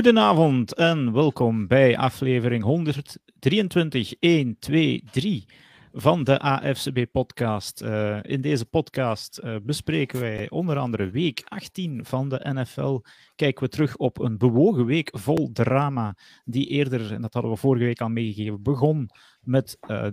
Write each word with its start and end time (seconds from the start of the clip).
Goedenavond 0.00 0.74
en 0.74 1.12
welkom 1.12 1.66
bij 1.66 1.96
aflevering 1.98 2.62
123, 2.62 4.14
1, 4.18 4.56
2, 4.58 5.04
3 5.10 5.46
van 5.92 6.24
de 6.24 6.38
AFCB-podcast. 6.38 7.82
Uh, 7.82 8.18
in 8.22 8.40
deze 8.40 8.64
podcast 8.64 9.40
uh, 9.44 9.56
bespreken 9.62 10.20
wij 10.20 10.50
onder 10.50 10.78
andere 10.78 11.10
week 11.10 11.42
18 11.48 12.04
van 12.04 12.28
de 12.28 12.40
NFL. 12.52 13.00
Kijken 13.34 13.64
we 13.64 13.68
terug 13.68 13.96
op 13.96 14.18
een 14.18 14.38
bewogen 14.38 14.84
week 14.84 15.10
vol 15.18 15.50
drama, 15.52 16.16
die 16.44 16.66
eerder, 16.66 17.12
en 17.12 17.22
dat 17.22 17.32
hadden 17.32 17.52
we 17.52 17.56
vorige 17.56 17.84
week 17.84 18.00
al 18.00 18.08
meegegeven, 18.08 18.62
begon 18.62 19.10
met 19.40 19.76
uh, 19.88 20.06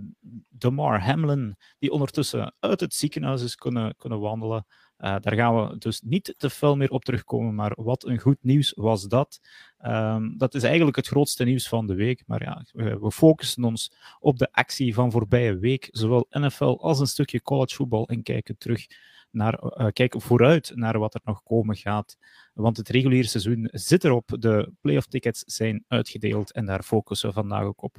Damar 0.48 1.00
Hamlin, 1.00 1.56
die 1.78 1.90
ondertussen 1.90 2.54
uit 2.60 2.80
het 2.80 2.94
ziekenhuis 2.94 3.42
is 3.42 3.54
kunnen, 3.54 3.94
kunnen 3.96 4.20
wandelen. 4.20 4.66
Uh, 4.98 5.16
daar 5.20 5.34
gaan 5.34 5.56
we 5.56 5.78
dus 5.78 6.00
niet 6.00 6.34
te 6.36 6.50
veel 6.50 6.76
meer 6.76 6.90
op 6.90 7.04
terugkomen, 7.04 7.54
maar 7.54 7.72
wat 7.76 8.04
een 8.04 8.18
goed 8.18 8.38
nieuws 8.40 8.72
was 8.76 9.02
dat. 9.02 9.40
Um, 9.86 10.38
dat 10.38 10.54
is 10.54 10.62
eigenlijk 10.62 10.96
het 10.96 11.06
grootste 11.06 11.44
nieuws 11.44 11.68
van 11.68 11.86
de 11.86 11.94
week. 11.94 12.22
Maar 12.26 12.42
ja, 12.42 12.64
we, 12.72 13.10
focussen 13.10 13.64
ons 13.64 13.92
op 14.20 14.38
de 14.38 14.52
actie 14.52 14.94
van 14.94 15.10
voorbije 15.10 15.58
week, 15.58 15.88
zowel 15.90 16.26
NFL 16.30 16.78
als 16.80 17.00
een 17.00 17.06
stukje 17.06 17.42
collegevoetbal 17.42 18.08
en 18.08 18.22
kijken 18.22 18.58
terug 18.58 18.86
naar, 19.30 19.62
uh, 19.62 19.86
kijken 19.92 20.20
vooruit 20.20 20.72
naar 20.74 20.98
wat 20.98 21.14
er 21.14 21.20
nog 21.24 21.42
komen 21.42 21.76
gaat. 21.76 22.18
Want 22.54 22.76
het 22.76 22.88
reguliere 22.88 23.28
seizoen 23.28 23.68
zit 23.72 24.04
erop, 24.04 24.36
de 24.38 24.72
playoff 24.80 25.06
tickets 25.06 25.42
zijn 25.46 25.84
uitgedeeld 25.88 26.52
en 26.52 26.66
daar 26.66 26.82
focussen 26.82 27.28
we 27.28 27.34
vandaag 27.34 27.62
ook 27.62 27.82
op. 27.82 27.96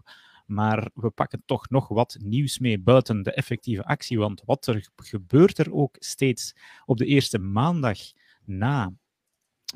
Maar 0.50 0.90
we 0.94 1.10
pakken 1.10 1.44
toch 1.46 1.70
nog 1.70 1.88
wat 1.88 2.18
nieuws 2.22 2.60
mee 2.60 2.80
buiten 2.80 3.24
de 3.24 3.34
effectieve 3.34 3.84
actie. 3.84 4.20
Want 4.20 4.42
wat 4.46 4.68
er 4.68 4.90
gebeurt 4.96 5.58
er 5.58 5.74
ook 5.74 5.96
steeds 6.00 6.56
op 6.86 6.98
de 6.98 7.06
eerste 7.06 7.40
maandag 7.40 7.98
na 8.46 8.94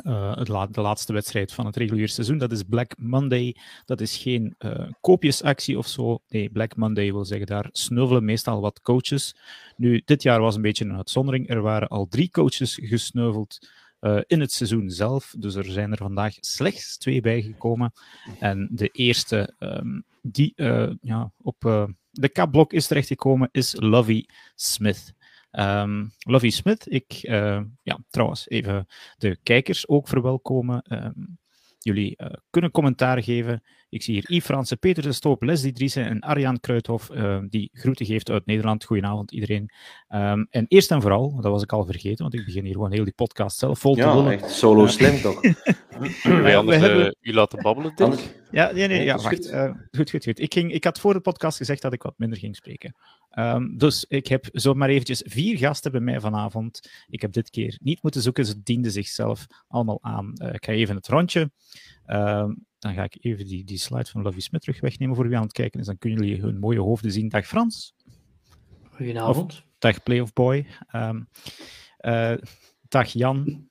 uh, 0.05 0.43
de 0.71 0.81
laatste 0.81 1.13
wedstrijd 1.13 1.53
van 1.53 1.65
het 1.65 1.75
reguliere 1.75 2.11
seizoen. 2.11 2.37
Dat 2.37 2.51
is 2.51 2.63
Black 2.63 2.97
Monday. 2.97 3.55
Dat 3.85 4.01
is 4.01 4.17
geen 4.17 4.55
uh, 4.59 4.89
koopjesactie 5.01 5.77
of 5.77 5.87
zo. 5.87 6.19
Nee, 6.27 6.49
Black 6.49 6.75
Monday 6.75 7.11
wil 7.11 7.25
zeggen, 7.25 7.47
daar 7.47 7.69
sneuvelen 7.71 8.25
meestal 8.25 8.61
wat 8.61 8.81
coaches. 8.81 9.35
Nu, 9.77 10.01
dit 10.05 10.23
jaar 10.23 10.39
was 10.39 10.55
een 10.55 10.61
beetje 10.61 10.85
een 10.85 10.95
uitzondering. 10.95 11.49
Er 11.49 11.61
waren 11.61 11.87
al 11.87 12.07
drie 12.07 12.29
coaches 12.29 12.79
gesneuveld 12.81 13.67
uh, 14.03 14.21
in 14.27 14.39
het 14.39 14.51
seizoen 14.51 14.89
zelf. 14.89 15.35
Dus 15.37 15.55
er 15.55 15.65
zijn 15.65 15.91
er 15.91 15.97
vandaag 15.97 16.35
slechts 16.39 16.97
twee 16.97 17.21
bijgekomen. 17.21 17.91
En 18.39 18.69
de 18.71 18.87
eerste 18.87 19.55
um, 19.59 20.03
die 20.21 20.53
uh, 20.55 20.91
ja, 21.01 21.31
op 21.41 21.65
uh, 21.65 21.85
de 22.11 22.29
kapblok 22.29 22.73
is 22.73 22.87
terechtgekomen 22.87 23.49
is 23.51 23.75
Lovey 23.79 24.27
Smith. 24.55 25.13
Um, 25.51 26.11
Lovey 26.17 26.49
Smith, 26.49 26.91
ik, 26.91 27.11
ja, 27.83 27.99
trouwens, 28.09 28.49
even 28.49 28.87
de 29.17 29.37
kijkers 29.43 29.87
ook 29.87 30.07
verwelkomen. 30.07 30.83
Um, 30.89 31.37
jullie 31.79 32.17
kunnen 32.49 32.71
commentaar 32.71 33.23
geven. 33.23 33.63
Ik 33.93 34.03
zie 34.03 34.13
hier 34.13 34.23
Yves 34.27 34.45
Franse, 34.45 34.77
Peter 34.77 35.03
de 35.03 35.11
Stoop, 35.11 35.41
Leslie 35.43 35.71
Driessen 35.71 36.05
en 36.05 36.19
Arjan 36.19 36.59
Kruithof, 36.59 37.09
uh, 37.09 37.39
die 37.49 37.69
groeten 37.73 38.05
geeft 38.05 38.29
uit 38.29 38.45
Nederland. 38.45 38.83
Goedenavond 38.83 39.31
iedereen. 39.31 39.69
Um, 40.09 40.47
en 40.49 40.65
eerst 40.67 40.91
en 40.91 41.01
vooral, 41.01 41.35
dat 41.41 41.51
was 41.51 41.63
ik 41.63 41.71
al 41.71 41.85
vergeten, 41.85 42.21
want 42.21 42.33
ik 42.33 42.45
begin 42.45 42.63
hier 42.63 42.73
gewoon 42.73 42.91
heel 42.91 43.03
die 43.03 43.13
podcast 43.13 43.57
zelf 43.57 43.79
vol 43.79 43.93
te 43.93 44.01
ja, 44.01 44.15
willen. 44.15 44.31
echt 44.31 44.51
solo 44.51 44.87
slim 44.87 45.21
toch? 45.21 45.41
Wij 46.23 46.57
anders 46.57 46.77
uh, 46.77 46.83
hebben... 46.83 47.15
u 47.21 47.33
laten 47.33 47.61
babbelen, 47.61 47.95
denk 47.95 48.19
Ja, 48.51 48.71
nee, 48.71 48.87
nee, 48.87 49.03
ja, 49.03 49.17
wacht. 49.17 49.51
Uh, 49.51 49.71
goed, 49.91 50.09
goed, 50.09 50.23
goed. 50.23 50.39
Ik, 50.39 50.53
ging, 50.53 50.73
ik 50.73 50.83
had 50.83 50.99
voor 50.99 51.13
de 51.13 51.21
podcast 51.21 51.57
gezegd 51.57 51.81
dat 51.81 51.93
ik 51.93 52.03
wat 52.03 52.17
minder 52.17 52.37
ging 52.37 52.55
spreken. 52.55 52.95
Um, 53.39 53.77
dus 53.77 54.05
ik 54.07 54.27
heb 54.27 54.49
zomaar 54.51 54.89
eventjes 54.89 55.23
vier 55.25 55.57
gasten 55.57 55.91
bij 55.91 56.01
mij 56.01 56.19
vanavond. 56.19 56.89
Ik 57.07 57.21
heb 57.21 57.31
dit 57.31 57.49
keer 57.49 57.77
niet 57.81 58.03
moeten 58.03 58.21
zoeken, 58.21 58.45
ze 58.45 58.63
dienden 58.63 58.91
zichzelf 58.91 59.45
allemaal 59.67 59.99
aan. 60.01 60.33
ik 60.51 60.65
ga 60.65 60.71
even 60.71 60.95
het 60.95 61.07
rondje. 61.07 61.51
Um, 62.07 62.65
dan 62.83 62.93
ga 62.93 63.03
ik 63.03 63.17
even 63.21 63.45
die, 63.45 63.63
die 63.63 63.77
slide 63.77 64.09
van 64.09 64.21
Lovie 64.21 64.41
Smith 64.41 64.61
terug 64.61 64.79
wegnemen 64.81 65.15
voor 65.15 65.27
wie 65.27 65.37
aan 65.37 65.43
het 65.43 65.51
kijken 65.51 65.79
is. 65.79 65.85
Dan 65.85 65.97
kunnen 65.97 66.25
jullie 66.25 66.41
hun 66.41 66.59
mooie 66.59 66.79
hoofden 66.79 67.11
zien. 67.11 67.29
Dag 67.29 67.45
Frans. 67.45 67.95
Goedenavond. 68.89 69.51
Of, 69.51 69.63
dag 69.79 70.03
Playoff 70.03 70.33
Boy. 70.33 70.67
Um, 70.95 71.27
uh, 71.99 72.33
dag 72.87 73.07
Jan. 73.07 73.69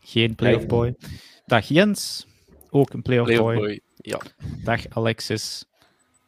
Geen 0.00 0.34
Playoff 0.34 0.66
Boy. 0.66 0.94
Dag 1.46 1.68
Jens. 1.68 2.26
Ook 2.70 2.92
een 2.92 3.02
Playoff 3.02 3.28
Play 3.28 3.40
Boy. 3.40 3.54
boy. 3.54 3.80
Ja. 3.96 4.20
Dag 4.64 4.88
Alexis. 4.88 5.64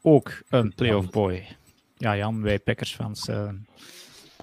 Ook 0.03 0.43
een 0.49 0.75
Playoff 0.75 1.11
Boy. 1.11 1.47
Ja, 1.97 2.17
Jan, 2.17 2.43
wij 2.43 2.59
Packersfans. 2.59 3.29
Uh, 3.29 3.53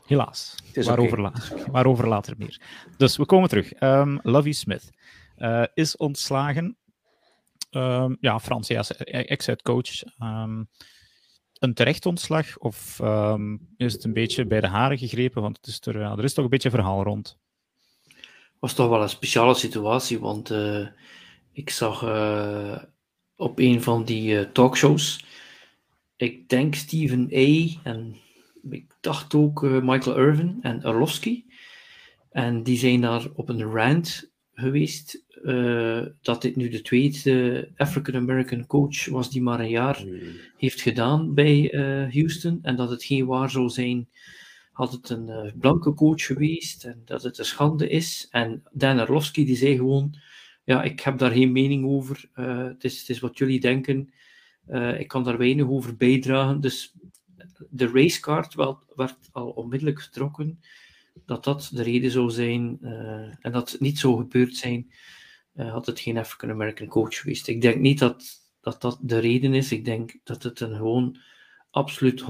helaas. 0.06 0.56
Waarover, 0.74 1.20
okay. 1.20 1.32
la 1.32 1.72
waarover 1.72 2.08
later 2.08 2.36
meer. 2.38 2.62
Dus 2.98 3.18
we 3.18 3.26
komen 3.26 3.50
terug. 3.50 3.82
Um, 3.82 4.20
Lovie 4.24 4.54
Smith 4.54 4.90
uh, 5.38 5.64
is 5.74 5.98
ontslagen 5.98 6.78
Um, 7.72 8.18
ja, 8.20 8.40
Frans, 8.40 8.68
ja, 8.68 8.84
ex-headcoach. 9.06 10.04
Um, 10.22 10.70
een 11.54 11.74
terecht 11.74 12.06
ontslag 12.06 12.58
of 12.58 13.00
um, 13.02 13.74
is 13.78 13.94
het 13.94 14.04
een 14.04 14.14
beetje 14.14 14.46
bij 14.46 14.62
de 14.62 14.68
haren 14.68 14.98
gegrepen? 14.98 15.42
Want 15.42 15.58
het 15.58 15.68
is 15.68 15.80
er, 15.82 16.00
ja, 16.00 16.12
er 16.12 16.24
is 16.24 16.34
toch 16.34 16.44
een 16.44 16.50
beetje 16.50 16.70
verhaal 16.70 17.04
rond. 17.04 17.38
was 18.60 18.74
toch 18.74 18.90
wel 18.90 19.02
een 19.02 19.10
speciale 19.10 19.54
situatie, 19.54 20.20
want 20.20 20.52
uh, 20.52 20.88
ik 21.52 21.70
zag 21.70 22.04
uh, 22.04 22.78
op 23.36 23.60
een 23.60 23.82
van 23.82 24.04
die 24.04 24.40
uh, 24.40 24.42
talkshows, 24.52 25.26
ik 26.16 26.50
denk 26.50 26.76
Stephen 26.76 27.30
A. 27.34 27.80
en 27.84 28.16
ik 28.70 28.96
dacht 29.00 29.36
ook 29.36 29.62
Michael 29.62 30.18
Irvin 30.18 30.58
en 30.62 30.86
Orlovsky. 30.86 31.44
En 32.30 32.64
die 32.64 32.78
zijn 32.78 33.02
daar 33.02 33.28
op 33.34 33.50
een 33.50 33.62
rant 33.62 34.32
geweest 34.60 35.24
uh, 35.44 36.06
dat 36.22 36.42
dit 36.42 36.56
nu 36.56 36.70
de 36.70 36.82
tweede 36.82 37.70
African-American 37.76 38.66
coach 38.66 39.06
was 39.06 39.32
die 39.32 39.42
maar 39.42 39.60
een 39.60 39.70
jaar 39.70 40.04
mm. 40.06 40.20
heeft 40.58 40.82
gedaan 40.82 41.34
bij 41.34 41.74
uh, 41.74 42.14
Houston. 42.14 42.60
En 42.62 42.76
dat 42.76 42.90
het 42.90 43.04
geen 43.04 43.26
waar 43.26 43.50
zou 43.50 43.70
zijn, 43.70 44.10
had 44.72 44.92
het 44.92 45.10
een 45.10 45.28
uh, 45.28 45.52
blanke 45.60 45.94
coach 45.94 46.26
geweest 46.26 46.84
en 46.84 47.02
dat 47.06 47.24
het 47.24 47.38
een 47.38 47.46
schande 47.46 47.90
is. 47.90 48.28
En 48.32 48.64
Dan 48.72 49.02
Orlovsky 49.02 49.46
die 49.46 49.56
zei 49.56 49.76
gewoon, 49.76 50.16
ja, 50.64 50.84
ik 50.84 51.00
heb 51.00 51.18
daar 51.18 51.32
geen 51.32 51.52
mening 51.52 51.86
over. 51.86 52.30
het, 52.34 52.84
is, 52.84 53.00
het 53.00 53.10
is 53.10 53.20
wat 53.20 53.38
jullie 53.38 53.60
denken. 53.60 54.14
ik 54.98 55.08
kan 55.08 55.24
daar 55.24 55.38
weinig 55.38 55.68
over 55.68 55.96
bijdragen. 55.96 56.62
Dus 56.62 56.94
de 57.70 57.88
racecard 57.94 58.56
werd 58.96 59.18
al 59.32 59.50
onmiddellijk 59.50 60.02
getrokken 60.02 60.60
dat 61.30 61.44
dat 61.44 61.70
de 61.74 61.84
reden 61.84 62.12
zou 62.12 62.30
zijn 62.30 62.78
en 63.42 63.52
dat 63.52 63.72
het 63.72 63.82
niet 63.82 64.00
zou 64.00 64.18
gebeurd 64.18 64.56
zijn 64.56 64.92
uh, 65.60 65.72
had 65.72 65.86
het 65.86 66.00
geen 66.00 66.18
African 66.18 66.50
American 66.50 66.88
coach 66.88 67.16
geweest. 67.16 67.48
Ik 67.48 67.62
denk 67.62 67.80
niet 67.80 68.00
dat, 68.00 68.24
dat 68.62 68.82
dat 68.82 69.00
de 69.02 69.20
reden 69.20 69.54
is. 69.54 69.72
Ik 69.72 69.86
denk 69.86 70.20
dat 70.24 70.44
het 70.44 70.60
een 70.60 70.76
gewoon 70.76 71.18
absoluut 71.70 72.22
100% 72.22 72.26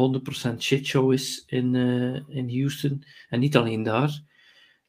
shitshow 0.58 1.14
is 1.14 1.44
in, 1.46 1.74
uh, 1.74 2.22
in 2.28 2.60
Houston. 2.60 3.04
En 3.30 3.40
niet 3.40 3.58
alleen 3.58 3.84
daar. 3.84 4.22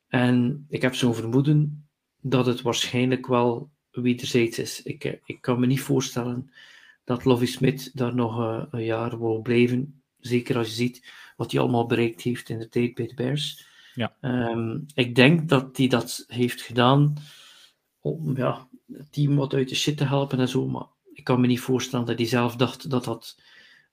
En 0.09 0.67
ik 0.69 0.83
heb 0.83 0.95
zo'n 0.95 1.15
vermoeden 1.15 1.89
dat 2.21 2.47
het 2.47 2.63
waarschijnlijk 2.63 3.27
wel 3.27 3.71
wederzijds 3.91 4.59
is. 4.59 4.83
Ik, 4.83 5.05
eh, 5.05 5.15
ik 5.25 5.41
kan 5.41 5.61
me 5.61 5.67
niet 5.67 5.81
voorstellen 5.81 6.53
dat 7.05 7.25
Lovie 7.25 7.49
Smith 7.49 7.91
daar 7.95 8.15
nog 8.15 8.39
uh, 8.39 8.65
een 8.71 8.85
jaar 8.85 9.19
wil 9.19 9.41
blijven. 9.41 10.03
Zeker 10.19 10.57
als 10.57 10.69
je 10.69 10.75
ziet 10.75 11.13
wat 11.37 11.51
hij 11.51 11.61
allemaal 11.61 11.87
bereikt 11.87 12.21
heeft 12.21 12.49
in 12.49 12.59
de 12.59 12.69
tijd 12.69 12.95
bij 12.95 13.07
de 13.07 13.15
Bears. 13.15 13.70
Ja. 14.01 14.17
Um, 14.21 14.87
ik 14.95 15.15
denk 15.15 15.49
dat 15.49 15.77
hij 15.77 15.87
dat 15.87 16.25
heeft 16.27 16.63
gedaan 16.63 17.17
om 18.01 18.37
ja, 18.37 18.69
het 18.93 19.13
team 19.13 19.37
wat 19.37 19.55
uit 19.55 19.69
de 19.69 19.75
shit 19.75 19.97
te 19.97 20.05
helpen 20.05 20.39
en 20.39 20.49
zo. 20.49 20.67
Maar 20.67 20.87
ik 21.13 21.25
kan 21.25 21.41
me 21.41 21.47
niet 21.47 21.61
voorstellen 21.61 22.07
dat 22.07 22.19
hij 22.19 22.27
zelf 22.27 22.57
dacht 22.57 22.91
dat 22.91 23.05
dat 23.05 23.41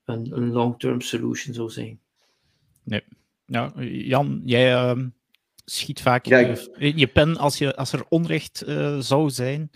een, 0.05 0.37
een 0.37 0.51
long-term 0.51 1.01
solution 1.01 1.53
zou 1.53 1.69
zijn. 1.69 1.99
Nee. 2.83 3.03
Nou, 3.45 3.85
Jan, 3.85 4.41
jij 4.45 4.73
uh, 4.73 5.03
schiet 5.65 6.01
vaak 6.01 6.25
ja, 6.25 6.37
ik... 6.37 6.69
in 6.77 6.97
je 6.97 7.07
pen 7.07 7.37
als, 7.37 7.57
je, 7.57 7.75
als 7.75 7.93
er 7.93 8.05
onrecht 8.09 8.63
uh, 8.67 8.99
zou 8.99 9.29
zijn. 9.29 9.71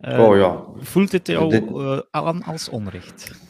Uh, 0.00 0.20
oh 0.20 0.36
ja. 0.36 0.64
Voelt 0.76 1.12
het 1.12 1.26
jou 1.26 1.50
Dit... 1.50 2.10
aan 2.10 2.42
als 2.42 2.68
onrecht? 2.68 3.40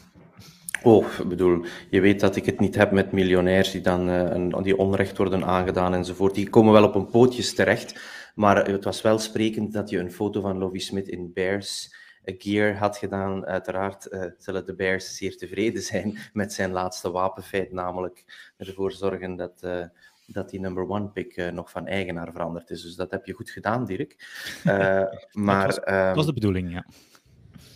Oh, 0.83 1.05
ik 1.19 1.27
bedoel, 1.27 1.65
je 1.89 2.01
weet 2.01 2.19
dat 2.19 2.35
ik 2.35 2.45
het 2.45 2.59
niet 2.59 2.75
heb 2.75 2.91
met 2.91 3.11
miljonairs 3.11 3.71
die 3.71 3.81
dan 3.81 4.09
uh, 4.09 4.63
die 4.63 4.77
onrecht 4.77 5.17
worden 5.17 5.43
aangedaan 5.43 5.93
enzovoort. 5.93 6.35
Die 6.35 6.49
komen 6.49 6.73
wel 6.73 6.83
op 6.83 6.95
een 6.95 7.09
pootjes 7.09 7.53
terecht. 7.53 7.99
Maar 8.35 8.65
het 8.65 8.83
was 8.83 9.01
wel 9.01 9.19
sprekend 9.19 9.73
dat 9.73 9.89
je 9.89 9.99
een 9.99 10.11
foto 10.11 10.41
van 10.41 10.57
Lovie 10.57 10.81
Smith 10.81 11.07
in 11.07 11.33
Bears 11.33 11.95
gear 12.25 12.75
had 12.75 12.97
gedaan. 12.97 13.45
Uiteraard 13.45 14.07
uh, 14.11 14.23
zullen 14.37 14.65
de 14.65 14.75
Bears 14.75 15.17
zeer 15.17 15.37
tevreden 15.37 15.81
zijn 15.81 16.17
met 16.33 16.53
zijn 16.53 16.71
laatste 16.71 17.11
wapenfeit, 17.11 17.71
namelijk 17.71 18.23
ervoor 18.57 18.91
zorgen 18.91 19.35
dat, 19.35 19.61
uh, 19.65 19.85
dat 20.27 20.49
die 20.49 20.59
number 20.59 20.89
one 20.89 21.09
pick 21.09 21.37
uh, 21.37 21.51
nog 21.51 21.71
van 21.71 21.87
eigenaar 21.87 22.31
veranderd 22.31 22.69
is. 22.69 22.81
Dus 22.81 22.95
dat 22.95 23.11
heb 23.11 23.25
je 23.25 23.33
goed 23.33 23.49
gedaan, 23.49 23.85
Dirk. 23.85 24.15
maar, 25.31 25.67
dat, 25.67 25.83
was, 25.85 25.95
dat 26.05 26.15
was 26.15 26.25
de 26.25 26.33
bedoeling, 26.33 26.71
ja. 26.71 26.85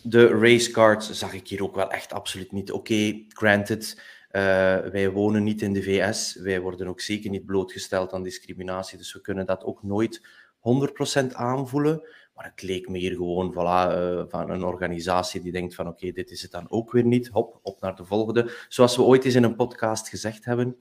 De 0.02 0.26
racecards 0.26 1.10
zag 1.10 1.32
ik 1.32 1.48
hier 1.48 1.62
ook 1.62 1.74
wel 1.74 1.90
echt 1.90 2.12
absoluut 2.12 2.52
niet. 2.52 2.72
Oké, 2.72 3.24
granted, 3.28 4.02
uh, 4.32 4.42
wij 4.76 5.10
wonen 5.10 5.44
niet 5.44 5.62
in 5.62 5.72
de 5.72 5.82
VS. 5.82 6.34
Wij 6.34 6.60
worden 6.60 6.86
ook 6.86 7.00
zeker 7.00 7.30
niet 7.30 7.46
blootgesteld 7.46 8.12
aan 8.12 8.22
discriminatie. 8.22 8.98
Dus 8.98 9.12
we 9.12 9.20
kunnen 9.20 9.46
dat 9.46 9.64
ook 9.64 9.82
nooit 9.82 10.26
100% 10.58 11.32
aanvoelen. 11.32 12.02
Maar 12.34 12.44
het 12.44 12.62
leek 12.62 12.88
me 12.88 12.98
hier 12.98 13.14
gewoon 13.14 13.52
voilà, 13.52 13.96
uh, 13.96 14.22
van 14.28 14.50
een 14.50 14.64
organisatie 14.64 15.40
die 15.40 15.52
denkt 15.52 15.74
van 15.74 15.88
oké, 15.88 16.12
dit 16.12 16.30
is 16.30 16.42
het 16.42 16.50
dan 16.50 16.70
ook 16.70 16.92
weer 16.92 17.04
niet. 17.04 17.28
Hop, 17.28 17.58
op 17.62 17.80
naar 17.80 17.96
de 17.96 18.04
volgende. 18.04 18.50
Zoals 18.68 18.96
we 18.96 19.02
ooit 19.02 19.24
eens 19.24 19.34
in 19.34 19.42
een 19.42 19.56
podcast 19.56 20.08
gezegd 20.08 20.44
hebben, 20.44 20.76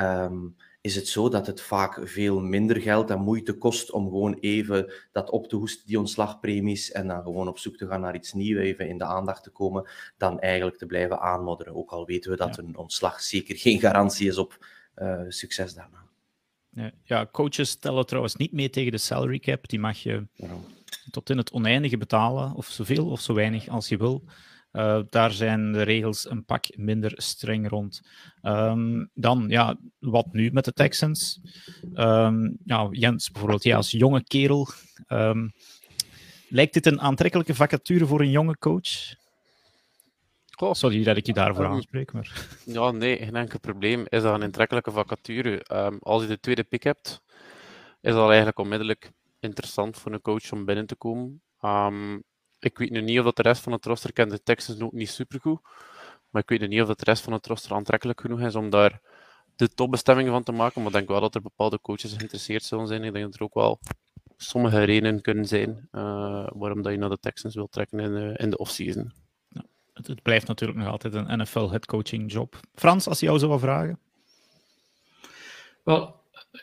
um, 0.00 0.56
is 0.82 0.94
het 0.94 1.08
zo 1.08 1.28
dat 1.28 1.46
het 1.46 1.60
vaak 1.60 2.00
veel 2.02 2.40
minder 2.40 2.80
geld 2.80 3.10
en 3.10 3.20
moeite 3.20 3.52
kost 3.52 3.90
om 3.90 4.04
gewoon 4.04 4.34
even 4.40 4.92
dat 5.12 5.30
op 5.30 5.48
te 5.48 5.56
hoesten, 5.56 5.86
die 5.86 5.98
ontslagpremies, 5.98 6.92
en 6.92 7.06
dan 7.06 7.22
gewoon 7.22 7.48
op 7.48 7.58
zoek 7.58 7.76
te 7.76 7.86
gaan 7.86 8.00
naar 8.00 8.14
iets 8.14 8.32
nieuws, 8.32 8.60
even 8.60 8.88
in 8.88 8.98
de 8.98 9.04
aandacht 9.04 9.42
te 9.42 9.50
komen, 9.50 9.88
dan 10.16 10.40
eigenlijk 10.40 10.78
te 10.78 10.86
blijven 10.86 11.20
aanmodderen. 11.20 11.74
Ook 11.74 11.90
al 11.90 12.06
weten 12.06 12.30
we 12.30 12.36
dat 12.36 12.58
een 12.58 12.76
ontslag 12.76 13.20
zeker 13.20 13.56
geen 13.56 13.80
garantie 13.80 14.28
is 14.28 14.38
op 14.38 14.66
uh, 14.96 15.20
succes 15.28 15.74
daarna. 15.74 16.00
Ja, 17.04 17.26
coaches 17.32 17.74
tellen 17.74 18.06
trouwens 18.06 18.36
niet 18.36 18.52
mee 18.52 18.70
tegen 18.70 18.92
de 18.92 18.98
salary 18.98 19.38
cap. 19.38 19.68
Die 19.68 19.80
mag 19.80 19.98
je 19.98 20.26
tot 21.10 21.30
in 21.30 21.36
het 21.36 21.52
oneindige 21.52 21.96
betalen, 21.96 22.54
of 22.54 22.66
zoveel 22.66 23.10
of 23.10 23.20
zo 23.20 23.34
weinig 23.34 23.68
als 23.68 23.88
je 23.88 23.96
wil. 23.96 24.24
Uh, 24.72 25.00
daar 25.10 25.30
zijn 25.30 25.72
de 25.72 25.82
regels 25.82 26.30
een 26.30 26.44
pak 26.44 26.76
minder 26.76 27.12
streng 27.16 27.68
rond. 27.68 28.02
Um, 28.42 29.10
dan, 29.14 29.44
ja, 29.48 29.76
wat 29.98 30.32
nu 30.32 30.50
met 30.52 30.64
de 30.64 30.72
Texans? 30.72 31.40
Um, 31.94 32.56
ja, 32.64 32.88
Jens, 32.90 33.30
bijvoorbeeld, 33.30 33.62
ja, 33.62 33.76
als 33.76 33.90
jonge 33.90 34.24
kerel. 34.24 34.68
Um, 35.08 35.52
lijkt 36.48 36.74
dit 36.74 36.86
een 36.86 37.00
aantrekkelijke 37.00 37.54
vacature 37.54 38.06
voor 38.06 38.20
een 38.20 38.30
jonge 38.30 38.58
coach? 38.58 39.14
Goh, 40.50 40.72
sorry 40.72 41.04
dat 41.04 41.16
ik 41.16 41.26
je 41.26 41.32
daarvoor 41.32 41.66
aanspreek, 41.66 42.12
maar... 42.12 42.46
Ja, 42.64 42.90
nee, 42.90 43.16
geen 43.16 43.36
enkel 43.36 43.58
probleem. 43.58 44.04
Is 44.08 44.22
dat 44.22 44.34
een 44.34 44.42
aantrekkelijke 44.42 44.90
vacature? 44.90 45.64
als 46.00 46.22
je 46.22 46.28
de 46.28 46.40
tweede 46.40 46.64
pick 46.64 46.82
hebt, 46.82 47.22
is 48.00 48.12
dat 48.12 48.26
eigenlijk 48.26 48.58
onmiddellijk 48.58 49.12
interessant 49.40 49.96
voor 49.96 50.12
een 50.12 50.20
coach 50.20 50.52
om 50.52 50.64
binnen 50.64 50.86
te 50.86 50.94
komen. 50.94 51.42
Um, 51.60 52.22
ik 52.64 52.78
weet 52.78 52.90
nu 52.90 53.00
niet 53.00 53.18
of 53.18 53.24
dat 53.24 53.36
de 53.36 53.42
rest 53.42 53.62
van 53.62 53.72
het 53.72 53.84
roster 53.84 54.12
kent 54.12 54.30
de 54.30 54.42
Texans 54.42 54.80
ook 54.80 54.92
niet 54.92 55.10
supergoed. 55.10 55.60
Maar 56.30 56.42
ik 56.42 56.48
weet 56.48 56.60
nu 56.60 56.66
niet 56.66 56.80
of 56.80 56.86
dat 56.86 56.98
de 56.98 57.04
rest 57.04 57.22
van 57.22 57.32
het 57.32 57.46
roster 57.46 57.72
aantrekkelijk 57.74 58.20
genoeg 58.20 58.40
is 58.40 58.54
om 58.54 58.70
daar 58.70 59.00
de 59.56 59.68
topbestemmingen 59.68 60.32
van 60.32 60.42
te 60.42 60.52
maken. 60.52 60.82
Maar 60.82 60.90
ik 60.90 60.96
denk 60.96 61.08
wel 61.08 61.20
dat 61.20 61.34
er 61.34 61.42
bepaalde 61.42 61.80
coaches 61.80 62.12
geïnteresseerd 62.12 62.62
zullen 62.62 62.86
zijn. 62.86 63.04
Ik 63.04 63.12
denk 63.12 63.24
dat 63.24 63.34
er 63.34 63.42
ook 63.42 63.54
wel 63.54 63.78
sommige 64.36 64.82
redenen 64.82 65.20
kunnen 65.20 65.46
zijn 65.46 65.88
uh, 65.92 66.46
waarom 66.52 66.82
dat 66.82 66.92
je 66.92 66.98
naar 66.98 67.08
de 67.08 67.18
Texans 67.20 67.54
wilt 67.54 67.72
trekken 67.72 68.00
in, 68.00 68.12
uh, 68.12 68.34
in 68.36 68.50
de 68.50 68.56
offseason. 68.56 69.12
Ja, 69.48 69.64
het, 69.92 70.06
het, 70.06 70.22
blijft 70.22 70.46
natuurlijk 70.46 70.78
nog 70.78 70.88
altijd 70.88 71.14
een 71.14 71.38
NFL 71.38 71.70
headcoaching 71.70 72.32
job. 72.32 72.60
Frans, 72.74 73.08
als 73.08 73.20
je 73.20 73.26
jou 73.26 73.38
zou 73.38 73.58
vragen? 73.58 73.98
Wel, 75.82 76.21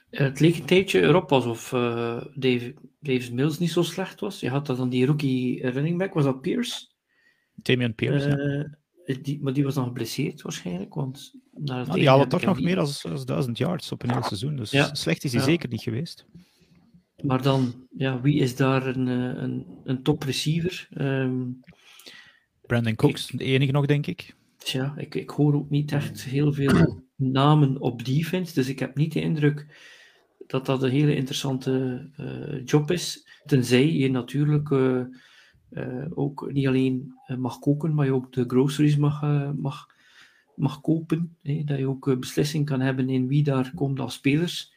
het 0.09 0.39
leek 0.39 0.57
een 0.57 0.65
tijdje 0.65 1.01
erop 1.01 1.31
alsof 1.31 1.71
uh, 1.71 2.21
Dave, 2.33 2.73
Davis 2.99 3.31
Mills 3.31 3.59
niet 3.59 3.71
zo 3.71 3.81
slecht 3.81 4.19
was. 4.19 4.39
Je 4.39 4.49
had 4.49 4.65
dat 4.65 4.77
dan 4.77 4.89
die 4.89 5.05
rookie 5.05 5.69
running 5.69 5.97
back, 5.97 6.13
was 6.13 6.23
dat 6.23 6.41
Pierce? 6.41 6.87
Damian 7.53 7.95
Pierce, 7.95 8.27
uh, 8.27 8.55
ja. 8.55 8.77
Die, 9.21 9.41
maar 9.41 9.53
die 9.53 9.63
was 9.63 9.73
dan 9.73 9.85
geblesseerd 9.85 10.41
waarschijnlijk, 10.41 10.93
want... 10.93 11.37
Naar 11.51 11.85
nou, 11.85 11.99
die 11.99 12.07
halen 12.07 12.29
toch 12.29 12.41
nog 12.41 12.61
meer 12.61 12.75
dan 12.75 12.87
1000 13.25 13.57
yards 13.57 13.91
op 13.91 14.03
een 14.03 14.11
heel 14.11 14.23
seizoen, 14.23 14.55
dus 14.55 14.71
ja. 14.71 14.93
slecht 14.93 15.23
is 15.23 15.31
hij 15.31 15.41
ja. 15.41 15.47
zeker 15.47 15.69
niet 15.69 15.81
geweest. 15.81 16.25
Maar 17.23 17.41
dan, 17.41 17.87
ja, 17.97 18.21
wie 18.21 18.39
is 18.39 18.55
daar 18.55 18.87
een, 18.87 19.07
eh, 19.07 19.41
een, 19.41 19.65
een 19.83 20.03
top 20.03 20.23
receiver? 20.23 20.87
Um, 20.97 21.59
Brandon 22.61 22.95
Cooks, 22.95 23.31
ik, 23.31 23.39
de 23.39 23.43
enige 23.43 23.71
nog, 23.71 23.85
denk 23.85 24.07
ik. 24.07 24.35
Tja, 24.57 24.93
ik, 24.97 25.15
ik 25.15 25.29
hoor 25.29 25.53
ook 25.53 25.69
niet 25.69 25.91
echt 25.91 26.23
heel 26.23 26.53
veel 26.53 27.03
namen 27.19 27.79
op 27.79 28.05
defense, 28.05 28.53
dus 28.53 28.67
ik 28.67 28.79
heb 28.79 28.97
niet 28.97 29.13
de 29.13 29.21
indruk 29.21 29.65
dat 30.47 30.65
dat 30.65 30.83
een 30.83 30.89
hele 30.89 31.15
interessante 31.15 32.05
uh, 32.19 32.65
job 32.65 32.91
is. 32.91 33.27
Tenzij 33.45 33.93
je 33.93 34.11
natuurlijk 34.11 34.69
uh, 34.69 35.01
uh, 35.71 36.05
ook 36.09 36.51
niet 36.51 36.67
alleen 36.67 37.13
mag 37.37 37.59
koken, 37.59 37.93
maar 37.93 38.05
je 38.05 38.13
ook 38.13 38.33
de 38.33 38.43
groceries 38.47 38.97
mag, 38.97 39.21
mag, 39.55 39.87
mag 40.55 40.81
kopen. 40.81 41.35
Hè? 41.43 41.61
Dat 41.65 41.77
je 41.77 41.87
ook 41.87 42.19
beslissing 42.19 42.65
kan 42.65 42.79
hebben 42.79 43.09
in 43.09 43.27
wie 43.27 43.43
daar 43.43 43.71
komt 43.75 43.99
als 43.99 44.13
spelers. 44.13 44.73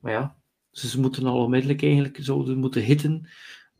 Maar 0.00 0.12
ja, 0.12 0.36
ze 0.70 1.00
moeten 1.00 1.26
al 1.26 1.44
onmiddellijk 1.44 1.82
eigenlijk 1.82 2.18
zouden 2.20 2.58
moeten 2.58 2.82
hitten 2.82 3.28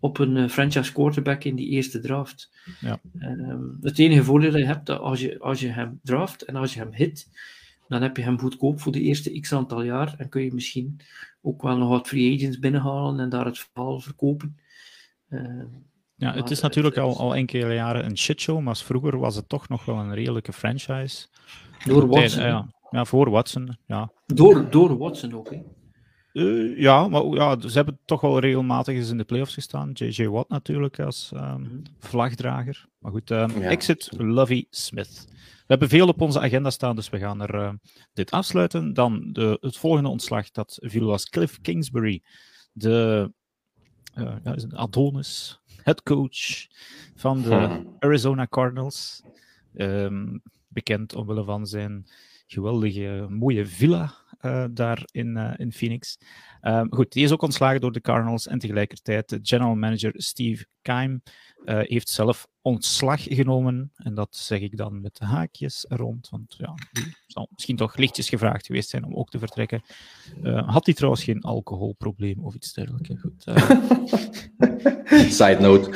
op 0.00 0.18
een 0.18 0.50
franchise 0.50 0.92
quarterback 0.92 1.44
in 1.44 1.56
die 1.56 1.68
eerste 1.68 2.00
draft. 2.00 2.50
Ja. 2.80 3.00
Um, 3.20 3.78
het 3.80 3.98
enige 3.98 4.24
voordeel 4.24 4.50
dat 4.50 4.60
je 4.60 4.66
hebt, 4.66 4.86
dat 4.86 5.00
als 5.00 5.20
je, 5.20 5.38
als 5.38 5.60
je 5.60 5.68
hem 5.68 6.00
draft 6.02 6.42
en 6.42 6.56
als 6.56 6.74
je 6.74 6.80
hem 6.80 6.92
hit, 6.92 7.28
dan 7.88 8.02
heb 8.02 8.16
je 8.16 8.22
hem 8.22 8.38
goedkoop 8.38 8.80
voor 8.80 8.92
de 8.92 9.00
eerste 9.00 9.40
x 9.40 9.52
aantal 9.52 9.82
jaar 9.82 10.14
en 10.18 10.28
kun 10.28 10.42
je 10.42 10.54
misschien 10.54 11.00
ook 11.42 11.62
wel 11.62 11.76
nog 11.76 11.88
wat 11.88 12.08
free 12.08 12.34
agents 12.36 12.58
binnenhalen 12.58 13.20
en 13.20 13.28
daar 13.28 13.44
het 13.44 13.58
verhaal 13.58 14.00
verkopen. 14.00 14.58
Uh, 15.28 15.64
ja, 16.14 16.34
het 16.34 16.50
is 16.50 16.60
natuurlijk 16.60 16.96
al, 16.96 17.18
al 17.18 17.34
enkele 17.34 17.74
jaren 17.74 18.04
een 18.04 18.18
shitshow, 18.18 18.60
maar 18.60 18.76
vroeger 18.76 19.18
was 19.18 19.36
het 19.36 19.48
toch 19.48 19.68
nog 19.68 19.84
wel 19.84 19.96
een 19.96 20.14
redelijke 20.14 20.52
franchise. 20.52 21.26
Door 21.84 22.06
Watson. 22.06 22.42
ja, 22.44 22.68
ja, 22.90 23.04
voor 23.04 23.30
Watson, 23.30 23.76
ja. 23.86 24.10
Door, 24.26 24.70
door 24.70 24.98
Watson 24.98 25.32
ook, 25.34 25.50
hè? 25.50 25.62
Uh, 26.36 26.78
ja, 26.78 27.08
maar 27.08 27.24
ja, 27.24 27.60
ze 27.60 27.76
hebben 27.76 27.98
toch 28.04 28.20
wel 28.20 28.38
regelmatig 28.38 28.94
eens 28.94 29.10
in 29.10 29.16
de 29.16 29.24
playoffs 29.24 29.54
gestaan. 29.54 29.90
J.J. 29.92 30.26
Watt 30.26 30.48
natuurlijk 30.48 31.00
als 31.00 31.30
um, 31.34 31.82
vlagdrager. 31.98 32.86
Maar 32.98 33.12
goed, 33.12 33.30
um, 33.30 33.60
ja. 33.60 33.68
exit 33.68 34.08
Lovey 34.16 34.66
Smith. 34.70 35.24
We 35.28 35.64
hebben 35.66 35.88
veel 35.88 36.08
op 36.08 36.20
onze 36.20 36.40
agenda 36.40 36.70
staan, 36.70 36.96
dus 36.96 37.08
we 37.08 37.18
gaan 37.18 37.40
er 37.40 37.54
uh, 37.54 37.72
dit 38.12 38.30
afsluiten. 38.30 38.94
Dan 38.94 39.32
de, 39.32 39.58
het 39.60 39.76
volgende 39.76 40.08
ontslag 40.08 40.50
dat 40.50 40.78
viel 40.80 41.06
was 41.06 41.28
Cliff 41.28 41.60
Kingsbury, 41.60 42.22
de 42.72 43.32
uh, 44.18 44.36
ja, 44.44 44.56
Adonis, 44.70 45.60
headcoach 45.82 46.66
van 47.14 47.42
de 47.42 47.54
hmm. 47.54 47.96
Arizona 47.98 48.46
Cardinals. 48.46 49.22
Um, 49.74 50.42
bekend 50.68 51.14
omwille 51.14 51.44
van 51.44 51.66
zijn 51.66 52.06
geweldige, 52.46 53.26
mooie 53.28 53.66
villa 53.66 54.14
daar 54.70 55.02
in, 55.10 55.36
uh, 55.36 55.52
in 55.56 55.72
Phoenix. 55.72 56.18
Um, 56.62 56.86
goed, 56.90 57.12
die 57.12 57.24
is 57.24 57.32
ook 57.32 57.42
ontslagen 57.42 57.80
door 57.80 57.92
de 57.92 58.00
Cardinals 58.00 58.46
en 58.46 58.58
tegelijkertijd 58.58 59.28
de 59.28 59.38
general 59.42 59.74
manager 59.74 60.12
Steve 60.14 60.66
Keim 60.82 61.22
uh, 61.64 61.78
heeft 61.82 62.08
zelf 62.08 62.46
ontslag 62.62 63.22
genomen. 63.22 63.92
En 63.96 64.14
dat 64.14 64.36
zeg 64.36 64.60
ik 64.60 64.76
dan 64.76 65.00
met 65.00 65.16
de 65.16 65.24
haakjes 65.24 65.84
rond, 65.88 66.28
want 66.28 66.54
ja, 66.58 66.74
die 66.92 67.16
zal 67.26 67.48
misschien 67.50 67.76
toch 67.76 67.96
lichtjes 67.96 68.28
gevraagd 68.28 68.66
geweest 68.66 68.88
zijn 68.88 69.04
om 69.04 69.14
ook 69.14 69.30
te 69.30 69.38
vertrekken. 69.38 69.82
had 70.66 70.86
hij 70.86 70.94
trouwens 70.94 71.24
geen 71.24 71.40
alcoholprobleem 71.40 72.44
of 72.44 72.54
iets 72.54 72.72
dergelijks? 72.72 73.10
Goed. 73.20 73.42
Side 75.38 75.58
note. 75.60 75.90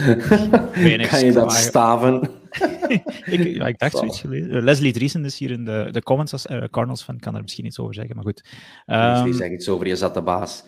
kan 1.09 1.25
je 1.25 1.33
dat 1.33 1.53
staven? 1.53 2.40
ik, 3.35 3.55
ja, 3.55 3.67
ik 3.67 3.79
dacht 3.79 3.97
zoiets 3.97 4.21
gelezen. 4.21 4.55
Uh, 4.55 4.63
Leslie 4.63 4.93
Driesen 4.93 5.25
is 5.25 5.39
hier 5.39 5.51
in 5.51 5.65
de, 5.65 5.89
de 5.91 6.03
comments 6.03 6.33
als 6.33 6.47
uh, 6.47 6.59
Cardinals 6.59 7.03
fan, 7.03 7.19
kan 7.19 7.35
er 7.35 7.43
misschien 7.43 7.67
iets 7.67 7.79
over 7.79 7.95
zeggen, 7.95 8.15
maar 8.15 8.25
goed. 8.25 8.45
Um, 8.87 8.97
Leslie 8.97 9.33
zegt 9.33 9.53
iets 9.53 9.69
over, 9.69 9.87
je 9.87 9.97
zat 9.97 10.15
de 10.15 10.23
baas. 10.23 10.65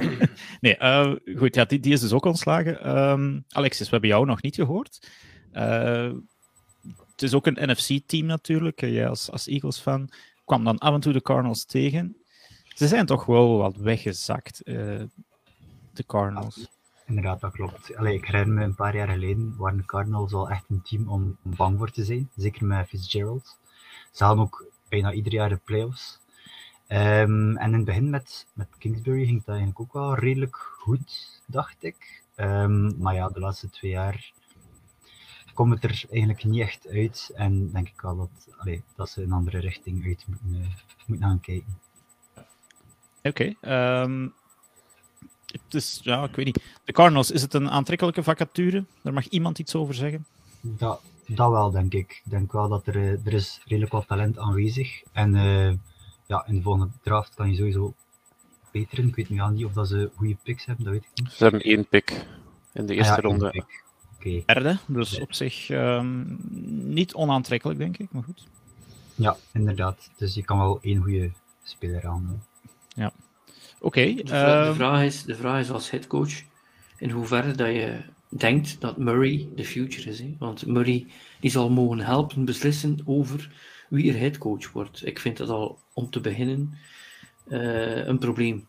nee, 0.60 0.76
uh, 0.78 1.14
goed, 1.36 1.54
ja, 1.54 1.64
die, 1.64 1.80
die, 1.80 1.92
is 1.92 2.00
dus 2.00 2.12
ook 2.12 2.24
ontslagen. 2.24 2.98
Um, 2.98 3.44
Alexis, 3.48 3.84
we 3.84 3.90
hebben 3.90 4.10
jou 4.10 4.26
nog 4.26 4.42
niet 4.42 4.54
gehoord. 4.54 5.08
het 7.10 7.22
is 7.22 7.34
ook 7.34 7.46
een 7.46 7.70
NFC-team 7.70 8.26
natuurlijk. 8.26 8.80
Jij 8.80 9.08
als, 9.08 9.30
als 9.30 9.46
Eagles-fan 9.46 10.10
kwam 10.44 10.64
dan 10.64 10.78
af 10.78 10.94
en 10.94 11.00
toe 11.00 11.12
de 11.12 11.22
Cardinals 11.22 11.64
tegen. 11.64 12.16
Ze 12.74 12.88
zijn 12.88 13.06
toch 13.06 13.24
wel 13.24 13.56
wat 13.56 13.76
weggezakt, 13.76 14.60
de 14.64 16.04
Cardinals. 16.06 16.77
Inderdaad, 17.08 17.40
dat 17.40 17.52
klopt. 17.52 17.96
Allee, 17.96 18.14
ik 18.14 18.24
herinner 18.24 18.54
me 18.54 18.64
een 18.64 18.74
paar 18.74 18.96
jaar 18.96 19.08
geleden 19.08 19.56
waren 19.56 19.76
de 19.76 19.84
Cardinals 19.84 20.32
al 20.32 20.50
echt 20.50 20.64
een 20.68 20.82
team 20.82 21.08
om, 21.08 21.36
bang 21.42 21.78
voor 21.78 21.90
te 21.90 22.04
zijn. 22.04 22.30
Zeker 22.36 22.66
met 22.66 22.88
Fitzgerald. 22.88 23.58
Ze 24.12 24.24
halen 24.24 24.42
ook 24.42 24.66
bijna 24.88 25.12
ieder 25.12 25.32
jaar 25.32 25.48
de 25.48 25.60
playoffs. 25.64 26.20
Um, 26.88 27.56
en 27.56 27.68
in 27.68 27.74
het 27.74 27.84
begin 27.84 28.10
met, 28.10 28.46
met 28.52 28.68
Kingsbury 28.78 29.24
ging 29.24 29.38
het 29.38 29.48
eigenlijk 29.48 29.80
ook 29.80 29.92
wel 29.92 30.14
redelijk 30.14 30.56
goed, 30.56 31.40
dacht 31.46 31.84
ik. 31.84 32.22
Um, 32.36 32.94
maar 32.98 33.14
ja, 33.14 33.28
de 33.28 33.40
laatste 33.40 33.70
twee 33.70 33.90
jaar 33.90 34.32
komt 35.54 35.74
het 35.74 35.84
er 35.84 36.04
eigenlijk 36.10 36.44
niet 36.44 36.60
echt 36.60 36.88
uit. 36.88 37.32
En 37.34 37.72
denk 37.72 37.88
ik 37.88 38.00
wel 38.00 38.16
dat, 38.16 38.48
dat 38.96 39.10
ze 39.10 39.22
een 39.22 39.32
andere 39.32 39.58
richting 39.58 40.04
uit 40.04 40.24
moeten, 40.26 40.72
uh, 41.08 41.20
gaan 41.20 41.40
kijken. 41.40 41.78
Oké. 43.22 43.54
Um, 43.60 44.34
het 45.52 45.74
is, 45.74 46.00
ja, 46.02 46.24
ik 46.24 46.36
weet 46.36 46.44
niet. 46.44 46.62
De 46.84 46.92
Cardinals, 46.92 47.30
is 47.30 47.42
het 47.42 47.54
een 47.54 47.70
aantrekkelijke 47.70 48.22
vacature? 48.22 48.84
Daar 49.02 49.12
mag 49.12 49.26
iemand 49.26 49.58
iets 49.58 49.74
over 49.74 49.94
zeggen? 49.94 50.26
Dat, 50.60 51.00
dat 51.26 51.50
wel, 51.50 51.70
denk 51.70 51.92
ik. 51.92 52.20
Ik 52.24 52.30
denk 52.30 52.52
wel 52.52 52.68
dat 52.68 52.86
er, 52.86 52.96
eh, 52.96 53.26
er 53.26 53.32
is 53.32 53.60
redelijk 53.64 53.92
wat 53.92 54.06
talent 54.06 54.38
aanwezig. 54.38 55.02
En 55.12 55.34
uh, 55.34 55.72
ja, 56.26 56.44
in 56.46 56.54
de 56.54 56.62
volgende 56.62 56.88
draft 57.02 57.34
kan 57.34 57.50
je 57.50 57.56
sowieso 57.56 57.94
beteren. 58.70 59.08
Ik 59.08 59.16
weet 59.16 59.28
nu 59.28 59.40
al 59.40 59.48
niet 59.48 59.64
of 59.64 59.72
dat 59.72 59.88
ze 59.88 60.10
goede 60.14 60.36
picks 60.42 60.64
hebben, 60.64 60.84
dat 60.84 60.94
weet 60.94 61.04
ik 61.04 61.22
niet. 61.22 61.32
Ze 61.32 61.42
hebben 61.42 61.60
één 61.60 61.86
pick 61.86 62.26
in 62.72 62.86
de 62.86 62.94
eerste 62.94 63.12
ah, 63.12 63.22
ja, 63.22 63.28
ronde. 63.28 63.64
Okay. 64.18 64.42
Derde, 64.46 64.78
dus 64.86 65.20
op 65.20 65.32
zich 65.32 65.68
um, 65.68 66.38
niet 66.84 67.14
onaantrekkelijk, 67.14 67.78
denk 67.78 67.98
ik, 67.98 68.12
maar 68.12 68.22
goed. 68.22 68.46
Ja, 69.14 69.36
inderdaad. 69.52 70.10
Dus 70.16 70.34
je 70.34 70.44
kan 70.44 70.58
wel 70.58 70.78
één 70.82 71.02
goede 71.02 71.30
speler 71.62 72.06
aan. 72.06 72.42
Ja. 72.94 73.12
Oké. 73.80 74.14
De, 74.14 74.22
ehm, 74.22 74.74
vraag 74.74 75.04
is, 75.04 75.24
de 75.24 75.34
vraag 75.34 75.60
is 75.60 75.70
als 75.70 75.90
headcoach 75.90 76.42
in 76.98 77.10
hoeverre 77.10 77.52
dat 77.52 77.68
je 77.68 78.00
denkt 78.28 78.80
dat 78.80 78.96
Murray 78.96 79.48
de 79.54 79.64
future 79.64 80.10
is. 80.10 80.18
Hè? 80.18 80.34
Want 80.38 80.66
Murray 80.66 81.06
die 81.40 81.50
zal 81.50 81.70
mogen 81.70 82.00
helpen 82.00 82.44
beslissen 82.44 82.98
over 83.04 83.50
wie 83.88 84.12
er 84.12 84.18
headcoach 84.18 84.72
wordt. 84.72 85.06
Ik 85.06 85.18
vind 85.18 85.36
dat 85.36 85.48
al 85.48 85.78
om 85.92 86.10
te 86.10 86.20
beginnen 86.20 86.78
eh, 87.48 88.06
een 88.06 88.18
probleem. 88.18 88.68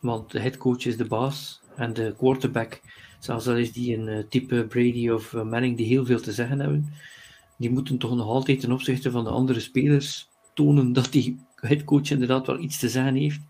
Want 0.00 0.30
de 0.30 0.40
headcoach 0.40 0.84
is 0.84 0.96
de 0.96 1.04
baas 1.04 1.60
en 1.76 1.92
de 1.92 2.14
quarterback, 2.18 2.80
zelfs 3.18 3.48
al 3.48 3.56
is 3.56 3.72
die 3.72 3.96
een 3.96 4.08
eh, 4.08 4.24
type 4.28 4.66
Brady 4.66 5.08
of 5.08 5.34
eh, 5.34 5.42
Manning 5.42 5.76
die 5.76 5.86
heel 5.86 6.04
veel 6.04 6.20
te 6.20 6.32
zeggen 6.32 6.60
hebben, 6.60 6.92
die 7.58 7.70
moeten 7.70 7.98
toch 7.98 8.14
nog 8.14 8.26
altijd 8.26 8.60
ten 8.60 8.72
opzichte 8.72 9.10
van 9.10 9.24
de 9.24 9.30
andere 9.30 9.60
spelers 9.60 10.28
tonen 10.54 10.92
dat 10.92 11.12
die 11.12 11.40
headcoach 11.56 12.10
inderdaad 12.10 12.46
wel 12.46 12.58
iets 12.58 12.78
te 12.78 12.88
zeggen 12.88 13.14
heeft. 13.14 13.40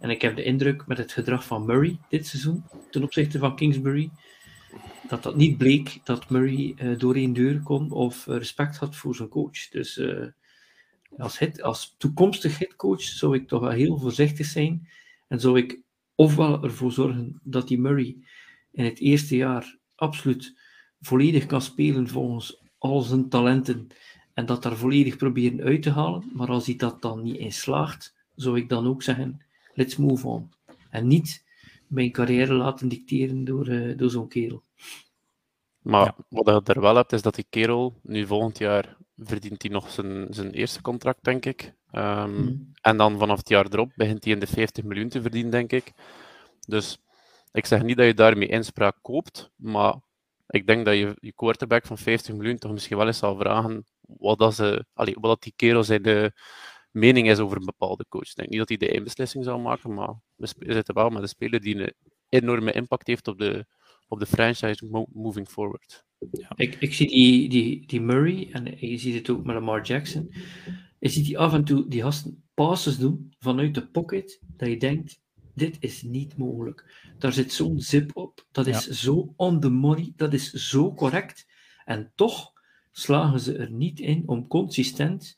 En 0.00 0.10
ik 0.10 0.22
heb 0.22 0.36
de 0.36 0.42
indruk 0.42 0.86
met 0.86 0.98
het 0.98 1.12
gedrag 1.12 1.44
van 1.44 1.66
Murray 1.66 1.98
dit 2.08 2.26
seizoen 2.26 2.64
ten 2.90 3.02
opzichte 3.02 3.38
van 3.38 3.56
Kingsbury, 3.56 4.10
dat 5.08 5.22
dat 5.22 5.36
niet 5.36 5.58
bleek 5.58 6.00
dat 6.04 6.30
Murray 6.30 6.74
eh, 6.76 6.98
door 6.98 7.14
één 7.14 7.32
deur 7.32 7.60
kon 7.62 7.90
of 7.90 8.26
respect 8.26 8.76
had 8.76 8.96
voor 8.96 9.14
zijn 9.14 9.28
coach. 9.28 9.68
Dus 9.70 9.98
eh, 9.98 10.26
als, 11.18 11.38
head, 11.38 11.62
als 11.62 11.94
toekomstig 11.98 12.58
headcoach 12.58 13.02
zou 13.02 13.34
ik 13.34 13.48
toch 13.48 13.60
wel 13.60 13.70
heel 13.70 13.98
voorzichtig 13.98 14.46
zijn 14.46 14.88
en 15.28 15.40
zou 15.40 15.58
ik 15.58 15.80
ofwel 16.14 16.62
ervoor 16.62 16.92
zorgen 16.92 17.40
dat 17.42 17.68
die 17.68 17.78
Murray 17.78 18.16
in 18.72 18.84
het 18.84 18.98
eerste 18.98 19.36
jaar 19.36 19.78
absoluut 19.94 20.58
volledig 21.00 21.46
kan 21.46 21.62
spelen 21.62 22.08
volgens 22.08 22.62
al 22.78 23.00
zijn 23.00 23.28
talenten 23.28 23.88
en 24.34 24.46
dat 24.46 24.62
daar 24.62 24.76
volledig 24.76 25.16
proberen 25.16 25.60
uit 25.60 25.82
te 25.82 25.90
halen, 25.90 26.30
maar 26.32 26.48
als 26.48 26.66
hij 26.66 26.76
dat 26.76 27.02
dan 27.02 27.22
niet 27.22 27.36
in 27.36 27.52
slaagt, 27.52 28.14
zou 28.34 28.56
ik 28.56 28.68
dan 28.68 28.86
ook 28.86 29.02
zeggen, 29.02 29.40
let's 29.78 29.96
move 29.96 30.26
on. 30.28 30.50
En 30.90 31.06
niet 31.06 31.44
mijn 31.86 32.12
carrière 32.12 32.52
laten 32.52 32.88
dicteren 32.88 33.44
door, 33.44 33.68
eh, 33.68 33.96
door 33.98 34.10
zo'n 34.10 34.28
kerel. 34.28 34.62
Maar 35.78 36.04
Ja. 36.04 36.16
wat 36.28 36.66
je 36.66 36.72
er 36.74 36.80
wel 36.80 36.96
hebt, 36.96 37.12
is 37.12 37.22
dat 37.22 37.34
die 37.34 37.46
kerel 37.50 38.00
nu 38.02 38.26
volgend 38.26 38.58
jaar 38.58 38.96
verdient 39.16 39.62
hij 39.62 39.70
nog 39.70 39.90
zijn, 39.90 40.26
zijn 40.30 40.50
eerste 40.52 40.82
contract, 40.82 41.24
denk 41.24 41.44
ik. 41.46 41.74
Ehm, 41.90 42.42
Mhm. 42.42 42.52
En 42.80 42.96
dan 42.96 43.18
vanaf 43.18 43.38
het 43.38 43.48
jaar 43.48 43.66
erop 43.70 43.92
begint 43.94 44.24
hij 44.24 44.32
in 44.32 44.40
de 44.40 44.46
50 44.46 44.84
miljoen 44.84 45.08
te 45.08 45.20
verdienen, 45.22 45.50
denk 45.50 45.72
ik. 45.72 45.92
Dus 46.66 46.98
ik 47.52 47.66
zeg 47.66 47.82
niet 47.82 47.96
dat 47.96 48.06
je 48.06 48.14
daarmee 48.14 48.48
inspraak 48.48 48.96
koopt, 49.02 49.50
maar 49.56 49.94
ik 50.46 50.66
denk 50.66 50.84
dat 50.84 50.94
je 50.94 51.16
je 51.20 51.32
quarterback 51.32 51.86
van 51.86 51.98
50 51.98 52.34
miljoen 52.34 52.58
toch 52.58 52.72
misschien 52.72 52.96
wel 52.96 53.06
eens 53.06 53.18
zal 53.18 53.36
vragen 53.36 53.84
wat, 54.00 54.38
dat 54.38 54.54
ze, 54.54 54.84
allee, 54.94 55.14
wat 55.14 55.30
dat 55.30 55.42
die 55.42 55.52
kerel 55.56 55.84
zijn 55.84 56.02
de 56.02 56.32
mening 56.90 57.30
is 57.30 57.38
over 57.38 57.56
een 57.56 57.64
bepaalde 57.64 58.06
coach. 58.08 58.28
Ik 58.28 58.36
denk 58.36 58.48
niet 58.48 58.58
dat 58.58 58.68
hij 58.68 58.76
de 58.76 58.90
eindbeslissing 58.90 59.44
zal 59.44 59.58
maken, 59.58 59.94
maar 59.94 60.14
we 60.36 60.48
zitten 60.58 60.94
wel 60.94 61.10
met 61.10 61.22
een 61.22 61.28
speler 61.28 61.60
die 61.60 61.76
een 61.76 61.92
enorme 62.28 62.72
impact 62.72 63.06
heeft 63.06 63.28
op 63.28 63.38
de, 63.38 63.66
op 64.08 64.18
de 64.18 64.26
franchise 64.26 64.86
mo- 64.86 65.08
moving 65.12 65.48
forward. 65.48 66.04
Ik, 66.56 66.74
ik 66.74 66.94
zie 66.94 67.08
die, 67.08 67.48
die, 67.48 67.86
die 67.86 68.00
Murray, 68.00 68.48
en 68.52 68.88
je 68.88 68.98
ziet 68.98 69.14
het 69.14 69.30
ook 69.30 69.44
met 69.44 69.54
Lamar 69.54 69.82
Jackson, 69.82 70.32
je 70.98 71.08
ziet 71.08 71.24
die 71.26 71.38
af 71.38 71.52
en 71.52 71.64
toe 71.64 71.88
die 71.88 72.02
gasten 72.02 72.42
passes 72.54 72.98
doen 72.98 73.34
vanuit 73.38 73.74
de 73.74 73.86
pocket, 73.86 74.40
dat 74.56 74.68
je 74.68 74.76
denkt, 74.76 75.20
dit 75.54 75.76
is 75.80 76.02
niet 76.02 76.36
mogelijk. 76.36 77.10
Daar 77.18 77.32
zit 77.32 77.52
zo'n 77.52 77.80
zip 77.80 78.16
op, 78.16 78.46
dat 78.50 78.66
is 78.66 78.86
zo 78.86 79.32
on 79.36 79.60
the 79.60 79.70
money, 79.70 80.12
dat 80.16 80.32
is 80.32 80.52
zo 80.52 80.94
correct. 80.94 81.46
En 81.84 82.12
toch 82.14 82.52
slagen 82.92 83.40
ze 83.40 83.56
er 83.56 83.70
niet 83.70 84.00
in 84.00 84.22
om 84.26 84.46
consistent 84.46 85.37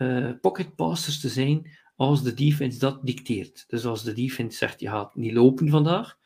eh, 0.00 0.30
pocket 0.40 0.74
passers 0.74 1.20
te 1.20 1.28
zijn 1.28 1.70
als 1.96 2.22
de 2.22 2.34
defense 2.34 2.78
dat 2.78 2.98
dicteert. 3.02 3.64
Dus 3.68 3.84
als 3.84 4.02
de 4.02 4.12
defense 4.12 4.56
zegt, 4.56 4.80
je 4.80 4.88
gaat 4.88 5.14
niet 5.14 5.32
lopen 5.32 5.68
vandaag, 5.68 6.18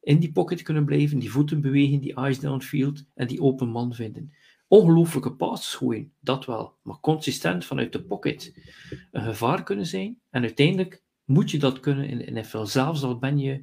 in 0.00 0.18
die 0.18 0.32
pocket 0.32 0.62
kunnen 0.62 0.84
blijven, 0.84 1.18
die 1.18 1.30
voeten 1.30 1.60
bewegen, 1.60 2.00
die 2.00 2.14
eyes 2.14 2.40
downfield 2.40 3.04
en 3.14 3.26
die 3.26 3.40
open 3.40 3.68
man 3.68 3.94
vinden. 3.94 4.32
Ongelooflijke 4.68 5.32
passes 5.32 5.74
gooien, 5.74 6.12
dat 6.20 6.44
wel, 6.44 6.74
maar 6.82 7.00
consistent 7.00 7.64
vanuit 7.64 7.92
de 7.92 8.02
pocket 8.02 8.54
een 9.12 9.22
gevaar 9.22 9.62
kunnen 9.62 9.86
zijn. 9.86 10.18
En 10.30 10.42
uiteindelijk 10.42 11.02
moet 11.24 11.50
je 11.50 11.58
dat 11.58 11.80
kunnen 11.80 12.08
in 12.08 12.18
de 12.18 12.40
NFL, 12.40 12.64
zelfs 12.64 13.02
al 13.02 13.18
ben 13.18 13.38
je 13.38 13.62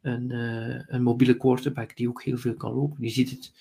een, 0.00 0.30
eh, 0.30 0.82
een 0.86 1.02
mobiele 1.02 1.36
quarterback 1.36 1.96
die 1.96 2.08
ook 2.08 2.22
heel 2.22 2.38
veel 2.38 2.54
kan 2.54 2.72
lopen. 2.72 3.04
Je 3.04 3.10
ziet 3.10 3.30
het 3.30 3.52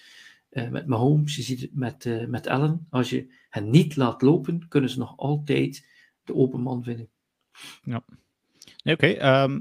eh, 0.50 0.70
met 0.70 0.88
Mahomes, 0.88 1.36
je 1.36 1.42
ziet 1.42 1.62
het 1.62 1.76
met, 1.76 2.06
eh, 2.06 2.26
met 2.26 2.48
Allen. 2.48 2.88
Als 2.90 3.10
je 3.10 3.34
hen 3.50 3.70
niet 3.70 3.96
laat 3.96 4.22
lopen, 4.22 4.68
kunnen 4.68 4.90
ze 4.90 4.98
nog 5.00 5.18
altijd 5.18 5.88
de 6.24 6.36
open 6.36 6.62
man 6.62 6.84
vinden. 6.84 7.10
Nee, 8.84 8.94
Oké. 8.96 9.08
ehm, 9.08 9.60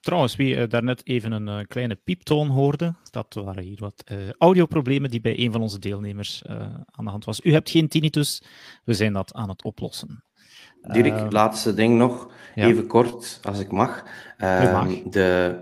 trouwens, 0.00 0.36
wie 0.36 0.56
eh, 0.56 0.68
daarnet 0.68 1.06
even 1.06 1.32
een 1.32 1.66
kleine 1.66 1.94
pieptoon 1.94 2.48
hoorde, 2.48 2.94
dat 3.10 3.34
waren 3.34 3.62
hier 3.62 3.78
wat 3.80 4.02
eh, 4.04 4.16
audioproblemen 4.38 5.10
die 5.10 5.20
bij 5.20 5.38
een 5.38 5.52
van 5.52 5.60
onze 5.62 5.78
deelnemers 5.78 6.42
eh, 6.42 6.60
aan 6.90 7.04
de 7.04 7.10
hand 7.10 7.24
was. 7.24 7.40
U 7.44 7.52
hebt 7.52 7.70
geen 7.70 7.88
tinnitus, 7.88 8.42
we 8.84 8.94
zijn 8.94 9.12
dat 9.12 9.32
aan 9.34 9.48
het 9.48 9.64
oplossen. 9.64 10.22
Dirk, 10.82 11.06
Ehm, 11.14 11.30
laatste 11.30 11.74
ding 11.74 11.98
nog, 11.98 12.32
ja. 12.54 12.66
even 12.66 12.86
kort, 12.86 13.40
als 13.42 13.58
ik 13.60 13.70
mag. 13.72 14.04
Ehm, 14.36 14.72
mag. 14.72 15.02
De, 15.02 15.58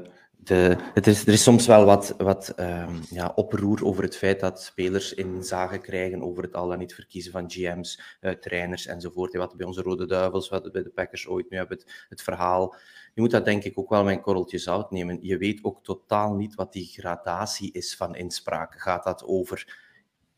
de, 0.47 0.77
het 0.95 1.07
is, 1.07 1.27
er 1.27 1.33
is 1.33 1.43
soms 1.43 1.67
wel 1.67 1.85
wat, 1.85 2.15
wat 2.19 2.49
ehm, 2.49 2.95
ja, 3.11 3.33
oproer 3.35 3.85
over 3.85 4.03
het 4.03 4.17
feit 4.17 4.41
dat 4.41 4.63
spelers 4.63 5.15
inzage 5.15 5.79
krijgen 5.79 6.23
over 6.23 6.43
het 6.43 6.55
al 6.55 6.69
dan 6.69 6.79
niet 6.79 6.95
verkiezen 6.95 7.33
van 7.33 7.51
GM's, 7.51 8.01
eh, 8.21 8.33
trainers 8.33 8.87
enzovoort. 8.87 9.35
Had 9.35 9.57
bij 9.57 9.67
onze 9.67 9.83
Rode 9.83 10.07
Duivels, 10.07 10.49
wat 10.49 10.73
bij 10.73 10.83
de 10.83 10.91
Packers 10.91 11.27
ooit, 11.29 11.51
nu 11.51 11.57
hebben 11.57 11.77
we 11.77 11.83
het, 11.83 12.07
het 12.09 12.23
verhaal. 12.23 12.75
Je 13.15 13.21
moet 13.21 13.31
dat 13.31 13.45
denk 13.45 13.65
ik 13.65 13.79
ook 13.79 13.91
wel 13.91 14.05
met 14.05 14.17
een 14.17 14.23
korreltje 14.23 14.59
zout 14.59 14.91
nemen. 14.91 15.19
Je 15.21 15.37
weet 15.39 15.65
ook 15.65 15.85
totaal 15.85 16.35
niet 16.35 16.55
wat 16.55 16.73
die 16.73 16.87
gradatie 16.87 17.73
is 17.73 17.97
van 17.97 18.17
inspraak. 18.17 18.81
Gaat 18.81 19.05
dat 19.05 19.25
over, 19.25 19.79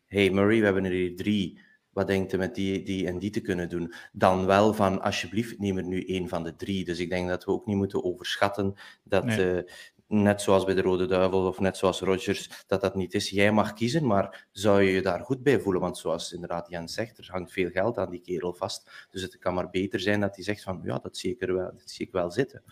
hey 0.07 0.31
Murray, 0.31 0.59
we 0.59 0.65
hebben 0.65 0.85
er 0.85 0.91
hier 0.91 1.17
drie 1.17 1.67
wat 1.99 2.07
denkt 2.07 2.33
u 2.33 2.37
met 2.37 2.55
die, 2.55 2.83
die 2.83 3.07
en 3.07 3.19
die 3.19 3.31
te 3.31 3.41
kunnen 3.41 3.69
doen? 3.69 3.93
Dan 4.13 4.47
wel 4.47 4.75
van, 4.75 5.03
alsjeblieft, 5.03 5.59
neem 5.59 5.77
er 5.77 5.85
nu 5.85 6.05
één 6.05 6.29
van 6.29 6.43
de 6.43 6.57
drie. 6.57 6.85
Dus 6.85 6.99
ik 6.99 7.11
denk 7.11 7.29
dat 7.29 7.45
we 7.45 7.51
ook 7.51 7.67
niet 7.67 7.77
moeten 7.77 8.05
overschatten 8.05 8.75
dat, 9.03 9.25
Nee. 9.25 9.57
eh, 9.57 9.73
net 10.09 10.43
zoals 10.43 10.65
bij 10.65 10.75
de 10.75 10.81
Rode 10.81 11.07
Duivel 11.07 11.47
of 11.47 11.61
net 11.61 11.77
zoals 11.77 12.01
Rodgers, 12.01 12.65
dat 12.67 12.81
dat 12.81 12.95
niet 12.95 13.15
is. 13.15 13.31
Jij 13.31 13.53
mag 13.53 13.73
kiezen, 13.73 14.07
maar 14.07 14.47
zou 14.53 14.83
je 14.83 14.91
je 14.91 15.03
daar 15.03 15.21
goed 15.21 15.43
bij 15.43 15.61
voelen? 15.61 15.81
Want 15.83 15.99
zoals 15.99 16.33
inderdaad 16.33 16.69
Jan 16.69 16.89
zegt, 16.89 17.19
er 17.19 17.29
hangt 17.31 17.53
veel 17.53 17.71
geld 17.71 17.99
aan 17.99 18.11
die 18.11 18.21
kerel 18.21 18.55
vast. 18.55 19.07
Dus 19.11 19.23
het 19.23 19.39
kan 19.39 19.55
maar 19.55 19.71
beter 19.71 20.01
zijn 20.01 20.21
dat 20.21 20.35
hij 20.35 20.45
zegt 20.45 20.63
van, 20.63 20.81
ja, 20.85 20.99
dat 20.99 21.17
zie 21.17 21.31
ik, 21.35 21.43
er 21.43 21.55
wel, 21.55 21.71
dat 21.77 21.91
zie 21.91 22.07
ik 22.07 22.13
wel 22.13 22.31
zitten. 22.31 22.63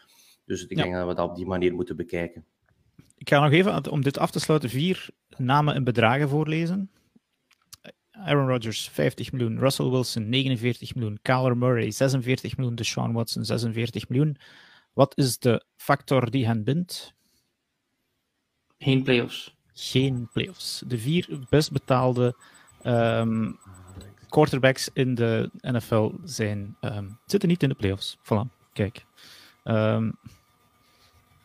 Dus 0.45 0.63
ik 0.67 0.71
Ja. 0.77 0.83
denk 0.83 0.95
dat 0.95 1.07
we 1.09 1.15
dat 1.15 1.29
op 1.29 1.37
die 1.37 1.47
manier 1.47 1.75
moeten 1.75 1.97
bekijken. 1.97 2.45
Ik 3.19 3.29
ga 3.29 3.41
nog 3.43 3.53
even, 3.53 3.91
om 3.91 4.03
dit 4.03 4.19
af 4.19 4.31
te 4.31 4.41
sluiten, 4.41 4.71
vier 4.71 5.09
namen 5.37 5.75
en 5.75 5.85
bedragen 5.85 6.29
voorlezen. 6.29 6.91
Aaron 8.11 8.49
Rodgers 8.49 8.89
50 8.89 9.33
miljoen, 9.33 9.59
Russell 9.59 9.91
Wilson 9.91 10.29
49 10.29 10.95
miljoen, 10.95 11.19
Kyler 11.23 11.57
Murray 11.57 11.91
46 11.91 12.57
miljoen, 12.57 12.75
Deshaun 12.75 13.13
Watson 13.13 13.45
46 13.45 14.09
miljoen. 14.09 14.37
Wat 14.93 15.17
is 15.17 15.39
de 15.39 15.65
factor 15.77 16.31
die 16.31 16.47
hen 16.47 16.65
bindt? 16.65 17.15
Geen 18.79 19.03
playoffs. 19.03 19.55
Geen 19.75 20.29
playoffs. 20.33 20.83
De 20.87 20.99
vier 20.99 21.39
best 21.49 21.73
betaalde 21.73 22.35
ehm, 22.83 23.53
quarterbacks 24.29 24.91
in 24.93 25.15
de 25.15 25.51
NFL 25.61 26.11
zijn, 26.25 26.77
ehm, 26.81 27.07
zitten 27.27 27.49
niet 27.49 27.63
in 27.63 27.69
de 27.69 27.75
playoffs. 27.75 28.17
Voilà, 28.19 28.71
kijk. 28.73 29.05
Ehm, 29.63 30.11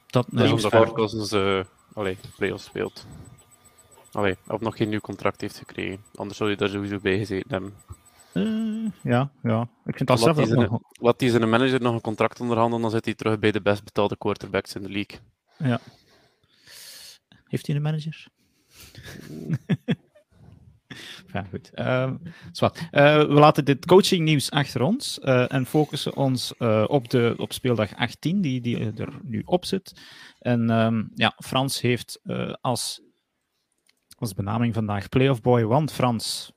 dat, 0.08 0.26
Dat 0.30 0.34
is 0.34 0.40
nee, 0.40 0.54
omdat 0.54 0.72
Kirk 0.72 0.94
Cousins 0.94 1.34
uh, 1.34 1.64
allee, 1.94 2.18
playoffs 2.38 2.64
speelt. 2.64 3.06
Allee, 4.12 4.38
of 4.48 4.62
nog 4.62 4.78
geen 4.78 4.90
nieuw 4.90 5.00
contract 5.00 5.42
heeft 5.42 5.58
gekregen. 5.58 6.04
Anders 6.16 6.38
zou 6.38 6.50
je 6.50 6.56
daar 6.56 6.70
sowieso 6.70 7.00
bij 7.00 7.18
gezeten 7.18 7.52
hebben. 7.52 7.74
Eh, 8.34 9.12
ja, 9.12 9.32
ja, 9.44 9.62
ik 9.86 9.96
vind 9.96 10.10
dat 10.10 10.20
Laat 10.20 10.36
zelf 10.36 10.48
die, 10.48 10.58
nog... 10.58 10.80
laat 10.92 11.20
die 11.20 11.30
zijn 11.30 11.50
manager 11.50 11.82
nog 11.82 11.94
een 11.94 12.02
contract 12.02 12.40
onderhandelen, 12.40 12.82
dan 12.82 12.92
zit 12.92 13.06
hij 13.06 13.14
terug 13.14 13.40
bij 13.40 13.52
de 13.52 13.62
best 13.62 13.84
betaalde 13.84 14.18
quarterbacks 14.18 14.76
in 14.76 14.82
de 14.82 14.90
league. 14.90 15.20
Ja. 15.58 15.80
Heeft 17.52 17.68
hij 17.68 17.76
een 17.76 17.82
manager? 17.82 18.28
ja, 21.34 21.44
goed. 21.44 21.72
Uh, 21.76 22.14
zwart. 22.52 22.80
Uh, 22.80 23.18
we 23.18 23.34
laten 23.34 23.66
dit 23.66 23.86
coachingnieuws 23.86 24.52
achter 24.52 24.82
ons 24.82 25.20
uh, 25.24 25.54
en 25.54 25.66
focussen 25.66 26.16
ons 26.16 26.54
uh, 26.60 26.84
op, 26.88 27.10
de, 27.10 27.34
op 27.38 27.54
speeldag 27.54 27.96
18, 27.96 28.42
die, 28.42 28.62
die 28.62 28.92
er 28.92 29.20
nu 29.24 29.42
op 29.46 29.66
zit. 29.66 30.02
En 30.40 30.70
um, 30.70 31.12
ja, 31.16 31.34
Frans 31.38 31.82
heeft 31.82 32.22
als, 32.62 33.02
als 34.18 34.34
benaming 34.34 34.74
vandaag 34.74 35.10
Playoff 35.10 35.42
Boy, 35.42 35.64
want 35.64 35.92
Frans, 35.92 36.52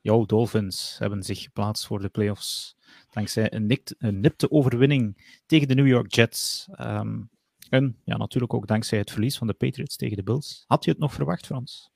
jouw 0.00 0.24
Dolphins 0.24 0.96
hebben 0.98 1.22
zich 1.22 1.42
geplaatst 1.42 1.86
voor 1.86 2.00
de 2.00 2.08
playoffs 2.08 2.76
dankzij 3.10 3.52
een 3.52 4.20
nipte 4.20 4.50
overwinning 4.50 5.38
tegen 5.46 5.68
de 5.68 5.74
New 5.74 5.86
York 5.86 6.14
Jets. 6.14 6.68
Um, 6.80 7.30
en 7.70 7.96
ja, 8.04 8.16
natuurlijk 8.16 8.54
ook 8.54 8.66
dankzij 8.66 8.98
het 8.98 9.10
verlies 9.10 9.38
van 9.38 9.46
de 9.46 9.52
Patriots 9.52 9.96
tegen 9.96 10.16
de 10.16 10.22
Bills. 10.22 10.64
Had 10.66 10.84
je 10.84 10.90
het 10.90 11.00
nog 11.00 11.12
verwacht, 11.12 11.46
Frans? 11.46 11.90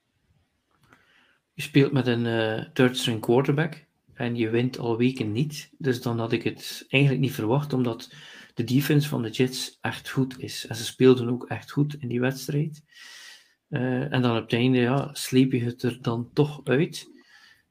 Je 1.52 1.62
speelt 1.62 1.92
met 1.92 2.06
een 2.06 2.24
uh, 2.24 2.64
third 2.72 2.96
string 2.96 3.20
quarterback 3.20 3.86
en 4.14 4.36
je 4.36 4.50
wint 4.50 4.78
al 4.78 4.96
weken 4.96 5.32
niet. 5.32 5.70
Dus 5.78 6.02
dan 6.02 6.18
had 6.18 6.32
ik 6.32 6.42
het 6.42 6.86
eigenlijk 6.88 7.22
niet 7.22 7.32
verwacht, 7.32 7.72
omdat 7.72 8.12
de 8.54 8.64
defense 8.64 9.08
van 9.08 9.22
de 9.22 9.30
Jets 9.30 9.78
echt 9.80 10.10
goed 10.10 10.38
is. 10.38 10.66
En 10.66 10.76
ze 10.76 10.84
speelden 10.84 11.28
ook 11.28 11.46
echt 11.46 11.70
goed 11.70 11.94
in 11.94 12.08
die 12.08 12.20
wedstrijd. 12.20 12.84
Uh, 13.68 14.12
en 14.12 14.22
dan 14.22 14.36
op 14.36 14.42
het 14.42 14.52
einde 14.52 14.78
ja, 14.78 15.08
sleep 15.12 15.52
je 15.52 15.64
het 15.64 15.82
er 15.82 16.02
dan 16.02 16.30
toch 16.32 16.60
uit. 16.64 17.10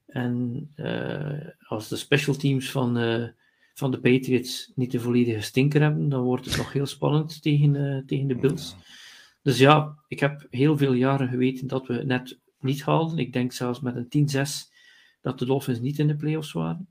En 0.05 0.69
uh, 0.75 1.47
als 1.59 1.87
de 1.87 1.95
special 1.95 2.35
teams 2.35 2.71
van, 2.71 2.97
van 3.79 3.91
de 3.91 3.99
Patriots 3.99 4.71
niet 4.75 4.91
de 4.91 4.99
volledige 4.99 5.41
stinker 5.41 5.81
hebben, 5.81 6.09
dan 6.09 6.23
wordt 6.23 6.45
het 6.45 6.57
nog 6.57 6.73
heel 6.73 6.85
spannend 6.85 7.41
tegen, 7.41 8.03
tegen 8.05 8.27
de 8.27 8.35
Bills. 8.35 8.75
Dus 9.41 9.57
ja, 9.57 9.97
ik 10.07 10.19
heb 10.19 10.47
heel 10.49 10.77
veel 10.77 10.93
jaren 10.93 11.29
geweten 11.29 11.67
dat 11.67 11.87
we 11.87 12.03
net 12.03 12.39
niet 12.59 12.81
haalden. 12.81 13.17
Ik 13.17 13.33
denk 13.33 13.51
zelfs 13.51 13.79
met 13.79 13.95
een 13.95 14.29
10-6 14.29 14.73
dat 15.21 15.39
de 15.39 15.45
Dolphins 15.45 15.79
niet 15.79 15.99
in 15.99 16.07
de 16.07 16.15
playoffs 16.15 16.51
waren. 16.51 16.89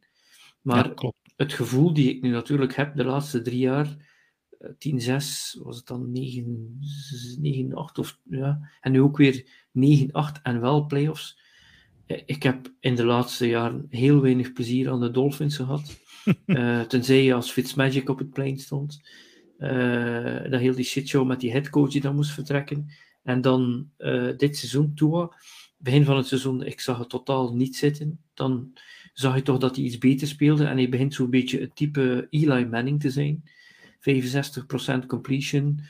Maar 0.60 0.92
Ja, 0.94 1.12
het 1.36 1.52
gevoel 1.52 1.92
die 1.94 2.10
ik 2.14 2.22
nu 2.22 2.30
natuurlijk 2.30 2.74
heb 2.74 2.96
de 2.96 3.04
laatste 3.04 3.42
drie 3.42 3.58
jaar, 3.58 3.96
eh, 4.58 4.70
10-6, 4.78 5.58
was 5.62 5.76
het 5.76 5.86
dan 5.86 6.12
9-8 6.12 7.98
of 7.98 8.18
ja, 8.30 8.70
en 8.80 8.92
nu 8.92 9.00
ook 9.00 9.16
weer 9.16 9.46
9-8 9.72 10.42
en 10.42 10.60
wel 10.60 10.86
playoffs. 10.86 11.38
Eh, 12.06 12.22
Ik 12.26 12.42
heb 12.42 12.74
in 12.80 12.94
de 12.94 13.04
laatste 13.04 13.46
jaren 13.48 13.86
heel 13.88 14.20
weinig 14.20 14.52
plezier 14.52 14.90
aan 14.90 15.00
de 15.00 15.10
Dolphins 15.10 15.56
gehad. 15.56 16.00
Eh, 16.46 16.80
tenzij 16.80 17.24
je 17.24 17.34
als 17.34 17.50
Fitzmagic 17.50 18.08
op 18.08 18.18
het 18.18 18.30
plein 18.30 18.58
stond. 18.58 19.00
Eh 19.58 20.50
dat 20.50 20.60
heel 20.60 20.74
die 20.74 20.84
shitshow 20.84 21.26
met 21.26 21.40
die 21.40 21.50
headcoach 21.50 21.90
die 21.90 22.00
dan 22.00 22.14
moest 22.14 22.30
vertrekken. 22.30 22.90
En 23.22 23.40
dan 23.40 23.90
eh, 23.96 24.28
dit 24.36 24.56
seizoen, 24.56 24.94
Tua, 24.94 25.30
begin 25.76 26.04
van 26.04 26.16
het 26.16 26.26
seizoen, 26.26 26.62
ik 26.62 26.80
zag 26.80 26.98
het 26.98 27.08
totaal 27.08 27.54
niet 27.54 27.76
zitten. 27.76 28.20
Dan 28.34 28.72
zag 29.12 29.34
je 29.34 29.42
toch 29.42 29.58
dat 29.58 29.76
hij 29.76 29.84
iets 29.84 29.98
beter 29.98 30.26
speelde. 30.28 30.64
En 30.64 30.76
hij 30.76 30.88
begint 30.88 31.14
zo'n 31.14 31.30
beetje 31.30 31.60
het 31.60 31.76
type 31.76 32.26
Eli 32.30 32.66
Manning 32.66 33.00
te 33.00 33.10
zijn. 33.10 33.42
65% 35.02 35.06
completion, 35.06 35.80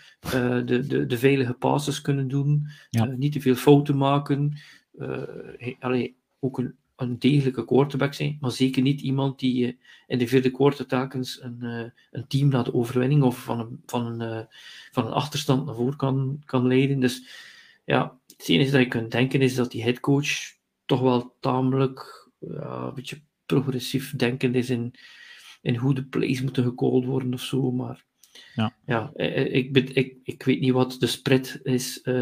de, 0.65 0.85
de, 0.87 1.07
de 1.07 1.19
veilige 1.19 1.53
passes 1.53 2.01
kunnen 2.01 2.29
doen, 2.29 2.67
Ja. 2.91 3.05
niet 3.05 3.33
te 3.33 3.41
veel 3.41 3.55
fouten 3.55 3.97
maken. 3.97 4.59
eh, 4.99 5.23
hij- 5.57 5.77
allee, 5.81 6.17
ook 6.39 6.59
een, 6.59 6.75
een 6.99 7.19
degelijke 7.19 7.65
quarterback 7.65 8.15
zijn, 8.15 8.39
maar 8.41 8.51
zeker 8.51 8.83
niet 8.83 9.01
iemand 9.01 9.39
die 9.39 9.67
eh, 9.67 9.73
in 10.07 10.19
de 10.19 10.27
vierde 10.27 10.51
quarter 10.51 10.87
telkens 10.87 11.43
een, 11.43 11.63
eh, 11.63 11.91
een 12.11 12.27
team 12.27 12.49
naar 12.49 12.65
de 12.65 12.75
overwinning 12.75 13.23
of 13.23 13.39
van 13.39 13.61
een, 13.61 13.83
van 13.87 14.07
een, 14.07 14.21
eh, 14.21 14.45
van 14.91 15.07
een 15.07 15.13
achterstand 15.13 15.67
naar 15.67 15.75
voren 15.75 15.97
kan, 15.97 16.43
kan 16.45 16.67
leiden. 16.67 17.01
Dus 17.01 17.29
ja, 17.85 18.19
het 18.27 18.49
enige 18.49 18.71
dat 18.71 18.81
je 18.81 18.89
kunt 18.89 19.11
denken 19.11 19.41
is 19.41 19.55
dat 19.55 19.71
die 19.71 19.83
headcoach 19.83 20.29
toch 20.87 21.01
wel 21.01 21.37
tamelijk 21.41 22.29
een 22.41 22.95
beetje 22.95 23.21
progressief 23.47 24.17
denkend 24.17 24.55
is 24.55 24.71
in, 24.71 24.95
in 25.63 25.77
hoe 25.77 25.95
de 25.95 26.05
plays 26.05 26.43
moeten 26.43 26.65
gecalled 26.65 27.05
worden 27.05 27.35
of 27.35 27.41
zo. 27.41 27.71
Maar 27.71 28.05
Ja. 28.55 28.75
ja 28.87 29.11
eh, 29.15 29.37
eh, 29.37 29.55
ik, 29.55 29.73
ben- 29.73 29.95
ik, 29.95 30.17
ik 30.23 30.43
weet 30.43 30.61
niet 30.61 30.73
wat 30.73 30.97
de 30.99 31.07
spread 31.07 31.59
is 31.63 32.01
eh, 32.03 32.15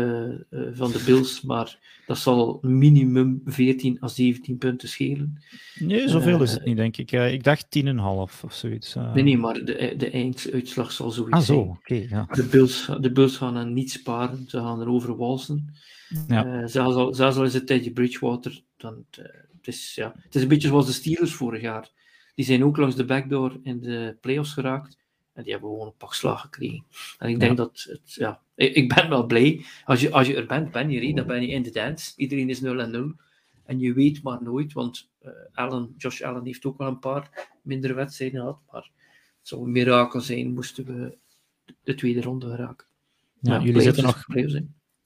van 0.50 0.90
de 0.90 1.02
Bills, 1.06 1.40
maar 1.50 1.78
dat 2.06 2.18
zal 2.18 2.58
minimum 2.62 3.42
14 3.44 3.98
à 4.02 4.08
17 4.08 4.58
punten 4.58 4.88
schelen. 4.88 5.42
Nee, 5.78 6.08
zoveel 6.08 6.42
is 6.42 6.52
het 6.52 6.64
niet, 6.64 6.76
denk 6.76 6.96
ik. 6.96 7.12
Ik 7.12 7.44
dacht 7.44 7.66
10,5 7.78 7.90
of 8.44 8.46
zoiets. 8.48 8.94
Nee, 8.94 9.22
nee, 9.24 9.38
maar 9.38 9.54
de, 9.64 9.94
de 9.96 10.10
einduitslag 10.10 10.92
zal 10.92 11.10
zoiets 11.10 11.36
Ah, 11.36 11.42
zo, 11.42 11.78
ja. 11.84 12.28
De 12.32 12.44
Bills, 12.44 12.90
de 13.00 13.12
Bills 13.12 13.36
gaan 13.36 13.72
niet 13.72 13.90
sparen, 13.90 14.44
ze 14.48 14.58
gaan 14.58 14.80
erover 14.80 15.16
walsen. 15.16 15.74
Ja. 16.28 16.66
Zelfs, 16.66 16.96
al, 16.96 17.14
zelfs 17.14 17.36
al 17.36 17.44
is 17.44 17.54
het 17.54 17.66
Teddy 17.66 17.92
Bridgewater, 17.92 18.62
dan, 18.76 19.04
het, 19.10 19.66
is, 19.66 19.94
ja, 19.94 20.14
het 20.22 20.34
is 20.34 20.42
een 20.42 20.48
beetje 20.48 20.68
zoals 20.68 20.86
de 20.86 20.92
Steelers 20.92 21.32
vorig 21.32 21.60
jaar. 21.62 21.90
Die 22.34 22.44
zijn 22.44 22.64
ook 22.64 22.76
langs 22.76 22.96
de 22.96 23.04
backdoor 23.04 23.58
in 23.62 23.80
de 23.80 24.16
playoffs 24.20 24.52
geraakt. 24.52 24.96
En 25.36 25.42
die 25.42 25.52
hebben 25.52 25.70
gewoon 25.70 25.86
een 25.86 25.96
pak 25.96 26.14
slag 26.14 26.40
gekregen. 26.40 26.84
En 27.18 27.28
ik 27.28 27.40
denk 27.40 27.50
Ja. 27.50 27.56
dat, 27.56 27.86
het, 27.88 28.14
ja, 28.14 28.40
ik, 28.54 28.74
ik 28.74 28.94
ben 28.94 29.08
wel 29.08 29.26
blij. 29.26 29.64
Als 29.84 30.00
je, 30.00 30.10
als 30.12 30.26
je 30.26 30.36
er 30.36 30.46
bent, 30.46 30.70
ben 30.70 30.90
je 30.90 31.00
er, 31.00 31.14
dan 31.14 31.26
ben 31.26 31.42
je 31.42 31.48
in 31.48 31.62
de 31.62 31.70
dance. 31.70 32.12
Iedereen 32.16 32.50
is 32.50 32.60
0 32.60 32.80
en 32.80 32.90
0. 32.90 33.12
En 33.64 33.78
je 33.78 33.92
weet 33.92 34.22
maar 34.22 34.42
nooit, 34.42 34.72
want 34.72 35.10
Allen, 35.52 35.94
Josh 35.96 36.20
Allen 36.22 36.44
heeft 36.44 36.64
ook 36.64 36.78
wel 36.78 36.88
een 36.88 36.98
paar 36.98 37.48
mindere 37.62 37.94
wedstrijden 37.94 38.40
gehad. 38.40 38.58
Maar 38.70 38.82
het 39.38 39.48
zou 39.48 39.64
een 39.64 39.72
mirakel 39.72 40.20
zijn 40.20 40.54
moesten 40.54 40.84
we 40.84 41.16
de 41.82 41.94
tweede 41.94 42.20
ronde 42.20 42.46
geraken. 42.46 42.86
Ja, 43.40 43.60
jullie, 43.62 43.80
zitten 43.82 44.02
nog, 44.04 44.24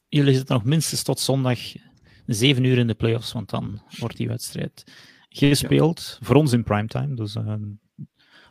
jullie 0.09 0.35
zitten 0.35 0.55
nog 0.55 0.65
minstens 0.65 1.03
tot 1.03 1.21
zondag 1.21 1.59
7 2.27 2.65
uur 2.65 2.79
in 2.79 2.87
de 2.87 2.95
playoffs, 2.95 3.33
want 3.33 3.51
dan 3.51 3.83
wordt 3.99 4.17
die 4.17 4.29
wedstrijd 4.29 4.85
gespeeld. 5.29 6.19
Voor 6.23 6.37
ons 6.37 6.53
in 6.53 6.63
primetime, 6.63 7.15
dus 7.15 7.37
eh 7.37 7.55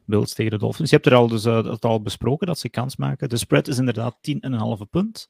Bills 0.10 0.34
tegen 0.34 0.52
de 0.52 0.58
Dolphins. 0.58 0.90
Je 0.90 0.96
hebt 0.96 1.08
er 1.08 1.16
al, 1.16 1.28
dus, 1.28 1.46
eh, 1.46 1.64
het 1.64 1.86
al 1.86 2.02
besproken 2.02 2.48
dat 2.48 2.60
ze 2.60 2.70
kans 2.70 2.96
maken. 2.96 3.30
De 3.30 3.38
spread 3.38 3.68
is 3.68 3.78
inderdaad 3.78 4.18
10,5 4.22 4.90
punt. 4.90 5.30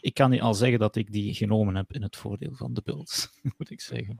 Ik 0.00 0.14
kan 0.14 0.30
niet 0.30 0.40
al 0.40 0.54
zeggen 0.54 0.78
dat 0.78 0.96
ik 0.96 1.12
die 1.12 1.34
genomen 1.34 1.74
heb 1.76 1.92
in 1.92 2.02
het 2.02 2.16
voordeel 2.16 2.54
van 2.54 2.74
de 2.74 2.80
Bills, 2.84 3.28
moet 3.58 3.70
ik 3.70 3.80
zeggen. 3.80 4.18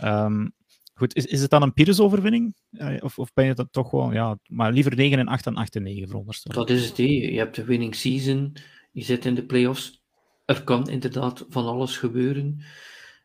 Ehm, 0.00 0.48
goed, 0.94 1.14
is, 1.14 1.26
is 1.26 1.40
het 1.40 1.50
dan 1.50 1.62
een 1.62 1.72
Pires-overwinning? 1.72 2.54
Eh, 2.70 2.96
of, 3.00 3.18
of 3.18 3.32
ben 3.32 3.46
je 3.46 3.54
dat 3.54 3.72
toch 3.72 3.88
gewoon, 3.88 4.12
ja, 4.12 4.38
maar 4.46 4.72
liever 4.72 4.96
9 4.96 5.18
en 5.18 5.28
8 5.28 5.44
dan 5.44 5.56
8 5.56 5.76
en 5.76 5.82
9 5.82 6.08
veronderstel? 6.08 6.52
Dat 6.52 6.70
is 6.70 6.86
het. 6.88 6.96
hé. 6.96 7.04
Je 7.04 7.38
hebt 7.38 7.56
de 7.56 7.64
winning 7.64 7.94
season, 7.94 8.56
je 8.92 9.02
zit 9.02 9.24
in 9.24 9.34
de 9.34 9.44
playoffs. 9.46 10.04
Er 10.44 10.64
kan 10.64 10.88
inderdaad 10.88 11.46
van 11.48 11.66
alles 11.66 11.96
gebeuren. 11.96 12.60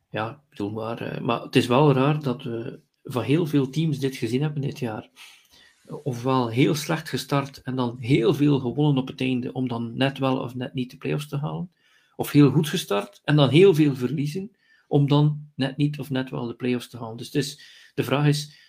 Ja, 0.10 0.42
bedoel 0.50 0.72
maar. 0.72 1.02
eh, 1.02 1.22
maar 1.22 1.42
het 1.42 1.56
is 1.56 1.68
wel 1.68 1.94
raar 1.94 2.22
dat 2.22 2.44
we 2.44 2.80
van 3.04 3.24
heel 3.24 3.46
veel 3.46 3.70
teams 3.70 4.00
dit 4.00 4.16
gezien 4.16 4.42
hebben 4.42 4.62
dit 4.62 4.80
jaar. 4.80 5.10
Ofwel 6.04 6.50
heel 6.50 6.76
slecht 6.76 7.10
gestart 7.10 7.62
en 7.62 7.76
dan 7.76 7.98
heel 8.00 8.34
veel 8.34 8.60
gewonnen 8.60 9.02
op 9.02 9.08
het 9.08 9.22
einde 9.22 9.54
om 9.54 9.68
dan 9.68 9.98
net 9.98 10.18
wel 10.18 10.38
of 10.38 10.56
net 10.56 10.74
niet 10.74 10.92
de 10.92 10.98
playoffs 10.98 11.28
te 11.28 11.38
halen. 11.38 11.72
Of 12.16 12.32
heel 12.32 12.52
goed 12.52 12.70
gestart 12.70 13.22
en 13.24 13.36
dan 13.36 13.50
heel 13.50 13.74
veel 13.74 13.96
verliezen 13.96 14.52
om 14.88 15.08
dan 15.08 15.52
net 15.56 15.78
niet 15.78 16.00
of 16.00 16.10
net 16.10 16.30
wel 16.30 16.46
de 16.48 16.56
playoffs 16.56 16.90
te 16.90 16.98
halen. 16.98 17.18
Dus 17.18 17.32
de 17.94 18.04
vraag 18.04 18.26
is, 18.26 18.60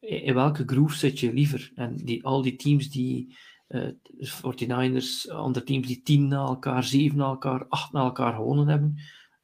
in 0.00 0.34
welke 0.34 0.62
groove 0.66 0.96
zit 0.96 1.20
je 1.20 1.32
liever? 1.32 1.72
En 1.74 1.96
die, 1.96 2.24
al 2.24 2.42
die 2.42 2.56
teams 2.56 2.90
die 2.90 3.36
eh 3.68 3.88
49ers, 4.18 5.30
andere 5.30 5.64
teams 5.64 5.86
die 5.86 6.02
10 6.02 6.28
na 6.28 6.46
elkaar, 6.46 6.84
7 6.84 7.16
na 7.18 7.24
elkaar, 7.24 7.66
8 7.68 7.92
na 7.92 8.00
elkaar 8.00 8.34
gewonnen 8.34 8.68
hebben, 8.68 8.98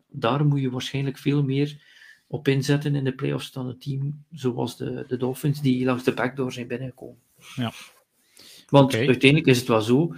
daar 0.09 0.47
moet 0.47 0.61
je 0.61 0.71
waarschijnlijk 0.71 1.19
veel 1.19 1.43
meer 1.43 1.83
op 2.31 2.49
inzetten 2.49 2.95
in 2.95 3.05
de 3.05 3.15
playoffs 3.15 3.53
dan 3.53 3.67
een 3.69 3.79
team 3.79 4.25
zoals 4.31 4.77
de, 4.77 5.05
de 5.09 5.17
Dolphins, 5.17 5.61
die 5.61 5.85
langs 5.85 6.05
de 6.05 6.15
backdoor 6.15 6.53
zijn 6.53 6.67
binnengekomen. 6.67 7.19
Ja. 7.55 7.73
Want 8.67 8.95
uiteindelijk 8.95 9.47
is 9.47 9.59
het 9.59 9.69
wel 9.69 9.81
zo, 9.81 10.15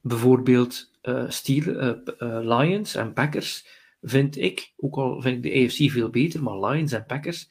bijvoorbeeld 0.00 0.90
eh 1.00 1.24
Steel, 1.28 1.62
eh, 1.78 1.88
eh, 2.18 2.58
Lions 2.58 2.94
en 2.94 3.12
Packers, 3.12 3.66
vind 4.02 4.36
ik, 4.38 4.72
ook 4.76 4.96
al 4.96 5.20
vind 5.22 5.44
ik 5.44 5.52
de 5.52 5.64
AFC 5.64 5.90
veel 5.92 6.10
beter, 6.10 6.42
maar 6.42 6.70
Lions 6.70 6.92
en 6.92 7.06
Packers 7.06 7.48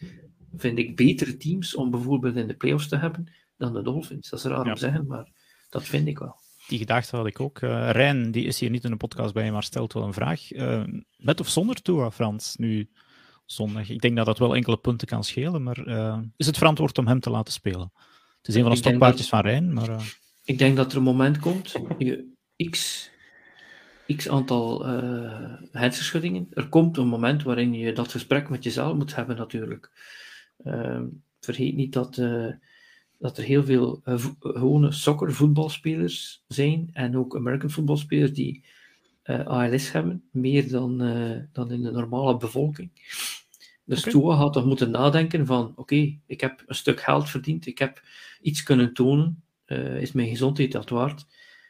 vind 0.55 0.77
ik 0.77 0.95
betere 0.95 1.37
teams 1.37 1.75
om 1.75 1.91
bijvoorbeeld 1.91 2.35
in 2.35 2.47
de 2.47 2.55
playoffs 2.55 2.87
te 2.87 2.97
hebben 2.97 3.31
dan 3.57 3.73
de 3.73 3.81
Dolphins. 3.81 4.29
Dat 4.29 4.39
is 4.39 4.45
raar 4.45 4.63
Ja. 4.63 4.69
om 4.69 4.73
te 4.73 4.79
zeggen, 4.79 5.07
maar 5.07 5.31
dat 5.69 5.83
vind 5.83 6.07
ik 6.07 6.19
wel. 6.19 6.41
Die 6.67 6.77
gedachte 6.79 7.15
had 7.15 7.25
ik 7.25 7.39
ook. 7.39 7.59
Eh 7.59 7.89
Rijn, 7.91 8.31
die 8.31 8.45
is 8.45 8.59
hier 8.59 8.69
niet 8.69 8.83
in 8.83 8.91
de 8.91 8.97
podcast 8.97 9.33
bij, 9.33 9.51
maar 9.51 9.63
stelt 9.63 9.93
wel 9.93 10.03
een 10.03 10.13
vraag. 10.13 10.41
Met 11.17 11.39
of 11.39 11.47
zonder 11.47 11.81
Tua, 11.81 12.11
Frans, 12.11 12.55
nu 12.55 12.89
zondag? 13.45 13.89
Ik 13.89 14.01
denk 14.01 14.15
dat 14.15 14.25
dat 14.25 14.39
wel 14.39 14.55
enkele 14.55 14.77
punten 14.77 15.07
kan 15.07 15.23
schelen, 15.23 15.63
maar 15.63 15.77
eh, 15.87 16.19
is 16.37 16.45
het 16.45 16.57
verantwoord 16.57 16.97
om 16.97 17.07
hem 17.07 17.19
te 17.19 17.29
laten 17.29 17.53
spelen? 17.53 17.91
Het 18.37 18.47
is 18.47 18.55
een 18.55 18.61
van 18.61 18.71
de 18.71 18.77
stokpaardjes 18.77 19.29
van 19.29 19.41
Rijn, 19.41 19.73
maar... 19.73 19.89
eh, 19.89 20.05
Ik 20.43 20.57
denk 20.57 20.75
dat 20.75 20.91
er 20.91 20.97
een 20.97 21.03
moment 21.03 21.39
komt, 21.39 21.75
je 21.97 22.31
x, 22.69 23.09
x 24.15 24.29
aantal 24.29 24.85
eh 24.87 25.53
hersenschuddingen. 25.71 26.47
Er 26.53 26.69
komt 26.69 26.97
een 26.97 27.07
moment 27.07 27.43
waarin 27.43 27.73
je 27.73 27.93
dat 27.93 28.11
gesprek 28.11 28.49
met 28.49 28.63
jezelf 28.63 28.95
moet 28.95 29.15
hebben, 29.15 29.35
natuurlijk. 29.35 29.91
Ehm, 30.63 31.05
vergeet 31.39 31.75
niet 31.75 31.93
dat, 31.93 32.17
eh, 32.17 32.47
dat 33.19 33.37
er 33.37 33.43
heel 33.43 33.63
veel 33.63 34.01
eh, 34.03 34.25
gewone 34.39 34.91
soccer 34.91 35.33
voetbalspelers 35.33 36.43
zijn 36.47 36.89
en 36.93 37.17
ook 37.17 37.35
American 37.35 37.69
voetbalspelers 37.69 38.33
die 38.33 38.65
eh, 39.23 39.45
ALS 39.45 39.91
hebben, 39.91 40.23
meer 40.31 40.69
dan, 40.69 41.01
eh, 41.01 41.39
dan 41.51 41.71
in 41.71 41.81
de 41.81 41.91
normale 41.91 42.37
bevolking. 42.37 42.89
Dus 43.85 43.99
Oké. 43.99 44.09
Tua 44.09 44.33
had 44.35 44.53
toch 44.53 44.65
moeten 44.65 44.91
nadenken 44.91 45.45
van, 45.45 45.73
oké, 45.75 46.17
ik 46.25 46.41
heb 46.41 46.63
een 46.65 46.75
stuk 46.75 47.01
geld 47.01 47.29
verdiend, 47.29 47.65
ik 47.65 47.77
heb 47.79 48.01
iets 48.41 48.63
kunnen 48.63 48.93
tonen, 48.93 49.43
eh, 49.65 50.01
is 50.01 50.11
mijn 50.11 50.29
gezondheid 50.29 50.71
dat 50.71 50.89
waard? 50.89 51.25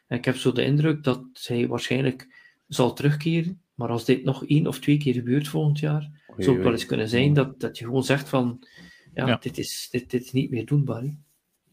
En 0.06 0.18
ik 0.18 0.24
heb 0.24 0.36
zo 0.36 0.52
de 0.52 0.64
indruk 0.64 1.02
dat 1.02 1.24
hij 1.46 1.66
waarschijnlijk 1.66 2.28
zal 2.68 2.92
terugkeren, 2.92 3.60
maar 3.74 3.88
als 3.88 4.04
dit 4.04 4.24
nog 4.24 4.46
één 4.46 4.66
of 4.66 4.78
twee 4.78 4.98
keer 4.98 5.14
gebeurt 5.14 5.48
volgend 5.48 5.78
jaar, 5.78 6.10
zou 6.36 6.54
het 6.54 6.64
wel 6.64 6.72
eens 6.72 6.86
kunnen 6.86 7.08
zijn 7.08 7.32
dat, 7.32 7.60
dat 7.60 7.78
je 7.78 7.84
gewoon 7.84 8.04
zegt 8.04 8.28
van, 8.28 8.66
ja, 9.14 9.26
Ja. 9.26 9.36
Dit, 9.36 9.58
is, 9.58 9.88
dit, 9.90 10.10
dit 10.10 10.24
is 10.24 10.32
niet 10.32 10.50
meer 10.50 10.66
doenbaar. 10.66 11.02
hè. 11.02 11.14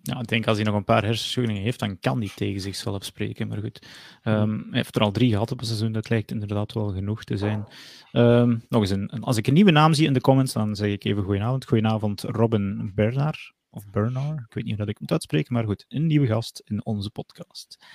Ja, 0.01 0.19
ik 0.19 0.27
denk 0.27 0.47
als 0.47 0.57
hij 0.57 0.65
nog 0.65 0.75
een 0.75 0.83
paar 0.83 1.03
hersenschuddingen 1.03 1.61
heeft, 1.61 1.79
dan 1.79 1.99
kan 1.99 2.19
hij 2.19 2.31
tegen 2.35 2.61
zichzelf 2.61 3.05
spreken. 3.05 3.47
Maar 3.47 3.59
goed, 3.59 3.79
Ehm, 4.21 4.49
hij 4.49 4.67
heeft 4.71 4.95
er 4.95 5.01
al 5.01 5.11
drie 5.11 5.29
gehad 5.29 5.51
op 5.51 5.59
een 5.59 5.65
seizoen. 5.65 5.91
Dat 5.91 6.09
lijkt 6.09 6.31
inderdaad 6.31 6.73
wel 6.73 6.93
genoeg 6.93 7.23
te 7.23 7.37
zijn. 7.37 7.67
Ehm, 8.11 8.57
nog 8.69 8.81
eens, 8.81 8.89
een, 8.89 9.09
als 9.09 9.37
ik 9.37 9.47
een 9.47 9.53
nieuwe 9.53 9.71
naam 9.71 9.93
zie 9.93 10.07
in 10.07 10.13
de 10.13 10.21
comments, 10.21 10.53
dan 10.53 10.75
zeg 10.75 10.89
ik 10.91 11.03
even 11.03 11.23
goedenavond. 11.23 11.65
Goedenavond, 11.65 12.21
Robin 12.21 12.91
Bernard. 12.95 13.53
of 13.73 13.89
Bernard, 13.89 14.39
ik 14.39 14.53
weet 14.53 14.63
niet 14.63 14.75
hoe 14.75 14.85
dat 14.85 14.93
ik 14.93 14.99
moet 14.99 15.11
uitspreken, 15.11 15.53
maar 15.53 15.63
goed, 15.63 15.85
een 15.87 16.07
nieuwe 16.07 16.27
gast 16.27 16.61
in 16.65 16.85
onze 16.85 17.09
podcast. 17.09 17.85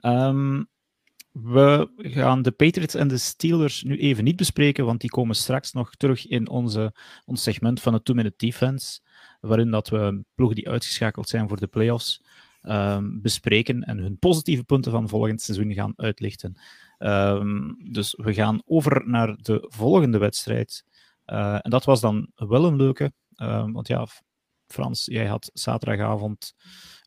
Ehm, 0.00 0.62
we 1.32 1.90
gaan 1.96 2.42
de 2.42 2.50
Patriots 2.50 2.94
en 2.94 3.08
de 3.08 3.18
Steelers 3.18 3.82
nu 3.82 3.98
even 3.98 4.24
niet 4.24 4.36
bespreken, 4.36 4.84
want 4.84 5.00
die 5.00 5.10
komen 5.10 5.36
straks 5.36 5.72
nog 5.72 5.94
terug 5.94 6.26
in 6.26 6.48
onze, 6.48 6.94
ons 7.24 7.42
segment 7.42 7.80
van 7.80 7.92
de 7.92 8.02
two-minute 8.02 8.46
defense, 8.46 9.00
waarin 9.42 9.70
dat 9.70 9.88
we 9.88 10.24
ploegen 10.34 10.56
die 10.56 10.68
uitgeschakeld 10.68 11.28
zijn 11.28 11.48
voor 11.48 11.60
de 11.60 11.66
playoffs 11.66 12.22
um, 12.62 13.20
bespreken 13.20 13.82
en 13.82 13.98
hun 13.98 14.18
positieve 14.18 14.64
punten 14.64 14.92
van 14.92 15.08
volgend 15.08 15.42
seizoen 15.42 15.72
gaan 15.72 15.92
uitlichten. 15.96 16.56
Um, 16.98 17.76
dus 17.92 18.14
we 18.16 18.34
gaan 18.34 18.62
over 18.64 19.08
naar 19.08 19.36
de 19.36 19.66
volgende 19.68 20.18
wedstrijd. 20.18 20.84
Uh, 21.26 21.58
en 21.62 21.70
dat 21.70 21.84
was 21.84 22.00
dan 22.00 22.30
wel 22.34 22.64
een 22.64 22.76
leuke, 22.76 23.12
um, 23.36 23.72
want 23.72 23.88
ja, 23.88 24.06
Frans, 24.66 25.04
jij 25.04 25.26
had 25.26 25.50
zaterdagavond 25.52 26.54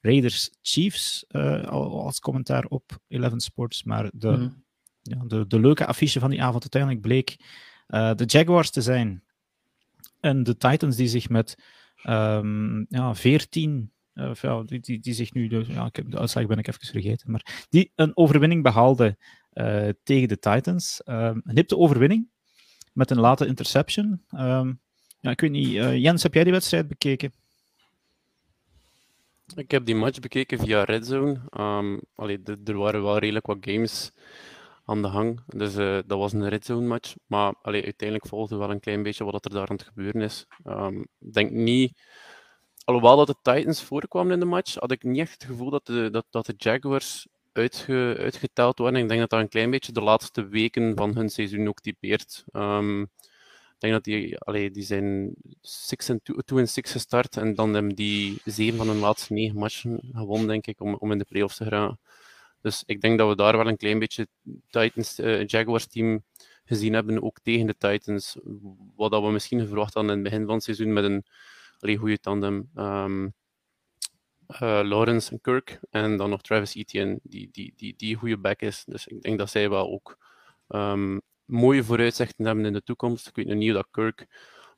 Raiders 0.02 0.50
Chiefs 0.62 1.26
uh, 1.30 1.64
als 1.68 2.20
commentaar 2.20 2.66
op 2.66 2.98
Eleven 3.08 3.40
Sports, 3.40 3.84
maar 3.84 4.10
de, 4.14 4.32
mm. 4.32 4.64
ja, 5.02 5.24
de, 5.28 5.48
de 5.48 5.60
leuke 5.60 5.86
affiche 5.86 6.20
van 6.20 6.30
die 6.30 6.44
avond 6.44 6.62
uiteindelijk 6.62 7.02
bleek 7.02 7.36
uh, 7.88 8.14
de 8.16 8.26
Jaguars 8.26 8.70
te 8.70 8.82
zijn 8.82 9.24
en 10.20 10.44
de 10.44 10.58
Titans 10.58 10.96
die 10.96 11.08
zich 11.08 11.30
met 11.30 11.58
um, 12.10 12.86
ja, 12.90 13.16
14 13.16 13.92
uh, 14.16 14.34
ja, 14.34 14.64
die, 14.64 14.80
die, 14.80 15.00
die, 15.00 15.14
zich 15.14 15.34
nu, 15.34 15.48
de, 15.48 15.66
ja, 15.68 15.86
ik 15.86 15.96
heb, 15.96 16.12
de 16.12 16.20
uitslag 16.20 16.46
ben 16.46 16.58
ik 16.58 16.68
even 16.68 16.86
vergeten, 16.86 17.32
maar 17.32 17.66
die 17.70 17.92
een 17.96 18.18
overwinning 18.18 18.64
behaalde 18.64 19.18
uh, 19.54 19.90
tegen 20.04 20.28
de 20.28 20.40
Titans. 20.40 21.02
Um, 21.06 21.42
een 21.46 21.56
hipte 21.56 21.78
overwinning 21.78 22.30
met 22.94 23.12
een 23.12 23.20
late 23.20 23.46
interception. 23.46 24.22
Um, 24.38 24.80
ja, 25.20 25.32
ik 25.32 25.42
weet 25.42 25.52
niet, 25.52 25.68
uh, 25.68 25.98
Jens, 25.98 26.24
heb 26.24 26.34
jij 26.34 26.44
die 26.44 26.54
wedstrijd 26.54 26.88
bekeken? 26.88 27.34
Ik 29.56 29.72
heb 29.72 29.86
die 29.86 29.96
match 29.96 30.20
bekeken 30.20 30.60
via 30.60 30.84
Red 30.84 31.06
Zone. 31.06 31.40
Um, 31.60 32.02
allee, 32.16 32.40
er 32.66 32.78
waren 32.78 33.04
wel 33.04 33.18
redelijk 33.18 33.46
wat 33.46 33.58
games 33.62 34.12
aan 34.86 35.02
de 35.02 35.08
hang. 35.08 35.42
Dus 35.48 35.76
uh, 35.76 36.00
dat 36.06 36.18
was 36.18 36.34
een 36.34 36.50
Red 36.50 36.66
Zone 36.66 36.88
match. 36.88 37.16
Maar 37.26 37.54
uiteindelijk 37.62 38.28
volgde 38.28 38.56
wel 38.56 38.72
een 38.72 38.80
klein 38.80 39.04
beetje 39.04 39.24
wat 39.24 39.46
er 39.46 39.52
daar 39.52 39.70
aan 39.70 39.76
het 39.76 39.86
gebeuren 39.86 40.22
is. 40.22 40.46
Ik 41.20 41.34
denk 41.34 41.52
niet 41.52 41.94
alhoewel 42.86 43.16
dat 43.16 43.28
de 43.28 43.36
Titans 43.42 43.84
voorkwamen 43.84 44.34
in 44.34 44.40
de 44.40 44.46
match, 44.46 44.76
had 44.76 44.92
ik 44.92 45.04
niet 45.04 45.20
echt 45.20 45.32
het 45.32 45.44
gevoel 45.44 45.70
dat 45.70 45.86
de, 45.86 46.10
dat, 46.10 46.26
dat 46.30 46.46
de 46.46 46.54
Jaguars 46.58 47.28
uitge, 47.52 48.16
uitgeteld 48.20 48.78
worden. 48.80 49.02
Ik 49.02 49.08
denk 49.08 49.20
dat 49.20 49.30
dat 49.30 49.40
een 49.40 49.50
klein 49.50 49.70
beetje 49.70 49.92
de 49.92 50.02
laatste 50.02 50.48
weken 50.48 50.96
van 50.96 51.16
hun 51.16 51.30
seizoen 51.30 51.68
ook 51.68 51.80
typeert. 51.80 52.44
Um, 52.52 53.02
ik 53.76 53.82
denk 53.82 53.94
dat 53.94 54.04
die, 54.04 54.38
allee, 54.38 54.72
die 54.72 54.84
zijn 54.84 55.36
2 56.46 56.66
6 56.66 56.92
gestart 56.92 57.38
en 57.38 57.56
dan 57.56 57.74
hebben 57.74 57.96
die 57.96 58.42
zeven 58.46 58.78
van 58.78 58.88
hun 58.88 59.00
laatste 59.00 59.34
negen 59.34 59.58
matchen 59.58 60.00
gewonnen, 60.14 60.48
denk 60.48 60.68
ik, 60.68 60.82
om, 60.82 60.96
om 60.96 61.12
in 61.12 61.18
de 61.18 61.26
playoffs 61.26 61.58
te 61.58 61.64
geraken. 61.64 62.00
Dus 62.66 62.84
ik 62.86 63.02
denk 63.02 63.18
dat 63.18 63.28
we 63.28 63.36
daar 63.36 63.58
wel 63.58 63.68
een 63.68 63.78
klein 63.78 64.00
beetje 64.00 64.28
Titans, 64.70 65.20
uh, 65.20 65.46
Jaguars 65.46 65.88
team 65.88 66.24
gezien 66.64 66.94
hebben, 66.94 67.24
ook 67.24 67.40
tegen 67.40 67.68
de 67.68 67.78
Titans. 67.78 68.38
Wat 68.96 69.12
dat 69.12 69.24
we 69.24 69.32
misschien 69.32 69.68
verwacht 69.68 69.94
hadden 69.94 70.12
in 70.12 70.20
het 70.20 70.30
begin 70.30 70.46
van 70.46 70.56
het 70.56 70.64
seizoen 70.64 70.94
met 70.94 71.04
een 71.04 71.26
allee, 71.80 71.98
goede 71.98 72.20
tandem. 72.20 72.70
Um, 72.76 73.34
Lawrence 74.88 75.32
en 75.32 75.42
Kirk. 75.42 75.80
En 75.90 76.18
dan 76.18 76.30
nog 76.30 76.42
Travis 76.42 76.76
Etienne, 76.76 77.20
die, 77.24 77.50
die, 77.52 77.74
die, 77.76 77.94
die 77.98 78.16
goede 78.16 78.38
back 78.38 78.62
is. 78.62 78.84
Dus 78.86 79.08
ik 79.08 79.22
denk 79.22 79.38
dat 79.38 79.50
zij 79.50 79.70
wel 79.70 79.92
ook 79.92 80.18
um, 80.68 81.22
mooie 81.46 81.84
vooruitzichten 81.84 82.46
hebben 82.46 82.66
in 82.66 82.74
de 82.74 82.84
toekomst. 82.84 83.28
Ik 83.28 83.36
weet 83.36 83.48
nog 83.48 83.58
niet 83.58 83.74
dat 83.74 83.88
Kirk 83.92 84.28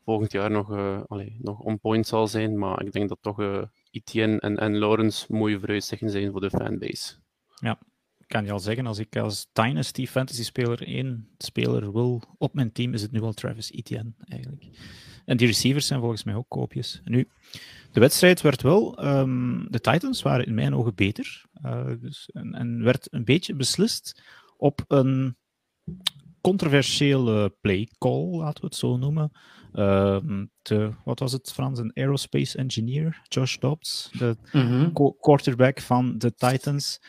volgend 0.03 0.31
jaar 0.31 0.51
nog, 0.51 0.71
allee, 1.07 1.37
nog 1.41 1.59
on 1.59 1.79
point 1.79 2.07
zal 2.07 2.27
zijn. 2.27 2.57
Maar 2.57 2.85
ik 2.85 2.91
denk 2.91 3.09
dat 3.09 3.17
toch 3.21 3.69
Etienne 3.91 4.39
en, 4.39 4.57
en 4.57 4.77
Lawrence 4.77 5.25
mooie 5.29 5.59
vooruitzichten 5.59 6.09
zijn 6.09 6.31
voor 6.31 6.41
de 6.41 6.49
fanbase. 6.49 7.25
Ja, 7.59 7.79
ik 8.17 8.27
kan 8.27 8.45
je 8.45 8.51
al 8.51 8.59
zeggen, 8.59 8.85
als 8.85 8.99
ik 8.99 9.15
als 9.15 9.47
Dynasty 9.53 10.07
Fantasy 10.07 10.43
speler 10.43 10.87
één 10.87 11.29
speler 11.37 11.91
wil 11.91 12.23
op 12.37 12.53
mijn 12.53 12.71
team, 12.71 12.93
is 12.93 13.01
het 13.01 13.11
nu 13.11 13.19
wel 13.19 13.33
Travis 13.33 13.71
Etienne 13.71 14.13
eigenlijk. 14.25 14.65
En 15.25 15.37
die 15.37 15.47
receivers 15.47 15.87
zijn 15.87 15.99
volgens 15.99 16.23
mij 16.23 16.35
ook 16.35 16.49
koopjes. 16.49 17.01
Nu, 17.03 17.27
de 17.91 17.99
wedstrijd 17.99 18.41
werd 18.41 18.61
wel, 18.61 19.05
um, 19.05 19.67
de 19.69 19.79
Titans 19.79 20.21
waren 20.21 20.45
in 20.45 20.53
mijn 20.53 20.75
ogen 20.75 20.95
beter. 20.95 21.45
Uh, 21.65 21.91
dus, 21.99 22.29
en, 22.33 22.53
en, 22.53 22.83
werd 22.83 23.13
een 23.13 23.23
beetje 23.23 23.55
beslist 23.55 24.23
op 24.57 24.83
een 24.87 25.37
controversiële 26.41 27.55
play 27.61 27.89
call, 27.97 28.37
laten 28.37 28.61
we 28.61 28.67
het 28.67 28.75
zo 28.75 28.97
noemen. 28.97 29.31
Uh, 29.73 30.19
de, 30.61 30.91
wat 31.03 31.19
was 31.19 31.31
het 31.31 31.51
Frans? 31.51 31.79
Een 31.79 31.91
aerospace 31.93 32.57
engineer, 32.57 33.21
Josh 33.23 33.57
Dobbs, 33.57 34.09
de 34.17 34.37
mm 34.51 34.61
-hmm. 34.61 35.17
quarterback 35.19 35.81
van 35.81 36.17
de 36.17 36.33
Titans. 36.33 36.99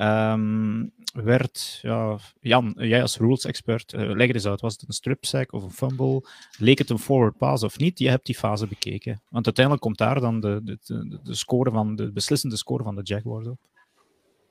Um, 0.00 0.92
werd, 1.12 1.78
ja, 1.82 2.18
Jan, 2.40 2.74
jij 2.76 3.02
als 3.02 3.16
rules-expert, 3.16 3.92
uh, 3.92 4.10
leg 4.10 4.32
eens 4.32 4.46
uit, 4.46 4.60
was 4.60 4.72
het 4.72 4.84
een 4.86 4.94
strip 4.94 5.24
sack 5.24 5.52
of 5.52 5.62
een 5.62 5.70
fumble? 5.70 6.24
Leek 6.58 6.78
het 6.78 6.90
een 6.90 6.98
forward 6.98 7.36
pass 7.36 7.62
of 7.62 7.78
niet? 7.78 7.98
Je 7.98 8.08
hebt 8.08 8.26
die 8.26 8.34
fase 8.34 8.66
bekeken. 8.66 9.22
Want 9.28 9.44
uiteindelijk 9.44 9.84
komt 9.84 9.98
daar 9.98 10.20
dan 10.20 10.40
de, 10.40 10.60
de, 10.64 10.78
de, 10.84 11.18
de 11.22 11.34
score 11.34 11.70
van, 11.70 11.96
de 11.96 12.12
beslissende 12.12 12.56
score 12.56 12.82
van 12.82 12.94
de 12.94 13.02
Jaguars 13.02 13.46
op. 13.46 13.58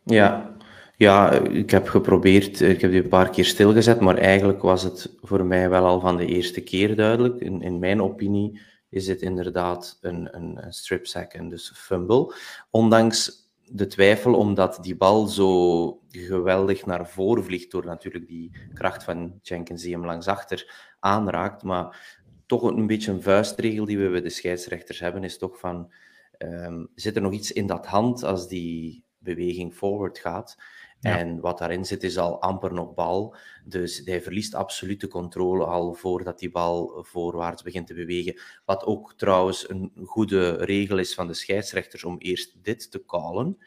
Ja. 0.03 0.55
ja, 0.97 1.31
ik 1.31 1.69
heb 1.69 1.87
geprobeerd, 1.87 2.61
ik 2.61 2.81
heb 2.81 2.91
die 2.91 3.03
een 3.03 3.09
paar 3.09 3.29
keer 3.29 3.45
stilgezet, 3.45 3.99
maar 3.99 4.17
eigenlijk 4.17 4.61
was 4.61 4.83
het 4.83 5.15
voor 5.21 5.45
mij 5.45 5.69
wel 5.69 5.85
al 5.85 5.99
van 5.99 6.17
de 6.17 6.25
eerste 6.25 6.61
keer 6.61 6.95
duidelijk. 6.95 7.39
In, 7.39 7.61
in 7.61 7.79
mijn 7.79 8.01
opinie 8.01 8.61
is 8.89 9.05
dit 9.05 9.21
inderdaad 9.21 9.97
een, 10.01 10.35
een, 10.35 10.65
een 10.65 10.73
strip 10.73 11.05
sack 11.05 11.33
en 11.33 11.49
dus 11.49 11.71
fumble. 11.75 12.35
Ondanks 12.69 13.42
de 13.75 13.87
twijfel, 13.87 14.33
omdat 14.33 14.77
die 14.81 14.95
bal 14.95 15.27
zo 15.27 16.01
geweldig 16.09 16.85
naar 16.85 17.09
voren 17.09 17.43
vliegt 17.43 17.71
door 17.71 17.85
natuurlijk 17.85 18.27
die 18.27 18.51
kracht 18.73 19.03
van 19.03 19.39
Jenkins 19.41 19.81
die 19.81 19.93
hem 19.93 20.05
langs 20.05 20.27
achter 20.27 20.91
aanraakt. 20.99 21.63
Maar 21.63 22.17
toch 22.45 22.63
een 22.63 22.87
beetje 22.87 23.11
een 23.11 23.21
vuistregel 23.21 23.85
die 23.85 23.97
we 23.97 24.09
bij 24.09 24.21
de 24.21 24.29
scheidsrechters 24.29 24.99
hebben, 24.99 25.23
is 25.23 25.37
toch 25.37 25.59
van, 25.59 25.93
um, 26.37 26.89
zit 26.95 27.15
er 27.15 27.21
nog 27.21 27.33
iets 27.33 27.51
in 27.51 27.67
dat 27.67 27.85
hand 27.85 28.23
als 28.23 28.47
die 28.47 29.03
beweging 29.17 29.73
forward 29.73 30.19
gaat? 30.19 30.57
En 31.03 31.39
wat 31.39 31.57
daarin 31.57 31.85
zit 31.85 32.03
is 32.03 32.17
al 32.17 32.41
amper 32.41 32.73
nog 32.73 32.93
bal. 32.93 33.35
Dus 33.65 34.01
hij 34.05 34.21
verliest 34.21 34.55
absoluut 34.55 35.01
de 35.01 35.07
controle 35.07 35.65
al 35.65 35.93
voordat 35.93 36.39
die 36.39 36.51
bal 36.51 37.03
voorwaarts 37.05 37.61
begint 37.61 37.87
te 37.87 37.93
bewegen. 37.93 38.39
Wat 38.65 38.85
ook 38.85 39.13
trouwens 39.13 39.69
een 39.69 39.91
goede 40.05 40.51
regel 40.51 40.97
is 40.97 41.13
van 41.13 41.27
de 41.27 41.33
scheidsrechters 41.33 42.03
om 42.03 42.17
eerst 42.17 42.55
dit 42.61 42.91
te 42.91 43.05
callen. 43.05 43.57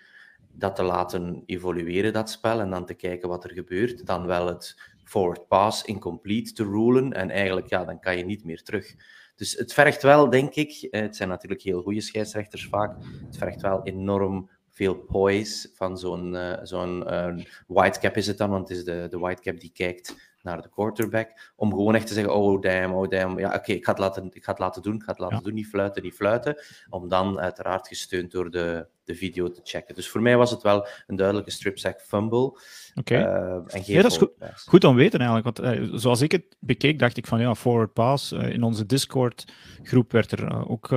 Dat 0.52 0.76
te 0.76 0.82
laten 0.82 1.42
evolueren, 1.46 2.12
dat 2.12 2.30
spel, 2.30 2.60
en 2.60 2.70
dan 2.70 2.86
te 2.86 2.94
kijken 2.94 3.28
wat 3.28 3.44
er 3.44 3.52
gebeurt. 3.52 4.06
Dan 4.06 4.26
wel 4.26 4.46
het 4.46 4.80
forward 5.04 5.48
pass 5.48 5.84
incomplete 5.84 6.52
te 6.52 6.64
rulen. 6.64 7.12
En 7.12 7.30
eigenlijk, 7.30 7.68
ja, 7.68 7.84
dan 7.84 8.00
kan 8.00 8.18
je 8.18 8.24
niet 8.24 8.44
meer 8.44 8.62
terug. 8.62 8.94
Dus 9.36 9.52
het 9.52 9.72
vergt 9.72 10.02
wel, 10.02 10.30
denk 10.30 10.54
ik, 10.54 10.88
het 10.90 11.16
zijn 11.16 11.28
natuurlijk 11.28 11.62
heel 11.62 11.82
goede 11.82 12.00
scheidsrechters 12.00 12.66
vaak, 12.66 12.96
het 13.26 13.36
vergt 13.36 13.60
wel 13.60 13.82
enorm 13.82 14.50
veel 14.76 14.94
poise 14.94 15.70
van 15.74 15.98
zo'n 15.98 16.34
uh, 16.34 16.52
zo'n 16.62 17.04
uh, 17.06 17.44
whitecap 17.66 18.16
is 18.16 18.26
het 18.26 18.38
dan, 18.38 18.50
want 18.50 18.68
het 18.68 18.78
is 18.78 18.84
de, 18.84 19.06
de 19.10 19.18
whitecap 19.18 19.60
die 19.60 19.70
kijkt 19.74 20.34
naar 20.42 20.62
de 20.62 20.68
quarterback, 20.68 21.52
om 21.56 21.70
gewoon 21.70 21.94
echt 21.94 22.06
te 22.06 22.14
zeggen, 22.14 22.34
oh 22.34 22.60
damn, 22.60 22.94
oh 22.94 23.08
damn, 23.08 23.38
ja 23.38 23.46
oké, 23.46 23.56
okay, 23.56 23.76
ik, 23.76 23.84
ga 23.84 23.90
het 23.90 24.00
laten, 24.00 24.28
ik 24.32 24.44
ga 24.44 24.50
het 24.50 24.60
laten 24.60 24.82
doen, 24.82 24.94
ik 24.94 25.02
ga 25.02 25.10
het 25.10 25.20
laten 25.20 25.36
ja. 25.36 25.42
doen, 25.42 25.54
niet 25.54 25.66
fluiten, 25.66 26.02
niet 26.02 26.14
fluiten, 26.14 26.56
om 26.90 27.08
dan 27.08 27.40
uiteraard 27.40 27.88
gesteund 27.88 28.30
door 28.30 28.50
de, 28.50 28.86
de 29.06 29.14
video 29.14 29.50
te 29.50 29.60
checken. 29.64 29.94
Dus 29.94 30.08
voor 30.08 30.22
mij 30.22 30.36
was 30.36 30.50
het 30.50 30.62
wel 30.62 30.86
een 31.06 31.16
duidelijke 31.16 31.50
strip 31.50 31.78
sack 31.78 32.00
fumble. 32.00 32.38
Oké. 32.38 32.60
Okay. 32.94 33.20
Uh, 33.20 33.84
ja, 33.84 34.02
dat 34.02 34.10
is 34.10 34.16
goed, 34.16 34.32
goed 34.66 34.84
om 34.84 34.96
weten 34.96 35.20
eigenlijk. 35.20 35.56
Want 35.56 35.78
uh, 35.78 35.98
zoals 35.98 36.20
ik 36.20 36.32
het 36.32 36.56
bekeek, 36.60 36.98
dacht 36.98 37.16
ik 37.16 37.26
van 37.26 37.40
ja, 37.40 37.54
forward 37.54 37.92
pass. 37.92 38.32
Uh, 38.32 38.48
in 38.48 38.62
onze 38.62 38.86
Discord-groep 38.86 40.12
werd 40.12 40.32
er 40.32 40.68
ook 40.68 40.88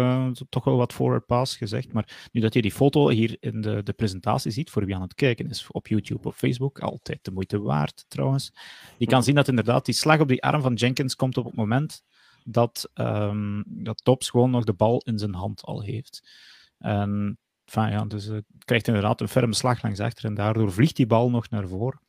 toch 0.49 0.63
wel 0.63 0.77
wat 0.77 0.93
forward 0.93 1.25
pass 1.25 1.57
gezegd. 1.57 1.93
Maar 1.93 2.29
nu 2.31 2.41
dat 2.41 2.53
je 2.53 2.61
die 2.61 2.71
foto 2.71 3.09
hier 3.09 3.37
in 3.39 3.61
de, 3.61 3.83
de 3.83 3.93
presentatie 3.93 4.51
ziet, 4.51 4.69
voor 4.69 4.85
wie 4.85 4.95
aan 4.95 5.01
het 5.01 5.15
kijken 5.15 5.49
is, 5.49 5.67
op 5.71 5.87
YouTube 5.87 6.27
of 6.27 6.35
Facebook, 6.35 6.79
altijd 6.79 7.19
de 7.21 7.31
moeite 7.31 7.61
waard 7.61 8.05
trouwens. 8.07 8.53
Je 8.97 9.05
kan 9.05 9.23
zien 9.23 9.35
dat 9.35 9.47
inderdaad 9.47 9.85
die 9.85 9.95
slag 9.95 10.19
op 10.19 10.27
die 10.27 10.43
arm 10.43 10.61
van 10.61 10.73
Jenkins 10.73 11.15
komt 11.15 11.37
op 11.37 11.45
het 11.45 11.55
moment 11.55 12.03
dat, 12.43 12.91
um, 12.95 13.63
dat 13.67 14.03
Tops 14.03 14.29
gewoon 14.29 14.51
nog 14.51 14.63
de 14.63 14.73
bal 14.73 15.01
in 15.05 15.17
zijn 15.17 15.33
hand 15.33 15.61
al 15.61 15.81
heeft. 15.81 16.29
En 16.77 17.37
Enfin, 17.75 17.91
ja, 17.91 18.05
dus 18.05 18.25
het 18.25 18.45
krijgt 18.65 18.87
inderdaad 18.87 19.21
een 19.21 19.27
ferme 19.27 19.53
slag 19.53 19.81
langs 19.83 19.99
achter 19.99 20.25
en 20.25 20.33
daardoor 20.33 20.71
vliegt 20.71 20.95
die 20.95 21.07
bal 21.07 21.29
nog 21.29 21.49
naar 21.49 21.67
voren. 21.67 22.01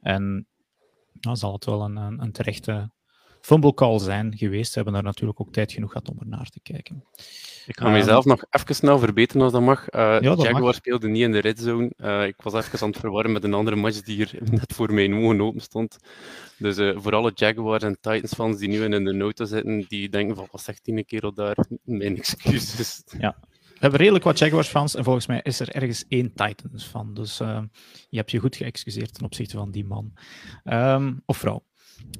En 0.00 0.46
dan 1.12 1.36
zal 1.36 1.52
het 1.52 1.64
wel 1.64 1.82
een, 1.82 1.96
een, 1.96 2.22
een 2.22 2.32
terechte 2.32 2.90
fumble 3.40 3.74
call 3.74 3.98
zijn 3.98 4.36
geweest. 4.36 4.68
Ze 4.68 4.74
hebben 4.74 4.94
daar 4.94 5.02
natuurlijk 5.02 5.40
ook 5.40 5.52
tijd 5.52 5.72
genoeg 5.72 5.92
gehad 5.92 6.08
om 6.08 6.16
er 6.20 6.26
naar 6.26 6.48
te 6.48 6.60
kijken. 6.60 7.04
Ik 7.66 7.78
ga 7.78 7.88
mezelf 7.88 8.24
nog 8.24 8.44
even 8.50 8.74
snel 8.74 8.98
verbeteren 8.98 9.42
als 9.42 9.52
dat 9.52 9.62
mag. 9.62 9.94
Uh, 9.94 10.00
ja, 10.00 10.20
dat 10.20 10.42
Jaguar 10.42 10.62
mag. 10.62 10.74
speelde 10.74 11.08
niet 11.08 11.22
in 11.22 11.32
de 11.32 11.38
red 11.38 11.58
zone. 11.58 11.92
Uh, 11.96 12.26
ik 12.26 12.42
was 12.42 12.54
even 12.54 12.80
aan 12.80 12.88
het 12.88 12.98
verwarren 12.98 13.32
met 13.32 13.44
een 13.44 13.54
andere 13.54 13.76
match 13.76 14.00
die 14.00 14.16
hier 14.16 14.38
net 14.50 14.72
voor 14.74 14.92
mijn 14.92 15.14
ogen 15.14 15.40
open 15.40 15.60
stond. 15.60 15.98
Dus 16.58 16.78
uh, 16.78 16.98
voor 16.98 17.14
alle 17.14 17.30
Jaguars 17.34 17.82
en 17.82 17.98
Titans 18.00 18.34
fans 18.34 18.58
die 18.58 18.68
nu 18.68 18.84
in 18.84 19.04
de 19.04 19.12
nota 19.12 19.44
zitten, 19.44 19.84
die 19.88 20.08
denken 20.08 20.36
van 20.36 20.48
wat 20.50 20.62
zegt 20.62 20.84
die 20.84 21.04
kerel 21.04 21.34
daar? 21.34 21.56
Mijn 21.84 22.16
excuses. 22.16 23.02
Ja, 23.18 23.36
hebben 23.80 24.00
redelijk 24.00 24.24
wat 24.24 24.38
Jaguars-fans 24.38 24.94
en 24.94 25.04
volgens 25.04 25.26
mij 25.26 25.40
is 25.42 25.60
er 25.60 25.68
ergens 25.68 26.04
één 26.08 26.32
Titans 26.32 26.86
van. 26.86 27.14
Dus 27.14 27.40
uh, 27.40 27.62
je 28.08 28.16
hebt 28.16 28.30
je 28.30 28.38
goed 28.38 28.56
geëxcuseerd 28.56 29.14
ten 29.14 29.24
opzichte 29.24 29.56
van 29.56 29.70
die 29.70 29.84
man. 29.84 30.12
Um, 30.64 31.22
of 31.26 31.36
vrouw. 31.36 31.64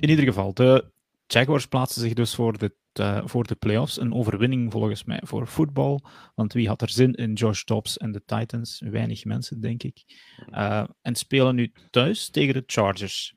In 0.01 0.09
ieder 0.09 0.25
geval, 0.25 0.55
de 0.55 0.91
Jaguars 1.27 1.67
plaatsen 1.67 2.01
zich 2.01 2.13
dus 2.13 2.35
voor 2.35 2.59
de, 2.59 3.23
voor 3.25 3.47
de 3.47 3.55
playoffs. 3.55 4.01
Een 4.01 4.15
overwinning 4.15 4.73
volgens 4.73 5.05
mij 5.05 5.21
voor 5.25 5.47
voetbal. 5.47 6.01
Want 6.35 6.53
wie 6.53 6.69
had 6.69 6.83
er 6.83 6.91
zin 6.91 7.15
in 7.15 7.33
Josh 7.33 7.65
Dobbs 7.65 7.97
en 7.97 8.13
de 8.13 8.23
Titans? 8.25 8.83
Weinig 8.85 9.25
mensen, 9.25 9.61
denk 9.61 9.83
ik. 9.83 10.05
Uh, 10.51 10.85
en 11.03 11.15
spelen 11.15 11.55
nu 11.55 11.73
thuis 11.91 12.31
tegen 12.31 12.55
de 12.55 12.63
Chargers. 12.67 13.35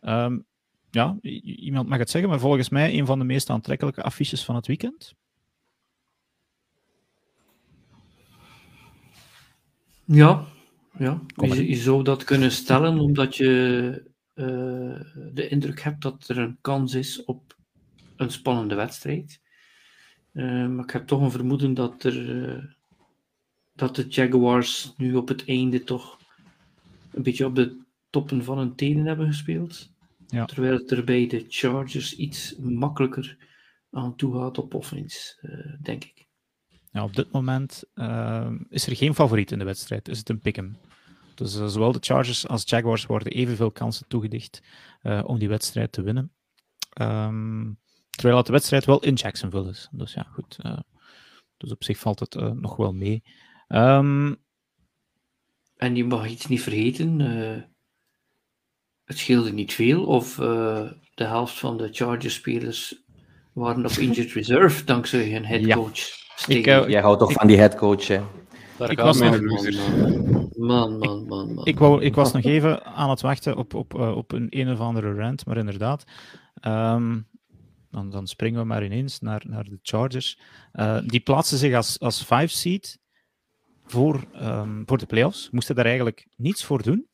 Um, 0.00 0.46
ja, 0.90 1.18
iemand 1.42 1.88
mag 1.88 1.98
het 1.98 2.10
zeggen, 2.10 2.30
maar 2.30 2.40
volgens 2.40 2.68
mij 2.68 2.98
een 2.98 3.06
van 3.06 3.18
de 3.18 3.24
meest 3.24 3.50
aantrekkelijke 3.50 4.02
affiches 4.02 4.44
van 4.44 4.54
het 4.54 4.66
weekend. 4.66 5.14
Ja, 10.12 10.44
ja. 10.98 11.20
Je, 11.34 11.68
je, 11.68 11.76
zou 11.76 12.02
dat 12.02 12.24
kunnen 12.24 12.52
stellen 12.52 12.98
omdat 12.98 13.36
je 13.36 14.02
uh, 14.34 15.00
de 15.32 15.48
indruk 15.48 15.80
hebt 15.80 16.02
dat 16.02 16.28
er 16.28 16.38
een 16.38 16.58
kans 16.60 16.94
is 16.94 17.24
op 17.24 17.56
een 18.16 18.30
spannende 18.30 18.74
wedstrijd. 18.74 19.40
Uh, 20.32 20.68
maar 20.68 20.84
ik 20.84 20.90
heb 20.90 21.06
toch 21.06 21.20
een 21.20 21.30
vermoeden 21.30 21.74
dat, 21.74 22.04
er, 22.04 22.46
uh, 22.46 22.64
dat 23.72 23.96
de 23.96 24.06
Jaguars 24.06 24.94
nu 24.96 25.14
op 25.14 25.28
het 25.28 25.48
einde 25.48 25.84
toch 25.84 26.18
een 27.10 27.22
beetje 27.22 27.46
op 27.46 27.54
de 27.54 27.80
toppen 28.10 28.44
van 28.44 28.58
hun 28.58 28.74
tenen 28.74 29.06
hebben 29.06 29.26
gespeeld. 29.26 29.90
Ja. 30.26 30.44
Terwijl 30.44 30.72
het 30.72 30.90
er 30.90 31.04
bij 31.04 31.26
de 31.26 31.44
Chargers 31.48 32.16
iets 32.16 32.56
makkelijker 32.58 33.36
aan 33.90 34.16
toe 34.16 34.34
gaat 34.34 34.58
op 34.58 34.74
offense, 34.74 35.36
denk 35.82 36.04
ik. 36.04 36.26
Ja, 36.92 37.04
op 37.04 37.14
dit 37.14 37.32
moment 37.32 37.84
uh, 37.94 38.50
is 38.68 38.86
er 38.86 38.96
geen 38.96 39.14
favoriet 39.14 39.52
in 39.52 39.58
de 39.58 39.64
wedstrijd. 39.64 40.08
Is 40.08 40.18
het 40.18 40.28
een 40.28 40.40
pick'em. 40.40 40.76
Dus 41.34 41.56
uh, 41.56 41.66
zowel 41.66 41.92
de 41.92 41.98
Chargers 42.00 42.48
als 42.48 42.62
Jaguars 42.66 43.06
worden 43.06 43.32
evenveel 43.32 43.70
kansen 43.70 44.08
toegedicht 44.08 44.62
uh, 45.02 45.22
om 45.26 45.38
die 45.38 45.48
wedstrijd 45.48 45.92
te 45.92 46.02
winnen. 46.02 46.32
Um, 47.00 47.78
terwijl 48.10 48.36
dat 48.36 48.46
de 48.46 48.52
wedstrijd 48.52 48.84
wel 48.84 49.00
in 49.00 49.14
Jacksonville 49.14 49.70
is. 49.70 49.88
Dus 49.92 50.12
ja, 50.12 50.22
goed. 50.22 50.58
dus 51.56 51.70
op 51.70 51.84
zich 51.84 51.98
valt 51.98 52.20
het 52.20 52.34
nog 52.54 52.76
wel 52.76 52.92
mee. 52.92 53.22
Um, 53.68 54.36
en 55.76 55.96
je 55.96 56.04
mag 56.04 56.28
iets 56.28 56.46
niet 56.46 56.62
vergeten. 56.62 57.18
het 59.04 59.18
scheelde 59.18 59.52
niet 59.52 59.72
veel. 59.72 60.04
Of 60.04 60.34
de 61.14 61.24
helft 61.24 61.58
van 61.58 61.76
de 61.76 61.88
Chargers-spelers 61.92 63.02
waren 63.52 63.86
op 63.86 63.92
injured 63.92 64.32
reserve 64.32 64.84
dankzij 64.84 65.32
hun 65.32 65.44
headcoach. 65.44 65.96
Ja. 65.96 66.21
Ik, 66.46 66.66
uh, 66.66 66.88
Jij 66.88 67.00
houdt 67.00 67.20
toch 67.20 67.30
ik, 67.30 67.38
van 67.38 67.46
die 67.46 67.58
headcoach, 67.58 68.06
hè? 68.06 68.20
ik 68.88 68.98
was 68.98 69.20
nog, 69.20 69.40
man, 70.56 70.98
man, 70.98 71.26
man, 71.26 71.54
man. 71.54 71.64
Ik, 71.64 71.78
wou, 71.78 72.02
ik 72.02 72.14
was 72.14 72.32
nog 72.32 72.44
even 72.44 72.84
aan 72.84 73.10
het 73.10 73.20
wachten 73.20 73.56
op, 73.56 73.74
op, 73.74 73.94
uh, 73.94 74.16
op 74.16 74.32
een 74.32 74.46
een 74.50 74.70
of 74.70 74.80
andere 74.80 75.14
rant, 75.14 75.46
maar 75.46 75.56
inderdaad. 75.56 76.04
Um, 76.66 77.28
dan, 77.90 78.10
dan 78.10 78.26
springen 78.26 78.60
we 78.60 78.66
maar 78.66 78.84
ineens 78.84 79.20
naar, 79.20 79.42
naar 79.46 79.64
de 79.64 79.78
Chargers. 79.82 80.38
Uh, 80.72 80.98
die 81.06 81.20
plaatsen 81.20 81.58
zich 81.58 81.74
als, 81.74 82.00
als 82.00 82.22
five 82.22 82.48
seed 82.48 82.98
voor, 83.84 84.24
um, 84.42 84.82
voor 84.86 84.98
de 84.98 85.06
playoffs. 85.06 85.50
Moesten 85.50 85.74
daar 85.74 85.84
eigenlijk 85.84 86.26
niets 86.36 86.64
voor 86.64 86.82
doen. 86.82 87.06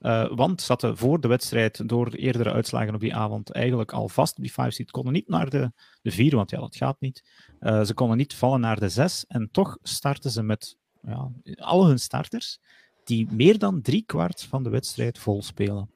Uh, 0.00 0.32
want 0.34 0.62
zaten 0.62 0.96
voor 0.96 1.20
de 1.20 1.28
wedstrijd, 1.28 1.88
door 1.88 2.10
de 2.10 2.18
eerdere 2.18 2.52
uitslagen 2.52 2.94
op 2.94 3.00
die 3.00 3.14
avond, 3.14 3.52
eigenlijk 3.52 3.92
al 3.92 4.08
vast 4.08 4.40
die 4.40 4.52
5 4.52 4.74
seed. 4.74 4.90
Konden 4.90 5.12
niet 5.12 5.28
naar 5.28 5.50
de, 5.50 5.72
de 6.02 6.10
4, 6.10 6.36
want 6.36 6.50
ja, 6.50 6.60
dat 6.60 6.76
gaat 6.76 7.00
niet. 7.00 7.24
Uh, 7.60 7.84
ze 7.84 7.94
konden 7.94 8.16
niet 8.16 8.34
vallen 8.34 8.60
naar 8.60 8.80
de 8.80 8.88
6. 8.88 9.24
En 9.26 9.48
toch 9.50 9.78
starten 9.82 10.30
ze 10.30 10.42
met 10.42 10.76
ja, 11.02 11.30
al 11.54 11.86
hun 11.86 11.98
starters, 11.98 12.58
die 13.04 13.26
meer 13.32 13.58
dan 13.58 13.82
drie 13.82 14.02
kwart 14.02 14.42
van 14.42 14.62
de 14.62 14.70
wedstrijd 14.70 15.18
vol 15.18 15.42
spelen. 15.42 15.90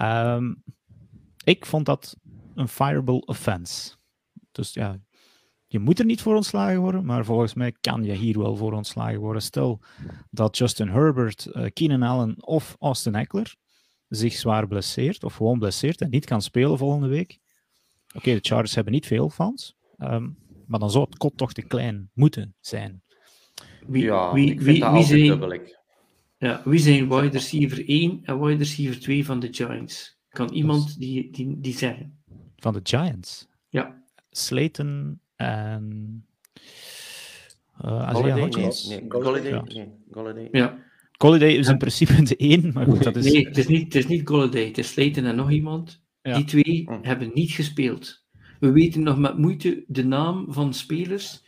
Um, 0.00 0.62
ik 1.44 1.66
vond 1.66 1.86
dat 1.86 2.16
een 2.54 2.68
fireable 2.68 3.24
offense. 3.24 3.94
Dus 4.52 4.72
ja, 4.72 4.98
je 5.72 5.78
moet 5.78 5.98
er 5.98 6.04
niet 6.04 6.22
voor 6.22 6.34
ontslagen 6.34 6.80
worden, 6.80 7.04
maar 7.04 7.24
volgens 7.24 7.54
mij 7.54 7.72
kan 7.80 8.04
je 8.04 8.12
hier 8.12 8.38
wel 8.38 8.56
voor 8.56 8.72
ontslagen 8.72 9.20
worden. 9.20 9.42
Stel 9.42 9.80
dat 10.30 10.58
Justin 10.58 10.88
Herbert, 10.88 11.48
uh, 11.52 11.66
Keenan 11.72 12.02
Allen 12.02 12.34
of 12.38 12.76
Austin 12.78 13.14
Eckler 13.14 13.54
zich 14.08 14.32
zwaar 14.32 14.66
blesseert, 14.66 15.24
of 15.24 15.34
gewoon 15.34 15.58
blesseert 15.58 16.00
en 16.00 16.10
niet 16.10 16.24
kan 16.24 16.42
spelen 16.42 16.78
volgende 16.78 17.08
week. 17.08 17.38
Oké, 18.08 18.16
okay, 18.16 18.34
de 18.34 18.48
Chargers 18.48 18.74
hebben 18.74 18.92
niet 18.92 19.06
veel 19.06 19.28
fans, 19.28 19.76
um, 19.98 20.36
maar 20.66 20.80
dan 20.80 20.90
zou 20.90 21.04
het 21.04 21.18
kot 21.18 21.36
toch 21.36 21.52
te 21.52 21.62
klein 21.62 22.10
moeten 22.14 22.54
zijn. 22.60 23.02
Wie, 23.86 24.02
ja, 24.02 24.32
wie, 24.32 24.50
ik 24.50 24.60
wie, 24.60 24.80
dat 24.80 24.92
wie 24.92 25.04
zijn, 25.04 25.26
dubbelijk. 25.26 25.80
Ja, 26.38 26.62
wie 26.64 26.80
zijn 26.80 27.08
wide 27.08 27.28
receiver 27.28 27.88
1 27.88 28.20
en 28.22 28.40
wide 28.40 28.58
receiver 28.58 29.00
2 29.00 29.24
van 29.24 29.40
de 29.40 29.48
Giants? 29.52 30.18
Kan 30.28 30.50
iemand 30.52 30.98
die, 30.98 31.30
die, 31.30 31.60
die 31.60 31.76
zeggen? 31.76 32.22
Van 32.56 32.72
de 32.72 32.80
Giants? 32.82 33.48
Ja. 33.68 34.02
Slayton 34.30 35.20
en... 35.42 36.24
Uh, 37.84 38.10
Golladay? 38.10 38.48
Nee, 38.48 38.68
nee. 38.88 39.04
Golladay? 39.08 39.50
Ja. 39.50 40.32
Nee. 40.32 40.48
Ja. 40.52 40.78
Golladay 41.12 41.52
is 41.52 41.68
in 41.68 41.78
principe 41.78 42.22
de 42.22 42.36
één, 42.36 42.72
maar 42.72 42.86
goed, 42.86 43.02
dat 43.02 43.16
is... 43.16 43.32
Nee, 43.32 43.46
het 43.46 43.58
is 43.58 43.66
niet, 43.66 43.84
het 43.84 43.94
is 43.94 44.06
niet 44.06 44.28
Golladay, 44.28 44.66
het 44.66 44.78
is 44.78 44.88
Slayton 44.88 45.24
en 45.24 45.36
nog 45.36 45.50
iemand. 45.50 46.02
Ja. 46.22 46.36
Die 46.36 46.44
twee 46.44 46.84
hm. 46.86 46.98
hebben 47.02 47.30
niet 47.34 47.50
gespeeld. 47.50 48.24
We 48.60 48.72
weten 48.72 49.02
nog 49.02 49.18
met 49.18 49.38
moeite 49.38 49.84
de 49.86 50.04
naam 50.04 50.46
van 50.48 50.74
spelers 50.74 51.42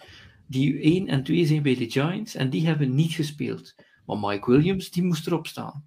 die 0.46 0.80
1 0.80 1.07
en 1.07 1.22
2 1.22 1.46
zijn 1.46 1.62
bij 1.62 1.74
de 1.74 1.90
Giants 1.90 2.35
en 2.35 2.50
die 2.50 2.66
hebben 2.66 2.94
niet 2.94 3.12
gespeeld. 3.12 3.74
Maar 4.07 4.18
Mike 4.18 4.50
Williams, 4.50 4.90
die 4.90 5.02
moest 5.02 5.26
erop 5.26 5.46
staan. 5.46 5.87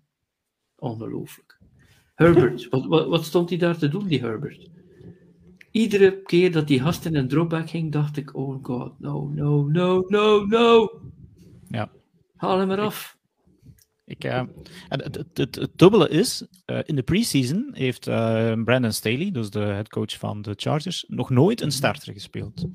Ongelooflijk. 0.75 1.59
Herbert, 2.15 2.67
wat, 2.69 2.85
wat, 2.85 3.07
wat 3.07 3.25
stond 3.25 3.49
hij 3.49 3.57
daar 3.57 3.77
te 3.77 3.87
doen, 3.87 4.07
die 4.07 4.19
Herbert? 4.19 4.69
Iedere 5.71 6.21
keer 6.21 6.51
dat 6.51 6.67
die 6.67 6.81
gast 6.81 7.05
in 7.05 7.15
een 7.15 7.27
dropback 7.27 7.69
ging, 7.69 7.91
dacht 7.91 8.17
ik: 8.17 8.35
Oh 8.35 8.63
god, 8.63 8.99
no, 8.99 9.31
no, 9.33 9.67
no, 9.67 10.05
no, 10.07 10.45
no. 10.45 11.01
Ja. 11.67 11.89
Haal 12.35 12.59
hem 12.59 12.71
eraf. 12.71 13.17
Ik, 14.05 14.23
uh, 14.23 14.43
het, 14.87 15.03
het, 15.03 15.27
het, 15.33 15.55
het, 15.55 15.71
dubbele 15.75 16.09
is, 16.09 16.45
uh, 16.65 16.79
in 16.83 16.95
de 16.95 17.03
preseason 17.03 17.69
heeft 17.73 18.07
uh, 18.07 18.63
Brandon 18.63 18.91
Staley, 18.91 19.31
dus 19.31 19.49
de 19.49 19.59
headcoach 19.59 20.17
van 20.17 20.41
de 20.41 20.53
Chargers, 20.55 21.05
nog 21.07 21.29
nooit 21.29 21.61
een 21.61 21.71
starter 21.71 22.13
gespeeld. 22.13 22.65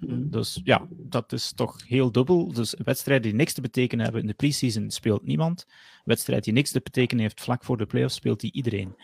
Mm. 0.00 0.30
Dus 0.30 0.60
ja, 0.64 0.86
dat 0.90 1.32
is 1.32 1.52
toch 1.52 1.86
heel 1.86 2.12
dubbel. 2.12 2.52
Dus 2.52 2.74
wedstrijden 2.84 3.26
die 3.26 3.34
niks 3.34 3.52
te 3.52 3.60
betekenen 3.60 4.04
hebben 4.04 4.22
in 4.22 4.26
de 4.26 4.34
preseason 4.34 4.90
speelt 4.90 5.24
niemand. 5.24 5.66
Wedstrijd 6.04 6.44
die 6.44 6.52
niks 6.52 6.70
te 6.70 6.80
betekenen 6.82 7.22
heeft 7.22 7.40
vlak 7.40 7.64
voor 7.64 7.76
de 7.76 7.86
playoffs 7.86 8.14
speelt 8.14 8.40
die 8.40 8.52
iedereen. 8.52 8.96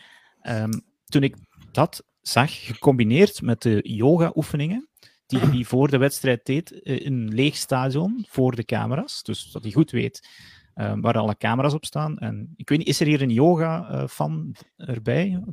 Um, 0.43 0.81
toen 1.05 1.23
ik 1.23 1.35
dat 1.71 2.03
zag, 2.27 2.65
gecombineerd 2.65 3.41
met 3.41 3.61
de 3.61 3.79
yoga-oefeningen, 3.83 4.89
die 5.25 5.39
hij 5.39 5.63
voor 5.71 5.87
de 5.87 5.97
wedstrijd 5.97 6.45
deed 6.45 6.71
in 6.71 7.13
een 7.13 7.33
leeg 7.33 7.55
stadion 7.55 8.25
voor 8.27 8.55
de 8.55 8.65
camera's, 8.65 9.23
dus 9.23 9.51
dat 9.51 9.63
hij 9.63 9.71
goed 9.71 9.91
weet 9.91 10.27
um, 10.75 11.01
waar 11.01 11.17
alle 11.17 11.37
camera's 11.37 11.73
op 11.73 11.85
staan. 11.85 12.17
En 12.17 12.53
ik 12.55 12.69
weet 12.69 12.77
niet, 12.77 12.87
is 12.87 12.99
er 12.99 13.07
hier 13.07 13.21
een 13.21 13.29
yoga-fan 13.29 14.55
uh, 14.77 14.89
erbij? 14.89 15.43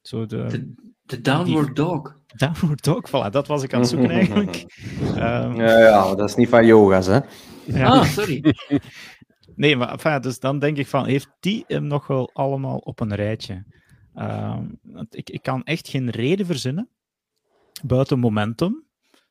Zo 0.00 0.26
de, 0.26 0.72
de, 1.02 1.20
Downward 1.20 1.66
die, 1.66 1.74
Dog. 1.74 2.16
Downward 2.26 2.84
Dog, 2.84 3.08
voilà, 3.08 3.30
dat 3.30 3.46
was 3.46 3.62
ik 3.62 3.74
aan 3.74 3.80
het 3.80 3.88
zoeken 3.88 4.10
eigenlijk. 4.20 4.64
um, 5.14 5.56
ja, 5.56 5.78
ja, 5.78 6.14
dat 6.14 6.28
is 6.28 6.34
niet 6.34 6.48
van 6.48 6.66
yoga's, 6.66 7.06
hè? 7.06 7.18
Ja. 7.64 7.86
Ah, 7.86 8.04
sorry. 8.04 8.54
nee, 9.54 9.76
maar 9.76 9.90
enfin, 9.90 10.20
dus 10.20 10.38
dan 10.38 10.58
denk 10.58 10.76
ik 10.76 10.86
van, 10.86 11.06
heeft 11.06 11.28
die 11.40 11.64
hem 11.66 11.86
nog 11.86 12.06
wel 12.06 12.30
allemaal 12.32 12.76
op 12.76 13.00
een 13.00 13.14
rijtje? 13.14 13.64
Um, 14.18 14.78
ik, 15.10 15.30
ik 15.30 15.42
kan 15.42 15.64
echt 15.64 15.88
geen 15.88 16.10
reden 16.10 16.46
verzinnen, 16.46 16.88
buiten 17.84 18.18
momentum. 18.18 18.84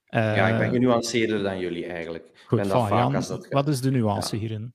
Uh, 0.09 0.35
ja, 0.35 0.47
ik 0.47 0.57
ben 0.57 0.69
genuanceerder 0.69 1.43
dan 1.43 1.59
jullie 1.59 1.85
eigenlijk. 1.85 2.43
Goed, 2.47 2.57
ben 2.59 2.67
van, 2.67 2.87
Jan, 2.87 3.39
wat 3.49 3.67
is 3.67 3.81
de 3.81 3.91
nuance 3.91 4.35
ja. 4.35 4.41
hierin? 4.41 4.73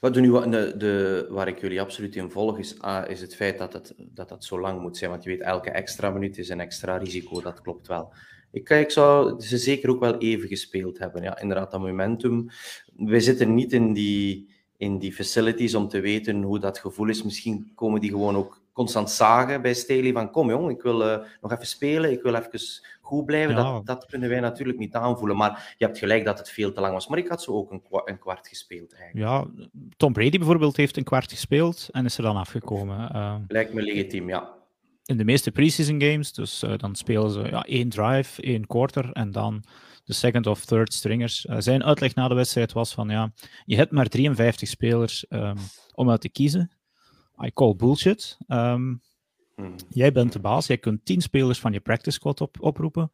Wat 0.00 0.14
nu, 0.14 0.30
de, 0.30 0.74
de, 0.76 1.26
waar 1.30 1.48
ik 1.48 1.60
jullie 1.60 1.80
absoluut 1.80 2.16
in 2.16 2.30
volg, 2.30 2.58
is, 2.58 2.78
ah, 2.80 3.10
is 3.10 3.20
het 3.20 3.34
feit 3.34 3.58
dat 3.58 3.72
het, 3.72 3.94
dat 3.96 4.30
het 4.30 4.44
zo 4.44 4.60
lang 4.60 4.80
moet 4.80 4.96
zijn. 4.96 5.10
Want 5.10 5.24
je 5.24 5.30
weet, 5.30 5.40
elke 5.40 5.70
extra 5.70 6.10
minuut 6.10 6.38
is 6.38 6.48
een 6.48 6.60
extra 6.60 6.96
risico, 6.96 7.40
dat 7.40 7.60
klopt 7.60 7.86
wel. 7.86 8.12
Ik, 8.50 8.70
ik 8.70 8.90
zou 8.90 9.40
ze 9.40 9.58
zeker 9.58 9.90
ook 9.90 10.00
wel 10.00 10.18
even 10.18 10.48
gespeeld 10.48 10.98
hebben. 10.98 11.22
Ja, 11.22 11.40
inderdaad, 11.40 11.70
dat 11.70 11.80
momentum. 11.80 12.48
We 12.96 13.20
zitten 13.20 13.54
niet 13.54 13.72
in 13.72 13.92
die, 13.92 14.50
in 14.76 14.98
die 14.98 15.12
facilities 15.12 15.74
om 15.74 15.88
te 15.88 16.00
weten 16.00 16.42
hoe 16.42 16.58
dat 16.58 16.78
gevoel 16.78 17.08
is. 17.08 17.22
Misschien 17.22 17.72
komen 17.74 18.00
die 18.00 18.10
gewoon 18.10 18.36
ook 18.36 18.63
constant 18.74 19.10
zagen 19.10 19.62
bij 19.62 19.74
Staley 19.74 20.12
van 20.12 20.30
kom 20.30 20.48
jong, 20.48 20.70
ik 20.70 20.82
wil 20.82 21.00
uh, 21.00 21.18
nog 21.40 21.52
even 21.52 21.66
spelen, 21.66 22.10
ik 22.10 22.22
wil 22.22 22.34
even 22.34 22.60
goed 23.00 23.24
blijven. 23.24 23.54
Dat, 23.54 23.86
dat 23.86 24.06
kunnen 24.06 24.28
wij 24.28 24.40
natuurlijk 24.40 24.78
niet 24.78 24.94
aanvoelen. 24.94 25.36
Maar 25.36 25.74
je 25.78 25.84
hebt 25.84 25.98
gelijk 25.98 26.24
dat 26.24 26.38
het 26.38 26.50
veel 26.50 26.72
te 26.72 26.80
lang 26.80 26.92
was. 26.92 27.08
Maar 27.08 27.18
ik 27.18 27.28
had 27.28 27.42
zo 27.42 27.52
ook 27.52 27.70
een, 27.70 27.82
een 28.04 28.18
kwart 28.18 28.48
gespeeld 28.48 28.94
eigenlijk. 28.94 29.26
Ja, 29.26 29.66
Tom 29.96 30.12
Brady 30.12 30.38
bijvoorbeeld 30.38 30.76
heeft 30.76 30.96
een 30.96 31.04
kwart 31.04 31.30
gespeeld 31.30 31.88
en 31.92 32.04
is 32.04 32.16
er 32.16 32.22
dan 32.22 32.36
afgekomen. 32.36 33.10
Uh, 33.14 33.34
Lijkt 33.48 33.72
me 33.72 33.82
legitiem, 33.82 34.28
ja. 34.28 34.52
In 35.04 35.16
de 35.16 35.24
meeste 35.24 35.50
preseason 35.50 36.00
games, 36.00 36.32
dus 36.32 36.62
uh, 36.62 36.76
dan 36.76 36.94
spelen 36.94 37.30
ze 37.30 37.40
ja, 37.40 37.62
één 37.62 37.88
drive, 37.88 38.42
één 38.42 38.66
quarter 38.66 39.12
en 39.12 39.30
dan 39.30 39.64
de 40.04 40.12
second 40.12 40.46
of 40.46 40.64
third 40.64 40.92
stringers. 40.92 41.40
Zijn 41.40 41.84
uitleg 41.84 42.14
na 42.14 42.28
de 42.28 42.34
wedstrijd 42.34 42.72
was 42.72 42.94
van 42.94 43.08
ja, 43.08 43.32
je 43.64 43.76
hebt 43.76 43.92
maar 43.92 44.08
53 44.08 44.68
spelers 44.68 45.26
um, 45.28 45.56
om 45.94 46.10
uit 46.10 46.20
te 46.20 46.28
kiezen. 46.28 46.70
I 47.42 47.52
call 47.52 47.76
bullshit. 47.76 48.38
Um, 48.48 49.02
hmm. 49.54 49.74
Jij 49.88 50.12
bent 50.12 50.32
de 50.32 50.40
baas, 50.40 50.66
jij 50.66 50.78
kunt 50.78 51.04
10 51.04 51.20
spelers 51.20 51.58
van 51.58 51.72
je 51.72 51.80
practice 51.80 52.16
squad 52.16 52.40
op, 52.40 52.56
oproepen. 52.60 53.10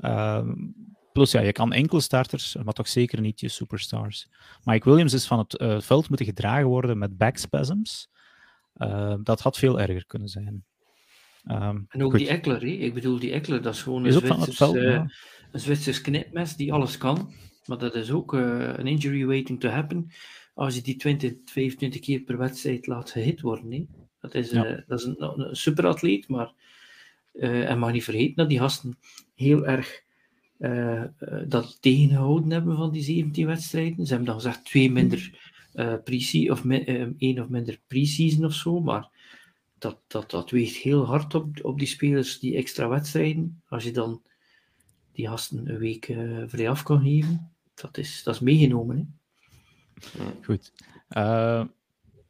Um, 0.00 0.74
plus 1.12 1.30
ja, 1.30 1.40
je 1.40 1.52
kan 1.52 1.72
enkel 1.72 2.00
starters, 2.00 2.56
maar 2.64 2.74
toch 2.74 2.88
zeker 2.88 3.20
niet 3.20 3.40
je 3.40 3.48
superstars. 3.48 4.28
Mike 4.64 4.88
Williams 4.88 5.12
is 5.12 5.26
van 5.26 5.38
het 5.38 5.60
uh, 5.60 5.80
veld 5.80 6.08
moeten 6.08 6.26
gedragen 6.26 6.66
worden 6.66 6.98
met 6.98 7.16
backspasms. 7.16 8.08
Uh, 8.76 9.14
dat 9.22 9.40
had 9.40 9.58
veel 9.58 9.80
erger 9.80 10.06
kunnen 10.06 10.28
zijn. 10.28 10.64
Um, 11.50 11.86
en 11.88 12.02
ook 12.02 12.10
goed. 12.10 12.18
die 12.18 12.28
Eckler, 12.28 12.64
ik 12.64 12.94
bedoel, 12.94 13.18
die 13.18 13.32
Eckler, 13.32 13.62
dat 13.62 13.74
is 13.74 13.82
gewoon 13.82 14.04
een 14.04 14.12
Zwitsers, 14.12 14.56
veld, 14.56 14.76
uh, 14.76 15.04
een 15.52 15.60
Zwitsers 15.60 16.00
knipmes 16.00 16.56
die 16.56 16.72
alles 16.72 16.98
kan. 16.98 17.32
Maar 17.66 17.78
dat 17.78 17.94
is 17.94 18.10
ook 18.10 18.34
uh, 18.34 18.76
een 18.76 18.86
injury 18.86 19.26
waiting 19.26 19.60
to 19.60 19.68
happen. 19.68 20.10
Als 20.54 20.74
je 20.74 20.82
die 20.82 20.96
20, 20.96 21.32
25 21.44 22.00
keer 22.00 22.20
per 22.20 22.38
wedstrijd 22.38 22.86
laat 22.86 23.10
gehit 23.10 23.40
worden. 23.40 23.72
Hè? 23.72 23.86
Dat 24.20 24.34
is, 24.34 24.50
ja. 24.50 24.70
uh, 24.70 24.78
dat 24.86 24.98
is 25.00 25.04
een, 25.04 25.40
een 25.40 25.56
superatleet, 25.56 26.28
maar 26.28 26.52
en 27.32 27.78
mag 27.78 27.92
niet 27.92 28.04
vergeten 28.04 28.34
dat 28.34 28.48
die 28.48 28.58
gasten 28.58 28.98
heel 29.34 29.66
erg 29.66 30.02
dat 31.46 31.78
tegengehouden 31.80 32.50
hebben 32.50 32.76
van 32.76 32.92
die 32.92 33.02
17 33.02 33.46
wedstrijden. 33.46 34.06
Ze 34.06 34.14
hebben 34.14 34.26
dan 34.26 34.40
gezegd 34.40 34.64
twee 34.64 34.90
minder 34.90 35.52
pre 36.04 36.46
of 36.50 36.64
één 37.18 37.40
of 37.40 37.48
minder 37.48 37.80
pre-season 37.86 38.44
of 38.44 38.52
zo, 38.52 38.80
maar 38.80 39.10
dat, 39.84 40.00
dat, 40.06 40.30
dat 40.30 40.50
weegt 40.50 40.76
heel 40.76 41.06
hard 41.06 41.34
op, 41.34 41.64
op 41.64 41.78
die 41.78 41.88
spelers, 41.88 42.38
die 42.38 42.56
extra 42.56 42.88
wedstrijden. 42.88 43.62
Als 43.68 43.84
je 43.84 43.90
dan 43.90 44.22
die 45.12 45.28
gasten 45.28 45.68
een 45.68 45.78
week 45.78 46.08
uh, 46.08 46.42
vrij 46.46 46.68
af 46.68 46.82
kan 46.82 47.02
geven, 47.02 47.52
dat 47.74 47.98
is, 47.98 48.22
dat 48.22 48.34
is 48.34 48.40
meegenomen. 48.40 48.96
Hè? 48.96 49.02
Goed. 50.42 50.72
Uh, 51.10 51.64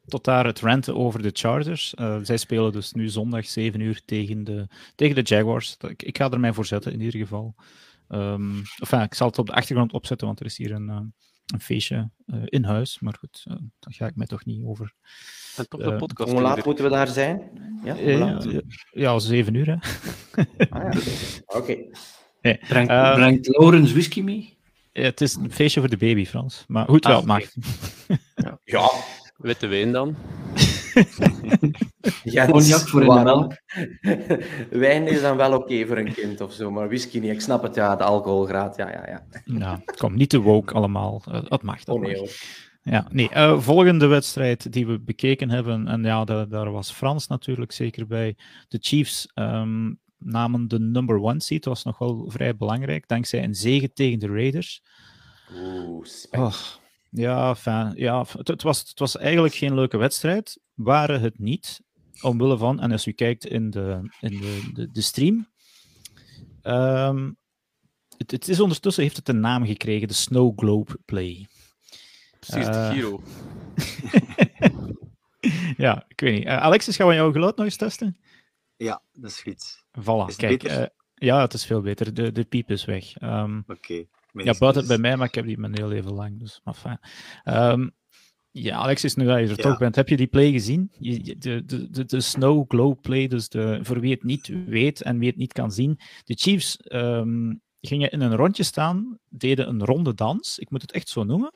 tot 0.07 0.25
daar 0.25 0.47
het 0.47 0.61
renten 0.61 0.95
over 0.97 1.23
de 1.23 1.31
Chargers. 1.33 1.95
Uh, 2.01 2.19
zij 2.23 2.37
spelen 2.37 2.73
dus 2.73 2.93
nu 2.93 3.09
zondag 3.09 3.47
7 3.47 3.81
uur 3.81 4.03
tegen 4.05 4.45
de, 4.45 4.69
tegen 4.95 5.15
de 5.15 5.23
Jaguars. 5.23 5.77
Ik, 5.89 6.03
ik 6.03 6.17
ga 6.17 6.31
er 6.31 6.41
mij 6.41 6.53
voor 6.53 6.67
zetten 6.67 6.93
in 6.93 7.01
ieder 7.01 7.21
geval. 7.21 7.55
Um, 8.09 8.63
enfin, 8.79 9.01
ik 9.01 9.15
zal 9.15 9.27
het 9.27 9.39
op 9.39 9.47
de 9.47 9.53
achtergrond 9.53 9.93
opzetten, 9.93 10.27
want 10.27 10.41
er 10.41 10.47
is 10.47 10.57
hier 10.57 10.73
een, 10.73 10.89
een 10.89 11.61
feestje 11.61 12.11
in 12.45 12.65
huis. 12.65 13.01
Maar 13.01 13.15
goed, 13.19 13.43
daar 13.79 13.95
ga 13.95 14.07
ik 14.07 14.17
mij 14.17 14.27
toch 14.27 14.45
niet 14.45 14.65
over 14.65 14.95
en 15.57 15.69
toch 15.69 15.81
de 15.81 15.91
eh, 15.91 15.97
podcast. 15.97 16.33
Hoe 16.33 16.41
laat 16.41 16.65
moeten 16.65 16.85
we 16.85 16.91
daar 16.91 17.09
zijn? 17.09 17.41
Ja, 17.85 17.95
ja, 17.95 18.41
ja, 18.91 19.19
zeven 19.19 19.55
uur. 19.55 19.67
Hè. 19.67 19.77
Ah, 20.69 20.93
ja. 20.93 21.01
Oké. 21.57 21.57
Okay. 21.57 22.59
Brengt, 22.69 22.91
uh, 22.91 23.15
brengt 23.15 23.47
Laurens 23.47 23.93
whisky 23.93 24.21
mee? 24.21 24.54
Ja, 24.97 25.03
het 25.03 25.21
is 25.21 25.35
een 25.35 25.53
feestje 25.53 25.81
voor 25.81 25.89
de 25.89 25.97
baby, 25.97 26.25
Frans. 26.25 26.65
Maar 26.69 26.87
goed, 26.87 27.07
wel, 27.07 27.19
ah, 27.19 27.25
mag. 27.25 27.45
ja. 28.35 28.59
ja. 28.65 28.91
Witte 29.37 29.67
wijn 29.67 29.93
dan? 29.93 30.17
ja, 32.25 32.47
Cognac 32.47 32.89
voor 32.89 33.03
in 33.03 33.23
melk. 33.23 33.53
Wijn 34.71 35.07
is 35.07 35.21
dan 35.21 35.37
wel 35.37 35.53
oké 35.53 35.63
okay 35.63 35.87
voor 35.87 35.97
een 35.97 36.13
kind 36.13 36.41
of 36.41 36.53
zo, 36.53 36.71
maar 36.71 36.87
whisky 36.87 37.19
niet. 37.19 37.31
Ik 37.31 37.41
snap 37.41 37.63
het, 37.63 37.75
ja, 37.75 37.97
de 37.97 38.05
alcoholgraad, 38.05 38.77
ja, 38.77 38.91
ja, 38.91 39.09
ja. 39.09 39.27
Nou, 39.45 39.79
kom, 39.97 40.17
niet 40.17 40.29
te 40.29 40.41
woke 40.41 40.75
allemaal. 40.75 41.23
Uh, 41.29 41.41
dat 41.49 41.63
mag, 41.63 41.85
dat 41.85 41.97
oh, 41.97 42.03
nee, 42.03 42.21
mag. 42.21 42.31
Ja, 42.83 43.07
nee. 43.11 43.31
Uh, 43.35 43.61
volgende 43.61 44.07
wedstrijd 44.07 44.73
die 44.73 44.87
we 44.87 45.01
bekeken 45.01 45.51
hebben, 45.51 45.89
en 45.89 46.03
ja, 46.03 46.25
daar 46.25 46.71
was 46.71 46.93
Frans 46.93 47.27
natuurlijk 47.27 47.73
zeker 47.73 48.07
bij. 48.07 48.37
De 48.69 48.79
Chiefs 48.81 49.29
um, 49.35 49.99
namen 50.19 50.69
de 50.69 50.81
number 50.81 51.21
one 51.23 51.41
seat, 51.41 51.65
was 51.65 51.85
nog 51.85 51.99
wel 51.99 52.25
vrij 52.31 52.57
belangrijk, 52.57 53.09
dankzij 53.09 53.45
een 53.45 53.55
zege 53.55 53.93
tegen 53.93 54.19
de 54.19 54.27
Raiders. 54.27 54.83
Oeh, 55.55 56.07
oh, 56.31 56.55
ja, 57.11 57.55
fijn, 57.55 57.93
ja 57.97 58.25
het, 58.37 58.49
het, 58.49 58.63
was, 58.63 58.79
het 58.79 58.99
was 58.99 59.17
eigenlijk 59.17 59.55
geen 59.55 59.75
leuke 59.75 59.97
wedstrijd. 59.97 60.61
Waren 60.75 61.21
het 61.21 61.39
niet, 61.39 61.81
omwille 62.21 62.59
van, 62.59 62.81
en 62.81 62.93
als 62.93 63.07
u 63.07 63.13
kijkt 63.13 63.47
in 63.47 63.71
de, 63.71 64.11
in 64.21 64.41
de, 64.41 64.71
de, 64.73 64.91
de 64.91 65.01
stream, 65.01 65.49
um, 66.63 67.37
het, 68.17 68.31
het, 68.31 68.49
is 68.49 68.61
ondertussen 68.61 69.03
heeft 69.03 69.17
het 69.17 69.29
een 69.29 69.41
naam 69.41 69.67
gekregen, 69.67 70.09
de 70.09 70.15
Snow 70.15 70.59
Globe 70.59 70.99
Play. 71.05 71.47
Precies, 72.41 72.67
de 72.67 72.73
eh. 72.73 72.91
Giro. 72.91 73.23
ja, 75.85 76.05
ik 76.09 76.21
weet 76.21 76.39
niet. 76.39 76.47
Uh, 76.47 76.57
Alexis, 76.57 76.97
gaan 76.97 77.09
we 77.09 77.15
jouw 77.15 77.33
geluid 77.33 77.57
nog 77.57 77.65
eens 77.65 77.77
testen? 77.77 78.17
Ja, 78.77 79.03
dat 79.13 79.31
is 79.31 79.41
goed. 79.41 79.84
Voilà, 80.01 80.37
kijk. 80.37 80.65
Uh, 80.65 80.85
ja, 81.15 81.41
het 81.41 81.55
is 81.55 81.65
veel 81.65 81.81
beter. 81.81 82.15
De, 82.15 82.33
de 82.33 82.45
piep 82.45 82.71
is 82.71 82.85
weg. 82.85 83.23
Um, 83.23 83.59
Oké. 83.59 83.73
Okay. 83.73 84.09
Ja, 84.33 84.59
buiten 84.59 84.87
bij 84.87 84.99
mij, 84.99 85.17
maar 85.17 85.27
ik 85.27 85.35
heb 85.35 85.47
die 85.47 85.59
mijn 85.59 85.77
heel 85.77 85.93
even 85.93 86.13
lang. 86.13 86.41
Dus, 86.41 86.61
maar 86.65 86.75
fijn. 86.75 86.99
Um, 87.45 87.91
ja, 88.51 88.77
Alexis, 88.77 89.15
nu 89.15 89.25
dat 89.25 89.39
je 89.39 89.43
er 89.43 89.57
ja. 89.57 89.63
toch 89.63 89.79
bent, 89.79 89.95
heb 89.95 90.09
je 90.09 90.17
die 90.17 90.27
play 90.27 90.51
gezien? 90.51 90.91
Je, 90.99 91.37
de, 91.39 91.65
de, 91.65 91.91
de, 91.91 92.05
de 92.05 92.21
Snow 92.21 92.65
Glow 92.69 93.01
play, 93.01 93.27
dus 93.27 93.49
de, 93.49 93.79
voor 93.83 94.01
wie 94.01 94.11
het 94.11 94.23
niet 94.23 94.53
weet 94.67 95.03
en 95.03 95.19
wie 95.19 95.29
het 95.29 95.39
niet 95.39 95.53
kan 95.53 95.73
zien. 95.73 95.99
De 96.25 96.35
Chiefs 96.35 96.79
um, 96.85 97.61
gingen 97.81 98.11
in 98.11 98.21
een 98.21 98.37
rondje 98.37 98.63
staan, 98.63 99.19
deden 99.29 99.69
een 99.69 99.85
ronde 99.85 100.15
dans. 100.15 100.59
Ik 100.59 100.71
moet 100.71 100.83
het 100.83 100.93
echt 100.93 101.09
zo 101.09 101.25
noemen 101.25 101.55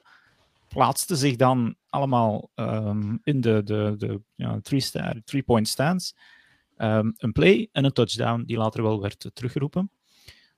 plaatsten 0.68 1.16
zich 1.16 1.36
dan 1.36 1.76
allemaal 1.88 2.50
um, 2.54 3.20
in 3.22 3.40
de, 3.40 3.62
de, 3.64 3.94
de 3.98 4.20
ja, 4.34 4.60
three-point 4.62 5.24
three 5.24 5.64
stance. 5.64 6.14
Um, 6.78 7.14
een 7.16 7.32
play 7.32 7.68
en 7.72 7.84
een 7.84 7.92
touchdown 7.92 8.42
die 8.42 8.56
later 8.56 8.82
wel 8.82 9.00
werd 9.00 9.30
teruggeroepen. 9.32 9.90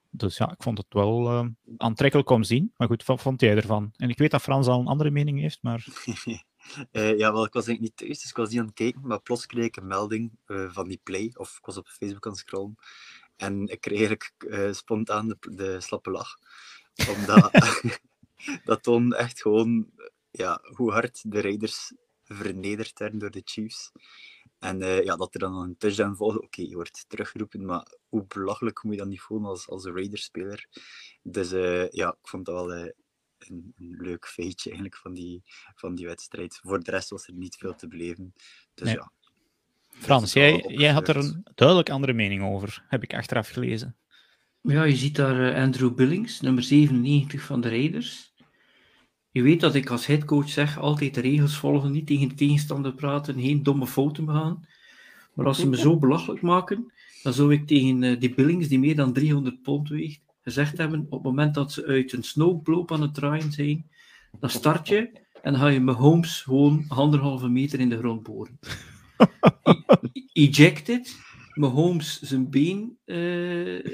Dus 0.09 0.37
ja, 0.37 0.51
ik 0.51 0.63
vond 0.63 0.77
het 0.77 0.87
wel 0.89 1.31
uh, 1.31 1.47
aantrekkelijk 1.77 2.29
om 2.29 2.41
te 2.41 2.47
zien. 2.47 2.73
Maar 2.77 2.87
goed, 2.87 3.05
wat 3.05 3.21
vond 3.21 3.41
jij 3.41 3.55
ervan? 3.55 3.91
En 3.95 4.09
ik 4.09 4.17
weet 4.17 4.31
dat 4.31 4.41
Frans 4.41 4.67
al 4.67 4.79
een 4.79 4.87
andere 4.87 5.11
mening 5.11 5.39
heeft, 5.39 5.59
maar... 5.61 5.85
uh, 6.91 7.17
ja, 7.19 7.33
wel, 7.33 7.45
ik 7.45 7.53
was 7.53 7.67
eigenlijk 7.67 7.79
niet 7.79 7.97
thuis, 7.97 8.21
dus 8.21 8.29
ik 8.29 8.35
was 8.35 8.49
niet 8.49 8.59
aan 8.59 8.65
het 8.65 8.73
kijken. 8.73 9.07
Maar 9.07 9.21
plots 9.21 9.45
kreeg 9.45 9.65
ik 9.65 9.75
een 9.75 9.87
melding 9.87 10.31
uh, 10.47 10.69
van 10.71 10.87
die 10.87 10.99
play, 11.03 11.31
of 11.33 11.57
ik 11.57 11.65
was 11.65 11.77
op 11.77 11.87
Facebook 11.87 12.25
aan 12.25 12.31
het 12.31 12.41
scrollen. 12.41 12.75
En 13.35 13.67
ik 13.67 13.81
kreeg 13.81 13.97
eigenlijk 13.97 14.75
spontaan 14.75 15.27
de, 15.27 15.37
de 15.39 15.81
slappe 15.81 16.11
lach. 16.11 16.37
Omdat... 17.17 17.51
dat 18.65 18.83
toont 18.83 19.13
echt 19.13 19.41
gewoon 19.41 19.89
ja, 20.31 20.61
hoe 20.75 20.91
hard 20.91 21.31
de 21.31 21.41
Raiders 21.41 21.93
vernederd 22.23 22.99
werden 22.99 23.19
door 23.19 23.31
de 23.31 23.41
Chiefs. 23.45 23.91
En 24.61 24.81
uh, 24.81 25.03
ja, 25.03 25.15
dat 25.15 25.33
er 25.33 25.39
dan 25.39 25.55
een 25.55 25.77
touchdown 25.77 26.15
volgt, 26.15 26.35
oké, 26.35 26.45
okay, 26.45 26.65
je 26.65 26.75
wordt 26.75 27.05
teruggeroepen, 27.07 27.65
maar 27.65 27.87
hoe 28.09 28.25
belachelijk 28.27 28.83
moet 28.83 28.93
je 28.93 28.99
dat 28.99 29.07
niet 29.07 29.21
voelen 29.21 29.49
als, 29.49 29.69
als 29.69 29.85
Raiders-speler? 29.85 30.67
Dus 31.23 31.53
uh, 31.53 31.89
ja, 31.89 32.09
ik 32.09 32.27
vond 32.27 32.45
dat 32.45 32.55
wel 32.55 32.77
uh, 32.77 32.89
een, 33.37 33.73
een, 33.77 33.95
leuk 33.97 34.27
feitje 34.27 34.69
eigenlijk 34.69 35.01
van 35.01 35.13
die, 35.13 35.41
van 35.75 35.95
die 35.95 36.05
wedstrijd. 36.05 36.59
Voor 36.63 36.83
de 36.83 36.91
rest 36.91 37.09
was 37.09 37.27
er 37.27 37.33
niet 37.33 37.55
veel 37.55 37.75
te 37.75 37.87
beleven. 37.87 38.33
Dus 38.73 38.87
nee. 38.87 38.95
ja. 38.95 39.11
Frans, 39.89 40.33
jij, 40.33 40.65
jij 40.67 40.91
had 40.91 41.07
er 41.07 41.15
een 41.15 41.41
duidelijk 41.55 41.89
andere 41.89 42.13
mening 42.13 42.43
over, 42.43 42.85
heb 42.87 43.03
ik 43.03 43.13
achteraf 43.13 43.49
gelezen. 43.49 43.97
Ja, 44.61 44.83
je 44.83 44.95
ziet 44.95 45.15
daar 45.15 45.55
Andrew 45.55 45.93
Billings, 45.93 46.41
nummer 46.41 46.63
97 46.63 47.41
van 47.41 47.61
de 47.61 47.69
Raiders. 47.69 48.30
Je 49.31 49.41
weet 49.41 49.59
dat 49.59 49.75
ik 49.75 49.89
als 49.89 50.05
headcoach 50.05 50.49
zeg, 50.49 50.79
altijd 50.79 51.13
de 51.13 51.21
regels 51.21 51.57
volgen, 51.57 51.91
niet 51.91 52.07
tegen 52.07 52.27
de 52.27 52.35
tegenstander 52.35 52.93
praten, 52.93 53.41
geen 53.41 53.63
domme 53.63 53.87
fouten 53.87 54.25
begaan. 54.25 54.65
Maar 55.33 55.45
als 55.45 55.59
ze 55.59 55.69
me 55.69 55.77
zo 55.77 55.97
belachelijk 55.97 56.41
maken, 56.41 56.91
dan 57.23 57.33
zou 57.33 57.53
ik 57.53 57.67
tegen 57.67 58.01
uh, 58.01 58.19
die 58.19 58.33
Billings, 58.33 58.67
die 58.67 58.79
meer 58.79 58.95
dan 58.95 59.13
300 59.13 59.61
pond 59.61 59.89
weegt, 59.89 60.21
gezegd 60.43 60.77
hebben, 60.77 60.99
op 60.99 61.11
het 61.11 61.23
moment 61.23 61.53
dat 61.53 61.71
ze 61.71 61.85
uit 61.85 62.13
een 62.13 62.23
snowbloop 62.23 62.91
aan 62.91 63.01
het 63.01 63.13
draaien 63.13 63.51
zijn, 63.51 63.89
dan 64.39 64.49
start 64.49 64.87
je 64.87 65.11
en 65.41 65.51
dan 65.51 65.61
ga 65.61 65.67
je 65.67 65.79
met 65.79 65.95
Holmes 65.95 66.41
gewoon 66.41 66.85
anderhalve 66.87 67.49
meter 67.49 67.79
in 67.79 67.89
de 67.89 67.97
grond 67.97 68.23
boren. 68.23 68.59
E 70.33 70.47
ejected, 70.47 71.15
met 71.53 71.69
Holmes 71.69 72.21
zijn 72.21 72.49
been 72.49 72.97
uh, 73.05 73.85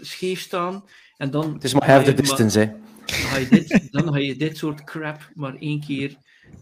scheef 0.00 0.40
staan, 0.40 0.84
en 1.16 1.30
dan... 1.30 1.52
Het 1.52 1.64
is 1.64 1.74
maar 1.74 1.90
half 1.90 2.04
the 2.04 2.14
distance, 2.14 2.58
hè. 2.58 2.70
Dan 3.06 3.16
ga, 3.16 3.36
je 3.36 3.48
dit, 3.48 3.88
dan 3.92 4.12
ga 4.12 4.18
je 4.18 4.36
dit 4.36 4.56
soort 4.56 4.84
crap 4.84 5.30
maar 5.34 5.54
één 5.54 5.80
keer 5.80 6.16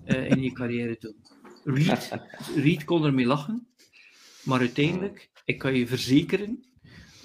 uh, 0.06 0.30
in 0.30 0.42
je 0.42 0.52
carrière 0.52 0.96
doen. 0.98 1.16
Reed, 1.64 2.10
Reed 2.56 2.84
kon 2.84 3.04
ermee 3.04 3.26
lachen, 3.26 3.66
maar 4.42 4.58
uiteindelijk, 4.58 5.30
ik 5.44 5.58
kan 5.58 5.74
je 5.74 5.86
verzekeren, 5.86 6.64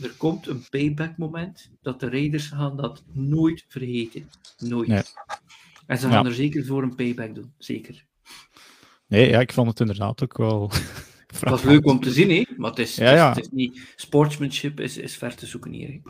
er 0.02 0.14
komt 0.18 0.48
een 0.48 0.66
payback 0.70 1.18
moment 1.18 1.72
dat 1.82 2.00
de 2.00 2.10
Raiders 2.10 2.48
gaan 2.48 2.78
dat 2.78 3.04
nooit 3.12 3.66
vergeten. 3.68 4.30
Nooit. 4.58 4.88
Nee. 4.88 5.02
En 5.88 5.98
ze 5.98 6.08
gaan 6.08 6.24
ja. 6.24 6.30
er 6.30 6.36
zeker 6.36 6.66
voor 6.66 6.84
een 6.84 6.96
payback 6.96 7.36
doen, 7.36 7.54
zeker. 7.58 8.06
Nee, 9.08 9.30
ja, 9.30 9.40
ik 9.40 9.54
vond 9.54 9.70
het 9.70 9.80
inderdaad 9.80 10.24
ook 10.24 10.38
wel. 10.38 10.72
Dat 11.40 11.60
is 11.60 11.66
leuk 11.66 11.86
om 11.86 12.00
te 12.00 12.12
zien, 12.12 12.30
hè? 12.30 12.44
maar 12.58 12.70
het 12.70 12.80
is, 12.80 12.96
ja, 12.96 13.14
ja. 13.14 13.30
Het, 13.30 13.38
is, 13.38 13.44
het 13.44 13.54
niet. 13.54 13.94
Sportsmanship 13.96 14.80
is, 14.80 14.98
is 14.98 15.18
ver 15.18 15.36
te 15.36 15.46
zoeken 15.46 15.72
hier. 15.72 16.02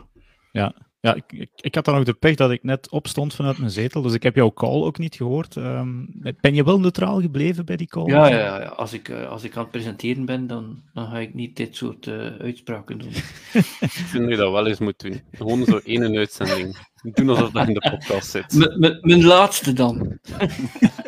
Ja, 0.52 0.74
ja, 1.06 1.14
ik, 1.14 1.32
ik, 1.32 1.50
ik, 1.56 1.74
had 1.74 1.84
dan 1.84 1.96
ook 1.96 2.04
de 2.04 2.12
pech 2.12 2.34
dat 2.34 2.50
ik 2.50 2.62
net 2.62 2.90
opstond 2.90 3.34
vanuit 3.34 3.58
mijn 3.58 3.70
zetel, 3.70 4.02
dus 4.02 4.12
ik 4.12 4.22
heb 4.22 4.34
jouw 4.34 4.52
call 4.52 4.82
ook 4.82 4.98
niet 4.98 5.14
gehoord. 5.14 5.56
Um, 5.56 6.08
ben 6.40 6.54
je 6.54 6.64
wel 6.64 6.80
neutraal 6.80 7.20
gebleven 7.20 7.64
bij 7.64 7.76
die 7.76 7.86
call? 7.86 8.06
Ja, 8.06 8.26
ja, 8.26 8.38
ja. 8.38 8.66
Als, 8.66 8.92
ik, 8.92 9.08
uh, 9.08 9.28
als 9.28 9.44
ik 9.44 9.56
aan 9.56 9.62
het 9.62 9.70
presenteren 9.70 10.24
ben, 10.24 10.46
dan, 10.46 10.82
dan 10.94 11.06
ga 11.06 11.18
ik 11.18 11.34
niet 11.34 11.56
dit 11.56 11.76
soort 11.76 12.06
uh, 12.06 12.26
uitspraken 12.38 12.98
doen. 12.98 13.12
ik 13.80 13.90
vind 13.90 14.22
dat 14.22 14.30
je 14.30 14.36
dat 14.36 14.52
wel 14.52 14.66
eens 14.66 14.78
moet 14.78 15.00
doen. 15.00 15.22
Gewoon 15.32 15.64
zo 15.64 15.80
één 15.84 16.16
uitzending. 16.16 16.76
Doen 17.02 17.28
alsof 17.28 17.50
dat 17.50 17.68
in 17.68 17.74
de 17.74 17.90
podcast 17.90 18.30
zit. 18.30 18.52
M- 18.52 18.86
m- 18.86 18.98
mijn 19.00 19.24
laatste 19.24 19.72
dan. 19.72 20.18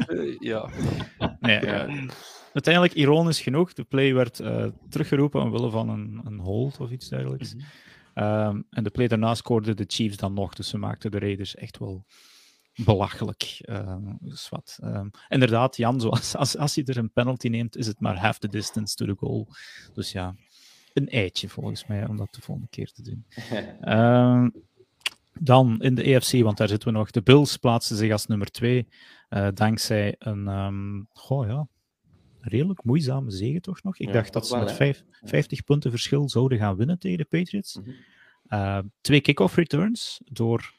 Eh, 0.08 0.38
ja. 0.38 0.68
Nee, 1.40 1.58
eh, 1.58 2.08
uiteindelijk, 2.52 2.94
ironisch 2.94 3.40
genoeg, 3.40 3.72
de 3.72 3.84
play 3.84 4.14
werd 4.14 4.40
eh, 4.40 4.66
teruggeroepen 4.88 5.42
omwille 5.42 5.70
van 5.70 5.88
een, 5.88 6.20
een 6.24 6.38
hold 6.38 6.80
of 6.80 6.90
iets 6.90 7.08
dergelijks. 7.08 7.54
Ehm, 8.18 8.60
en 8.70 8.84
de 8.84 8.90
play 8.90 9.08
daarna 9.08 9.34
scoorden 9.34 9.76
de 9.76 9.84
Chiefs 9.86 10.16
dan 10.16 10.34
nog, 10.34 10.54
dus 10.54 10.68
ze 10.68 10.78
maakten 10.78 11.10
de 11.10 11.18
Raiders 11.18 11.54
echt 11.54 11.78
wel 11.78 12.04
belachelijk. 12.74 13.58
ehm, 13.60 14.14
dus 14.20 14.48
wat. 14.48 14.78
ehm, 14.82 15.08
inderdaad, 15.28 15.76
Jan, 15.76 16.00
zoals, 16.04 16.36
als, 16.36 16.56
als 16.56 16.74
je 16.74 16.84
er 16.84 16.96
een 16.96 17.12
penalty 17.12 17.48
neemt, 17.48 17.76
is 17.76 17.86
het 17.86 18.00
maar 18.00 18.18
half 18.20 18.38
the 18.38 18.48
distance 18.48 18.96
to 18.96 19.06
the 19.06 19.14
goal. 19.18 19.48
Dus 19.94 20.12
ja, 20.12 20.34
een 20.94 21.08
eitje 21.08 21.48
volgens 21.48 21.86
mij 21.86 22.06
om 22.06 22.16
dat 22.16 22.34
de 22.34 22.40
volgende 22.40 22.70
keer 22.70 22.92
te 22.92 23.02
doen. 23.02 23.24
Ehm, 23.80 24.50
dan 25.40 25.80
in 25.80 25.94
de 25.94 26.02
EFC, 26.02 26.42
want 26.42 26.56
daar 26.56 26.68
zitten 26.68 26.92
we 26.92 26.98
nog. 26.98 27.10
De 27.10 27.22
Bills 27.22 27.56
plaatsen 27.56 27.96
zich 27.96 28.12
als 28.12 28.26
nummer 28.26 28.50
2. 28.50 28.88
dankzij 29.54 30.14
een 30.18 30.48
ehm, 30.48 31.02
goh, 31.12 31.46
ja, 31.46 31.68
redelijk 32.48 32.84
moeizame 32.84 33.30
zege 33.30 33.60
toch 33.60 33.82
nog. 33.82 33.98
Ik 33.98 34.06
Ja, 34.06 34.12
dacht 34.12 34.32
dat 34.32 34.46
ze 34.46 34.54
wel, 34.56 34.64
met 34.64 34.72
vijf, 34.72 35.04
50 35.22 35.64
punten 35.64 35.90
verschil 35.90 36.28
zouden 36.28 36.58
gaan 36.58 36.76
winnen 36.76 36.98
tegen 36.98 37.18
de 37.18 37.24
Patriots. 37.24 37.76
Mhm. 37.76 37.90
Eh, 38.46 38.78
twee 39.00 39.20
kick-off 39.20 39.54
returns 39.56 40.20
door. 40.24 40.72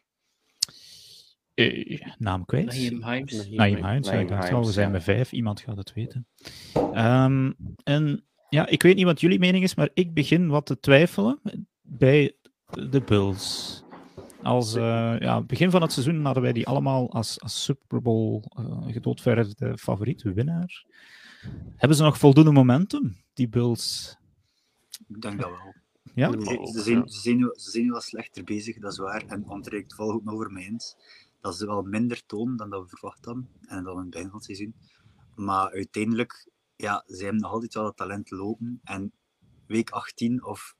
eh, 1.53 2.01
naam 2.17 2.45
kwijt. 2.45 2.65
Naheem 2.65 3.05
Himes. 3.05 3.47
Ja, 3.49 3.55
Naeem 3.55 3.75
ik 3.75 4.27
dacht 4.27 4.43
al, 4.43 4.49
Hines, 4.49 4.67
we 4.67 4.71
zijn 4.73 4.91
met 4.91 5.03
vijf, 5.03 5.31
iemand 5.31 5.59
gaat 5.59 5.77
het 5.77 5.93
weten. 5.93 6.27
Ehm, 6.73 7.51
en 7.83 8.23
ja, 8.49 8.67
ik 8.67 8.83
weet 8.83 8.95
niet 8.95 9.05
wat 9.05 9.21
jullie 9.21 9.39
mening 9.39 9.63
is, 9.63 9.75
maar 9.75 9.89
ik 9.93 10.13
begin 10.13 10.47
wat 10.47 10.65
te 10.65 10.79
twijfelen 10.79 11.39
bij 11.81 12.35
de 12.89 13.01
Bills. 13.05 13.77
Als 14.43 14.75
eh, 14.75 15.15
ja, 15.19 15.41
begin 15.41 15.71
van 15.71 15.81
het 15.81 15.91
seizoen 15.91 16.25
hadden 16.25 16.43
wij 16.43 16.53
die 16.53 16.67
allemaal 16.67 17.11
als, 17.13 17.41
als 17.41 17.63
Super 17.63 18.01
Bowl 18.01 18.43
eh 18.57 18.93
gedoodverde 18.93 19.77
favoriet, 19.77 20.21
winnaar. 20.21 20.85
Hebben 21.75 21.97
ze 21.97 22.03
nog 22.03 22.17
voldoende 22.17 22.51
momentum, 22.51 23.23
die 23.33 23.49
Bills? 23.49 24.17
Ik 25.07 25.21
denk 25.21 25.41
dat 25.41 25.49
wel. 25.49 25.75
Ja? 26.13 26.31
Ze, 26.31 26.69
ze, 26.73 26.81
zijn, 26.81 27.09
ze, 27.09 27.19
zijn 27.19 27.49
ze 27.53 27.69
zijn 27.71 27.89
wel 27.89 28.01
slechter 28.01 28.43
bezig, 28.43 28.77
dat 28.77 28.91
is 28.91 28.97
waar. 28.97 29.25
En 29.25 29.45
André, 29.45 29.77
het 29.77 29.99
ook 29.99 30.23
nog 30.23 30.33
over 30.33 30.51
mij 30.51 30.63
eens. 30.63 30.95
Dat 31.41 31.57
ze 31.57 31.65
wel 31.65 31.81
minder 31.81 32.25
tonen 32.25 32.57
dan 32.57 32.69
dat 32.69 32.81
we 32.81 32.89
verwacht 32.89 33.25
hadden. 33.25 33.49
En 33.61 33.83
dan 33.83 33.93
in 33.93 34.01
het 34.01 34.09
begin 34.09 34.27
van 34.27 34.35
het 34.35 34.45
seizoen. 34.45 34.75
Maar 35.35 35.71
uiteindelijk, 35.71 36.49
ja, 36.75 37.03
ze 37.07 37.23
hebben 37.23 37.41
nog 37.41 37.51
altijd 37.51 37.73
wel 37.73 37.85
het 37.85 37.97
talent 37.97 38.31
lopen. 38.31 38.79
En 38.83 39.11
week 39.67 39.89
18 39.89 40.43
of 40.43 40.75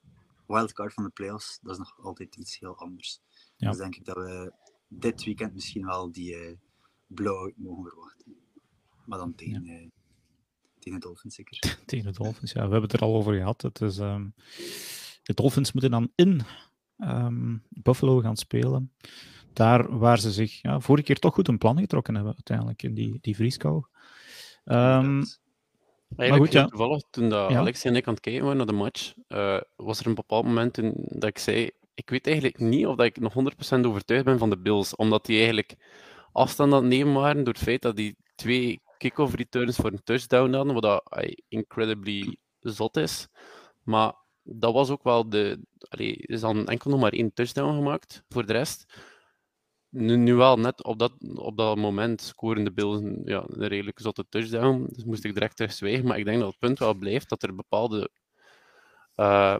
wildcard 0.47 0.93
van 0.93 1.03
de 1.03 1.09
playoffs, 1.09 1.59
dat 1.61 1.71
is 1.71 1.77
nog 1.77 1.97
altijd 2.01 2.35
iets 2.35 2.59
heel 2.59 2.77
anders. 2.77 3.21
Ja. 3.55 3.69
Dus 3.69 3.77
denk 3.77 3.95
ik 3.95 4.05
dat 4.05 4.15
we 4.15 4.53
dit 4.87 5.23
weekend 5.23 5.53
misschien 5.53 5.85
wel 5.85 6.11
die 6.11 6.35
eh 6.35 6.57
blowout 7.07 7.53
mogen 7.57 7.83
verwachten. 7.83 8.35
Maar 9.05 9.17
dan 9.17 9.35
tegen, 9.35 9.65
eh, 9.65 9.87
tegen 10.89 10.99
de 10.99 11.07
Dolphins 11.07 11.35
zeker. 11.35 11.59
Tegen 11.85 12.11
de 12.11 12.17
Dolphins, 12.19 12.51
ja. 12.51 12.65
We 12.65 12.71
hebben 12.71 12.89
het 12.89 12.93
er 12.93 13.07
al 13.07 13.15
over 13.15 13.33
gehad. 13.33 13.61
Het 13.61 13.81
is, 13.81 13.97
ehm, 13.97 14.27
de 15.23 15.33
Dolphins 15.33 15.71
moeten 15.71 15.91
dan 15.91 16.11
in 16.15 16.41
ehm, 16.97 17.57
Buffalo 17.69 18.19
gaan 18.19 18.37
spelen. 18.37 18.91
Daar 19.53 19.97
waar 19.97 20.19
ze 20.19 20.31
zich 20.31 20.61
ja, 20.61 20.79
vorige 20.79 21.05
keer 21.05 21.19
toch 21.19 21.33
goed 21.33 21.47
een 21.47 21.57
plan 21.57 21.79
getrokken 21.79 22.15
hebben, 22.15 22.33
uiteindelijk, 22.33 22.83
in 22.83 22.93
die, 22.93 23.17
die 23.21 23.35
vrieskou. 23.35 23.83
Ehm, 24.63 25.23
Eigenlijk 26.15 26.51
goed, 26.51 26.61
ja. 26.61 26.67
toevallig, 26.67 27.03
toen 27.09 27.29
dat 27.29 27.49
Ja. 27.49 27.57
Alex 27.57 27.83
en 27.83 27.95
ik 27.95 28.07
aan 28.07 28.13
het 28.13 28.21
kijken 28.21 28.41
waren 28.41 28.57
naar 28.57 28.65
de 28.65 28.73
match, 28.73 29.13
eh, 29.27 29.61
was 29.75 29.99
er 29.99 30.07
een 30.07 30.15
bepaald 30.15 30.45
moment 30.45 30.77
in, 30.77 30.93
dat 30.95 31.29
ik 31.29 31.37
zei, 31.37 31.69
ik 31.93 32.09
weet 32.09 32.25
eigenlijk 32.25 32.59
niet 32.59 32.85
of 32.85 32.95
dat 32.95 33.05
ik 33.05 33.19
nog 33.19 33.33
100% 33.33 33.85
overtuigd 33.85 34.25
ben 34.25 34.37
van 34.37 34.49
de 34.49 34.57
Bills, 34.57 34.95
omdat 34.95 35.25
die 35.25 35.35
eigenlijk 35.37 35.75
afstand 36.31 36.73
aan 36.73 36.79
het 36.79 36.89
nemen 36.89 37.13
waren 37.13 37.43
door 37.43 37.53
het 37.53 37.63
feit 37.63 37.81
dat 37.81 37.95
die 37.95 38.17
twee 38.35 38.81
kick-off 38.99 39.35
returns 39.35 39.75
voor 39.75 39.91
een 39.91 40.03
touchdown 40.03 40.53
hadden, 40.53 40.73
wat 40.73 40.83
dat 40.83 41.09
ay, 41.09 41.37
incredibly 41.47 42.37
zot 42.59 42.97
is. 42.97 43.27
Maar 43.83 44.13
dat 44.43 44.73
was 44.73 44.89
ook 44.89 45.03
wel 45.03 45.29
de... 45.29 45.59
Allee, 45.79 46.15
er 46.15 46.29
is 46.29 46.41
dan 46.41 46.67
enkel 46.67 46.89
nog 46.89 46.99
maar 46.99 47.13
één 47.13 47.33
touchdown 47.33 47.75
gemaakt, 47.75 48.23
voor 48.29 48.45
de 48.45 48.53
rest. 48.53 48.93
Nu, 49.89 50.15
nu 50.15 50.33
wel, 50.33 50.57
net 50.57 50.83
op 50.83 50.99
dat, 50.99 51.13
op 51.35 51.57
dat 51.57 51.77
moment 51.77 52.21
scoren 52.21 52.63
de 52.63 52.71
Bills 52.71 53.01
een, 53.01 53.21
ja, 53.25 53.43
een 53.47 53.67
redelijk 53.67 53.99
zotte 53.99 54.25
touchdown. 54.29 54.87
Dus 54.91 55.03
moest 55.03 55.23
ik 55.23 55.33
direct 55.33 55.55
terug 55.55 55.73
zwijgen. 55.73 56.05
Maar 56.05 56.17
ik 56.17 56.25
denk 56.25 56.39
dat 56.39 56.49
het 56.49 56.59
punt 56.59 56.79
wel 56.79 56.93
blijft 56.93 57.29
dat 57.29 57.43
er 57.43 57.55
bepaalde 57.55 58.09
eh 59.15 59.59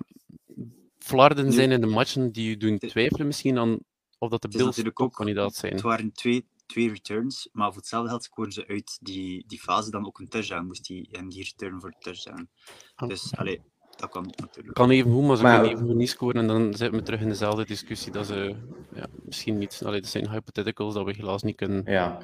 flarden 0.98 1.52
zijn 1.52 1.72
in 1.72 1.82
de 1.82 1.88
matchen 1.88 2.32
die 2.32 2.50
je 2.50 2.58
doen 2.58 2.78
twijfelen 2.78 3.28
misschien 3.28 3.58
aan 3.58 3.80
of 4.18 4.30
dat 4.30 4.42
de 4.42 4.48
Bills 4.48 4.86
ook- 4.94 5.14
kandidaat 5.14 5.56
zijn. 5.56 5.74
Het 5.74 5.82
waren 5.82 6.12
twee, 6.12 6.46
twee 6.70 6.90
returns, 6.90 7.50
maar 7.52 7.68
voor 7.68 7.78
hetzelfde 7.78 8.10
geld 8.10 8.24
scoorden 8.24 8.54
ze 8.54 8.68
uit 8.68 8.98
die, 9.02 9.44
die 9.48 9.60
fase 9.60 9.92
dan 9.92 10.06
ook 10.06 10.20
een 10.20 10.28
touchdown. 10.28 10.66
Moest 10.66 10.86
die, 10.86 11.10
en 11.12 11.30
die 11.30 11.44
return 11.44 11.80
voor 11.80 11.90
de 11.90 11.98
touchdown. 12.00 12.50
Oh. 12.96 13.10
Dus, 13.10 13.36
allee, 13.36 13.62
dat 13.96 14.10
kan 14.10 14.34
natuurlijk. 14.36 14.76
kan 14.76 14.90
even 14.90 15.12
goed, 15.12 15.26
maar 15.26 15.38
ze 15.38 15.44
Maar- 15.44 15.60
kunnen 15.62 15.84
even 15.84 15.98
niet 15.98 16.10
scoren 16.10 16.42
en 16.42 16.48
dan 16.48 16.74
zitten 16.74 17.00
we 17.00 17.06
terug 17.06 17.22
in 17.22 17.30
dezelfde 17.30 17.66
discussie 17.66 18.12
dat 18.12 18.26
ze 18.26 18.56
ja, 18.94 19.06
misschien 19.26 19.58
niet... 19.58 19.82
Allee, 19.86 20.02
dat 20.02 20.10
zijn 20.10 20.30
hypotheticals 20.30 20.94
dat 20.94 21.06
we 21.06 21.14
helaas 21.16 21.44
niet 21.44 21.56
kunnen... 21.56 21.84
Ja, 21.86 22.20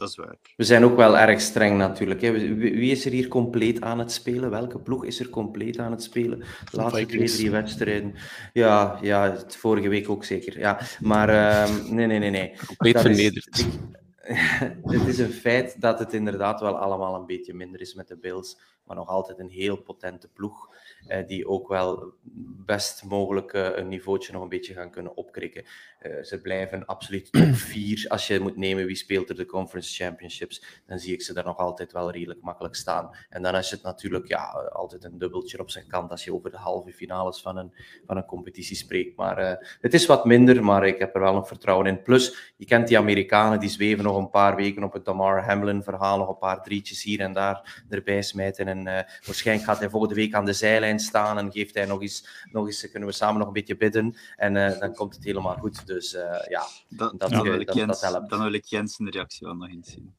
Dat 0.00 0.08
is 0.08 0.16
waar. 0.16 0.36
we 0.56 0.64
zijn 0.64 0.84
ook 0.84 0.96
wel 0.96 1.18
erg 1.18 1.40
streng 1.40 1.78
natuurlijk. 1.78 2.20
Hè. 2.20 2.32
Wie 2.56 2.90
is 2.90 3.04
er 3.04 3.12
hier 3.12 3.28
compleet 3.28 3.80
aan 3.80 3.98
het 3.98 4.12
spelen? 4.12 4.50
Welke 4.50 4.78
ploeg 4.78 5.04
is 5.04 5.20
er 5.20 5.28
compleet 5.28 5.78
aan 5.78 5.90
het 5.90 6.02
spelen? 6.02 6.38
De 6.38 6.76
laatste 6.76 7.06
twee, 7.06 7.28
drie 7.28 7.50
wedstrijden. 7.50 8.14
Ja, 8.52 8.98
ja, 9.02 9.30
het 9.32 9.56
vorige 9.56 9.88
week 9.88 10.08
ook 10.08 10.24
zeker. 10.24 10.58
Ja, 10.58 10.80
maar 11.00 11.28
ehm, 11.28 11.94
nee, 11.94 12.06
nee, 12.06 12.18
nee, 12.18 12.30
nee. 12.30 12.52
Compleet 12.66 12.94
Dat 12.94 13.04
is- 13.04 13.16
vernederd. 13.16 13.66
het 14.96 15.06
is 15.06 15.18
een 15.18 15.32
feit 15.32 15.80
dat 15.80 15.98
het 15.98 16.12
inderdaad 16.12 16.60
wel 16.60 16.78
allemaal 16.78 17.14
een 17.14 17.26
beetje 17.26 17.54
minder 17.54 17.80
is 17.80 17.94
met 17.94 18.08
de 18.08 18.16
Bills, 18.16 18.60
maar 18.84 18.96
nog 18.96 19.08
altijd 19.08 19.38
een 19.38 19.48
heel 19.48 19.76
potente 19.76 20.28
ploeg, 20.28 20.68
eh, 21.06 21.26
die 21.26 21.46
ook 21.48 21.68
wel 21.68 22.12
best 22.66 23.04
mogelijk 23.04 23.52
eh, 23.52 23.68
een 23.74 23.88
niveautje 23.88 24.32
nog 24.32 24.42
een 24.42 24.48
beetje 24.48 24.74
gaan 24.74 24.90
kunnen 24.90 25.16
opkrikken. 25.16 25.64
Eh, 26.00 26.22
ze 26.22 26.40
blijven 26.40 26.86
absoluut 26.86 27.32
top 27.32 27.54
4. 27.72 28.04
Als 28.08 28.26
je 28.26 28.40
moet 28.40 28.56
nemen 28.56 28.86
wie 28.86 28.96
speelt 28.96 29.28
er 29.28 29.34
de 29.34 29.46
Conference 29.46 30.04
Championships, 30.04 30.64
dan 30.86 30.98
zie 30.98 31.12
ik 31.12 31.22
ze 31.22 31.32
daar 31.32 31.44
nog 31.44 31.56
altijd 31.56 31.92
wel 31.92 32.10
redelijk 32.10 32.40
makkelijk 32.42 32.74
staan. 32.74 33.10
En 33.28 33.42
dan 33.42 33.56
is 33.56 33.70
het 33.70 33.82
natuurlijk 33.82 34.28
ja, 34.28 34.42
altijd 34.72 35.04
een 35.04 35.18
dubbeltje 35.18 35.58
op 35.58 35.70
zijn 35.70 35.86
kant 35.86 36.10
als 36.10 36.24
je 36.24 36.34
over 36.34 36.50
de 36.50 36.56
halve 36.56 36.92
finales 36.92 37.40
van 37.40 37.56
een, 37.56 37.72
van 38.06 38.16
een 38.16 38.24
competitie 38.24 38.76
spreekt. 38.76 39.16
Maar 39.16 39.38
eh, 39.38 39.66
het 39.80 39.94
is 39.94 40.06
wat 40.06 40.24
minder, 40.24 40.64
maar 40.64 40.86
ik 40.86 40.98
heb 40.98 41.14
er 41.14 41.20
wel 41.20 41.34
nog 41.34 41.48
vertrouwen 41.48 41.86
in. 41.86 42.02
Plus, 42.02 42.54
je 42.56 42.64
kent 42.64 42.88
die 42.88 42.98
Amerikanen, 42.98 43.60
die 43.60 43.68
zweven 43.68 44.04
nog 44.04 44.16
een 44.16 44.30
paar 44.30 44.56
weken 44.56 44.84
op 44.84 44.92
het 44.92 45.04
Damar 45.04 45.44
Hamlin-verhaal, 45.44 46.18
nog 46.18 46.28
een 46.28 46.38
paar 46.38 46.62
drietjes 46.62 47.02
hier 47.02 47.20
en 47.20 47.32
daar 47.32 47.84
erbij 47.88 48.22
smijten. 48.22 48.68
En 48.68 48.86
eh, 48.86 49.04
waarschijnlijk 49.26 49.68
gaat 49.68 49.78
hij 49.78 49.90
volgende 49.90 50.14
week 50.14 50.34
aan 50.34 50.44
de 50.44 50.52
zijlijn 50.52 50.98
staan 50.98 51.38
en 51.38 51.52
geeft 51.52 51.74
hij 51.74 51.86
nog 51.86 52.02
eens, 52.02 52.46
nog 52.52 52.66
eens 52.66 52.90
kunnen 52.90 53.08
we 53.08 53.14
samen 53.14 53.38
nog 53.38 53.46
een 53.46 53.52
beetje 53.52 53.76
bidden. 53.76 54.16
En 54.36 54.54
dan 54.54 54.94
komt 54.94 55.14
het 55.14 55.24
helemaal 55.24 55.56
goed. 55.56 55.89
Dus 55.94 56.14
eh, 56.14 56.22
ja, 56.48 56.66
Dat, 56.88 57.10
Dat, 57.18 57.30
dan, 57.30 57.32
eh, 57.32 57.50
wil 57.50 57.60
ik 57.60 57.66
dat- 57.66 57.76
Jens, 57.76 58.00
dat 58.00 58.10
helpt. 58.12 58.30
dan 58.30 58.42
wil 58.42 58.52
ik 58.52 58.64
Jens 58.64 58.98
een 58.98 59.10
reactie 59.10 59.46
wel 59.46 59.56
nog 59.56 59.68
eens 59.68 59.90
zien. 59.90 60.14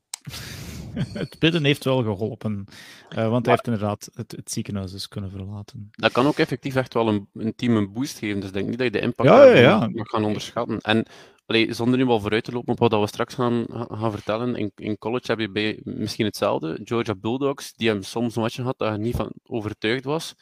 Het 1.14 1.40
bidden 1.40 1.64
heeft 1.64 1.84
wel 1.84 2.04
geholpen, 2.04 2.66
eh, 3.10 3.30
want 3.30 3.46
hij 3.46 3.54
heeft 3.54 3.68
inderdaad 3.68 4.10
het, 4.14 4.32
het 4.32 4.52
ziekenhuis 4.52 4.92
dus 4.92 5.08
kunnen 5.08 5.30
verlaten. 5.30 5.88
Dat 5.92 6.12
kan 6.12 6.26
ook 6.28 6.38
effectief 6.38 6.76
echt 6.76 6.94
wel 6.94 7.08
een, 7.08 7.30
een 7.34 7.56
team 7.56 7.76
een 7.76 7.94
boost 7.94 8.18
geven. 8.18 8.40
Dus 8.40 8.48
ik 8.50 8.54
denk 8.56 8.68
niet 8.68 8.78
dat 8.78 8.86
je 8.86 8.92
de 8.92 9.00
impact 9.00 9.30
Ja, 9.30 9.44
ja, 9.46 9.56
ja. 9.60 9.88
mag 9.88 10.08
gaan 10.10 10.24
onderschatten. 10.24 10.80
En 10.80 11.06
allee, 11.46 11.74
zonder 11.74 11.98
nu 12.00 12.06
al 12.06 12.20
vooruit 12.20 12.44
te 12.44 12.52
lopen 12.52 12.74
op 12.74 12.80
wat 12.80 13.00
we 13.00 13.08
straks 13.08 13.34
gaan, 13.34 13.66
gaan 13.70 14.12
vertellen, 14.12 14.56
in, 14.56 14.72
in 14.76 14.98
college 14.98 15.26
heb 15.28 15.40
je 15.40 15.52
bij, 15.52 15.80
misschien 15.84 16.26
hetzelfde. 16.26 16.80
Georgia 16.84 17.16
Bulldogs, 17.16 17.74
die 17.74 17.88
hebben 17.88 18.06
soms 18.06 18.36
matchen 18.36 18.62
gehad 18.62 18.78
dat 18.78 18.92
je 18.92 18.98
niet 19.00 19.16
van 19.16 19.32
overtuigd 19.44 20.04
was. 20.04 20.36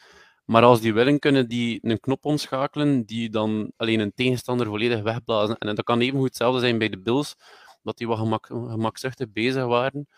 Maar 0.50 0.62
als 0.62 0.80
die 0.80 0.92
willen, 0.94 1.18
kunnen 1.18 1.48
die 1.48 1.78
een 1.82 2.00
knop 2.00 2.24
omschakelen 2.24 3.04
die 3.04 3.30
dan 3.30 3.72
alleen 3.76 4.00
een 4.00 4.14
tegenstander 4.14 4.66
volledig 4.66 5.02
wegblazen. 5.02 5.58
En 5.58 5.74
dat 5.74 5.84
kan 5.84 6.00
even 6.00 6.16
goed 6.18 6.26
hetzelfde 6.26 6.60
zijn 6.60 6.78
bij 6.78 6.88
de 6.88 6.98
Bills, 6.98 7.36
dat 7.82 7.98
die 7.98 8.06
wat 8.06 8.18
gemak, 8.18 8.46
gemakzuchtig 8.46 9.32
bezig 9.32 9.64
waren. 9.64 10.08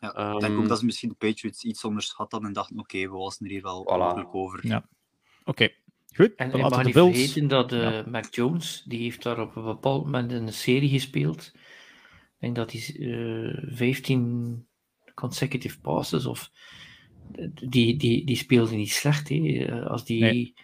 Ja, 0.00 0.08
ik 0.08 0.16
Ehm, 0.16 0.38
denk 0.38 0.58
ook 0.58 0.68
dat 0.68 0.78
ze 0.78 0.84
misschien 0.84 1.08
de 1.08 1.14
Patriots 1.14 1.64
iets 1.64 1.84
onderschat 1.84 2.30
hadden 2.32 2.48
en 2.48 2.54
dachten, 2.54 2.78
oké, 2.78 2.98
we 2.98 3.08
wassen 3.08 3.46
er 3.46 3.52
hier 3.52 3.62
wel 3.62 3.84
makkelijk 3.84 4.34
over. 4.34 4.66
Ja. 4.66 4.88
Oké, 5.44 5.68
goed. 6.14 6.34
En 6.34 6.50
dan 6.50 6.56
je 6.56 6.62
laten 6.62 6.76
mag 6.76 6.84
niet 6.84 6.94
Bills. 6.94 7.16
vergeten 7.16 7.48
dat 7.48 7.72
eh, 7.72 7.80
Ja. 7.80 8.04
Mac 8.06 8.34
Jones, 8.34 8.82
die 8.86 8.98
heeft 9.02 9.22
daar 9.22 9.40
op 9.40 9.56
een 9.56 9.64
bepaald 9.64 10.04
moment 10.04 10.32
in 10.32 10.46
een 10.46 10.52
serie 10.52 10.88
gespeeld. 10.88 11.50
Ik 11.54 12.38
denk 12.38 12.56
dat 12.56 12.72
hij 12.72 12.96
eh 12.98 13.74
15 13.76 14.66
consecutive 15.14 15.80
passes 15.80 16.26
of 16.26 16.50
die, 17.68 17.96
die, 17.96 18.26
die 18.26 18.36
speelde 18.36 18.74
niet 18.76 18.90
slecht. 18.92 19.28
Hè. 19.28 19.36
Eh, 19.36 19.86
Als 19.86 20.04
die 20.04 20.20
Nee. 20.22 20.54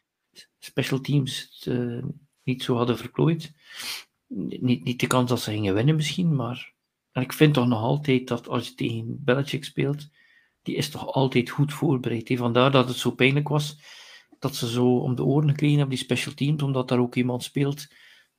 special 0.59 1.01
teams 1.01 1.57
het 1.65 1.75
eh, 1.77 2.05
niet 2.43 2.63
zo 2.63 2.77
hadden 2.77 2.99
verplooid. 2.99 3.53
Niet, 4.27 4.85
niet 4.85 5.01
de 5.01 5.07
kans 5.07 5.29
dat 5.31 5.41
ze 5.41 5.51
gingen 5.51 5.75
winnen 5.75 5.95
misschien, 5.97 6.35
maar 6.35 6.75
en 7.13 7.23
ik 7.23 7.33
vind 7.33 7.55
toch 7.55 7.67
nog 7.67 7.81
altijd 7.83 8.29
dat 8.29 8.49
als 8.49 8.69
je 8.69 8.75
tegen 8.75 9.25
Belichick 9.25 9.65
speelt, 9.65 10.09
die 10.63 10.75
is 10.77 10.91
toch 10.91 11.07
altijd 11.13 11.51
goed 11.51 11.73
voorbereid. 11.73 12.29
hè. 12.29 12.37
Vandaar 12.37 12.71
dat 12.71 12.89
het 12.89 12.97
zo 12.97 13.11
pijnlijk 13.11 13.49
was 13.49 13.77
dat 14.39 14.57
ze 14.57 14.69
zo 14.69 14.97
om 14.99 15.15
de 15.15 15.25
oren 15.25 15.49
gekregen 15.49 15.79
hebben, 15.79 15.97
die 15.97 16.05
special 16.05 16.35
teams, 16.35 16.63
omdat 16.63 16.89
daar 16.89 16.99
ook 16.99 17.15
iemand 17.15 17.43
speelt 17.43 17.87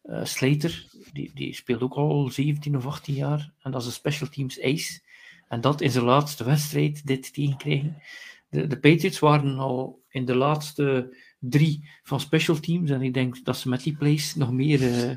Uh, 0.03 0.25
Slater, 0.25 0.85
die, 1.13 1.31
die 1.33 1.53
speelt 1.53 1.81
ook 1.81 1.93
al 1.93 2.29
17 2.29 2.75
of 2.75 2.85
18 2.85 3.13
jaar. 3.13 3.53
En 3.59 3.71
dat 3.71 3.81
is 3.81 3.87
een 3.87 3.93
special 3.93 4.29
teams 4.29 4.61
ace. 4.61 5.01
En 5.49 5.61
dat 5.61 5.81
in 5.81 5.91
zijn 5.91 6.05
laatste 6.05 6.43
wedstrijd, 6.43 7.07
dit 7.07 7.33
tegenkrijgen. 7.33 8.01
De, 8.49 8.67
de 8.67 8.79
Patriots 8.79 9.19
waren 9.19 9.57
al 9.57 10.01
in 10.09 10.25
de 10.25 10.35
laatste 10.35 11.15
drie 11.39 11.89
van 12.03 12.19
special 12.19 12.59
teams. 12.59 12.89
En 12.89 13.01
ik 13.01 13.13
denk 13.13 13.45
dat 13.45 13.57
ze 13.57 13.69
met 13.69 13.83
die 13.83 13.97
plays 13.97 14.35
nog 14.35 14.51
meer 14.51 14.81
uh, 14.81 15.15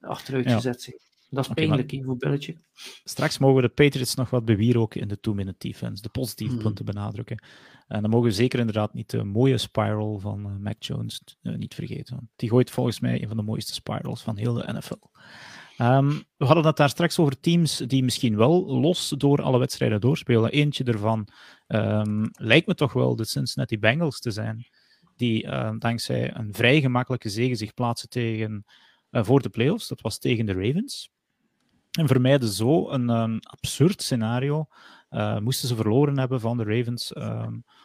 achteruit 0.00 0.44
ja. 0.44 0.54
gezet 0.54 0.82
zijn. 0.82 0.96
Dat 1.30 1.44
is 1.44 1.50
okay, 1.50 1.64
pijnlijk 1.64 1.92
maar... 1.92 2.04
voor 2.04 2.16
Belichick. 2.16 2.58
Straks 3.04 3.38
mogen 3.38 3.56
we 3.56 3.62
de 3.62 3.68
Patriots 3.74 4.14
nog 4.14 4.30
wat 4.30 4.44
bewieroken 4.44 5.00
in 5.00 5.08
de 5.08 5.20
two-minute 5.20 5.68
defense. 5.68 6.02
De 6.02 6.08
positieve 6.08 6.54
mm. 6.54 6.60
punten 6.62 6.84
benadrukken. 6.84 7.42
En 7.88 8.00
dan 8.02 8.10
mogen 8.10 8.28
we 8.28 8.34
zeker 8.34 8.58
inderdaad 8.58 8.94
niet 8.94 9.10
de 9.10 9.24
mooie 9.24 9.58
spiral 9.58 10.18
van 10.18 10.46
uh, 10.46 10.56
Mac 10.56 10.82
Jones 10.82 11.38
uh, 11.42 11.56
niet 11.56 11.74
vergeten. 11.74 12.30
Die 12.36 12.48
gooit 12.48 12.70
volgens 12.70 13.00
mij 13.00 13.22
een 13.22 13.28
van 13.28 13.36
de 13.36 13.42
mooiste 13.42 13.72
spirals 13.72 14.22
van 14.22 14.36
heel 14.36 14.54
de 14.54 14.72
NFL. 14.72 15.08
Um, 15.80 16.24
we 16.36 16.44
hadden 16.44 16.66
het 16.66 16.76
daar 16.76 16.88
straks 16.88 17.18
over 17.18 17.40
teams 17.40 17.76
die 17.76 18.04
misschien 18.04 18.36
wel 18.36 18.66
los 18.66 19.08
door 19.08 19.42
alle 19.42 19.58
wedstrijden 19.58 20.00
doorspelen. 20.00 20.50
Eentje 20.50 20.84
ervan 20.84 21.28
um, 21.66 22.30
lijkt 22.32 22.66
me 22.66 22.74
toch 22.74 22.92
wel 22.92 23.16
de 23.16 23.24
Cincinnati 23.24 23.78
Bengals 23.78 24.20
te 24.20 24.30
zijn, 24.30 24.66
die 25.16 25.44
uh, 25.44 25.70
dankzij 25.78 26.34
een 26.34 26.54
vrij 26.54 26.80
gemakkelijke 26.80 27.28
zege 27.28 27.54
zich 27.54 27.74
plaatsen 27.74 28.08
tegen, 28.08 28.64
uh, 29.10 29.24
voor 29.24 29.42
de 29.42 29.48
playoffs. 29.48 29.88
Dat 29.88 30.00
was 30.00 30.18
tegen 30.18 30.46
de 30.46 30.52
Ravens. 30.52 31.10
En 31.90 32.06
vermijden 32.06 32.48
zo 32.48 32.90
een, 32.90 33.40
absurd 33.40 34.02
scenario. 34.02 34.66
Uh, 35.10 35.38
moesten 35.38 35.68
ze 35.68 35.76
verloren 35.76 36.18
hebben 36.18 36.40
van 36.40 36.56
de 36.56 36.64
Ravens, 36.64 37.12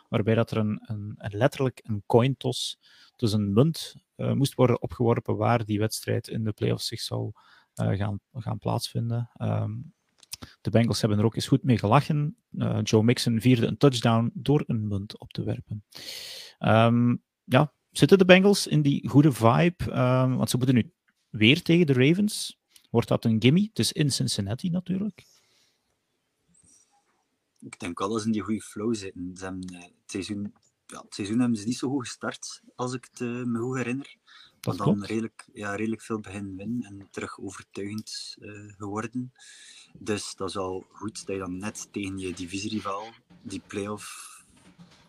waarbij 0.09 0.35
dat 0.35 0.51
er 0.51 0.57
een, 0.57 0.83
een, 0.85 1.17
letterlijk 1.17 1.81
een 1.83 2.03
coin 2.05 2.37
toss, 2.37 2.79
dus 3.15 3.33
een 3.33 3.53
munt, 3.53 3.95
moest 4.15 4.53
worden 4.53 4.81
opgeworpen 4.81 5.35
waar 5.37 5.65
die 5.65 5.79
wedstrijd 5.79 6.27
in 6.27 6.43
de 6.43 6.51
playoffs 6.51 6.87
zich 6.87 7.01
zou 7.01 7.31
gaan, 7.73 8.19
gaan 8.33 8.59
plaatsvinden. 8.59 9.29
Um, 9.37 9.93
de 10.61 10.69
Bengals 10.69 10.99
hebben 10.99 11.19
er 11.19 11.25
ook 11.25 11.35
eens 11.35 11.47
goed 11.47 11.63
mee 11.63 11.77
gelachen. 11.77 12.37
Uh, 12.51 12.79
Joe 12.83 13.03
Mixon 13.03 13.41
vierde 13.41 13.67
een 13.67 13.77
touchdown 13.77 14.31
door 14.33 14.63
een 14.67 14.87
munt 14.87 15.19
op 15.19 15.31
te 15.31 15.43
werpen. 15.43 15.83
Um, 16.59 17.23
ja, 17.43 17.73
zitten 17.91 18.17
de 18.17 18.25
Bengals 18.25 18.67
in 18.67 18.81
die 18.81 19.09
goede 19.09 19.31
vibe? 19.31 19.83
Um, 19.85 20.35
want 20.35 20.49
ze 20.49 20.57
moeten 20.57 20.75
nu 20.75 20.93
weer 21.29 21.61
tegen 21.61 21.87
de 21.87 21.93
Ravens. 21.93 22.59
Wordt 22.89 23.07
dat 23.07 23.25
een 23.25 23.41
gimme? 23.41 23.61
Het 23.61 23.79
is 23.79 23.91
in 23.91 24.11
Cincinnati 24.11 24.69
natuurlijk. 24.69 25.25
Ik 27.59 27.79
denk 27.79 27.99
wel 27.99 28.09
dat 28.09 28.19
ze 28.19 28.25
in 28.25 28.31
die 28.31 28.41
goede 28.41 28.61
flow 28.61 28.95
zitten. 28.95 29.31
Ze 29.35 29.43
hebben, 29.43 29.73
uh, 29.73 29.81
het, 29.81 29.91
seizoen, 30.05 30.53
ja, 30.85 31.01
het 31.01 31.13
seizoen 31.13 31.39
hebben 31.39 31.57
ze 31.57 31.65
niet 31.65 31.77
zo 31.77 31.89
goed 31.89 32.07
gestart, 32.07 32.61
als 32.75 32.93
ik 32.93 33.07
het 33.11 33.19
me 33.47 33.59
goed 33.59 33.77
herinner. 33.77 34.15
Dat 34.63 34.77
dan 34.77 35.03
redelijk, 35.03 35.45
ja, 35.53 35.75
redelijk 35.75 36.01
veel 36.01 36.19
beginnen 36.19 36.55
winnen 36.55 36.83
en 36.83 37.07
terug 37.11 37.39
overtuigend 37.39 38.35
uh, 38.39 38.73
geworden. 38.77 39.31
Dus 39.97 40.35
dat 40.35 40.49
is 40.49 40.55
wel 40.55 40.85
goed 40.89 41.25
dat 41.25 41.35
je 41.35 41.41
dan 41.41 41.57
net 41.57 41.87
tegen 41.91 42.17
je 42.17 42.33
divisierival 42.33 43.03
die 43.41 43.61
playoff, 43.67 44.29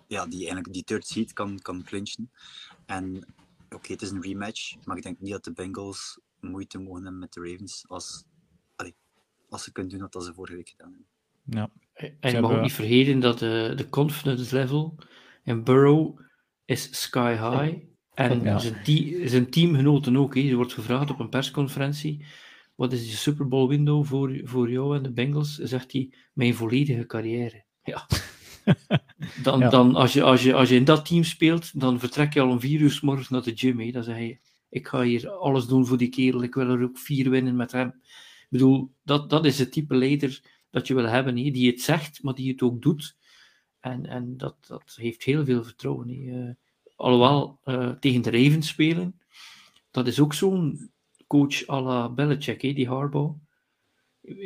ja, 0.06 0.26
die 0.26 0.38
eigenlijk 0.38 0.72
die 0.72 0.84
third 0.84 1.06
seed 1.06 1.32
kan, 1.32 1.58
kan 1.62 1.82
clinchen. 1.84 2.30
En 2.86 3.16
oké, 3.16 3.74
okay, 3.74 3.90
het 3.90 4.02
is 4.02 4.10
een 4.10 4.22
rematch, 4.22 4.76
maar 4.84 4.96
ik 4.96 5.02
denk 5.02 5.20
niet 5.20 5.32
dat 5.32 5.44
de 5.44 5.52
Bengals 5.52 6.18
moeite 6.40 6.78
mogen 6.78 7.02
hebben 7.02 7.20
met 7.20 7.32
de 7.32 7.50
Ravens 7.50 7.84
als, 7.88 8.24
allee, 8.76 8.94
als 9.48 9.64
ze 9.64 9.72
kunnen 9.72 9.98
doen 9.98 10.08
wat 10.10 10.24
ze 10.24 10.34
vorige 10.34 10.56
week 10.56 10.68
gedaan 10.68 10.90
hebben. 10.90 11.06
Ja. 11.44 11.70
En 12.20 12.32
je 12.32 12.40
mag 12.40 12.52
ook 12.52 12.62
niet 12.62 12.72
vergeten 12.72 13.20
dat 13.20 13.38
de, 13.38 13.72
de 13.76 13.88
confidence 13.88 14.54
level 14.54 14.98
in 15.42 15.64
Burrow 15.64 16.20
is 16.64 17.02
sky 17.02 17.32
high. 17.32 17.92
En 18.14 18.42
ja. 18.42 18.58
zijn, 18.58 19.28
zijn 19.28 19.50
teamgenoten 19.50 20.16
ook. 20.16 20.34
He. 20.34 20.48
Er 20.48 20.56
wordt 20.56 20.72
gevraagd 20.72 21.10
op 21.10 21.18
een 21.20 21.28
persconferentie: 21.28 22.24
wat 22.74 22.92
is 22.92 23.10
de 23.10 23.16
Super 23.16 23.48
Bowl 23.48 23.68
window 23.68 24.04
voor, 24.04 24.40
voor 24.44 24.70
jou 24.70 24.96
en 24.96 25.02
de 25.02 25.12
Bengals? 25.12 25.54
Zegt 25.54 25.92
hij: 25.92 26.12
mijn 26.32 26.54
volledige 26.54 27.06
carrière. 27.06 27.64
Ja. 27.82 28.06
Dan, 29.42 29.58
ja. 29.58 29.68
dan 29.68 29.94
als, 29.94 30.12
je, 30.12 30.22
als, 30.22 30.42
je, 30.42 30.54
als 30.54 30.68
je 30.68 30.74
in 30.74 30.84
dat 30.84 31.06
team 31.06 31.24
speelt, 31.24 31.80
dan 31.80 31.98
vertrek 31.98 32.32
je 32.32 32.40
al 32.40 32.48
om 32.48 32.60
vier 32.60 32.80
uur 32.80 32.90
s 32.90 33.00
morgens 33.00 33.28
naar 33.28 33.42
de 33.42 33.56
gym. 33.56 33.80
He. 33.80 33.90
Dan 33.90 34.02
zeg 34.04 34.18
je: 34.18 34.38
ik 34.68 34.88
ga 34.88 35.02
hier 35.02 35.30
alles 35.30 35.66
doen 35.66 35.86
voor 35.86 35.96
die 35.98 36.08
kerel. 36.08 36.42
Ik 36.42 36.54
wil 36.54 36.68
er 36.68 36.82
ook 36.82 36.98
vier 36.98 37.30
winnen 37.30 37.56
met 37.56 37.72
hem. 37.72 37.88
Ik 37.88 38.46
bedoel, 38.48 38.94
dat, 39.02 39.30
dat 39.30 39.44
is 39.44 39.58
het 39.58 39.72
type 39.72 39.96
leider 39.96 40.42
dat 40.70 40.86
je 40.86 40.94
wil 40.94 41.04
hebben, 41.04 41.36
he, 41.36 41.50
die 41.50 41.70
het 41.70 41.80
zegt, 41.80 42.22
maar 42.22 42.34
die 42.34 42.52
het 42.52 42.62
ook 42.62 42.82
doet. 42.82 43.16
En, 43.80 44.06
en 44.06 44.36
dat, 44.36 44.56
dat 44.66 44.94
heeft 44.96 45.22
heel 45.22 45.44
veel 45.44 45.64
vertrouwen. 45.64 46.08
He 46.08 46.52
alhoewel 46.96 47.58
uh, 47.64 47.90
tegen 47.90 48.22
de 48.22 48.30
Ravens 48.30 48.68
spelen, 48.68 49.20
dat 49.90 50.06
is 50.06 50.20
ook 50.20 50.34
zo'n 50.34 50.90
coach 51.26 51.68
à 51.68 51.80
la 51.80 52.08
Belichick, 52.08 52.60
die 52.60 52.88
Harbaugh. 52.88 53.34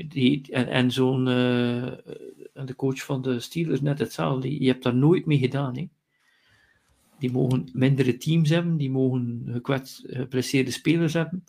Die, 0.08 0.52
en 0.52 0.68
en 0.68 0.90
zo'n 0.90 1.18
uh, 1.26 1.92
de 2.66 2.74
coach 2.76 3.04
van 3.04 3.22
de 3.22 3.40
Steelers 3.40 3.80
net 3.80 3.98
hetzelfde. 3.98 4.62
Je 4.62 4.68
hebt 4.68 4.82
daar 4.82 4.94
nooit 4.94 5.26
mee 5.26 5.38
gedaan. 5.38 5.76
Hè. 5.76 5.88
Die 7.18 7.30
mogen 7.30 7.68
mindere 7.72 8.16
teams 8.16 8.48
hebben, 8.48 8.76
die 8.76 8.90
mogen 8.90 9.48
gekwetst, 9.52 10.04
geblesseerde 10.06 10.70
spelers 10.70 11.12
hebben. 11.12 11.44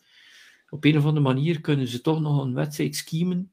Op 0.70 0.86
een 0.86 0.98
of 0.98 1.06
andere 1.06 1.26
manier 1.26 1.62
kunnen 1.62 1.88
ze 1.88 2.02
toch 2.02 2.22
nog 2.22 2.44
een 2.44 2.54
wedstrijd 2.54 2.96
schemen 2.96 3.52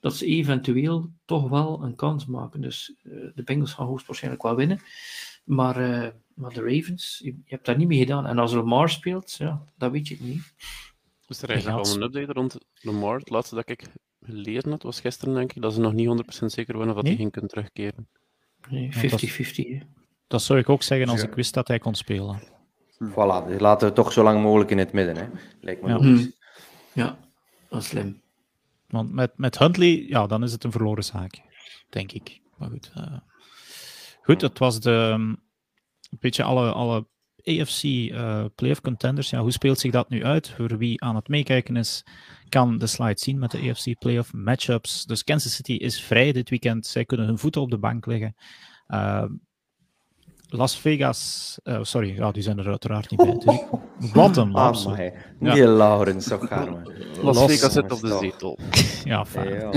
dat 0.00 0.16
ze 0.16 0.26
eventueel 0.26 1.10
toch 1.24 1.48
wel 1.48 1.82
een 1.82 1.94
kans 1.94 2.26
maken. 2.26 2.60
Dus 2.60 2.94
uh, 3.02 3.30
de 3.34 3.42
Bengals 3.42 3.72
gaan 3.72 3.86
hoogstwaarschijnlijk 3.86 4.42
wel 4.42 4.56
winnen. 4.56 4.80
Maar, 5.48 5.80
uh, 5.80 6.08
maar 6.34 6.52
de 6.52 6.60
Ravens, 6.60 7.20
je, 7.22 7.30
je, 7.30 7.54
hebt 7.54 7.66
daar 7.66 7.76
niet 7.76 7.88
mee 7.88 7.98
gedaan. 7.98 8.26
En 8.26 8.38
als 8.38 8.52
Lamar 8.52 8.90
speelt, 8.90 9.34
ja, 9.38 9.62
dat 9.76 9.90
weet 9.90 10.08
je 10.08 10.16
niet. 10.20 10.54
Is 11.26 11.42
er 11.42 11.50
eigenlijk 11.50 11.86
al 11.86 11.94
een 11.94 12.02
update 12.02 12.32
rond 12.32 12.58
Lamar? 12.74 13.18
Het 13.18 13.30
laatste 13.30 13.54
dat 13.54 13.68
ik 13.68 13.86
geleerd 14.20 14.64
had, 14.64 14.82
was 14.82 15.00
gisteren, 15.00 15.34
denk 15.34 15.52
ik, 15.52 15.62
dat 15.62 15.72
ze 15.72 15.80
nog 15.80 15.92
niet 15.92 16.08
100% 16.42 16.44
zeker 16.44 16.76
waren 16.76 16.96
of 16.96 17.02
nee? 17.02 17.12
hij 17.12 17.20
ging 17.20 17.32
kunnen 17.32 17.50
terugkeren. 17.50 18.08
Nee, 18.68 18.92
50-50. 19.82 19.86
Dat 20.26 20.42
zou 20.42 20.58
ik 20.58 20.68
ook 20.68 20.82
zeggen 20.82 21.08
als 21.08 21.22
ik 21.22 21.34
wist 21.34 21.54
dat 21.54 21.68
hij 21.68 21.78
kon 21.78 21.94
spelen. 21.94 22.42
Voilà, 23.10 23.56
laten 23.58 23.88
we 23.88 23.94
toch 23.94 24.12
zo 24.12 24.22
lang 24.22 24.42
mogelijk 24.42 24.70
in 24.70 24.78
het 24.78 24.92
midden. 24.92 25.16
Hè. 25.16 25.26
Lijkt 25.60 25.82
me 25.82 25.88
ja. 25.88 25.94
logisch. 25.94 26.22
Hm. 26.92 27.00
Ja, 27.00 27.18
dat 27.68 27.80
is 27.80 27.88
slim. 27.88 28.22
Want 28.86 29.12
met, 29.12 29.32
met 29.36 29.58
Huntley, 29.58 30.04
ja, 30.08 30.26
dan 30.26 30.42
is 30.42 30.52
het 30.52 30.64
een 30.64 30.72
verloren 30.72 31.04
zaak. 31.04 31.40
Denk 31.88 32.12
ik. 32.12 32.40
Maar 32.56 32.70
goed. 32.70 32.92
Uh... 32.96 33.16
Goed, 34.28 34.40
dat 34.40 34.58
was 34.58 34.80
de, 34.80 34.90
een 34.90 35.38
beetje 36.18 36.42
alle, 36.42 36.72
alle 36.72 37.06
AFC 37.42 37.82
uh, 37.82 38.44
playoff 38.54 38.80
contenders. 38.80 39.30
Ja, 39.30 39.40
hoe 39.40 39.52
speelt 39.52 39.78
zich 39.78 39.92
dat 39.92 40.08
nu 40.08 40.24
uit? 40.24 40.50
Voor 40.50 40.78
wie 40.78 41.02
aan 41.02 41.16
het 41.16 41.28
meekijken 41.28 41.76
is, 41.76 42.04
kan 42.48 42.78
de 42.78 42.86
slide 42.86 43.20
zien 43.20 43.38
met 43.38 43.50
de 43.50 43.70
AFC 43.70 43.98
playoff 43.98 44.32
matchups. 44.32 45.04
Dus 45.04 45.24
Kansas 45.24 45.54
City 45.54 45.72
is 45.72 46.02
vrij 46.02 46.32
dit 46.32 46.50
weekend. 46.50 46.86
Zij 46.86 47.04
kunnen 47.04 47.26
hun 47.26 47.38
voeten 47.38 47.60
op 47.60 47.70
de 47.70 47.78
bank 47.78 48.06
leggen. 48.06 48.34
Uh, 48.88 49.24
Las 50.50 50.78
Vegas, 50.78 51.58
uh, 51.64 51.78
sorry, 51.82 52.16
ja, 52.16 52.30
die 52.30 52.42
zijn 52.42 52.58
er 52.58 52.68
uiteraard 52.68 53.10
niet 53.10 53.20
bij. 53.20 53.32
Natuurlijk. 53.32 53.68
Wat 54.14 54.36
een 54.36 54.50
lams. 54.50 54.86
Ah, 54.86 54.98
ja. 55.40 55.54
Die 55.54 55.66
Laurens, 55.66 56.26
zo 56.26 56.38
gaan 56.38 56.84
we. 56.84 57.06
Las, 57.22 57.36
Las 57.36 57.50
Vegas 57.50 57.72
zit 57.72 57.92
op 57.92 58.00
de 58.00 58.18
zetel. 58.20 58.58
Ja, 59.04 59.26
fijn. 59.26 59.72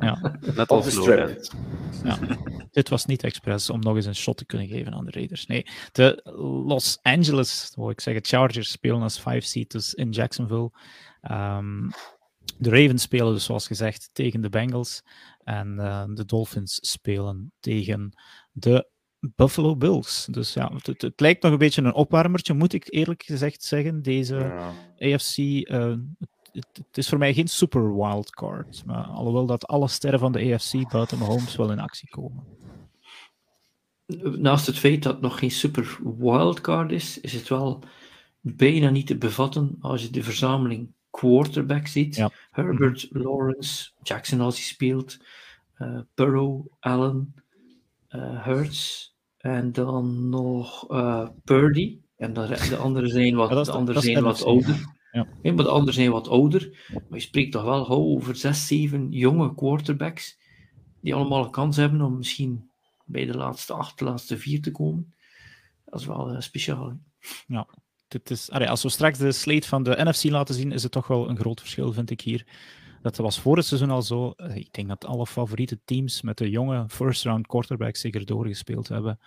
Ja. 0.00 0.38
Net 0.54 0.68
als 0.68 0.90
strip. 0.90 1.52
Ja. 2.04 2.18
Dit 2.70 2.88
was 2.88 3.06
niet 3.06 3.24
expres 3.24 3.70
om 3.70 3.80
nog 3.80 3.96
eens 3.96 4.06
een 4.06 4.14
shot 4.14 4.36
te 4.36 4.44
kunnen 4.44 4.68
geven 4.68 4.94
aan 4.94 5.04
de 5.04 5.10
Raiders. 5.10 5.46
Nee, 5.46 5.66
de 5.92 6.20
Los 6.66 6.98
Angeles, 7.02 7.72
wil 7.74 7.90
ik 7.90 8.00
zeggen, 8.00 8.24
Chargers 8.24 8.70
spelen 8.70 9.02
als 9.02 9.18
five 9.18 9.40
seaters 9.40 9.94
in 9.94 10.10
Jacksonville. 10.10 10.70
Um, 11.30 11.90
de 12.58 12.70
Ravens 12.70 13.02
spelen 13.02 13.32
dus, 13.32 13.44
zoals 13.44 13.66
gezegd, 13.66 14.10
tegen 14.12 14.40
de 14.40 14.48
Bengals. 14.48 15.02
En 15.44 15.74
uh, 15.78 16.04
de 16.08 16.24
Dolphins 16.24 16.78
spelen 16.80 17.52
tegen 17.60 18.18
de 18.52 18.90
Buffalo 19.36 19.76
Bills. 19.76 20.26
Dus 20.30 20.52
ja, 20.52 20.72
het, 20.82 21.02
het, 21.02 21.20
lijkt 21.20 21.42
nog 21.42 21.52
een 21.52 21.58
beetje 21.58 21.82
een 21.82 21.94
opwarmertje, 21.94 22.54
moet 22.54 22.72
ik 22.72 22.92
eerlijk 22.92 23.22
gezegd 23.22 23.62
zeggen. 23.62 24.02
Deze 24.02 24.36
ja. 24.98 25.14
AFC. 25.14 25.36
Uh, 25.36 25.94
het, 26.52 26.66
het, 26.72 26.98
is 26.98 27.08
voor 27.08 27.18
mij 27.18 27.34
geen 27.34 27.48
super 27.48 27.96
wildcard. 27.96 28.82
Maar 28.86 29.04
alhoewel 29.04 29.46
dat 29.46 29.66
alle 29.66 29.88
sterren 29.88 30.18
van 30.18 30.32
de 30.32 30.52
AFC 30.52 30.90
buiten 30.90 31.18
Mahomes 31.18 31.56
wel 31.56 31.72
in 31.72 31.78
actie 31.80 32.08
komen. 32.08 32.44
Naast 34.38 34.66
het 34.66 34.78
feit 34.78 35.02
dat 35.02 35.12
het 35.12 35.22
nog 35.22 35.38
geen 35.38 35.50
super 35.50 35.98
wildcard 36.18 36.92
is, 36.92 37.20
is 37.20 37.32
het 37.32 37.48
wel 37.48 37.82
bijna 38.40 38.90
niet 38.90 39.06
te 39.06 39.16
bevatten 39.16 39.76
als 39.80 40.02
je 40.02 40.10
de 40.10 40.22
verzameling 40.22 40.92
quarterback 41.10 41.86
ziet. 41.86 42.16
Ja. 42.16 42.30
Herbert, 42.50 43.08
Lawrence, 43.10 43.90
Jackson 44.02 44.40
als 44.40 44.54
hij 44.54 44.64
speelt, 44.64 45.18
uh, 45.78 46.00
Burrow, 46.14 46.66
Allen, 46.80 47.34
uh, 48.10 48.44
Hurts. 48.44 49.11
En 49.42 49.72
dan 49.72 50.28
nog 50.28 50.90
uh, 50.90 51.28
Purdy. 51.44 51.98
En 52.16 52.32
de, 52.32 52.66
de 52.68 52.76
anderen 52.76 53.08
zijn 53.08 53.34
wat, 53.34 53.50
ja, 53.50 53.62
de 53.62 53.72
anderen 53.72 54.02
zijn 54.02 54.22
wat 54.22 54.44
ouder. 54.44 55.00
Ja. 55.12 55.26
maar 55.42 55.64
de 55.64 55.68
anderen 55.68 55.94
zijn 55.94 56.10
wat 56.10 56.28
ouder. 56.28 56.88
Maar 56.92 57.18
je 57.18 57.20
spreekt 57.20 57.52
toch 57.52 57.62
wel 57.62 57.88
over 57.88 58.36
zes, 58.36 58.66
zeven 58.66 59.10
jonge 59.10 59.54
quarterbacks. 59.54 60.38
Die 61.00 61.14
allemaal 61.14 61.44
een 61.44 61.50
kans 61.50 61.76
hebben 61.76 62.00
om 62.00 62.16
misschien 62.16 62.70
bij 63.04 63.26
de 63.26 63.36
laatste 63.36 63.72
acht, 63.72 63.98
de 63.98 64.04
laatste 64.04 64.38
vier 64.38 64.62
te 64.62 64.70
komen. 64.70 65.14
Dat 65.84 66.00
is 66.00 66.06
wel 66.06 66.32
uh, 66.32 66.40
speciaal. 66.40 66.88
Hè? 66.88 66.94
Ja. 67.46 67.68
dit 68.08 68.30
is, 68.30 68.50
allee, 68.50 68.68
als 68.68 68.82
we 68.82 68.88
straks 68.88 69.18
de 69.18 69.32
slate 69.32 69.68
van 69.68 69.82
de 69.82 70.04
NFC 70.04 70.24
laten 70.24 70.54
zien, 70.54 70.72
is 70.72 70.82
het 70.82 70.92
toch 70.92 71.06
wel 71.06 71.28
een 71.28 71.38
groot 71.38 71.60
verschil, 71.60 71.92
vind 71.92 72.10
ik 72.10 72.20
hier. 72.20 72.46
Dat 73.02 73.16
was 73.16 73.40
voor 73.40 73.56
het 73.56 73.66
seizoen 73.66 73.90
al 73.90 74.02
zo. 74.02 74.30
Eh, 74.36 74.56
Ik 74.56 74.72
denk 74.72 74.88
dat 74.88 75.04
alle 75.04 75.26
favoriete 75.26 75.80
teams 75.84 76.22
met 76.22 76.38
de 76.38 76.50
jonge 76.50 76.84
first-round 76.88 77.46
quarterbacks 77.46 78.00
zeker 78.00 78.26
doorgespeeld 78.26 78.88
hebben. 78.88 79.18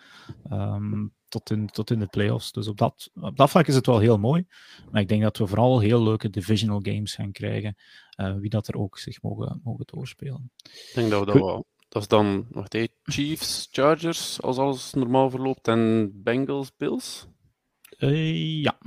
ehm, 0.49 1.05
tot, 1.27 1.49
in, 1.49 1.67
tot 1.67 1.91
in 1.91 1.99
de 1.99 2.07
playoffs. 2.07 2.51
Dus 2.51 2.67
op 2.67 2.77
dat, 2.77 3.11
op 3.21 3.37
dat 3.37 3.49
vlak 3.49 3.67
is 3.67 3.75
het 3.75 3.85
wel 3.85 3.99
heel 3.99 4.17
mooi. 4.17 4.45
Maar 4.91 5.01
ik 5.01 5.07
denk 5.07 5.21
dat 5.21 5.37
we 5.37 5.47
vooral 5.47 5.79
heel 5.79 6.03
leuke 6.03 6.29
divisional 6.29 6.79
games 6.83 7.15
gaan 7.15 7.31
krijgen. 7.31 7.75
eh, 8.15 8.35
wie 8.35 8.49
dat 8.49 8.67
er 8.67 8.75
ook 8.77 8.97
zich 8.97 9.21
mogen, 9.21 9.61
mogen 9.63 9.85
doorspelen. 9.85 10.51
Ik 10.63 10.91
denk 10.93 11.09
dat 11.09 11.19
we 11.19 11.25
dat 11.25 11.35
wel. 11.35 11.65
Dat 11.89 12.01
is 12.01 12.07
dan, 12.07 12.45
wacht 12.49 12.73
even, 12.73 12.93
Chiefs, 13.03 13.67
Chargers, 13.71 14.41
als 14.41 14.57
alles 14.57 14.93
normaal 14.93 15.29
verloopt, 15.29 15.67
en 15.67 16.11
Bengals, 16.23 16.75
Bills. 16.77 17.27
Eh, 17.97 18.61
ja, 18.61 18.77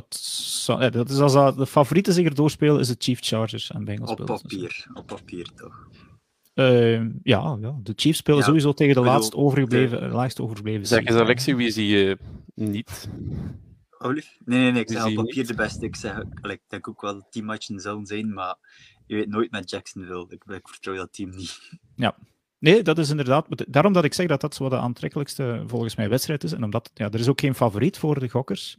dat, 0.00 0.16
zou- 0.20 0.80
eh, 0.80 0.90
dat 0.90 1.10
is 1.10 1.18
als 1.18 1.32
dat 1.32 1.56
de 1.56 1.66
favorieten 1.66 2.12
zich 2.12 2.26
er 2.26 2.34
doorspelen, 2.34 2.80
is 2.80 2.88
het 2.88 3.02
Chiefs 3.02 3.28
Chargers 3.28 3.70
en 3.70 3.84
Bengals 3.84 4.10
Op 4.10 4.16
Bills. 4.16 4.42
Dus, 4.42 4.42
papier, 4.42 4.86
op 4.94 5.06
papier 5.06 5.50
toch. 5.54 5.88
eh, 6.54 7.00
ja, 7.22 7.56
ja, 7.60 7.78
de 7.82 7.92
Chiefs 7.96 8.18
spelen 8.18 8.38
Ja, 8.40 8.44
sowieso 8.46 8.72
tegen 8.72 8.94
de 8.94 9.00
laatst 9.00 9.34
overgebleven, 9.34 10.10
laagst 10.10 10.40
overgebleven 10.40 10.86
Zeg 10.86 11.04
eens, 11.04 11.16
Alexie, 11.16 11.56
wie 11.56 11.70
zie 11.70 11.86
je 11.86 12.18
niet? 12.54 13.08
Olif? 13.98 14.36
Nee, 14.44 14.58
nee, 14.60 14.72
nee, 14.72 14.80
ik 14.82 14.90
zeg 14.90 15.04
op 15.06 15.14
papier 15.14 15.36
niet. 15.36 15.46
de 15.48 15.54
beste. 15.54 15.84
Ik, 15.84 15.96
zeg, 15.96 16.22
ik 16.42 16.60
denk 16.68 16.88
ook 16.88 17.00
wel 17.00 17.14
dat 17.14 17.26
die 17.30 17.42
matchen 17.42 17.80
zullen 17.80 18.06
zijn, 18.06 18.34
maar 18.34 18.54
je 19.06 19.14
weet 19.14 19.28
nooit 19.28 19.50
met 19.50 19.70
Jacksonville. 19.70 20.26
Ik, 20.28 20.44
ik 20.44 20.68
vertrouw 20.68 20.94
dat 20.94 21.12
team 21.12 21.30
niet. 21.30 21.70
Nee, 22.58 22.82
dat 22.82 22.98
is 22.98 23.10
inderdaad. 23.10 23.46
Daarom 23.68 23.92
dat 23.92 24.04
ik 24.04 24.14
zeg 24.14 24.26
dat 24.26 24.40
dat 24.40 24.54
zo 24.54 24.68
de 24.68 24.76
aantrekkelijkste 24.78 25.62
volgens 25.66 25.96
mij 25.96 26.08
wedstrijd 26.08 26.44
is. 26.44 26.52
En 26.52 26.64
omdat 26.64 26.90
ja, 26.94 27.10
er 27.10 27.20
is 27.20 27.28
ook 27.28 27.40
geen 27.40 27.54
favoriet 27.54 27.98
voor 27.98 28.18
de 28.20 28.28
gokkers. 28.28 28.76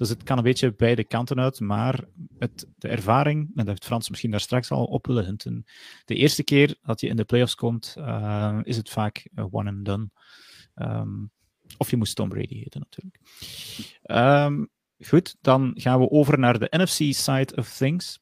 Dus 0.00 0.08
het 0.08 0.22
kan 0.22 0.36
een 0.36 0.42
beetje 0.42 0.74
beide 0.74 1.04
kanten 1.04 1.40
uit. 1.40 1.60
Maar 1.60 2.04
het, 2.38 2.66
de 2.78 2.88
ervaring, 2.88 3.46
en 3.46 3.52
dat 3.54 3.66
heeft 3.66 3.84
Frans 3.84 4.08
misschien 4.08 4.30
daar 4.30 4.40
straks 4.40 4.70
al 4.70 4.84
op 4.84 5.06
willen 5.06 5.24
hinten. 5.24 5.64
De 6.04 6.14
eerste 6.14 6.44
keer 6.44 6.76
dat 6.82 7.00
je 7.00 7.08
in 7.08 7.16
de 7.16 7.24
playoffs 7.24 7.54
komt, 7.54 7.94
eh, 7.98 8.58
is 8.62 8.76
het 8.76 8.90
vaak 8.90 9.28
one 9.50 9.70
and 9.70 9.84
done. 9.84 10.10
Ehm, 10.74 11.24
of 11.76 11.90
je 11.90 11.96
moest 11.96 12.16
Tom 12.16 12.28
Brady 12.28 12.54
heten, 12.54 12.80
natuurlijk. 12.80 13.20
Ehm, 14.02 14.64
goed, 14.98 15.36
dan 15.40 15.72
gaan 15.74 16.00
we 16.00 16.10
over 16.10 16.38
naar 16.38 16.58
de 16.58 16.68
NFC 16.70 17.14
side 17.14 17.56
of 17.56 17.76
things. 17.76 18.20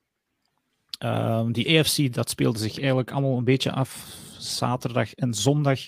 Ehm, 0.99 1.53
die 1.53 1.79
AFC, 1.79 2.13
dat 2.13 2.31
speelde 2.31 2.59
zich 2.59 2.79
eigenlijk 2.79 3.11
allemaal 3.11 3.39
een 3.39 3.45
beetje 3.45 3.73
af 3.73 4.17
zaterdag 4.39 5.15
en 5.15 5.35
zondag 5.35 5.81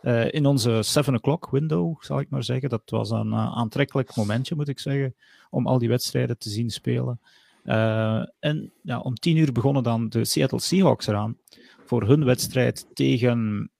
eh, 0.00 0.32
in 0.32 0.46
onze 0.46 0.82
7 0.82 1.14
o'clock 1.14 1.50
window, 1.50 2.02
zal 2.02 2.20
ik 2.20 2.30
maar 2.30 2.44
zeggen. 2.44 2.68
Dat 2.68 2.82
was 2.90 3.10
een 3.10 3.32
eh, 3.32 3.56
aantrekkelijk 3.56 4.16
momentje, 4.16 4.54
moet 4.54 4.68
ik 4.68 4.78
zeggen, 4.78 5.14
om 5.50 5.66
al 5.66 5.78
die 5.78 5.88
wedstrijden 5.88 6.38
te 6.38 6.48
zien 6.48 6.70
spelen. 6.70 7.20
Eh, 7.64 8.22
en 8.38 8.72
ja, 8.82 8.98
om 9.00 9.14
10 9.14 9.36
uur 9.36 9.52
begonnen 9.52 9.82
dan 9.82 10.08
de 10.08 10.24
Seattle 10.24 10.60
Seahawks 10.60 11.06
eraan 11.06 11.36
voor 11.84 12.06
hun 12.06 12.24
wedstrijd 12.24 12.86
tegen. 12.94 13.70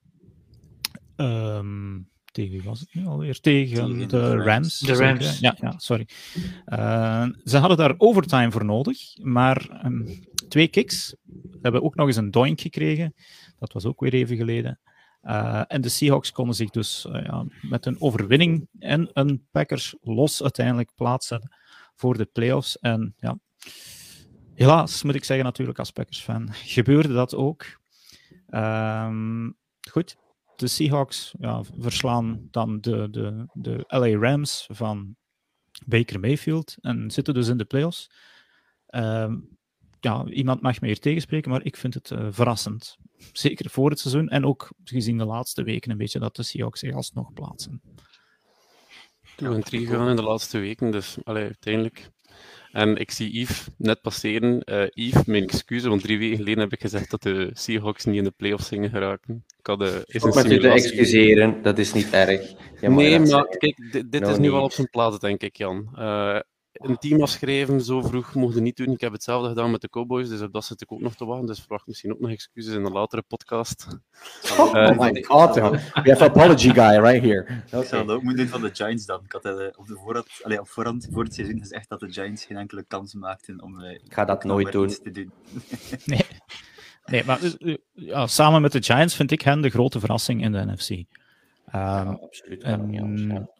ehm, 1.17 1.99
tegen 2.33 2.53
wie 2.53 2.63
was 2.63 2.81
het 2.81 2.95
nu 2.95 3.07
alweer? 3.07 3.41
Tegen, 3.41 3.89
Tegen 3.89 4.09
de 4.09 4.37
Rams. 4.37 4.79
De? 4.79 4.95
Rams. 4.95 5.39
Ja, 5.39 5.57
ja, 5.61 5.75
sorry. 5.79 6.09
Ze 7.45 7.57
hadden 7.59 7.77
daar 7.77 7.95
overtime 7.97 8.51
voor 8.51 8.65
nodig, 8.65 8.99
maar 9.23 9.81
ehm, 9.83 10.09
twee 10.49 10.69
kicks. 10.69 11.17
We 11.25 11.59
hebben 11.63 11.83
ook 11.83 11.95
nog 11.95 12.07
eens 12.07 12.17
een 12.17 12.31
doink 12.31 12.61
gekregen. 12.61 13.15
Dat 13.59 13.73
was 13.73 13.85
ook 13.85 14.01
weer 14.01 14.15
even 14.15 14.37
geleden. 14.37 14.79
Eh, 15.21 15.63
en 15.69 15.81
de 15.81 15.89
Seahawks 15.89 16.33
konden 16.33 16.55
zich 16.55 16.71
dus 16.71 17.07
eh, 17.07 17.25
ja, 17.25 17.45
met 17.63 17.87
een 17.87 18.01
overwinning 18.01 18.69
en 18.79 19.11
een 19.13 19.47
Packers 19.51 19.95
los 20.01 20.43
uiteindelijk 20.43 20.95
plaatsen 20.95 21.51
voor 21.95 22.17
de 22.17 22.25
playoffs. 22.25 22.79
En 22.79 23.15
ja, 23.19 23.39
helaas 24.55 25.03
moet 25.03 25.15
ik 25.15 25.25
zeggen, 25.25 25.45
natuurlijk 25.45 25.79
als 25.79 25.91
Packers-fan, 25.91 26.49
gebeurde 26.77 27.13
dat 27.13 27.35
ook. 27.35 27.65
Ehm, 28.49 29.51
goed, 29.91 30.17
de 30.57 30.67
Seahawks 30.67 31.35
ja, 31.39 31.63
verslaan 31.79 32.49
dan 32.51 32.81
de, 32.81 33.11
de, 33.11 33.47
de 33.53 33.85
LA 33.87 34.29
Rams 34.29 34.69
van 34.73 35.17
Baker 35.87 36.21
Mayfield 36.21 36.77
en 36.81 37.11
zitten 37.11 37.35
dus 37.35 37.49
in 37.49 37.57
de 37.57 37.65
playoffs. 37.65 38.11
Ehm, 38.87 39.37
ja, 40.01 40.25
iemand 40.27 40.61
mag 40.61 40.81
me 40.81 40.87
hier 40.87 40.99
tegenspreken, 40.99 41.51
maar 41.51 41.65
ik 41.65 41.77
vind 41.77 41.95
het 41.95 42.11
eh, 42.11 42.27
verrassend. 42.31 42.97
Zeker 43.33 43.71
voor 43.71 43.91
het 43.91 43.99
seizoen 43.99 44.29
en 44.29 44.45
ook 44.45 44.71
gezien 44.85 45.19
de 45.19 45.25
laatste 45.25 45.63
weken 45.63 45.91
een 45.91 45.97
beetje 45.97 46.19
dat 46.19 46.37
de 46.37 46.43
Seahawks 46.43 46.81
zich 46.81 46.95
alsnog 46.95 47.33
plaatsen. 47.33 47.81
Toen 49.37 49.55
we 49.55 49.63
drie 49.63 49.87
gegaan 49.87 50.09
in 50.09 50.17
de 50.17 50.23
laatste 50.23 50.59
weken, 50.59 50.91
dus 50.91 51.17
allee, 51.25 51.45
uiteindelijk. 51.45 52.11
En 52.73 52.97
ik 52.97 53.11
zie 53.11 53.39
Yves 53.41 53.67
net 53.77 54.01
passeren. 54.01 54.63
Eh 54.63 54.87
Yves, 54.91 55.25
mijn 55.25 55.43
excuses, 55.43 55.89
want 55.89 56.03
drie 56.03 56.19
weken 56.19 56.37
geleden 56.37 56.59
heb 56.59 56.73
ik 56.73 56.81
gezegd 56.81 57.11
dat 57.11 57.23
de 57.23 57.51
Seahawks 57.53 58.05
niet 58.05 58.17
in 58.17 58.25
de 58.25 58.33
playoffs 58.37 58.69
gingen 58.69 58.91
geraken. 58.91 59.45
Ik 59.59 59.67
had 59.67 59.81
eh, 59.81 59.87
eens 59.87 60.23
een 60.23 60.29
Ook 60.29 60.35
met 60.35 60.51
u 60.51 60.59
te 60.59 60.69
excuseren, 60.69 61.63
dat 61.63 61.79
is 61.79 61.93
niet 61.93 62.11
erg. 62.11 62.55
Je 62.81 62.89
mag 62.89 62.99
Nee, 62.99 63.19
maar 63.19 63.47
kijk, 63.47 63.93
dit, 63.93 64.13
dit 64.13 64.27
is 64.27 64.39
nu 64.39 64.51
wel 64.51 64.63
op 64.63 64.73
zijn 64.73 64.91
plaats, 64.91 65.19
denk 65.19 65.43
ik, 65.43 65.57
Jan. 65.57 65.89
Eh, 65.95 66.39
een 66.79 66.99
team 66.99 67.23
afschrijven 67.23 67.81
zo 67.81 68.01
vroeg 68.03 68.35
mocht 68.35 68.55
je 68.55 68.61
niet 68.61 68.77
doen. 68.77 68.91
Ik 68.93 69.01
heb 69.01 69.13
hetzelfde 69.13 69.49
gedaan 69.49 69.71
met 69.71 69.81
de 69.81 69.89
Cowboys, 69.89 70.29
dus 70.29 70.41
op 70.41 70.53
dat 70.53 70.65
zit 70.65 70.81
ik 70.81 70.93
ook 70.93 71.01
nog 71.01 71.15
te 71.15 71.25
wachten. 71.25 71.47
Dus 71.47 71.61
verwacht 71.61 71.87
misschien 71.87 72.13
ook 72.13 72.21
nog 72.21 72.31
excuses 72.31 72.75
in 72.75 72.85
een 72.85 72.93
latere 72.93 73.23
podcast. 73.23 73.87
Oh, 74.59 74.77
Eh, 74.77 74.99
my 74.99 75.23
god. 75.23 75.55
We 75.55 75.61
have 75.93 76.25
apology 76.25 76.71
guy 76.71 76.99
right 77.01 77.23
here. 77.25 77.63
Ik 77.81 77.87
zou 77.89 78.07
dat 78.07 78.17
ook 78.17 78.23
moeten 78.23 78.43
doen 78.43 78.49
van 78.53 78.61
de 78.61 78.75
Giants 78.75 79.07
dan. 79.07 79.21
Ik 79.25 79.33
had 79.33 79.45
eh, 79.45 79.53
op, 79.77 79.87
de 79.87 79.95
voorhand, 80.05 80.27
allee, 80.43 80.61
op 80.61 80.69
voorhand 80.69 81.09
voor 81.13 81.25
het 81.25 81.35
seizoen 81.35 81.59
gezegd 81.59 81.89
dat 81.89 82.01
de 82.01 82.13
Giants 82.13 82.45
geen 82.45 82.57
enkele 82.57 82.85
kans 82.89 83.15
maakten 83.15 83.63
om 83.63 83.81
eh, 83.81 83.91
Ik 83.95 84.13
ga 84.15 84.25
dat 84.25 84.45
nooit 84.45 84.73
doen. 84.73 84.89
te 84.89 85.11
doen. 85.11 85.33
Nee, 86.05 86.27
nee 87.05 87.25
maar 87.25 87.41
ja, 87.93 88.27
samen 88.27 88.63
met 88.63 88.73
de 88.73 88.83
Giants 88.83 89.15
vind 89.15 89.31
ik 89.31 89.41
hen 89.43 89.61
de 89.61 89.71
grote 89.71 90.01
verrassing 90.01 90.43
in 90.43 90.53
de 90.53 90.65
NFC. 90.65 91.05
Ehm, 91.71 92.07
Ja, 92.07 92.13
absoluut. 92.21 92.65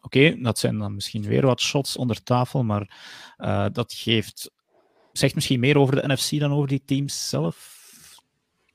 Oké, 0.01 0.41
dat 0.41 0.59
zijn 0.59 0.77
dan 0.77 0.93
misschien 0.95 1.23
weer 1.23 1.45
wat 1.45 1.61
shots 1.61 1.97
onder 1.97 2.23
tafel, 2.23 2.63
maar 2.63 2.97
eh, 3.37 3.65
dat 3.71 3.93
geeft, 3.93 4.51
zegt 5.11 5.35
misschien 5.35 5.59
meer 5.59 5.77
over 5.77 5.95
de 5.95 6.13
NFC 6.13 6.39
dan 6.39 6.51
over 6.51 6.67
die 6.67 6.83
teams 6.85 7.29
zelf. 7.29 7.77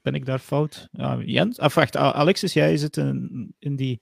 Ben 0.02 0.14
ik 0.14 0.26
daar 0.26 0.38
fout? 0.38 0.88
Ja, 0.92 1.16
Jens? 1.22 1.58
Of 1.58 1.74
wacht, 1.74 1.96
A- 1.96 2.12
Alexis, 2.12 2.52
jij 2.52 2.76
zit 2.76 2.96
in, 2.96 3.54
in 3.58 3.76
die, 3.76 4.00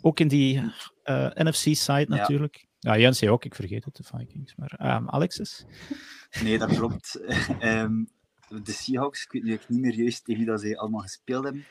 ook 0.00 0.20
in 0.20 0.28
die 0.28 0.62
eh, 1.02 1.30
NFC-side 1.34 2.06
natuurlijk. 2.08 2.66
Ja, 2.78 2.98
Jens, 2.98 3.18
jij 3.18 3.30
ook, 3.30 3.44
ik 3.44 3.54
vergeet 3.54 3.84
het, 3.84 3.96
de 3.96 4.02
Vikings. 4.04 4.54
Maar 4.56 4.74
ehm, 4.78 5.08
Alexis? 5.08 5.64
Nee, 6.42 6.58
dat 6.58 6.74
klopt. 6.76 7.20
Ehm, 7.58 8.04
de 8.48 8.72
Seahawks, 8.72 9.26
ik 9.30 9.42
weet 9.42 9.68
niet 9.68 9.80
meer 9.80 9.94
juist 9.94 10.24
tegen 10.24 10.40
wie 10.42 10.50
dat 10.50 10.60
ze 10.60 10.78
allemaal 10.78 11.00
gespeeld 11.00 11.44
hebben. 11.44 11.66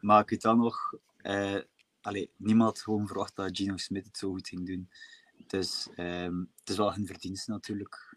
Maar 0.00 0.20
ik 0.22 0.28
weet 0.30 0.42
wel 0.42 0.56
nog, 0.56 0.94
eh, 1.16 1.54
allee, 2.02 2.30
niemand 2.36 2.68
had 2.68 2.80
gewoon 2.82 3.06
verwacht 3.06 3.36
dat 3.36 3.56
Gino 3.56 3.76
Smith 3.76 4.04
het 4.04 4.16
zo 4.18 4.30
goed 4.30 4.48
ging 4.48 4.66
doen. 4.66 4.88
Dus 5.46 5.88
ehm, 5.96 6.38
het 6.38 6.68
is 6.70 6.76
wel 6.76 6.94
hun 6.94 7.06
verdienst 7.06 7.48
natuurlijk. 7.48 8.16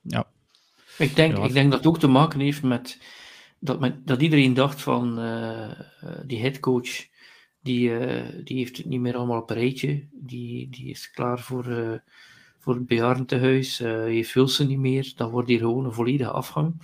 Ja, 0.00 0.26
Ik 0.98 1.16
denk, 1.16 1.36
Ja. 1.36 1.44
ik 1.44 1.52
denk 1.52 1.70
dat 1.70 1.78
het 1.78 1.88
ook 1.88 1.98
te 1.98 2.06
maken 2.06 2.40
heeft 2.40 2.62
met 2.62 2.98
dat, 3.58 3.80
men, 3.80 4.02
dat 4.04 4.22
iedereen 4.22 4.54
dacht 4.54 4.82
van 4.82 5.18
eh, 5.18 5.80
die 6.26 6.40
headcoach, 6.40 7.06
die, 7.60 7.98
eh, 7.98 8.44
die 8.44 8.56
heeft 8.56 8.76
het 8.76 8.86
niet 8.86 9.00
meer 9.00 9.16
allemaal 9.16 9.40
op 9.40 9.50
een 9.50 9.56
rijtje. 9.56 10.06
Die, 10.12 10.68
die 10.70 10.90
is 10.90 11.10
klaar 11.10 11.40
voor, 11.40 11.66
eh, 11.66 11.98
voor 12.58 12.74
het 12.74 12.86
bejaardentehuis. 12.86 13.80
eh 13.80 14.02
heeft 14.04 14.32
Wilson 14.34 14.66
niet 14.66 14.78
meer. 14.78 15.12
Dan 15.16 15.30
wordt 15.30 15.48
hier 15.48 15.58
gewoon 15.58 15.84
een 15.84 15.92
volledige 15.92 16.30
afgang. 16.30 16.74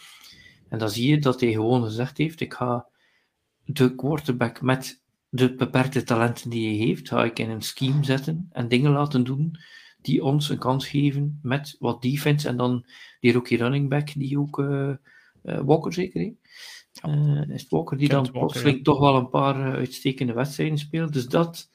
En 0.68 0.78
dan 0.78 0.90
zie 0.90 1.10
je 1.10 1.18
dat 1.18 1.40
hij 1.40 1.52
gewoon 1.52 1.82
gezegd 1.82 2.18
heeft, 2.18 2.40
ik 2.40 2.54
ga 2.54 2.86
de 3.64 3.94
quarterback 3.94 4.60
met 4.62 4.99
de 5.30 5.54
beperkte 5.54 6.02
talenten 6.02 6.50
die 6.50 6.68
hij 6.68 6.86
heeft, 6.86 7.08
ga 7.08 7.24
ik 7.24 7.38
in 7.38 7.50
een 7.50 7.62
scheme 7.62 8.04
zetten 8.04 8.48
en 8.52 8.68
dingen 8.68 8.90
laten 8.90 9.24
doen 9.24 9.56
die 10.02 10.24
ons 10.24 10.48
een 10.48 10.58
kans 10.58 10.88
geven 10.88 11.38
met 11.42 11.76
wat 11.78 12.02
defense 12.02 12.48
en 12.48 12.56
dan 12.56 12.86
die 13.20 13.32
rookie 13.32 13.58
running 13.58 13.88
back 13.88 14.12
die 14.14 14.38
ook 14.38 14.58
eh, 14.58 14.90
eh, 15.42 15.60
Walker 15.64 15.92
zeker 15.92 16.20
hè? 16.20 16.32
Eh, 16.92 17.48
is 17.48 17.62
het 17.62 17.70
Walker 17.70 17.98
die 17.98 18.08
Kent 18.08 18.24
dan 18.24 18.32
plotseling 18.32 18.76
ja. 18.76 18.82
toch 18.82 18.98
wel 18.98 19.16
een 19.16 19.30
paar 19.30 19.76
uitstekende 19.76 20.32
wedstrijden 20.32 20.78
speelt. 20.78 21.12
Dus 21.12 21.26
dat, 21.26 21.70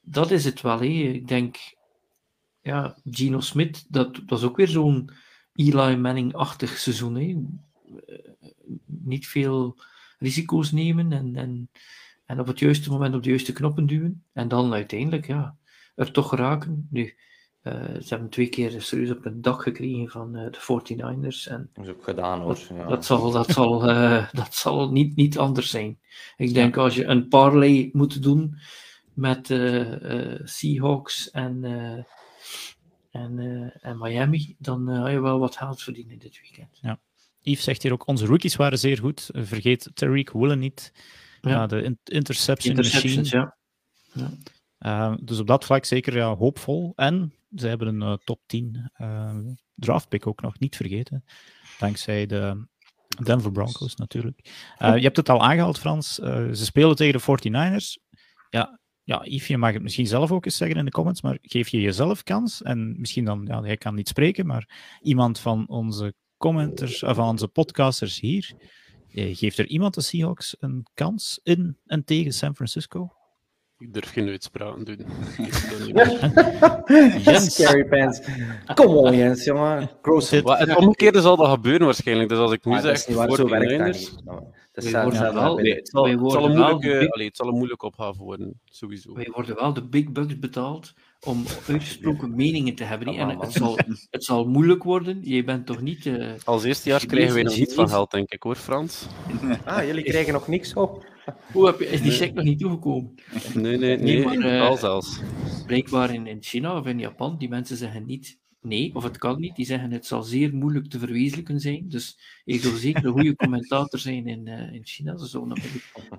dat 0.00 0.30
is 0.30 0.44
het 0.44 0.60
wel. 0.60 0.78
Hè. 0.78 0.86
Ik 0.86 1.28
denk, 1.28 1.56
ja, 2.60 2.96
Gino 3.04 3.40
Smith, 3.40 3.84
dat, 3.88 4.20
dat 4.26 4.38
is 4.38 4.44
ook 4.44 4.56
weer 4.56 4.68
zo'n 4.68 5.10
Eli 5.52 5.96
Manning-achtig 5.96 6.78
seizoen. 6.78 7.14
Hè. 7.14 7.36
Eh, 8.06 8.50
Niet 8.86 9.26
veel 9.26 9.76
risico's 10.18 10.72
nemen 10.72 11.12
en, 11.12 11.36
en, 11.36 11.70
en 12.28 12.40
op 12.40 12.46
het 12.46 12.58
juiste 12.58 12.90
moment 12.90 13.14
op 13.14 13.22
de 13.22 13.28
juiste 13.28 13.52
knoppen 13.52 13.86
duwen. 13.86 14.24
En 14.32 14.48
dan 14.48 14.72
uiteindelijk, 14.72 15.26
ja, 15.26 15.56
er 15.94 16.10
toch 16.10 16.28
geraken. 16.28 16.86
Nu, 16.90 17.14
eh, 17.62 17.72
ze 17.74 18.08
hebben 18.08 18.28
twee 18.28 18.48
keer 18.48 18.82
serieus 18.82 19.10
op 19.10 19.24
het 19.24 19.42
dak 19.42 19.62
gekregen 19.62 20.08
van 20.08 20.36
eh, 20.36 20.50
de 20.50 20.60
49ers. 20.60 21.48
En 21.48 21.70
Dat 21.72 21.84
is 21.84 21.90
ook 21.90 22.04
gedaan 22.04 22.40
hoor. 22.40 22.58
Ja. 22.74 22.86
dat 22.86 23.04
zal, 23.04 23.30
dat 23.30 23.50
zal, 23.50 23.88
eh, 23.88 24.32
dat 24.42 24.54
zal 24.54 24.92
niet, 24.92 25.16
niet 25.16 25.38
anders 25.38 25.70
zijn. 25.70 25.98
Ik 26.36 26.54
denk 26.54 26.76
als 26.76 26.94
je 26.94 27.04
een 27.04 27.28
parlay 27.28 27.90
moet 27.92 28.22
doen 28.22 28.56
met 29.18 29.50
eh, 29.50 30.32
eh, 30.32 30.40
Seahawks 30.44 31.30
en, 31.30 31.64
eh, 31.64 32.04
en, 33.22 33.38
eh, 33.38 33.90
en 33.90 33.98
Miami, 33.98 34.56
dan 34.58 34.90
uh, 34.90 35.02
ga 35.02 35.08
je 35.08 35.20
wel 35.20 35.38
wat 35.38 35.56
geld 35.56 35.82
verdienen 35.82 36.18
dit 36.18 36.40
weekend. 36.40 36.78
Ja. 36.80 37.00
Yves 37.38 37.64
zegt 37.64 37.82
hier 37.82 37.92
ook, 37.92 38.06
onze 38.06 38.26
rookies 38.26 38.56
waren 38.56 38.78
zeer 38.78 38.98
goed. 38.98 39.30
Vergeet 39.32 39.90
Tariq 39.94 40.32
Woolen 40.32 40.58
niet. 40.58 40.92
Ja. 41.40 41.66
de 41.66 41.82
in 41.82 41.98
interception 42.04 42.76
machine. 42.76 43.24
Ja. 43.24 43.56
Uh, 44.78 45.14
dus 45.22 45.38
op 45.38 45.46
dat 45.46 45.64
vlak 45.64 45.84
zeker 45.84 46.16
ja, 46.16 46.36
hoopvol. 46.36 46.92
En 46.96 47.34
ze 47.54 47.66
hebben 47.66 47.88
een 47.88 48.10
uh, 48.10 48.16
top 48.24 48.40
10 48.46 48.90
uh, 49.00 49.36
draftpick 49.74 50.26
ook 50.26 50.40
nog 50.40 50.58
niet 50.58 50.76
vergeten. 50.76 51.24
Dankzij 51.78 52.26
de 52.26 52.66
Denver 53.24 53.52
Broncos 53.52 53.94
natuurlijk. 53.94 54.40
je 54.78 54.84
hebt 54.84 55.16
het 55.16 55.28
al 55.28 55.42
aangehaald, 55.42 55.78
Frans. 55.78 56.14
ze 56.14 56.64
spelen 56.64 56.96
tegen 56.96 57.20
de 57.20 57.50
49ers. 57.50 58.18
Ja, 58.50 58.80
ja, 59.08 59.20
Yves, 59.24 59.46
je 59.46 59.58
mag 59.58 59.72
het 59.72 59.82
misschien 59.82 60.06
zelf 60.06 60.32
ook 60.32 60.44
eens 60.44 60.56
zeggen 60.56 60.78
in 60.78 60.84
de 60.84 60.90
comments, 60.90 61.22
maar 61.22 61.38
geef 61.42 61.68
je 61.68 61.80
jezelf 61.80 62.22
kans? 62.22 62.62
En 62.62 62.94
misschien 62.98 63.24
dan, 63.24 63.44
ja, 63.46 63.62
hij 63.62 63.76
kan 63.76 63.94
niet 63.94 64.08
spreken, 64.08 64.46
maar 64.46 64.96
iemand 65.02 65.38
van 65.38 65.68
onze 65.68 66.14
commenters, 66.36 66.98
van 66.98 67.28
onze 67.28 67.48
podcasters 67.48 68.20
hier, 68.20 68.54
geeft 69.34 69.58
er 69.58 69.66
iemand 69.66 69.94
de 69.94 70.00
Seahawks 70.00 70.56
een 70.60 70.86
kans 70.94 71.40
in 71.42 71.76
en 71.86 72.04
tegen 72.04 72.32
San 72.32 72.54
Francisco? 72.54 73.12
Ik 73.78 73.94
durf 73.94 74.12
geen 74.12 74.28
uitspraken 74.28 74.84
doen. 74.84 74.96
Jens. 77.24 77.54
Scary 77.54 77.84
pants. 77.84 78.20
Kom 78.74 78.96
on, 78.96 79.16
Jens, 79.16 79.44
jongen. 79.44 79.90
Gross. 80.02 80.30
Het 80.30 80.76
omgekeerde 80.76 81.20
zal 81.20 81.36
dat 81.36 81.50
gebeuren 81.50 81.84
waarschijnlijk. 81.84 82.28
Dus 82.28 82.38
als 82.38 82.52
ik 82.52 82.64
nu 82.64 82.80
zeg, 82.80 82.98
zo 82.98 83.48
werkt 83.48 84.24
dat 84.72 85.60
niet. 85.62 85.74
het 85.74 85.88
zal 87.36 87.48
een 87.48 87.54
moeilijke 87.54 87.86
opgave 87.86 88.22
worden, 88.22 88.60
sowieso. 88.64 89.14
Wij 89.14 89.30
worden 89.32 89.54
wel 89.54 89.72
de 89.72 89.88
big 89.88 90.12
bucks 90.12 90.38
betaald 90.38 90.94
om 91.20 91.44
uitgesproken 91.68 92.34
meningen 92.34 92.74
te 92.74 92.84
hebben. 92.84 93.16
En 93.16 93.38
het 93.38 93.52
zal, 93.52 93.78
het 94.10 94.24
zal 94.24 94.48
moeilijk 94.48 94.82
worden. 94.82 95.20
Je 95.22 95.44
bent 95.44 95.66
toch 95.66 95.80
niet... 95.80 96.04
Uh, 96.04 96.32
Als 96.44 96.64
eerstejaars 96.64 97.06
krijgen 97.06 97.34
wij 97.34 97.42
nog 97.42 97.56
niet 97.56 97.74
van 97.74 97.88
geld, 97.88 98.10
denk 98.10 98.32
ik, 98.32 98.42
hoor, 98.42 98.56
Frans. 98.56 99.06
Ah, 99.64 99.86
jullie 99.86 100.04
krijgen 100.04 100.32
nog 100.32 100.48
niks 100.48 100.74
op. 100.74 101.06
Hoe 101.52 101.66
heb 101.66 101.78
je, 101.78 101.86
is 101.86 102.02
die 102.02 102.12
check 102.12 102.34
nog 102.34 102.44
niet 102.44 102.58
toegekomen? 102.58 103.14
Nee, 103.54 103.78
nee, 103.78 103.98
nee, 103.98 103.98
nee 103.98 104.24
maar, 104.24 104.54
uh, 104.54 104.60
al 104.60 104.76
zelfs. 104.76 105.20
Blijkbaar 105.66 106.14
in, 106.14 106.26
in 106.26 106.42
China 106.42 106.78
of 106.78 106.86
in 106.86 106.98
Japan, 106.98 107.38
die 107.38 107.48
mensen 107.48 107.76
zeggen 107.76 108.06
niet 108.06 108.38
nee, 108.60 108.94
of 108.94 109.02
het 109.02 109.18
kan 109.18 109.40
niet. 109.40 109.56
Die 109.56 109.66
zeggen 109.66 109.90
het 109.90 110.06
zal 110.06 110.22
zeer 110.22 110.54
moeilijk 110.54 110.86
te 110.86 110.98
verwezenlijken 110.98 111.60
zijn. 111.60 111.88
Dus 111.88 112.18
ik 112.44 112.62
wil 112.62 112.76
zeker 112.76 113.04
een 113.04 113.12
goede 113.12 113.36
commentator 113.36 113.98
zijn 113.98 114.26
in, 114.26 114.46
uh, 114.46 114.72
in 114.72 114.86
China. 114.86 115.16
Ze 115.16 115.26
zullen 115.26 115.48
nog 115.48 115.58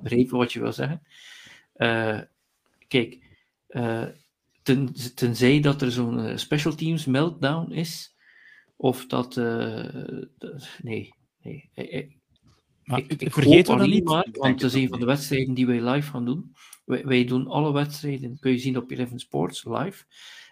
begrijpen 0.02 0.38
wat 0.38 0.54
je 0.54 0.60
wil 0.60 0.74
zeggen. 0.74 1.02
Uh, 1.78 2.20
kijk, 2.88 3.18
ten, 4.76 5.14
tenzij 5.16 5.60
dat 5.60 5.82
er 5.82 5.92
zo'n 5.92 6.38
special 6.38 6.76
teams 6.76 7.06
meltdown 7.06 7.72
is, 7.72 8.16
of 8.76 9.08
dat... 9.08 9.36
nee, 10.82 11.14
nee. 11.42 11.70
Maar 12.90 13.00
ik, 13.00 13.22
ik 13.22 13.34
vergeet 13.34 13.68
het 13.68 13.88
niet. 13.88 14.04
Maar, 14.04 14.28
want 14.32 14.62
het 14.62 14.74
is 14.74 14.82
een 14.82 14.90
van 14.90 15.00
de 15.00 15.06
wedstrijden 15.06 15.54
die 15.54 15.66
wij 15.66 15.82
live 15.82 16.10
gaan 16.10 16.26
doen. 16.26 16.56
Wij, 16.86 17.06
wij, 17.06 17.26
doen 17.26 17.48
alle 17.48 17.74
wedstrijden, 17.74 18.40
kun 18.40 18.52
je 18.52 18.58
zien 18.58 18.78
op 18.78 18.92
Eleven 18.92 19.20
Sports, 19.20 19.66
live. 19.66 20.04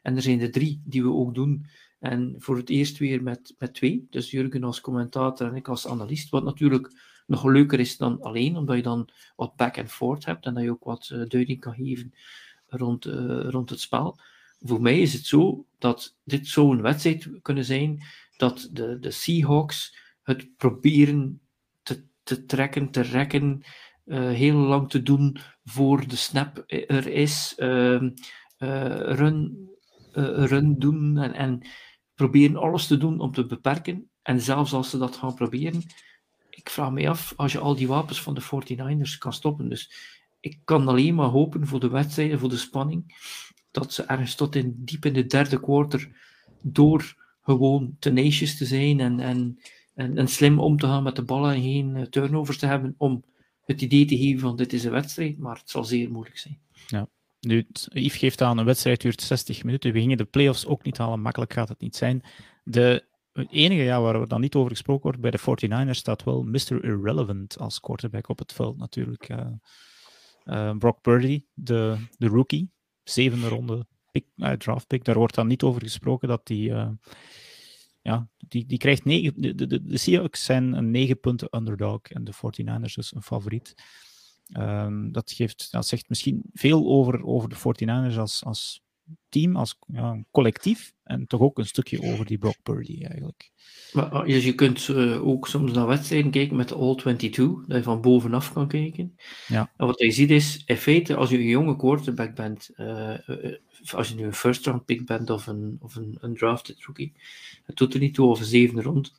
En 0.01 0.15
er 0.15 0.22
zijn 0.22 0.41
er 0.41 0.51
drie 0.51 0.82
die 0.86 1.03
we 1.03 1.11
ook 1.11 1.36
doen. 1.36 1.65
En 1.99 2.36
voor 2.38 2.57
het 2.57 2.70
eerst 2.70 2.97
weer 2.97 3.24
met, 3.24 3.55
met 3.57 3.74
twee. 3.74 4.07
Dus 4.09 4.32
Jurgen 4.32 4.63
als 4.63 4.82
commentator 4.82 5.47
en 5.47 5.55
ik 5.55 5.68
als 5.68 5.88
analist. 5.88 6.30
Wat 6.30 6.43
natuurlijk 6.43 6.91
nog 7.26 7.43
leuker 7.43 7.80
is 7.80 7.97
dan 7.97 8.22
alleen, 8.22 8.57
omdat 8.57 8.76
je 8.76 8.84
dan 8.84 9.09
wat 9.36 9.55
back 9.55 9.78
and 9.78 9.91
forth 9.91 10.26
hebt 10.26 10.45
en 10.45 10.53
dat 10.53 10.63
je 10.63 10.72
ook 10.72 10.84
wat 10.84 11.09
uh, 11.13 11.26
duiding 11.28 11.59
kan 11.59 11.74
geven 11.74 12.13
rond, 12.68 13.05
uh, 13.05 13.49
rond 13.49 13.70
het 13.70 13.80
spel. 13.80 14.20
Voor 14.59 14.82
mij 14.82 14.99
is 14.99 15.13
het 15.13 15.26
zo 15.26 15.65
dat 15.78 16.18
dit 16.24 16.47
zou 16.47 16.72
een 16.72 16.82
wedstrijd 16.82 17.30
kunnen 17.41 17.65
zijn 17.65 18.03
dat 18.38 18.70
de, 18.72 18.99
de 18.99 19.11
Seahawks 19.11 19.97
het 20.22 20.55
proberen 20.57 21.41
te 22.28 22.45
trekken, 22.45 22.91
te 22.91 23.01
rekken, 23.01 23.63
uh, 24.05 24.30
heel 24.30 24.55
lang 24.55 24.89
te 24.89 25.03
doen 25.03 25.38
voor 25.63 26.07
de 26.07 26.15
snap 26.15 26.63
er 26.68 27.07
is, 27.07 27.53
uh, 27.57 28.01
uh, 28.01 28.09
run, 29.15 29.70
run 30.11 30.80
doen 30.80 31.18
en, 31.18 31.34
en 31.34 31.68
proberen 32.15 32.55
alles 32.55 32.88
te 32.88 32.97
doen 32.97 33.20
om 33.20 33.32
te 33.32 33.45
beperken. 33.45 34.09
En 34.22 34.41
zelfs 34.41 34.74
als 34.74 34.89
ze 34.89 34.97
dat 34.97 35.15
gaan 35.15 35.34
proberen, 35.34 35.84
ik 36.49 36.70
vraag 36.70 36.91
me 36.91 37.09
af 37.09 37.34
als 37.36 37.51
je 37.51 37.59
al 37.59 37.76
die 37.76 37.88
wapens 37.88 38.22
van 38.22 38.36
de 38.36 38.41
49ers 38.41 39.18
kan 39.18 39.34
stoppen. 39.34 39.70
Dus 39.70 39.91
ik 40.47 40.59
kan 40.63 40.87
alleen 40.87 41.15
maar 41.15 41.29
hopen 41.29 41.67
voor 41.67 41.79
de 41.79 41.89
wedstrijden, 41.89 42.39
voor 42.39 42.49
de 42.49 42.57
spanning, 42.57 43.15
dat 43.71 43.93
ze 43.93 44.03
ergens 44.03 44.35
tot 44.35 44.55
in 44.55 44.73
diep 44.77 45.05
in 45.05 45.13
de 45.13 45.25
derde 45.25 45.59
quarter 45.59 46.09
door 46.61 47.15
gewoon 47.41 47.95
tenacious 47.99 48.57
te 48.57 48.65
zijn 48.65 48.99
en, 48.99 49.19
en 49.19 49.59
en, 49.97 50.17
en 50.17 50.27
slim 50.27 50.59
om 50.59 50.77
te 50.77 50.85
gaan 50.85 51.03
met 51.03 51.15
de 51.15 51.23
ballen 51.23 51.53
en 51.53 51.61
geen 51.61 51.95
eh, 51.95 52.03
turnovers 52.03 52.57
te 52.57 52.65
hebben 52.65 52.95
om 52.97 53.23
het 53.63 53.81
idee 53.81 54.05
te 54.05 54.17
geven 54.17 54.39
van 54.39 54.55
dit 54.55 54.73
is 54.73 54.83
een 54.83 54.91
wedstrijd, 54.91 55.37
maar 55.37 55.57
het 55.57 55.69
zal 55.69 55.83
zeer 55.83 56.11
moeilijk 56.11 56.37
zijn. 56.37 56.59
Ja. 56.87 57.07
Nu, 57.39 57.67
Yves 57.89 58.17
geeft 58.17 58.41
aan, 58.41 58.57
een 58.57 58.65
wedstrijd 58.65 59.01
duurt 59.01 59.21
60 59.21 59.63
minuten. 59.63 59.93
We 59.93 59.99
gingen 59.99 60.17
de 60.17 60.25
playoffs 60.25 60.65
ook 60.65 60.83
niet 60.83 60.97
halen, 60.97 61.21
makkelijk 61.21 61.53
gaat 61.53 61.69
het 61.69 61.79
niet 61.79 61.95
zijn. 61.95 62.23
De 62.63 63.05
het 63.33 63.51
enige 63.51 63.81
ja, 63.81 64.01
waar 64.01 64.19
we 64.19 64.27
dan 64.27 64.41
niet 64.41 64.55
over 64.55 64.71
gesproken 64.71 65.03
wordt 65.03 65.19
bij 65.19 65.31
de 65.31 65.39
49ers 65.87 65.97
staat 65.97 66.23
wel 66.23 66.43
Mr. 66.43 66.83
Irrelevant 66.83 67.59
als 67.59 67.79
quarterback 67.79 68.29
op 68.29 68.39
het 68.39 68.53
veld 68.53 68.77
natuurlijk. 68.77 69.29
Uh, 69.29 69.45
Brock 70.77 71.01
Purdy, 71.01 71.43
de, 71.53 71.97
de 72.17 72.27
rookie, 72.27 72.71
zevende 73.03 73.47
ronde 73.47 73.85
pick, 74.11 74.25
uh, 74.35 74.51
draft 74.51 74.87
pick. 74.87 75.03
Daar 75.03 75.17
wordt 75.17 75.35
dan 75.35 75.47
niet 75.47 75.63
over 75.63 75.81
gesproken 75.81 76.27
dat 76.27 76.47
hij 76.47 76.95
ja, 78.07 78.29
die, 78.37 78.65
die 78.65 78.77
krijgt 78.77 79.05
negen, 79.05 79.41
de, 79.41 79.55
de, 79.55 79.83
de 79.83 79.97
Seahawks 79.97 80.43
zijn 80.43 80.73
een 80.73 80.91
9 80.91 81.19
punten 81.19 81.55
underdog 81.57 82.01
en 82.01 82.23
de 82.23 82.33
49ers 82.35 82.93
dus 82.93 83.15
een 83.15 83.23
favoriet. 83.23 83.73
Um, 84.57 85.11
dat, 85.11 85.31
geeft, 85.31 85.71
dat 85.71 85.87
zegt 85.87 86.09
misschien 86.09 86.41
veel 86.53 86.87
over, 86.87 87.25
over 87.25 87.49
de 87.49 87.55
49ers 87.55 88.17
als, 88.17 88.43
als 88.43 88.81
team, 89.30 89.55
als 89.55 89.78
ja, 89.88 90.24
collectief. 90.32 90.93
En 91.03 91.28
toch 91.28 91.41
ook 91.41 91.58
een 91.58 91.66
stukje 91.66 92.01
over 92.01 92.26
die 92.26 92.38
Brock 92.38 92.55
Purdy 92.64 93.03
eigenlijk. 93.03 93.51
Maar, 93.93 94.26
dus 94.26 94.45
je 94.45 94.55
kunt 94.55 94.88
uh, 94.88 95.28
ook 95.28 95.47
soms 95.47 95.72
naar 95.72 95.88
wedstrijden 95.88 96.32
kijken 96.32 96.55
met 96.55 96.70
de 96.70 96.76
All-22, 96.76 97.66
dat 97.68 97.78
je 97.78 97.84
van 97.84 98.01
bovenaf 98.01 98.53
kan 98.53 98.68
kijken. 98.68 99.18
Ja. 99.47 99.72
En 99.78 99.86
wat 99.86 99.99
je 99.99 100.12
ziet 100.12 100.32
is, 100.32 100.64
in 100.66 100.78
feite, 100.78 101.16
als 101.16 101.30
je 101.30 101.38
een 101.38 101.47
jonge 101.47 101.76
quarterback 101.76 102.36
bent, 102.36 102.70
uh, 102.76 103.18
uh, 103.28 103.55
als 103.91 104.10
je 104.10 104.16
nu 104.16 104.24
een 104.24 104.34
first 104.34 104.66
round 104.66 104.86
pick 104.86 105.05
bent 105.05 105.30
of 105.30 105.47
een, 105.47 105.78
of 105.80 105.95
een, 105.95 106.18
een 106.20 106.36
drafted 106.36 106.84
rookie, 106.84 107.14
het 107.64 107.76
doet 107.76 107.93
er 107.93 107.99
niet 107.99 108.14
toe 108.14 108.30
of 108.30 108.39
een 108.39 108.45
zevende 108.45 108.82
rond. 108.82 109.14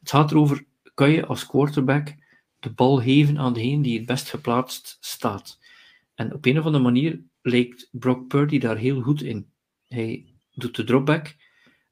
Het 0.00 0.10
gaat 0.10 0.30
erover, 0.30 0.64
kan 0.94 1.10
je 1.10 1.26
als 1.26 1.46
quarterback 1.46 2.14
de 2.58 2.70
bal 2.70 3.00
geven 3.00 3.38
aan 3.38 3.52
degene 3.52 3.82
die 3.82 3.96
het 3.96 4.06
best 4.06 4.30
geplaatst 4.30 4.96
staat. 5.00 5.58
En 6.14 6.34
op 6.34 6.46
een 6.46 6.58
of 6.58 6.64
andere 6.64 6.84
manier 6.84 7.20
lijkt 7.46 7.88
Brock 7.92 8.28
Purdy 8.28 8.58
daar 8.58 8.76
heel 8.76 9.00
goed 9.00 9.22
in. 9.22 9.50
Hij 9.88 10.34
doet 10.52 10.76
de 10.76 10.84
dropback 10.84 11.36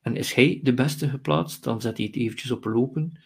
en 0.01 0.17
is 0.17 0.35
hij 0.35 0.61
de 0.63 0.75
beste 0.75 1.09
geplaatst, 1.09 1.65
dan 1.65 1.81
zet 1.81 1.97
hij 1.97 2.07
het 2.07 2.17
eventjes 2.17 2.51
op 2.51 2.65
lopen. 2.65 3.21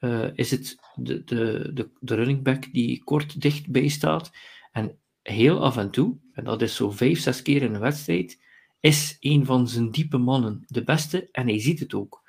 Uh, 0.00 0.28
is 0.34 0.50
het 0.50 0.76
de, 0.94 1.24
de, 1.24 1.70
de, 1.74 1.90
de 2.00 2.14
running 2.14 2.42
back 2.42 2.72
die 2.72 3.04
kort 3.04 3.40
dichtbij 3.40 3.88
staat. 3.88 4.30
En 4.72 4.98
heel 5.22 5.62
af 5.62 5.76
en 5.76 5.90
toe, 5.90 6.16
en 6.32 6.44
dat 6.44 6.62
is 6.62 6.74
zo 6.74 6.90
vijf, 6.90 7.20
zes 7.20 7.42
keer 7.42 7.62
in 7.62 7.74
een 7.74 7.80
wedstrijd, 7.80 8.40
is 8.80 9.16
een 9.20 9.44
van 9.44 9.68
zijn 9.68 9.90
diepe 9.90 10.18
mannen 10.18 10.64
de 10.66 10.84
beste 10.84 11.28
en 11.32 11.46
hij 11.46 11.60
ziet 11.60 11.78
het 11.78 11.94
ook. 11.94 12.22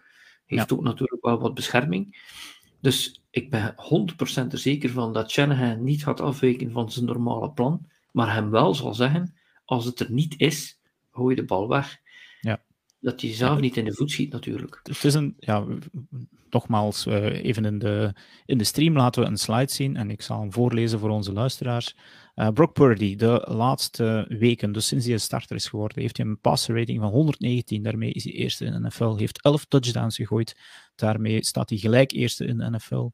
Hij 0.45 0.57
heeft 0.57 0.73
ook 0.73 0.83
natuurlijk 0.83 1.25
wel 1.25 1.39
wat 1.39 1.53
bescherming. 1.53 2.17
Dus 2.81 3.21
ik 3.29 3.49
ben 3.49 3.75
100% 4.47 4.51
er 4.51 4.57
zeker 4.57 4.89
van 4.89 5.13
dat 5.13 5.31
Shanahan 5.31 5.83
niet 5.83 6.03
gaat 6.03 6.21
afwijken 6.21 6.71
van 6.71 6.91
zijn 6.91 7.05
normale 7.05 7.51
plan, 7.51 7.87
maar 8.11 8.33
hem 8.33 8.49
wel 8.49 8.75
zal 8.75 8.93
zeggen, 8.93 9.33
als 9.69 9.85
het 9.85 9.99
er 9.99 10.11
niet 10.11 10.39
is, 10.39 10.79
gooi 11.11 11.35
je 11.35 11.41
de 11.41 11.47
bal 11.47 11.67
weg. 11.67 11.97
Ja. 12.41 12.63
Dat 12.99 13.21
hij 13.21 13.33
zelf 13.33 13.59
niet 13.59 13.77
in 13.77 13.85
de 13.85 13.93
voet 13.93 14.11
schiet 14.11 14.31
natuurlijk. 14.31 14.79
Het 14.83 15.03
is 15.03 15.13
een, 15.13 15.35
ja, 15.39 15.65
nogmaals, 16.49 17.05
uh, 17.05 17.43
even 17.43 17.65
in 17.65 17.79
de, 17.79 18.13
in 18.45 18.57
de 18.57 18.63
stream 18.63 18.95
laten 18.95 19.23
we 19.23 19.27
een 19.27 19.37
slide 19.37 19.71
zien 19.71 19.95
en 19.95 20.09
ik 20.09 20.21
zal 20.21 20.39
hem 20.39 20.53
voorlezen 20.53 20.99
voor 20.99 21.09
onze 21.09 21.33
luisteraars. 21.33 21.95
Uh, 22.35 22.47
Brock 22.49 22.73
Purdy, 22.73 23.15
de 23.15 23.45
laatste 23.49 24.25
weken, 24.27 24.71
dus 24.71 24.87
sinds 24.87 25.05
hij 25.05 25.13
een 25.13 25.19
starter 25.19 25.55
is 25.55 25.67
geworden, 25.67 26.01
heeft 26.01 26.17
hij 26.17 26.25
een 26.25 26.39
passer 26.39 26.77
rating 26.77 26.99
van 26.99 27.09
119. 27.09 27.83
Daarmee 27.83 28.11
is 28.11 28.23
hij 28.23 28.33
eerste 28.33 28.65
in 28.65 28.71
de 28.71 28.79
NFL. 28.79 29.15
Heeft 29.15 29.41
11 29.41 29.65
touchdowns 29.65 30.15
gegooid. 30.15 30.59
Daarmee 30.95 31.45
staat 31.45 31.69
hij 31.69 31.77
gelijk 31.77 32.11
eerste 32.11 32.45
in 32.45 32.57
de 32.57 32.69
NFL. 32.69 32.95
Um, 32.95 33.11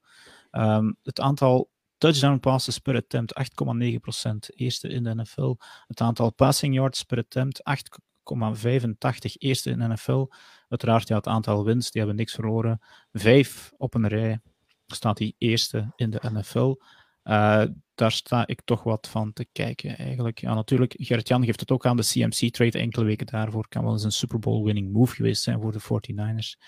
ehm, 0.51 0.91
het 1.03 1.19
aantal 1.19 1.69
touchdown 1.97 2.39
passes 2.39 2.79
per 2.79 2.95
attempt 2.95 3.33
8,9%, 3.33 4.35
eerste 4.55 4.87
in 4.87 5.03
de 5.03 5.15
NFL. 5.15 5.55
Het 5.87 6.01
aantal 6.01 6.33
passing 6.33 6.73
yards 6.73 7.03
per 7.03 7.17
attempt 7.17 7.61
8,85, 7.63 9.33
eerste 9.37 9.69
in 9.69 9.79
de 9.79 9.87
NFL. 9.87 10.25
Uiteraard, 10.69 11.07
ja, 11.07 11.15
het 11.15 11.27
aantal 11.27 11.63
wins, 11.63 11.91
die 11.91 12.01
hebben 12.01 12.19
niks 12.19 12.33
verloren. 12.33 12.79
Vijf 13.11 13.71
op 13.77 13.93
een 13.93 14.07
rij 14.07 14.39
staat 14.87 15.19
hij 15.19 15.33
eerste 15.37 15.91
in 15.95 16.09
de 16.09 16.19
NFL. 16.33 16.75
Uh, 17.23 17.63
daar 17.95 18.11
sta 18.11 18.47
ik 18.47 18.61
toch 18.65 18.83
wat 18.83 19.07
van 19.07 19.33
te 19.33 19.45
kijken, 19.51 19.97
eigenlijk. 19.97 20.39
Ja, 20.39 20.53
natuurlijk, 20.53 20.93
Gert-Jan 20.97 21.45
geeft 21.45 21.59
het 21.59 21.71
ook 21.71 21.85
aan 21.85 21.97
de 21.97 22.03
CMC-trade 22.03 22.79
enkele 22.79 23.05
weken 23.05 23.25
daarvoor. 23.25 23.67
Kan 23.67 23.83
wel 23.83 23.93
eens 23.93 24.03
een 24.03 24.11
Super 24.11 24.39
Bowl-winning 24.39 24.91
move 24.91 25.15
geweest 25.15 25.43
zijn 25.43 25.61
voor 25.61 25.71
de 25.71 25.81
49ers. 25.81 26.59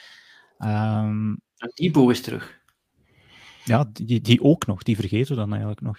Um, 0.59 1.41
en 1.57 1.71
Debo 1.73 2.09
is 2.09 2.21
terug. 2.21 2.61
Ja, 3.67 3.89
die, 3.93 4.21
die 4.21 4.41
ook 4.41 4.65
nog. 4.65 4.83
Die 4.83 4.95
vergeten 4.95 5.29
we 5.29 5.35
dan 5.35 5.49
eigenlijk 5.49 5.81
nog. 5.81 5.97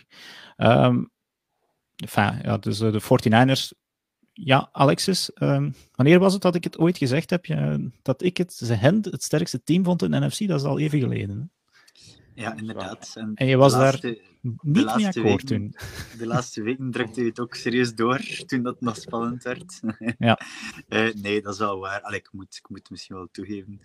Um, 0.57 1.11
enfin, 1.97 2.41
ja, 2.43 2.59
dus 2.59 2.79
de 2.79 3.03
49ers 3.03 3.87
ja, 4.33 4.69
Alexis, 4.73 5.31
um, 5.35 5.75
wanneer 5.95 6.19
was 6.19 6.33
het 6.33 6.43
dat 6.43 6.55
ik 6.55 6.65
het 6.65 6.79
ooit 6.79 6.99
gezegd 6.99 7.31
heb? 7.31 7.47
Ja, 7.47 7.79
dat 8.03 8.23
ik 8.23 8.37
het, 8.37 8.53
ze 8.53 8.75
hen 8.75 8.99
het 9.11 9.23
sterkste 9.23 9.63
team 9.63 9.85
vond 9.85 10.03
in 10.03 10.11
de 10.11 10.19
NFC? 10.19 10.49
Dat 10.49 10.61
is 10.61 10.67
al 10.67 10.79
even 10.79 10.99
geleden. 10.99 11.39
Hè? 11.39 11.47
Ja, 12.43 12.57
inderdaad. 12.57 13.13
En, 13.15 13.33
en 13.35 13.47
je 13.47 13.57
was 13.57 13.73
laatste, 13.73 14.07
daar 14.07 14.51
niet 14.63 14.97
mee 14.97 15.07
akkoord 15.07 15.47
toen. 15.47 15.75
De 16.19 16.27
laatste 16.27 16.63
weken 16.63 16.91
drukte 16.91 17.21
je 17.21 17.27
het 17.27 17.41
ook 17.41 17.55
serieus 17.55 17.95
door, 17.95 18.21
toen 18.47 18.63
dat 18.63 18.81
nog 18.81 18.97
spannend 18.97 19.43
werd. 19.43 19.81
ja. 20.19 20.41
Uh, 20.89 21.15
nee, 21.23 21.43
dat 21.43 21.53
is 21.53 21.59
wel 21.59 21.79
waar. 21.79 22.01
Allee, 22.01 22.19
ik, 22.19 22.29
moet, 22.33 22.57
ik 22.57 22.69
moet 22.69 22.91
misschien 22.91 23.17
wel 23.17 23.29
toegeven. 23.33 23.81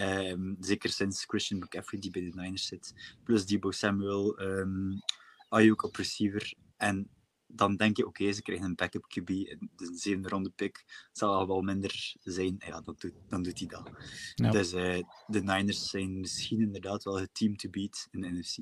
Um, 0.00 0.56
zeker 0.60 0.90
sinds 0.90 1.24
Christian 1.24 1.60
McCaffrey, 1.60 2.00
die 2.00 2.10
bij 2.10 2.22
de 2.22 2.40
Niners 2.40 2.66
zit. 2.66 2.94
Plus 3.24 3.46
Debo 3.46 3.70
Samuel, 3.70 4.40
um, 4.40 5.02
Ayuk 5.48 5.82
op 5.82 5.96
receiver. 5.96 6.54
En 6.76 7.08
dan 7.46 7.76
denk 7.76 7.96
je, 7.96 8.06
oké, 8.06 8.22
okay, 8.22 8.32
ze 8.34 8.42
krijgen 8.42 8.66
een 8.66 8.74
backup 8.74 9.02
QB, 9.02 9.26
de 9.26 9.90
zevende 9.94 10.28
ronde 10.28 10.50
pick, 10.50 10.84
zal 11.12 11.34
al 11.34 11.46
wel 11.46 11.60
minder 11.62 12.14
zijn. 12.22 12.56
Ja, 12.66 12.80
dan 12.80 12.94
doet, 12.98 13.12
dan 13.28 13.42
doet 13.42 13.58
hij 13.58 13.68
dat. 13.68 13.90
Ja. 14.34 14.50
Dus 14.50 14.72
uh, 14.72 15.02
de 15.26 15.42
Niners 15.42 15.90
zijn 15.90 16.20
misschien 16.20 16.60
inderdaad 16.60 17.04
wel 17.04 17.20
het 17.20 17.34
team 17.34 17.56
to 17.56 17.70
beat 17.70 18.08
in 18.10 18.20
de 18.20 18.28
NFC. 18.28 18.56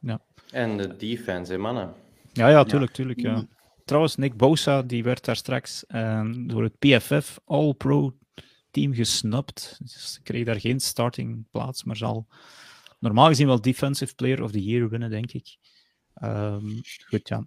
Ja. 0.00 0.22
En 0.50 0.76
de 0.76 0.96
defense, 0.96 1.52
hè, 1.52 1.58
mannen? 1.58 1.94
Ja, 2.32 2.48
ja, 2.48 2.64
tuurlijk, 2.64 2.92
tuurlijk, 2.92 3.20
ja. 3.20 3.46
Trouwens, 3.84 4.16
Nick 4.16 4.36
Bosa, 4.36 4.82
die 4.82 5.02
werd 5.02 5.24
daar 5.24 5.36
straks 5.36 5.84
uh, 5.88 6.32
door 6.46 6.62
het 6.62 6.78
PFF 6.78 7.38
All-Pro 7.44 8.18
team 8.70 8.94
gesnapt. 8.94 9.76
Dus 9.78 10.20
kreeg 10.22 10.44
daar 10.44 10.60
geen 10.60 10.80
starting 10.80 11.50
plaats, 11.50 11.84
maar 11.84 11.96
zal 11.96 12.26
normaal 12.98 13.26
gezien 13.26 13.46
wel 13.46 13.60
Defensive 13.60 14.14
Player 14.14 14.42
of 14.42 14.50
the 14.50 14.64
Year 14.64 14.88
winnen, 14.88 15.10
denk 15.10 15.32
ik. 15.32 15.56
Um, 16.22 16.80
goed, 17.08 17.28
ja. 17.28 17.46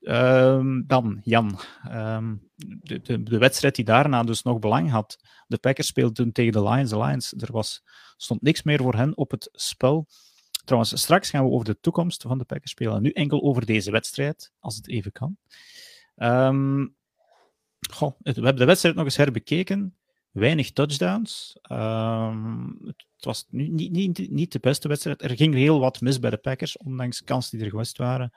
Um, 0.00 0.84
dan, 0.86 1.20
Jan. 1.22 1.58
Um, 1.90 2.50
de, 2.56 3.00
de, 3.00 3.22
de, 3.22 3.38
wedstrijd 3.38 3.74
die 3.74 3.84
daarna 3.84 4.22
dus 4.22 4.42
nog 4.42 4.58
belang 4.58 4.90
had. 4.90 5.18
De 5.46 5.58
Packers 5.58 5.86
speelden 5.86 6.14
toen 6.14 6.32
tegen 6.32 6.52
de 6.52 6.62
Lions. 6.62 6.90
De 6.90 6.98
Lions, 6.98 7.32
er 7.32 7.52
was, 7.52 7.82
stond 8.16 8.42
niks 8.42 8.62
meer 8.62 8.78
voor 8.78 8.94
hen 8.94 9.16
op 9.16 9.30
het 9.30 9.48
spel. 9.52 10.06
Trouwens, 10.64 11.00
straks 11.00 11.30
gaan 11.30 11.44
we 11.44 11.50
over 11.50 11.64
de 11.64 11.80
toekomst 11.80 12.22
van 12.22 12.38
de 12.38 12.44
Packers 12.44 12.70
spelen. 12.70 13.02
Nu 13.02 13.10
enkel 13.10 13.42
over 13.42 13.66
deze 13.66 13.90
wedstrijd, 13.90 14.52
als 14.58 14.76
het 14.76 14.88
even 14.88 15.12
kan. 15.12 15.36
Goh, 17.90 18.12
we 18.18 18.32
hebben 18.32 18.56
de 18.56 18.64
wedstrijd 18.64 18.94
nog 18.94 19.04
eens 19.04 19.16
herbekeken. 19.16 19.96
Weinig 20.34 20.72
touchdowns. 20.72 21.58
het 22.84 23.24
was 23.24 23.46
nu 23.50 23.68
niet, 23.68 23.92
niet, 23.92 24.30
niet 24.30 24.52
de 24.52 24.58
beste 24.58 24.88
wedstrijd. 24.88 25.22
Er 25.22 25.36
ging 25.36 25.54
heel 25.54 25.80
wat 25.80 26.00
mis 26.00 26.18
bij 26.18 26.30
de 26.30 26.36
Packers, 26.36 26.76
ondanks 26.76 27.24
kansen 27.24 27.56
die 27.56 27.66
er 27.66 27.72
geweest 27.72 27.98
waren 27.98 28.32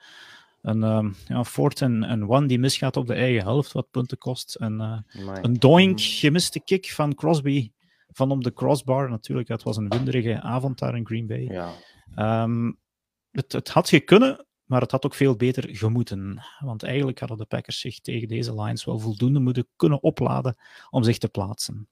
een, 0.62 0.82
um, 0.82 1.14
ja, 1.26 1.44
fourth 1.44 1.82
en, 1.82 2.04
en 2.04 2.28
one 2.28 2.46
die 2.46 2.58
misgaat 2.58 2.96
op 2.96 3.06
de 3.06 3.14
eigen 3.14 3.42
helft, 3.42 3.72
wat 3.72 3.90
punten 3.90 4.18
kost. 4.18 4.54
En, 4.54 5.04
uh, 5.16 5.34
een 5.42 5.54
doink, 5.54 6.00
gemiste 6.00 6.60
kick 6.60 6.90
van 6.90 7.14
Crosby 7.14 7.70
van 8.08 8.30
op 8.30 8.44
de 8.44 8.52
crossbar. 8.52 9.10
Natuurlijk, 9.10 9.48
het 9.48 9.62
was 9.62 9.76
een 9.76 9.88
winderige 9.88 10.40
avond 10.40 10.78
daar 10.78 10.96
in 10.96 11.06
Green 11.06 11.26
Bay. 11.26 11.42
Ja. 11.42 12.42
Um, 12.42 12.78
het, 13.30 13.52
het 13.52 13.68
had 13.68 14.04
kunnen, 14.04 14.46
maar 14.68 14.80
het 14.80 14.90
had 14.90 15.04
ook 15.04 15.14
veel 15.14 15.36
beter 15.36 15.76
gemoeten. 15.76 16.42
Want 16.60 16.82
eigenlijk 16.82 17.18
hadden 17.18 17.38
de 17.38 17.44
Packers 17.44 17.80
zich 17.80 18.00
tegen 18.00 18.28
deze 18.28 18.62
Lions 18.62 18.84
wel 18.84 18.98
voldoende 18.98 19.40
moeten 19.40 19.68
kunnen 19.76 20.02
opladen 20.02 20.56
om 20.90 21.02
zich 21.02 21.18
te 21.18 21.28
plaatsen. 21.28 21.88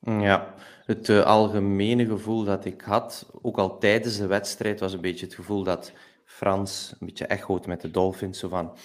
Ja, 0.00 0.54
het 0.84 1.08
uh, 1.08 1.22
algemene 1.22 2.06
gevoel 2.06 2.44
dat 2.44 2.64
ik 2.64 2.80
had, 2.80 3.30
ook 3.42 3.58
al 3.58 3.78
tijdens 3.78 4.16
de 4.16 4.26
wedstrijd, 4.26 4.80
was 4.80 4.92
een 4.92 5.00
beetje 5.00 5.26
het 5.26 5.34
gevoel 5.34 5.62
dat 5.62 5.92
Frans 6.24 6.94
een 6.98 7.06
beetje 7.06 7.26
echoot 7.26 7.66
met 7.66 7.80
de 7.80 7.90
Dolphins. 7.90 8.38
Zo 8.38 8.48
van. 8.48 8.76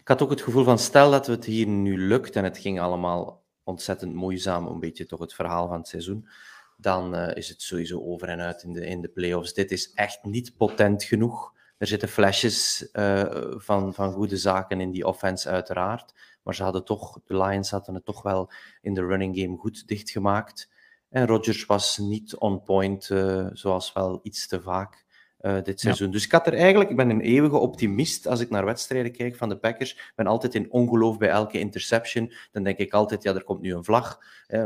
Ik 0.00 0.08
had 0.08 0.22
ook 0.22 0.30
het 0.30 0.42
gevoel 0.42 0.64
van, 0.64 0.78
stel 0.78 1.10
dat 1.10 1.26
het 1.26 1.44
hier 1.44 1.66
nu 1.66 1.98
lukt 1.98 2.36
en 2.36 2.44
het 2.44 2.58
ging 2.58 2.80
allemaal 2.80 3.44
ontzettend 3.64 4.14
moeizaam, 4.14 4.66
een 4.66 4.80
beetje 4.80 5.06
toch 5.06 5.20
het 5.20 5.34
verhaal 5.34 5.68
van 5.68 5.78
het 5.78 5.88
seizoen, 5.88 6.28
dan 6.76 7.14
uh, 7.14 7.34
is 7.34 7.48
het 7.48 7.62
sowieso 7.62 8.00
over 8.00 8.28
en 8.28 8.40
uit 8.40 8.62
in 8.62 8.72
de, 8.72 8.86
in 8.86 9.00
de 9.00 9.08
playoffs. 9.08 9.54
Dit 9.54 9.70
is 9.70 9.92
echt 9.92 10.24
niet 10.24 10.56
potent 10.56 11.04
genoeg. 11.04 11.52
Er 11.82 11.88
zitten 11.88 12.08
flashes 12.08 12.88
uh, 12.92 13.24
van, 13.56 13.94
van 13.94 14.12
goede 14.12 14.36
zaken 14.36 14.80
in 14.80 14.90
die 14.90 15.06
offense, 15.06 15.48
uiteraard. 15.48 16.12
Maar 16.42 16.54
ze 16.54 16.62
hadden 16.62 16.84
toch, 16.84 17.18
de 17.24 17.36
Lions 17.36 17.70
hadden 17.70 17.94
het 17.94 18.04
toch 18.04 18.22
wel 18.22 18.50
in 18.80 18.94
de 18.94 19.06
running 19.06 19.38
game 19.38 19.56
goed 19.56 19.88
dichtgemaakt. 19.88 20.70
En 21.08 21.26
Rodgers 21.26 21.66
was 21.66 21.98
niet 21.98 22.36
on 22.36 22.62
point, 22.62 23.08
uh, 23.08 23.46
zoals 23.52 23.92
wel 23.92 24.20
iets 24.22 24.46
te 24.46 24.60
vaak 24.60 25.04
uh, 25.40 25.62
dit 25.62 25.80
seizoen. 25.80 26.06
Ja. 26.06 26.12
Dus 26.12 26.24
ik 26.24 26.32
had 26.32 26.46
er 26.46 26.54
eigenlijk, 26.54 26.90
ik 26.90 26.96
ben 26.96 27.10
een 27.10 27.20
eeuwige 27.20 27.56
optimist 27.56 28.26
als 28.26 28.40
ik 28.40 28.50
naar 28.50 28.64
wedstrijden 28.64 29.12
kijk 29.12 29.36
van 29.36 29.48
de 29.48 29.58
Packers. 29.58 29.92
Ik 29.92 30.12
ben 30.14 30.26
altijd 30.26 30.54
in 30.54 30.72
ongeloof 30.72 31.18
bij 31.18 31.28
elke 31.28 31.58
interception. 31.58 32.32
Dan 32.50 32.62
denk 32.62 32.78
ik 32.78 32.92
altijd, 32.92 33.22
ja, 33.22 33.34
er 33.34 33.44
komt 33.44 33.60
nu 33.60 33.74
een 33.74 33.84
vlag. 33.84 34.18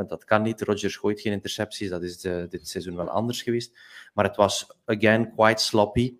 Dat 0.07 0.25
kan 0.25 0.43
niet. 0.43 0.63
Rodgers 0.63 0.97
gooit 0.97 1.21
geen 1.21 1.33
intercepties. 1.33 1.89
Dat 1.89 2.03
is 2.03 2.21
de, 2.21 2.47
dit 2.49 2.69
seizoen 2.69 2.97
wel 2.97 3.09
anders 3.09 3.43
geweest. 3.43 3.79
Maar 4.15 4.25
het 4.25 4.37
was, 4.37 4.77
again, 4.85 5.35
quite 5.35 5.63
sloppy. 5.63 6.17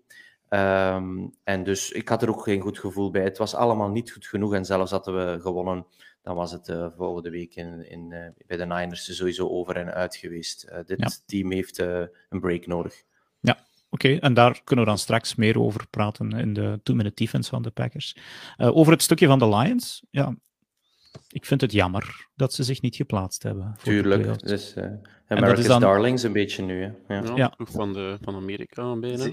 Um, 0.49 1.33
en 1.43 1.63
dus 1.63 1.91
ik 1.91 2.09
had 2.09 2.21
er 2.21 2.29
ook 2.29 2.43
geen 2.43 2.61
goed 2.61 2.79
gevoel 2.79 3.11
bij. 3.11 3.23
Het 3.23 3.37
was 3.37 3.55
allemaal 3.55 3.89
niet 3.89 4.11
goed 4.11 4.27
genoeg. 4.27 4.53
En 4.53 4.65
zelfs 4.65 4.91
hadden 4.91 5.33
we 5.33 5.41
gewonnen, 5.41 5.85
dan 6.21 6.35
was 6.35 6.51
het 6.51 6.67
uh, 6.67 6.87
volgende 6.97 7.29
week 7.29 7.55
in, 7.55 7.89
in, 7.89 8.11
uh, 8.11 8.27
bij 8.45 8.57
de 8.57 8.65
Niners 8.65 9.15
sowieso 9.15 9.47
over 9.49 9.75
en 9.75 9.93
uit 9.93 10.15
geweest. 10.15 10.67
Uh, 10.69 10.77
dit 10.85 10.99
ja. 10.99 11.09
team 11.25 11.51
heeft 11.51 11.77
een 11.77 12.39
break 12.39 12.65
nodig. 12.65 13.03
Ja, 13.39 13.57
Oké, 13.89 14.05
okay, 14.05 14.19
en 14.19 14.33
daar 14.33 14.61
kunnen 14.63 14.85
we 14.85 14.91
dan 14.91 14.99
straks 14.99 15.35
meer 15.35 15.59
over 15.59 15.87
praten 15.89 16.31
in 16.31 16.53
de 16.53 16.79
two-minute 16.83 17.23
defense 17.23 17.49
van 17.49 17.61
de 17.61 17.71
Packers. 17.71 18.15
Uh, 18.57 18.75
over 18.75 18.93
het 18.93 19.01
stukje 19.01 19.27
van 19.27 19.39
de 19.39 19.47
Lions, 19.47 20.03
ja, 20.09 20.35
ik 21.29 21.45
vind 21.45 21.61
het 21.61 21.71
jammer 21.71 22.27
dat 22.35 22.53
ze 22.53 22.63
zich 22.63 22.81
niet 22.81 22.95
geplaatst 22.95 23.43
hebben. 23.43 23.75
Tuurlijk, 23.83 24.47
dus 24.47 24.73
uh, 24.75 24.85
America's 25.27 25.65
dan... 25.65 25.81
Darlings 25.81 26.23
een 26.23 26.33
beetje 26.33 26.63
nu. 26.63 26.81
Hè. 26.81 27.15
Ja, 27.15 27.35
ja. 27.35 27.53
van, 27.57 27.93
de, 27.93 28.17
van 28.21 28.35
Amerika 28.35 28.95
bijna. 28.95 29.31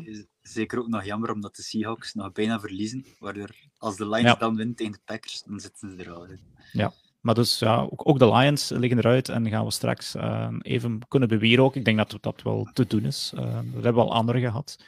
Zeker 0.49 0.79
ook 0.79 0.89
nog 0.89 1.05
jammer 1.05 1.33
omdat 1.33 1.57
de 1.57 1.63
Seahawks 1.63 2.15
nog 2.15 2.33
bijna 2.33 2.61
verliezen, 2.61 3.05
waardoor 3.19 3.51
als 3.79 3.97
de 3.97 4.09
Lions 4.09 4.23
ja. 4.23 4.35
dan 4.35 4.57
winnen 4.57 4.75
tegen 4.75 4.93
de 4.93 5.01
Packers, 5.05 5.43
dan 5.43 5.61
zitten 5.61 5.91
ze 5.91 6.05
er 6.05 6.13
al 6.13 6.25
in. 6.25 6.41
Ja, 6.73 6.93
maar 7.21 7.35
dus 7.35 7.59
ja, 7.59 7.81
ook, 7.81 8.09
ook, 8.09 8.19
de 8.19 8.33
Lions 8.33 8.69
liggen 8.69 8.99
eruit 8.99 9.29
en 9.29 9.49
gaan 9.49 9.65
we 9.65 9.71
straks 9.71 10.15
uh, 10.15 10.49
even 10.61 10.99
kunnen 11.09 11.29
beweren 11.29 11.65
ook. 11.65 11.77
Ik 11.77 11.85
denk 11.85 11.97
dat 11.97 12.17
dat 12.21 12.43
wel 12.43 12.69
te 12.73 12.87
doen 12.87 13.05
is. 13.05 13.33
Uh, 13.35 13.43
dat 13.55 13.85
hebben 13.85 13.95
we 13.95 14.01
al 14.01 14.15
anderen 14.15 14.41
gehad. 14.41 14.79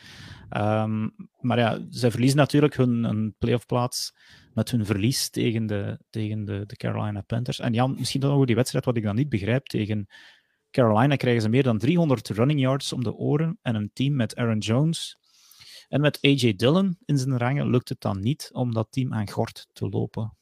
Um, 0.57 1.15
maar 1.41 1.59
ja, 1.59 1.79
zij 1.91 2.11
verliezen 2.11 2.39
natuurlijk 2.39 2.77
hun, 2.77 3.05
hun 3.05 3.35
playoff 3.39 3.67
plaats 3.67 4.15
met 4.55 4.71
hun 4.71 4.87
verlies 4.87 5.31
tegen, 5.31 5.67
de, 5.67 5.99
tegen 6.11 6.45
de, 6.45 6.65
de 6.67 6.77
Carolina 6.77 7.21
Panthers. 7.21 7.61
En 7.61 7.73
Jan, 7.73 7.95
misschien 7.99 8.21
dan 8.21 8.31
nog 8.31 8.47
die 8.47 8.55
wedstrijd 8.55 8.85
wat 8.85 8.97
ik 8.97 9.03
dan 9.03 9.15
niet 9.15 9.29
begrijp. 9.29 9.67
Tegen 9.67 10.07
Carolina 10.71 11.17
krijgen 11.17 11.43
ze 11.43 11.49
meer 11.49 11.63
dan 11.63 11.79
300 11.79 12.29
running 12.29 12.61
yards 12.61 12.93
om 12.93 13.05
de 13.05 13.15
oren 13.15 13.59
en 13.63 13.75
een 13.75 13.91
team 13.93 14.17
met 14.17 14.37
Aaron 14.37 14.59
Jones 14.59 15.19
en 15.97 16.03
met 16.03 16.19
AJ 16.23 16.55
Dillon 16.57 16.97
in 17.05 17.19
zijn 17.19 17.39
rangen 17.39 17.71
lukt 17.71 17.89
het 17.89 18.01
dan 18.01 18.21
niet 18.21 18.51
om 18.53 18.75
dat 18.75 18.87
team 18.91 19.13
aan 19.13 19.31
gort 19.31 19.69
te 19.73 19.89
lopen. 19.89 20.37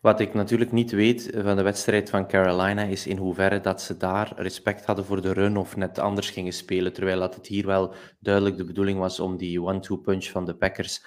Wat 0.00 0.20
ik 0.20 0.34
natuurlijk 0.34 0.72
niet 0.72 0.90
weet 0.90 1.30
van 1.42 1.56
de 1.56 1.62
wedstrijd 1.62 2.10
van 2.10 2.26
Carolina 2.26 2.82
is 2.82 3.06
in 3.06 3.16
hoeverre 3.16 3.60
dat 3.60 3.82
ze 3.82 3.96
daar 3.96 4.32
respect 4.36 4.84
hadden 4.84 5.04
voor 5.04 5.22
de 5.22 5.32
run 5.32 5.56
of 5.56 5.76
net 5.76 5.98
anders 5.98 6.30
gingen 6.30 6.52
spelen, 6.52 6.92
terwijl 6.92 7.20
dat 7.20 7.34
het 7.34 7.46
hier 7.46 7.66
wel 7.66 7.94
duidelijk 8.20 8.56
de 8.56 8.64
bedoeling 8.64 8.98
was 8.98 9.20
om 9.20 9.36
die 9.36 9.62
one-two 9.62 9.96
punch 9.96 10.24
van 10.24 10.44
de 10.44 10.54
Packers 10.54 11.04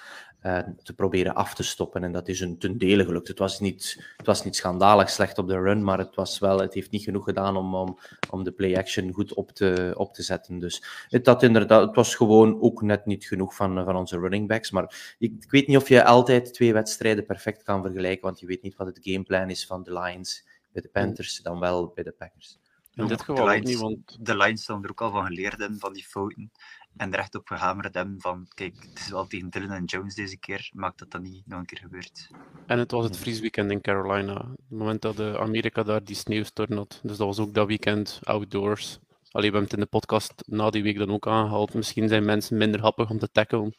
te 0.82 0.94
proberen 0.96 1.34
af 1.34 1.54
te 1.54 1.62
stoppen. 1.62 2.04
En 2.04 2.12
dat 2.12 2.28
is 2.28 2.40
een 2.40 2.58
ten 2.58 2.78
dele 2.78 3.04
gelukt. 3.04 3.28
Het 3.28 3.38
was 3.38 3.60
niet, 3.60 4.04
het 4.16 4.26
was 4.26 4.44
niet 4.44 4.56
schandalig 4.56 5.10
slecht 5.10 5.38
op 5.38 5.48
de 5.48 5.58
run, 5.58 5.84
maar 5.84 5.98
het, 5.98 6.14
was 6.14 6.38
wel, 6.38 6.60
het 6.60 6.74
heeft 6.74 6.90
niet 6.90 7.02
genoeg 7.02 7.24
gedaan 7.24 7.56
om, 7.56 7.74
om, 7.74 7.98
om 8.30 8.44
de 8.44 8.52
play-action 8.52 9.12
goed 9.12 9.34
op 9.34 9.50
te, 9.50 9.94
op 9.96 10.14
te 10.14 10.22
zetten. 10.22 10.58
Dus 10.58 10.84
het, 11.08 11.24
dat 11.24 11.42
inderdaad, 11.42 11.86
het 11.86 11.96
was 11.96 12.14
gewoon 12.14 12.60
ook 12.60 12.82
net 12.82 13.06
niet 13.06 13.24
genoeg 13.24 13.54
van, 13.54 13.84
van 13.84 13.96
onze 13.96 14.18
running 14.18 14.48
backs. 14.48 14.70
Maar 14.70 15.14
ik, 15.18 15.32
ik 15.40 15.50
weet 15.50 15.66
niet 15.66 15.76
of 15.76 15.88
je 15.88 16.04
altijd 16.04 16.54
twee 16.54 16.72
wedstrijden 16.72 17.26
perfect 17.26 17.62
kan 17.62 17.82
vergelijken, 17.82 18.24
want 18.24 18.40
je 18.40 18.46
weet 18.46 18.62
niet 18.62 18.76
wat 18.76 18.86
het 18.86 18.98
gameplan 19.02 19.50
is 19.50 19.66
van 19.66 19.82
de 19.82 19.92
Lions 19.92 20.46
bij 20.72 20.82
de 20.82 20.88
Panthers 20.88 21.40
dan 21.42 21.60
wel 21.60 21.92
bij 21.94 22.04
de 22.04 22.12
Packers. 22.12 22.58
In 22.94 23.06
dit 23.06 23.22
geval 23.22 23.46
Lions, 23.46 23.70
niet, 23.70 23.78
want... 23.78 24.16
De 24.20 24.36
Lions 24.36 24.62
staan 24.62 24.84
er 24.84 24.90
ook 24.90 25.02
al 25.02 25.10
van 25.10 25.26
geleerd 25.26 25.60
in, 25.60 25.76
van 25.78 25.92
die 25.92 26.04
fouten. 26.04 26.50
En 26.96 27.12
er 27.12 27.18
echt 27.18 27.34
op 27.34 27.48
gehamerd 27.48 27.94
hebben 27.94 28.20
van, 28.20 28.46
kijk, 28.54 28.74
het 28.90 28.98
is 28.98 29.08
wel 29.08 29.26
tegen 29.26 29.50
Dylan 29.50 29.70
en 29.70 29.84
Jones 29.84 30.14
deze 30.14 30.38
keer, 30.38 30.70
maakt 30.74 30.98
dat 30.98 31.10
dat 31.10 31.22
niet 31.22 31.46
nog 31.46 31.58
een 31.58 31.66
keer 31.66 31.78
gebeurt. 31.78 32.30
En 32.66 32.78
het 32.78 32.90
was 32.90 33.04
het 33.04 33.16
vriesweekend 33.16 33.70
in 33.70 33.80
Carolina. 33.80 34.34
Het 34.34 34.78
moment 34.78 35.02
dat 35.02 35.16
de 35.16 35.38
Amerika 35.38 35.82
daar 35.82 36.04
die 36.04 36.16
sneeuwstorm 36.16 36.76
had. 36.76 37.00
Dus 37.02 37.16
dat 37.16 37.26
was 37.26 37.38
ook 37.38 37.54
dat 37.54 37.66
weekend 37.66 38.20
outdoors. 38.22 38.98
Allee, 39.30 39.50
we 39.50 39.56
hebben 39.56 39.62
het 39.62 39.72
in 39.72 39.80
de 39.80 39.86
podcast 39.86 40.32
na 40.46 40.70
die 40.70 40.82
week 40.82 40.98
dan 40.98 41.10
ook 41.10 41.26
aangehaald. 41.26 41.74
Misschien 41.74 42.08
zijn 42.08 42.24
mensen 42.24 42.56
minder 42.56 42.80
happig 42.80 43.10
om 43.10 43.18
te 43.18 43.30
tackelen 43.30 43.74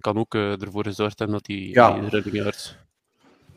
kan 0.00 0.16
ook 0.18 0.34
eh, 0.34 0.62
ervoor 0.62 0.84
gezorgd 0.84 1.18
hebben 1.18 1.36
dat 1.36 1.46
die, 1.46 1.68
Ja. 1.72 2.00
die 2.00 2.08
running 2.08 2.36
yards... 2.36 2.76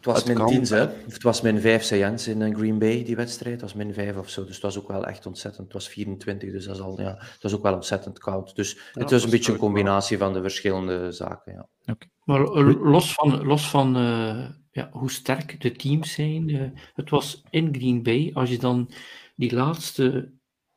Het 0.01 0.05
was 0.05 0.17
Het 0.17 0.27
min 0.27 0.35
kan. 0.35 0.47
10, 0.47 0.77
hè? 0.77 0.83
Of 0.83 1.13
het 1.13 1.23
was 1.23 1.39
5, 1.39 1.83
zei 1.83 1.99
Jens, 1.99 2.27
in 2.27 2.41
eh, 2.41 2.55
Green 2.55 2.79
Bay, 2.79 3.03
die 3.03 3.15
wedstrijd. 3.15 3.53
Het 3.53 3.61
was 3.61 3.73
min 3.73 3.93
5 3.93 4.17
of 4.17 4.29
zo. 4.29 4.45
Dus 4.45 4.53
het 4.53 4.63
was 4.63 4.77
ook 4.77 4.87
wel 4.87 5.07
echt 5.07 5.25
ontzettend. 5.25 5.63
Het 5.63 5.73
was 5.73 5.89
24, 5.89 6.51
dus 6.51 6.65
dat 6.65 6.75
is 6.75 6.81
al, 6.81 7.01
ja, 7.01 7.15
het 7.19 7.41
was 7.41 7.53
ook 7.53 7.63
wel 7.63 7.73
ontzettend 7.73 8.19
koud. 8.19 8.55
Dus 8.55 8.77
het 8.93 9.11
was 9.11 9.23
een 9.23 9.29
beetje 9.29 9.51
een 9.51 9.57
combinatie 9.57 10.17
van 10.17 10.33
de 10.33 10.41
verschillende 10.41 11.11
zaken. 11.11 11.67
Ja. 11.85 11.97
Maar 12.23 12.43
eh, 12.43 12.81
los 12.81 13.13
van, 13.13 13.45
los 13.45 13.69
van 13.69 13.95
eh, 13.95 14.49
ja, 14.71 14.89
hoe 14.91 15.11
sterk 15.11 15.61
de 15.61 15.71
teams 15.71 16.13
zijn, 16.13 16.49
eh, 16.49 16.69
het 16.93 17.09
was 17.09 17.43
in 17.49 17.75
Green 17.75 18.03
Bay, 18.03 18.31
als 18.33 18.49
je 18.49 18.57
dan 18.57 18.89
die 19.35 19.53
laatste 19.53 20.31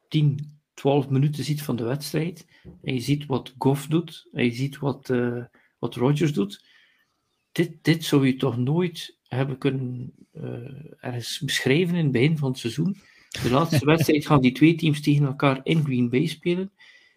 10, 0.09 0.61
12 0.75 1.09
minuten 1.09 1.45
ziet 1.45 1.63
van 1.63 1.77
de 1.77 1.85
wedstrijd, 1.85 2.47
en 2.83 2.95
je 2.95 3.01
ziet 3.01 3.27
wat 3.27 3.55
Goff 3.59 3.87
doet, 3.87 4.29
en 4.33 4.45
je 4.45 4.53
ziet 4.53 4.79
wat, 4.79 5.11
eh 5.11 5.45
wat 5.79 5.95
Rodgers 5.95 6.33
doet, 6.33 6.65
dit, 7.53 7.85
dit 7.85 8.05
zou 8.05 8.27
je 8.27 8.37
toch 8.37 8.57
nooit 8.57 9.14
hebben 9.29 9.59
kunnen 9.59 10.13
eh, 10.33 10.43
ergens 11.01 11.39
beschrijven 11.39 11.97
in 11.97 12.03
het 12.03 12.13
begin 12.13 12.39
van 12.39 12.51
het 12.51 12.59
seizoen. 12.59 12.97
De 13.43 13.51
laatste 13.51 13.85
wedstrijd 13.95 14.27
gaan 14.27 14.41
die 14.41 14.53
twee 14.53 14.75
teams 14.75 15.01
tegen 15.01 15.27
elkaar 15.27 15.61
in 15.63 15.85
Green 15.85 16.11
Bay 16.11 16.27
spelen, 16.27 16.73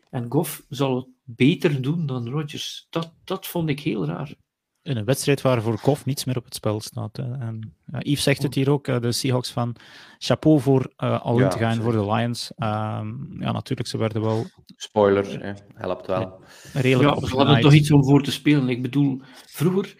en 0.10 0.26
Goff 0.30 0.64
zal 0.70 0.95
het 0.95 1.08
beter 1.24 1.82
doen 1.82 2.05
dan 2.05 2.30
Rodgers. 2.30 2.88
Dat, 2.89 3.14
dat 3.24 3.47
vond 3.47 3.70
ik 3.70 3.80
heel 3.80 4.05
raar. 4.05 4.36
In 4.82 4.97
een 4.97 5.05
wedstrijd 5.05 5.41
waar 5.41 5.62
voor 5.62 5.78
Goff 5.78 6.05
niets 6.05 6.26
meer 6.26 6.38
op 6.38 6.45
het 6.45 6.55
spel 6.55 6.82
staat. 6.82 7.18
En, 7.18 7.74
ja, 7.91 7.99
Yves 7.99 8.24
zegt 8.24 8.43
het 8.43 8.53
hier 8.53 8.70
ook, 8.70 8.88
eh, 8.88 8.99
de 8.99 9.12
Seahawks 9.12 9.51
van 9.51 9.76
chapeau 10.18 10.60
voor 10.60 10.93
eh 10.95 11.22
al 11.22 11.38
in 11.38 11.43
Ja, 11.43 11.49
te 11.49 11.58
gaan 11.58 11.82
voor 11.82 11.91
de 11.91 12.05
Lions. 12.05 12.51
Ehm, 12.55 13.41
ja, 13.41 13.51
natuurlijk, 13.51 13.88
ze 13.88 13.97
werden 13.97 14.22
wel 14.22 14.45
Spoiler, 14.76 15.43
hè, 15.43 15.53
helpt 15.74 16.08
wel. 16.08 16.39
redelijk 16.74 17.20
Ja, 17.20 17.28
ze 17.28 17.36
hadden 17.36 17.62
toch 17.62 17.74
iets 17.74 17.91
om 17.91 18.03
voor 18.03 18.24
te 18.24 18.32
spelen. 18.32 18.70
Ik 18.70 18.82
bedoel, 18.82 19.22
vroeger, 19.45 19.95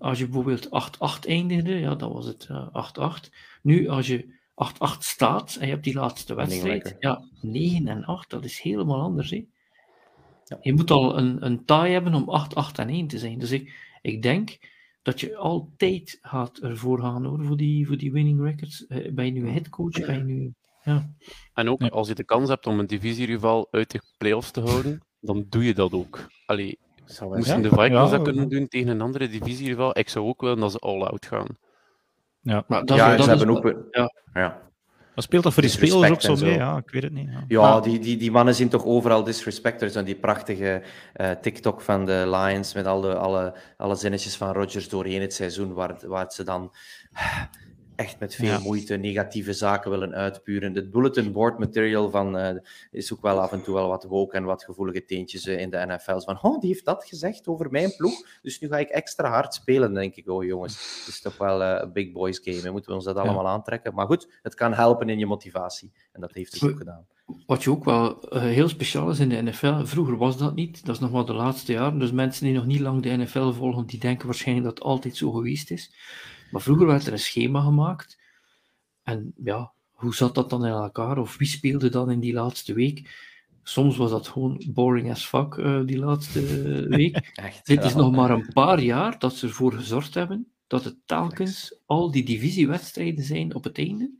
als 0.00 0.18
je 0.18 0.24
bijvoorbeeld 0.24 0.66
8-8 0.66 1.26
eindigde, 1.26 1.74
ja, 1.74 1.94
dan 1.94 2.12
was 2.12 2.26
het 2.26 2.46
eh, 2.48 3.18
8-8. 3.26 3.30
Nu, 3.62 3.88
als 3.88 4.06
je 4.06 4.38
8-8 4.54 4.98
staat 4.98 5.56
en 5.60 5.66
je 5.66 5.72
hebt 5.72 5.84
die 5.84 5.94
laatste 5.94 6.34
wedstrijd, 6.34 6.96
ja, 6.98 7.22
9 7.40 7.88
en 7.88 8.04
8, 8.04 8.30
dat 8.30 8.44
is 8.44 8.60
helemaal 8.60 9.00
anders. 9.00 9.30
Hè? 9.30 9.44
Ja. 10.44 10.58
Je 10.60 10.72
moet 10.72 10.90
al 10.90 11.18
een, 11.18 11.46
een 11.46 11.64
taai 11.64 11.92
hebben 11.92 12.14
om 12.14 12.48
8-8 12.72 12.74
en 12.74 12.88
1 12.88 13.06
te 13.06 13.18
zijn. 13.18 13.38
Dus 13.38 13.50
ik, 13.50 13.72
ik 14.02 14.22
denk 14.22 14.58
dat 15.02 15.20
je 15.20 15.36
altijd 15.36 16.18
gaat 16.22 16.58
ervoor 16.58 17.00
gaan 17.00 17.24
hoor, 17.24 17.44
voor, 17.44 17.56
die, 17.56 17.86
voor 17.86 17.96
die 17.96 18.12
winning 18.12 18.42
records. 18.42 18.86
Eh, 18.86 19.12
ben 19.12 19.24
je 19.24 19.32
nu 19.32 19.48
headcoach? 19.48 20.06
Ben 20.06 20.16
je 20.16 20.22
nu... 20.24 20.54
Ja. 20.82 21.14
En 21.54 21.68
ook 21.68 21.80
Ja. 21.80 21.88
als 21.88 22.08
je 22.08 22.14
de 22.14 22.24
kans 22.24 22.48
hebt 22.48 22.66
om 22.66 22.78
een 22.78 22.86
divisierival 22.86 23.68
uit 23.70 23.90
de 23.90 24.00
playoffs 24.18 24.50
te 24.50 24.60
houden, 24.60 25.00
dan 25.20 25.46
doe 25.48 25.64
je 25.64 25.74
dat 25.74 25.92
ook. 25.92 26.26
Allee, 26.46 26.78
Zou 27.10 27.28
wel 27.30 27.38
moesten 27.38 27.62
de 27.62 27.68
Vikings 27.68 27.88
Ja, 27.88 28.08
dat 28.08 28.22
kunnen 28.22 28.48
doen 28.48 28.68
tegen 28.68 28.88
een 28.88 29.00
andere 29.00 29.28
divisierival, 29.28 29.98
ik 29.98 30.08
zou 30.08 30.26
ook 30.26 30.40
willen 30.40 30.58
dat 30.60 30.72
ze 30.72 30.78
all-out 30.78 31.26
gaan. 31.26 31.46
Ja. 32.40 32.64
Maar 32.66 32.84
dat, 32.84 32.96
ja, 32.96 33.16
dat 33.16 33.24
ze 33.24 33.32
is 33.32 33.38
hebben 33.38 33.62
wel- 33.62 33.72
ook... 33.74 33.84
ja. 33.90 34.12
ja. 34.34 34.68
Maar 35.14 35.24
speelt 35.24 35.42
dat 35.42 35.52
voor 35.52 35.62
die 35.62 35.70
spelers 35.70 36.10
ook 36.10 36.20
zo 36.20 36.30
mee? 36.30 36.38
zo. 36.52 36.58
Ja, 36.58 36.76
ik 36.76 36.90
weet 36.90 37.02
het 37.02 37.12
niet. 37.12 37.28
Ja. 37.30 37.44
Ja, 37.48 37.60
Maar- 37.60 37.82
die, 37.82 37.98
die, 37.98 38.16
die 38.16 38.30
mannen 38.30 38.54
zien 38.54 38.68
toch 38.68 38.84
overal 38.84 39.24
disrespecters. 39.24 39.94
En 39.94 40.04
die 40.04 40.14
prachtige 40.14 40.82
eh, 41.12 41.30
TikTok 41.30 41.80
van 41.80 42.04
de 42.06 42.24
Lions 42.26 42.74
met 42.74 42.86
al 42.86 43.00
de, 43.00 43.14
alle, 43.14 43.54
alle 43.76 43.94
zinnetjes 43.94 44.36
van 44.36 44.52
Rodgers 44.52 44.88
doorheen 44.88 45.20
het 45.20 45.34
seizoen, 45.34 45.72
waar, 45.72 45.88
het- 45.88 46.02
waar 46.02 46.32
ze 46.32 46.44
dan 46.44 46.72
echt 48.00 48.18
met 48.18 48.34
veel 48.34 48.46
Ja. 48.46 48.58
moeite 48.58 48.96
negatieve 48.96 49.52
zaken 49.52 49.90
willen 49.90 50.14
uitpuren. 50.14 50.74
Het 50.74 50.90
bulletin 50.90 51.32
board 51.32 51.58
material 51.58 52.10
van, 52.10 52.38
eh, 52.38 52.56
is 52.90 53.12
ook 53.12 53.22
wel 53.22 53.40
af 53.40 53.52
en 53.52 53.62
toe 53.62 53.74
wel 53.74 53.88
wat 53.88 54.04
woke 54.04 54.36
en 54.36 54.44
wat 54.44 54.64
gevoelige 54.64 55.04
teentjes 55.04 55.46
eh, 55.46 55.58
in 55.60 55.70
de 55.70 55.84
NFL. 55.86 56.18
Van, 56.18 56.42
oh, 56.42 56.60
die 56.60 56.68
heeft 56.68 56.84
dat 56.84 57.04
gezegd 57.04 57.46
over 57.46 57.70
mijn 57.70 57.96
ploeg, 57.96 58.26
dus 58.42 58.60
nu 58.60 58.68
ga 58.68 58.78
ik 58.78 58.88
extra 58.88 59.28
hard 59.30 59.54
spelen. 59.54 59.94
Denk 59.94 60.14
ik, 60.14 60.28
oh 60.28 60.44
jongens, 60.44 60.98
het 60.98 61.08
is 61.14 61.20
toch 61.20 61.36
wel 61.38 61.62
eh, 61.62 61.82
een 61.82 61.92
big 61.92 62.12
boys 62.12 62.40
game. 62.44 62.60
hè. 62.60 62.70
Moeten 62.70 62.90
we 62.90 62.96
ons 62.96 63.04
dat 63.04 63.16
allemaal 63.16 63.48
aantrekken? 63.48 63.94
Maar 63.94 64.06
goed, 64.06 64.28
het 64.42 64.54
kan 64.54 64.72
helpen 64.72 65.08
in 65.08 65.18
je 65.18 65.26
motivatie. 65.26 65.92
En 66.12 66.20
dat 66.20 66.32
heeft 66.32 66.52
het 66.52 66.62
ook 66.70 66.78
gedaan. 66.78 67.06
Wat 67.46 67.62
je 67.62 67.70
ook 67.70 67.84
wel 67.84 68.18
heel 68.30 68.68
speciaal 68.68 69.10
is 69.10 69.18
in 69.18 69.28
de 69.28 69.42
NFL, 69.42 69.84
vroeger 69.84 70.16
was 70.16 70.36
dat 70.38 70.54
niet, 70.54 70.86
dat 70.86 70.94
is 70.94 71.00
nog 71.00 71.10
maar 71.10 71.24
de 71.24 71.32
laatste 71.32 71.72
jaren, 71.72 71.98
dus 71.98 72.12
mensen 72.12 72.44
die 72.44 72.54
nog 72.54 72.66
niet 72.66 72.80
lang 72.80 73.02
de 73.02 73.16
NFL 73.16 73.50
volgen, 73.50 73.86
die 73.86 73.98
denken 73.98 74.26
waarschijnlijk 74.26 74.66
dat 74.66 74.78
het 74.78 74.86
altijd 74.86 75.16
zo 75.16 75.30
geweest 75.30 75.70
is. 75.70 75.92
Maar 76.50 76.60
vroeger 76.60 76.86
werd 76.86 77.06
er 77.06 77.12
een 77.12 77.18
schema 77.18 77.60
gemaakt, 77.60 78.18
en 79.02 79.32
ja, 79.44 79.72
hoe 79.90 80.14
zat 80.14 80.34
dat 80.34 80.50
dan 80.50 80.66
in 80.66 80.72
elkaar, 80.72 81.18
of 81.18 81.36
wie 81.36 81.48
speelde 81.48 81.88
dan 81.88 82.10
in 82.10 82.20
die 82.20 82.32
laatste 82.32 82.74
week? 82.74 83.28
Soms 83.62 83.96
was 83.96 84.10
dat 84.10 84.28
gewoon 84.28 84.64
boring 84.72 85.10
as 85.10 85.26
fuck, 85.26 85.54
eh, 85.54 85.80
die 85.84 85.98
laatste 85.98 86.40
week. 86.96 87.30
Echt, 87.34 87.66
Dit 87.66 87.84
is 87.84 87.92
ja. 87.92 87.98
nog 87.98 88.12
maar 88.12 88.30
een 88.30 88.50
paar 88.52 88.80
jaar 88.80 89.18
dat 89.18 89.34
ze 89.34 89.46
ervoor 89.46 89.72
gezorgd 89.72 90.14
hebben 90.14 90.52
dat 90.70 90.84
het 90.84 90.96
telkens 91.06 91.74
al 91.86 92.10
die 92.10 92.24
divisiewedstrijden 92.24 93.24
zijn 93.24 93.54
op 93.54 93.64
het 93.64 93.78
einde. 93.78 94.10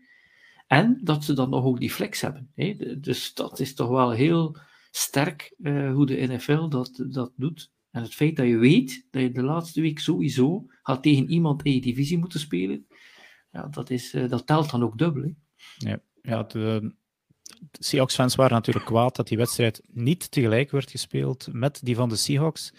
En 0.67 1.01
dat 1.03 1.25
ze 1.25 1.33
dan 1.33 1.51
nog 1.51 1.65
ook 1.65 1.81
die 1.81 1.91
flex 1.91 2.21
hebben. 2.21 2.51
Hè? 2.55 2.99
Dus 3.01 3.35
dat 3.35 3.61
is 3.61 3.75
toch 3.75 3.89
wel 3.89 4.11
heel 4.11 4.57
sterk 4.91 5.55
eh, 5.63 5.93
hoe 5.93 6.07
de 6.07 6.27
NFL 6.27 6.69
dat, 6.69 7.05
dat 7.07 7.33
doet. 7.37 7.71
En 7.91 8.03
het 8.03 8.15
feit 8.15 8.37
dat 8.37 8.47
je 8.47 8.57
weet 8.57 9.07
dat 9.11 9.23
je 9.23 9.31
de 9.31 9.43
laatste 9.43 9.81
week 9.81 9.99
sowieso 9.99 10.67
gaat 10.83 11.03
tegen 11.03 11.31
iemand 11.31 11.63
in 11.63 11.75
je 11.75 11.81
divisie 11.81 12.19
moeten 12.19 12.41
spelen, 12.41 12.87
ja, 13.51 13.67
dat, 13.67 13.91
is, 13.91 14.15
eh, 14.15 14.29
dat 14.29 14.47
telt 14.47 14.71
dan 14.71 14.83
ook 14.83 14.99
dubbel. 14.99 15.23
Hè? 15.23 15.97
Ja, 16.23 16.43
de, 16.43 16.95
de 17.71 17.85
Seahawks-fans 17.85 18.35
waren 18.35 18.55
natuurlijk 18.55 18.87
kwaad 18.87 19.17
dat 19.17 19.29
die 19.29 19.39
wedstrijd 19.39 19.83
niet 19.87 20.31
tegelijk 20.31 20.71
werd 20.71 20.91
gespeeld 20.91 21.49
met 21.53 21.81
die 21.83 21.97
van 21.97 22.09
de 22.09 22.17
Seahawks. 22.17 22.73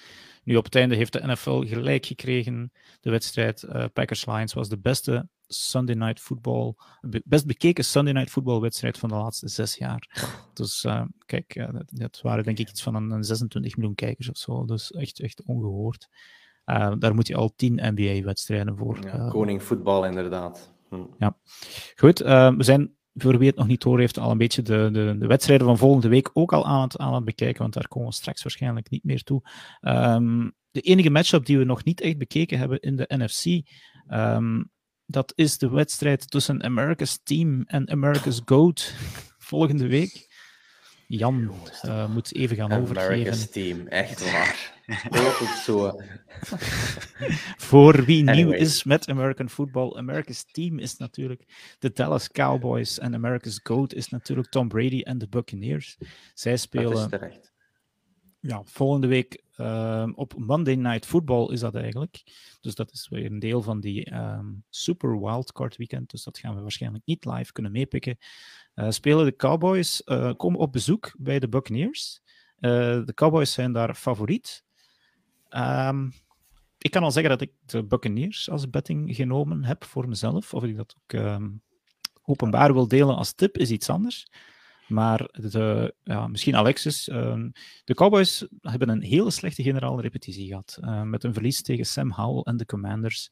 Nu, 0.44 0.56
op 0.56 0.64
het 0.64 0.76
einde 0.76 0.96
heeft 0.96 1.14
de 1.14 1.28
NFL 1.28 1.62
gelijk 1.62 2.06
gekregen. 2.06 2.72
De 3.00 3.10
wedstrijd 3.10 3.64
eh, 3.64 3.86
Packers-Lions 3.94 4.54
was 4.54 4.70
de 4.70 4.78
beste 4.80 5.28
Sunday 5.48 5.96
Night 5.96 6.20
Football, 6.20 6.74
be- 7.02 7.22
best 7.26 7.46
bekeken 7.46 7.84
Sunday 7.86 8.14
Night 8.14 8.30
Football 8.30 8.60
wedstrijd 8.60 8.98
van 8.98 9.10
de 9.10 9.16
laatste 9.16 9.48
zes 9.48 9.76
jaar. 9.76 10.30
Dus 10.54 10.84
eh, 10.84 11.04
kijk, 11.26 11.56
eh, 11.56 11.72
dat, 11.72 11.84
dat 11.88 12.20
waren 12.22 12.44
denk 12.44 12.58
ik 12.60 12.70
iets 12.70 12.84
van 12.84 12.96
een, 12.96 13.12
een 13.12 13.24
26 13.24 13.76
miljoen 13.76 13.96
kijkers 13.96 14.30
of 14.30 14.38
zo. 14.38 14.66
Dus 14.66 14.92
echt, 14.92 15.20
echt 15.20 15.44
ongehoord. 15.46 16.08
Eh, 16.66 16.94
daar 17.00 17.16
moet 17.16 17.28
je 17.28 17.36
al 17.36 17.54
10 17.56 17.80
NBA-wedstrijden 17.82 18.78
voor. 18.78 19.00
Ja, 19.04 19.30
koning 19.30 19.64
voetbal, 19.64 20.06
inderdaad. 20.06 20.74
Hm. 20.90 21.30
Goed, 21.96 22.22
eh, 22.22 22.56
we 22.56 22.64
zijn, 22.64 22.96
voor 23.14 23.38
wie 23.38 23.48
het 23.48 23.58
nog 23.58 23.68
niet 23.68 23.82
door 23.82 24.00
heeft, 24.00 24.20
al 24.20 24.32
een 24.32 24.38
beetje 24.38 24.62
de, 24.62 24.90
de, 24.92 25.16
de 25.20 25.28
wedstrijden 25.28 25.68
van 25.68 25.78
volgende 25.78 26.08
week 26.08 26.30
ook 26.34 26.54
al 26.54 26.66
aan 26.66 26.82
het, 26.82 26.98
aan 26.98 27.14
het 27.14 27.26
bekijken, 27.26 27.62
want 27.62 27.74
daar 27.74 27.88
komen 27.88 28.10
we 28.10 28.16
straks 28.16 28.44
waarschijnlijk 28.44 28.90
niet 28.90 29.04
meer 29.04 29.24
toe. 29.24 29.42
Ehm, 29.80 30.50
de 30.72 30.82
enige 30.82 31.10
matchup 31.10 31.46
die 31.46 31.58
we 31.58 31.64
nog 31.64 31.84
niet 31.84 32.02
echt 32.02 32.18
bekeken 32.18 32.58
hebben 32.58 32.80
in 32.80 32.96
de 32.96 33.06
NFC, 33.08 33.68
ehm, 34.08 34.64
dat 35.06 35.34
is 35.36 35.58
de 35.58 35.70
wedstrijd 35.70 36.30
tussen 36.30 36.64
America's 36.64 37.20
Team 37.24 37.64
en 37.66 37.90
America's 37.90 38.42
Goat 38.46 38.96
volgende 39.52 39.88
week. 39.88 40.31
Jan 41.18 41.52
eh, 41.82 42.14
moet 42.14 42.36
even 42.36 42.56
gaan 42.56 42.72
America's 42.72 43.04
overgeven. 43.04 43.52
team, 43.52 43.88
echt 43.88 44.32
waar. 44.32 44.80
Zo. 45.66 46.02
Voor 47.58 48.06
wie 48.06 48.24
nieuw 48.24 48.52
is 48.52 48.84
met 48.84 49.10
American 49.10 49.50
football, 49.50 49.96
America's 49.96 50.46
team 50.52 50.80
is 50.80 50.98
natuurlijk 50.98 51.44
de 51.80 51.92
Dallas 51.94 52.30
Cowboys 52.30 53.00
en 53.00 53.14
America's 53.14 53.60
GOAT 53.64 53.94
is 53.94 54.10
natuurlijk 54.10 54.50
Tom 54.50 54.68
Brady 54.68 55.02
en 55.02 55.18
de 55.18 55.28
Buccaneers. 55.28 55.98
Zij 56.34 56.52
Dat 56.52 56.60
is 56.60 56.62
spelen 56.62 57.10
terecht. 57.10 57.51
Ja, 58.42 58.62
volgende 58.66 59.08
week 59.08 59.44
ehm, 59.56 60.12
op 60.16 60.34
Monday 60.38 60.76
Night 60.76 61.06
Football 61.06 61.52
is 61.52 61.60
dat 61.60 61.76
eigenlijk. 61.76 62.24
Dus 62.62 62.76
dat 62.76 62.92
is 62.92 63.08
weer 63.10 63.26
een 63.26 63.40
deel 63.40 63.62
van 63.62 63.80
die 63.80 64.06
ehm, 64.06 64.46
Super 64.70 65.20
Wildcard 65.20 65.78
weekend. 65.78 66.10
Dus 66.10 66.24
dat 66.24 66.38
gaan 66.38 66.56
we 66.56 66.62
waarschijnlijk 66.62 67.06
niet 67.06 67.26
live 67.26 67.52
kunnen 67.52 67.72
meepikken. 67.72 68.18
Eh, 68.74 68.90
spelen 68.90 69.26
de 69.26 69.36
Cowboys, 69.36 70.04
eh, 70.04 70.32
komen 70.38 70.60
op 70.60 70.72
bezoek 70.72 71.14
bij 71.18 71.40
de 71.40 71.50
Buccaneers. 71.50 72.22
Eh, 72.60 72.72
de 73.06 73.14
Cowboys 73.14 73.54
zijn 73.54 73.72
daar 73.72 73.96
favoriet. 73.96 74.64
Ehm, 75.50 76.10
ik 76.78 76.92
kan 76.92 77.04
al 77.04 77.12
zeggen 77.12 77.32
dat 77.32 77.42
ik 77.42 77.52
de 77.66 77.84
Buccaneers 77.84 78.50
als 78.50 78.70
betting 78.70 79.16
genomen 79.16 79.64
heb 79.64 79.84
voor 79.84 80.08
mezelf. 80.08 80.54
Of 80.54 80.64
ik 80.64 80.78
dat 80.78 80.96
ook 80.98 81.42
openbaar 82.24 82.74
wil 82.74 82.88
delen 82.88 83.16
als 83.16 83.34
tip 83.34 83.58
is 83.58 83.72
iets 83.72 83.90
anders. 83.90 84.28
Maar 84.92 85.30
de, 85.32 85.96
ja, 86.04 86.28
misschien 86.28 86.56
Alexis. 86.56 87.08
ehm, 87.08 87.50
de 87.84 87.94
Cowboys 87.96 88.48
hebben 88.62 88.90
een 88.90 89.02
hele 89.02 89.32
slechte 89.32 89.64
generale 89.64 90.02
repetitie 90.02 90.48
gehad. 90.48 90.78
eh, 90.82 91.02
met 91.02 91.24
een 91.24 91.34
verlies 91.34 91.62
tegen 91.62 91.86
Sam 91.86 92.12
Howell 92.12 92.42
en 92.44 92.58
de 92.58 92.66
Commanders. 92.66 93.32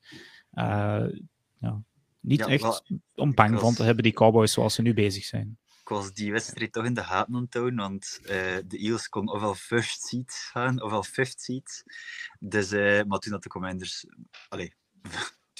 Eh, 0.51 1.05
ja, 1.55 1.81
niet 2.19 2.39
Ja, 2.39 2.47
echt 2.47 2.61
wel, 2.61 2.81
om 3.15 3.33
bang 3.33 3.51
was- 3.53 3.61
van 3.61 3.73
te 3.73 3.83
hebben, 3.83 4.03
die 4.03 4.13
Cowboys, 4.13 4.51
zoals 4.53 4.73
ze 4.73 4.81
nu 4.81 4.93
bezig 4.93 5.23
zijn. 5.23 5.57
Ik 5.81 5.95
was 5.95 6.13
die 6.13 6.31
wedstrijd 6.31 6.71
toch 6.71 6.85
in 6.85 6.93
de 6.93 7.03
aan 7.03 7.33
het 7.35 7.53
houden, 7.53 7.75
want 7.75 8.19
eh, 8.23 8.57
de 8.67 8.77
Eagles 8.77 9.09
kon 9.09 9.29
ofwel 9.31 9.53
first 9.55 10.01
seed 10.01 10.33
gaan, 10.51 10.81
ofwel 10.81 11.03
fifth 11.03 11.41
seed. 11.41 11.83
Dus, 12.39 12.71
maar 13.07 13.19
toen 13.19 13.31
dat 13.31 13.43
de 13.43 13.49
Commanders 13.49 14.05
allee, 14.49 14.73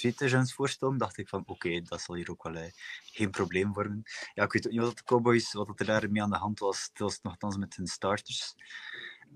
twee 0.00 0.14
touchdowns 0.14 0.78
dacht 0.98 1.18
ik 1.18 1.28
van 1.28 1.42
oké, 1.46 1.80
dat 1.82 2.00
zal 2.00 2.14
hier 2.14 2.30
ook 2.30 2.42
wel 2.42 2.54
eh, 2.54 2.72
geen 3.02 3.30
probleem 3.30 3.74
vormen. 3.74 4.02
Ja, 4.34 4.44
ik 4.44 4.52
weet 4.52 4.66
ook 4.66 4.72
niet 4.72 4.80
wat 4.80 4.96
de 4.96 5.04
Cowboys, 5.04 5.52
wat 5.52 5.80
er 5.80 5.86
daarmee 5.86 6.22
aan 6.22 6.30
de 6.30 6.36
hand 6.36 6.58
was, 6.58 6.90
het 6.92 7.18
nogthans 7.22 7.56
met 7.56 7.76
hun 7.76 7.86
starters. 7.86 8.54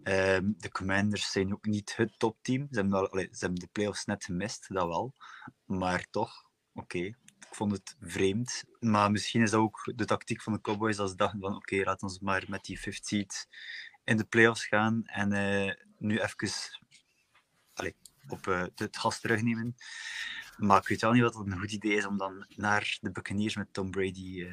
Ehm, 0.03 0.53
de 0.57 0.71
Commanders 0.71 1.31
zijn 1.31 1.53
ook 1.53 1.67
niet 1.67 1.97
het 1.97 2.19
topteam. 2.19 2.67
Ze 2.71 2.81
hebben, 2.81 3.09
ze 3.12 3.39
hebben 3.39 3.61
de 3.61 3.69
playoffs 3.73 4.05
net 4.05 4.25
gemist, 4.25 4.73
dat 4.73 4.87
wel. 4.87 5.15
Maar 5.65 6.07
toch, 6.11 6.45
oké. 6.75 6.99
Ik 6.99 7.61
vond 7.61 7.73
het 7.73 7.97
vreemd. 8.01 8.65
Maar 8.81 9.11
misschien 9.11 9.43
is 9.43 9.51
dat 9.51 9.61
ook 9.61 9.93
de 9.97 10.05
tactiek 10.05 10.43
van 10.43 10.53
de 10.53 10.61
Cowboys. 10.61 10.97
Dat 10.97 11.11
ze 11.11 11.17
dachten 11.17 11.41
van, 11.41 11.57
oké, 11.57 11.77
laten 11.77 12.09
we 12.09 12.19
maar 12.21 12.45
met 12.49 12.65
die 12.65 12.81
50 12.81 13.07
seed 13.07 13.49
in 14.05 14.17
de 14.17 14.25
playoffs 14.25 14.67
gaan. 14.67 15.03
En 15.05 15.33
eh, 15.33 15.75
nu 15.99 16.21
even 16.21 16.37
op 18.29 18.47
eh, 18.47 18.65
het 18.75 18.97
gas 18.97 19.21
terugnemen. 19.21 19.75
Maar 20.57 20.81
ik 20.81 20.89
weet 20.89 21.01
wel 21.01 21.13
niet 21.13 21.23
wat 21.23 21.35
het 21.35 21.47
een 21.47 21.59
goed 21.59 21.73
idee 21.73 21.97
is 21.97 22.07
om 22.07 22.19
dan 22.19 22.47
naar 22.57 22.99
de 23.01 23.11
Buccaneers 23.11 23.57
met 23.57 23.73
Tom 23.73 23.91
Brady 23.91 24.41
eh, 24.41 24.49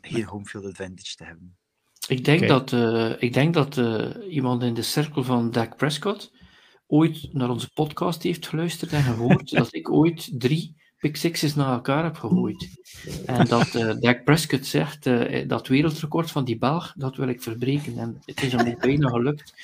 geen 0.00 0.24
home 0.24 0.44
field 0.44 0.64
advantage 0.64 1.16
te 1.16 1.24
hebben. 1.24 1.56
Ik 2.08 2.24
denk 2.24 2.48
dat, 2.48 2.72
eh, 2.72 3.22
ik 3.22 3.32
denk 3.32 3.54
dat 3.54 3.78
eh, 3.78 4.10
iemand 4.30 4.62
in 4.62 4.74
de 4.74 4.82
cirkel 4.82 5.24
van 5.24 5.50
Dak 5.50 5.76
Prescott 5.76 6.32
ooit 6.86 7.32
naar 7.32 7.50
onze 7.50 7.70
podcast 7.72 8.22
heeft 8.22 8.46
geluisterd 8.46 8.92
en 8.92 9.02
gehoord 9.02 9.50
dat 9.56 9.74
ik 9.74 9.90
ooit 9.90 10.40
drie 10.40 10.76
pick 10.98 11.16
sixes 11.16 11.54
na 11.54 11.72
elkaar 11.72 12.04
heb 12.04 12.16
gegooid. 12.16 12.68
En 13.26 13.46
dat 13.46 13.74
eh 13.74 13.94
Dak 14.00 14.24
Prescott 14.24 14.66
zegt, 14.66 15.06
eh, 15.06 15.48
dat 15.48 15.68
wereldrecord 15.68 16.30
van 16.30 16.44
die 16.44 16.58
Belg, 16.58 16.94
dat 16.96 17.16
wil 17.16 17.28
ik 17.28 17.42
verbreken. 17.42 17.98
En 17.98 18.18
het 18.24 18.42
is 18.42 18.52
hem 18.52 18.76
bijna 18.78 19.08
gelukt. 19.08 19.54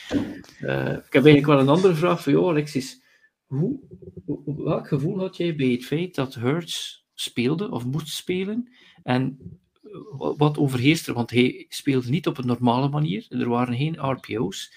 Eh, 0.61 0.91
ik 0.91 1.13
heb 1.13 1.25
eigenlijk 1.25 1.47
wel 1.47 1.61
een 1.61 1.69
andere 1.69 1.95
vraag 1.95 2.23
voor 2.23 2.33
jou, 2.33 2.49
Alexis. 2.49 3.03
Hoe, 3.59 3.79
welk 4.57 4.89
gevoel 4.89 5.19
had 5.19 5.37
jij 5.37 5.57
bij 5.57 5.69
het 5.71 5.85
feit 5.85 6.15
dat 6.15 6.35
Hurts 6.35 7.07
speelde 7.15 7.71
of 7.71 7.85
moest 7.87 8.09
spelen? 8.09 8.69
En 9.03 9.39
wa- 10.17 10.35
wat 10.37 10.59
overheerst 10.59 11.09
er? 11.09 11.15
Want 11.15 11.31
hij 11.31 11.67
speelde 11.69 12.09
niet 12.11 12.27
op 12.27 12.39
een 12.39 12.47
normale 12.47 12.89
manier. 12.89 13.27
Er 13.29 13.49
waren 13.49 13.77
geen 13.77 14.11
RPO's. 14.11 14.73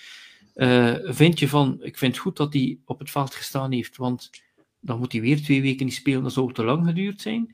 Eh, 0.53 0.95
vind 1.03 1.39
je 1.39 1.47
van, 1.47 1.77
ik 1.83 1.97
vind 1.97 2.11
het 2.13 2.21
goed 2.21 2.37
dat 2.37 2.53
hij 2.53 2.79
op 2.85 2.99
het 2.99 3.09
veld 3.11 3.35
gestaan 3.35 3.71
heeft, 3.71 3.97
want 3.97 4.29
dan 4.79 4.99
moet 4.99 5.11
hij 5.11 5.21
weer 5.21 5.41
twee 5.41 5.61
weken 5.61 5.85
niet 5.85 5.95
spelen, 5.95 6.23
dat 6.23 6.33
zou 6.33 6.53
te 6.53 6.63
lang 6.63 6.85
geduurd 6.85 7.21
zijn. 7.21 7.49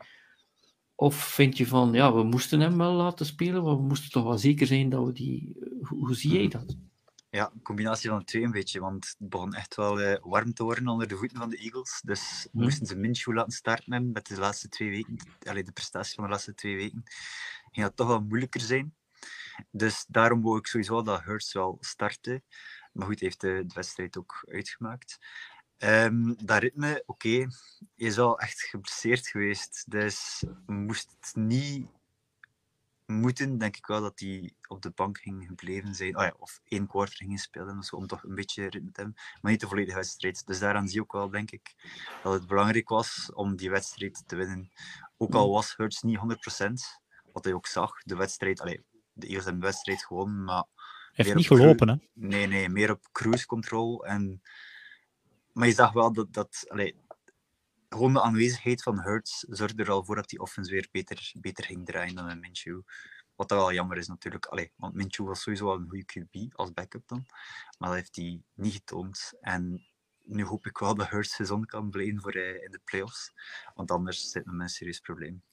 Of 0.96 1.16
vind 1.16 1.58
je 1.58 1.68
van, 1.68 1.94
ja, 1.94 2.14
we 2.14 2.24
moesten 2.24 2.60
hem 2.60 2.78
wel 2.78 2.94
laten 2.94 3.26
spelen, 3.26 3.64
maar 3.64 3.76
we 3.76 3.82
moesten 3.84 4.12
toch 4.12 4.24
wel 4.24 4.38
zeker 4.38 4.68
zijn 4.68 4.90
dat 4.90 5.06
we 5.06 5.12
die... 5.12 5.56
eh, 5.60 5.88
Hoe, 5.88 6.06
hoe 6.06 6.16
zie 6.16 6.32
jij 6.34 6.48
dat? 6.48 6.76
Ja, 7.34 7.52
een 7.54 7.62
combinatie 7.62 8.10
van 8.10 8.20
de 8.20 8.26
twee 8.26 8.44
een 8.44 8.52
beetje, 8.52 8.80
want 8.80 9.08
het 9.08 9.30
begon 9.30 9.54
echt 9.54 9.76
wel 9.76 10.02
eh, 10.02 10.22
warm 10.22 10.54
te 10.54 10.64
worden 10.64 10.88
onder 10.88 11.08
de 11.08 11.18
voeten 11.18 11.38
van 11.38 11.50
de 11.50 11.58
Eagles. 11.58 12.02
Dus 12.06 12.48
Mhm. 12.52 12.64
moesten 12.64 12.86
ze 12.86 12.96
Minshew 12.96 13.34
laten 13.34 13.52
starten 13.52 14.12
met 14.12 14.28
de 14.28 14.38
laatste 14.38 14.70
twee 14.70 14.90
weken, 14.90 15.18
allee, 15.48 15.64
de 15.64 15.72
prestatie 15.72 16.16
van 16.16 16.24
de 16.24 16.30
laatste 16.30 16.54
twee 16.54 16.76
weken, 16.76 17.04
ging 17.72 17.86
dat 17.86 17.96
toch 17.96 18.08
wel 18.08 18.22
moeilijker 18.22 18.62
zijn. 18.62 18.96
Dus 19.72 20.06
daarom 20.08 20.42
wou 20.42 20.58
ik 20.58 20.68
sowieso 20.68 21.02
dat 21.02 21.24
Hurts 21.24 21.54
wel 21.54 21.78
starten. 21.80 22.44
Maar 22.92 23.08
goed, 23.08 23.20
heeft 23.20 23.42
de, 23.42 23.64
de 23.68 23.74
wedstrijd 23.74 24.18
ook 24.18 24.46
uitgemaakt. 24.52 25.18
Ehm, 25.78 26.34
dat 26.44 26.62
ritme, 26.62 27.04
oké, 27.06 27.30
hij 27.30 27.48
is 27.96 28.16
wel 28.16 28.40
echt 28.40 28.62
geblesseerd 28.62 29.28
geweest. 29.28 29.84
Dus 29.92 30.44
moest 30.66 31.16
het 31.20 31.36
niet 31.36 31.88
moeten, 33.14 33.58
denk 33.58 33.78
ik 33.78 33.86
wel 33.86 34.02
dat 34.02 34.20
hij 34.20 34.54
op 34.68 34.82
de 34.82 34.90
bank 34.90 35.18
ging 35.18 35.46
gebleven 35.48 35.96
zijn. 35.96 36.18
Oh 36.18 36.24
ja, 36.24 36.34
of 36.38 36.62
één 36.64 36.88
quarter 36.88 37.18
ging 37.18 37.40
spelen 37.40 37.78
of 37.78 37.86
zo, 37.86 37.96
om 37.96 38.08
toch 38.08 38.24
een 38.24 38.36
beetje 38.36 38.64
ritme 38.70 38.92
te 38.92 39.02
hebben. 39.02 39.22
Maar 39.42 39.52
niet 39.52 39.62
de 39.62 39.68
volledige 39.68 39.98
wedstrijd. 39.98 40.46
Dus 40.46 40.60
daaraan 40.60 40.88
zie 40.88 40.96
je 40.96 41.02
ook 41.02 41.12
wel, 41.12 41.30
denk 41.30 41.52
ik, 41.52 41.76
dat 42.24 42.34
het 42.34 42.48
belangrijk 42.48 42.90
was 42.90 43.32
om 43.34 43.56
die 43.56 43.70
wedstrijd 43.70 44.24
te 44.28 44.36
winnen. 44.36 44.72
Ook 45.18 45.34
al 45.34 45.52
was 45.52 45.76
Hurts 45.76 46.02
niet 46.02 46.18
100%, 46.18 46.22
wat 47.32 47.44
hij 47.44 47.54
ook 47.54 47.68
zag. 47.68 48.04
De 48.04 48.16
wedstrijd, 48.16 48.62
allee, 48.62 48.84
de 49.14 49.44
de 49.44 49.58
wedstrijd 49.58 50.06
gewonnen, 50.06 50.44
maar 50.44 50.66
Heeft 51.12 51.36
niet 51.36 51.52
op 51.52 51.58
gelopen, 51.58 51.90
hè? 51.90 51.96
Nee, 52.14 52.48
nee, 52.48 52.70
meer 52.70 52.92
op 52.92 53.08
cruise 53.12 53.46
control. 53.46 54.06
En... 54.06 54.42
Maar 55.52 55.68
je 55.68 55.74
zag 55.74 55.92
wel 55.92 56.14
dat, 56.14 56.34
dat 56.34 56.66
allee, 56.68 56.96
gewoon 57.94 58.14
de 58.14 58.22
aanwezigheid 58.22 58.84
van 58.84 59.02
Hurts 59.02 59.40
zorgde 59.50 59.84
er 59.84 59.92
al 59.92 60.04
voor 60.04 60.16
dat 60.16 60.30
die 60.30 60.40
offense 60.40 60.72
weer 60.72 60.88
beter, 60.92 61.32
beter 61.40 61.64
ging 61.64 61.86
draaien 61.86 62.16
dan 62.16 62.30
een 62.30 62.40
Minshew. 62.40 62.82
Wat 63.36 63.50
dat 63.50 63.58
wel 63.58 63.74
jammer 63.74 63.98
is 63.98 64.08
natuurlijk, 64.08 64.46
allee, 64.46 64.72
want 64.76 64.94
Minshew 64.94 65.28
was 65.28 65.42
sowieso 65.42 65.66
wel 65.66 65.76
een 65.76 65.90
goede 65.90 66.06
QB 66.06 66.54
als 66.56 66.74
backup 66.74 67.08
dan. 67.08 67.26
Maar 67.78 67.90
dat 67.90 67.98
heeft 67.98 68.16
hij 68.16 68.42
niet 68.54 68.74
getoond. 68.74 69.34
En 69.42 69.86
nu 70.24 70.46
hoop 70.46 70.66
ik 70.66 70.78
wel 70.78 70.96
dat 70.96 71.10
Hurts 71.10 71.36
gezond 71.36 71.66
kan 71.66 71.90
blijven 71.90 72.22
voor 72.22 72.32
eh, 72.32 72.64
in 72.64 72.72
de 72.72 72.80
playoffs. 72.84 73.32
Want 73.76 73.92
anders 73.92 74.30
zit 74.30 74.46
men 74.46 74.56
met 74.56 74.68
een 74.68 74.74
serieus 74.74 75.00
probleem. 75.00 75.44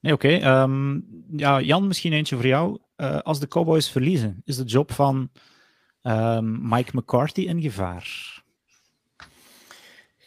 Nee, 0.00 0.12
oké. 0.12 0.28
ehm, 0.28 1.00
ja, 1.36 1.60
Jan, 1.60 1.86
misschien 1.86 2.12
eentje 2.12 2.36
voor 2.36 2.46
jou. 2.46 2.78
Eh, 2.96 3.18
als 3.18 3.40
de 3.40 3.48
Cowboys 3.48 3.90
verliezen, 3.90 4.42
is 4.44 4.56
de 4.56 4.64
job 4.64 4.92
van 4.92 5.30
ehm, 6.02 6.68
Mike 6.68 6.96
McCarthy 6.96 7.40
in 7.40 7.60
gevaar? 7.60 8.38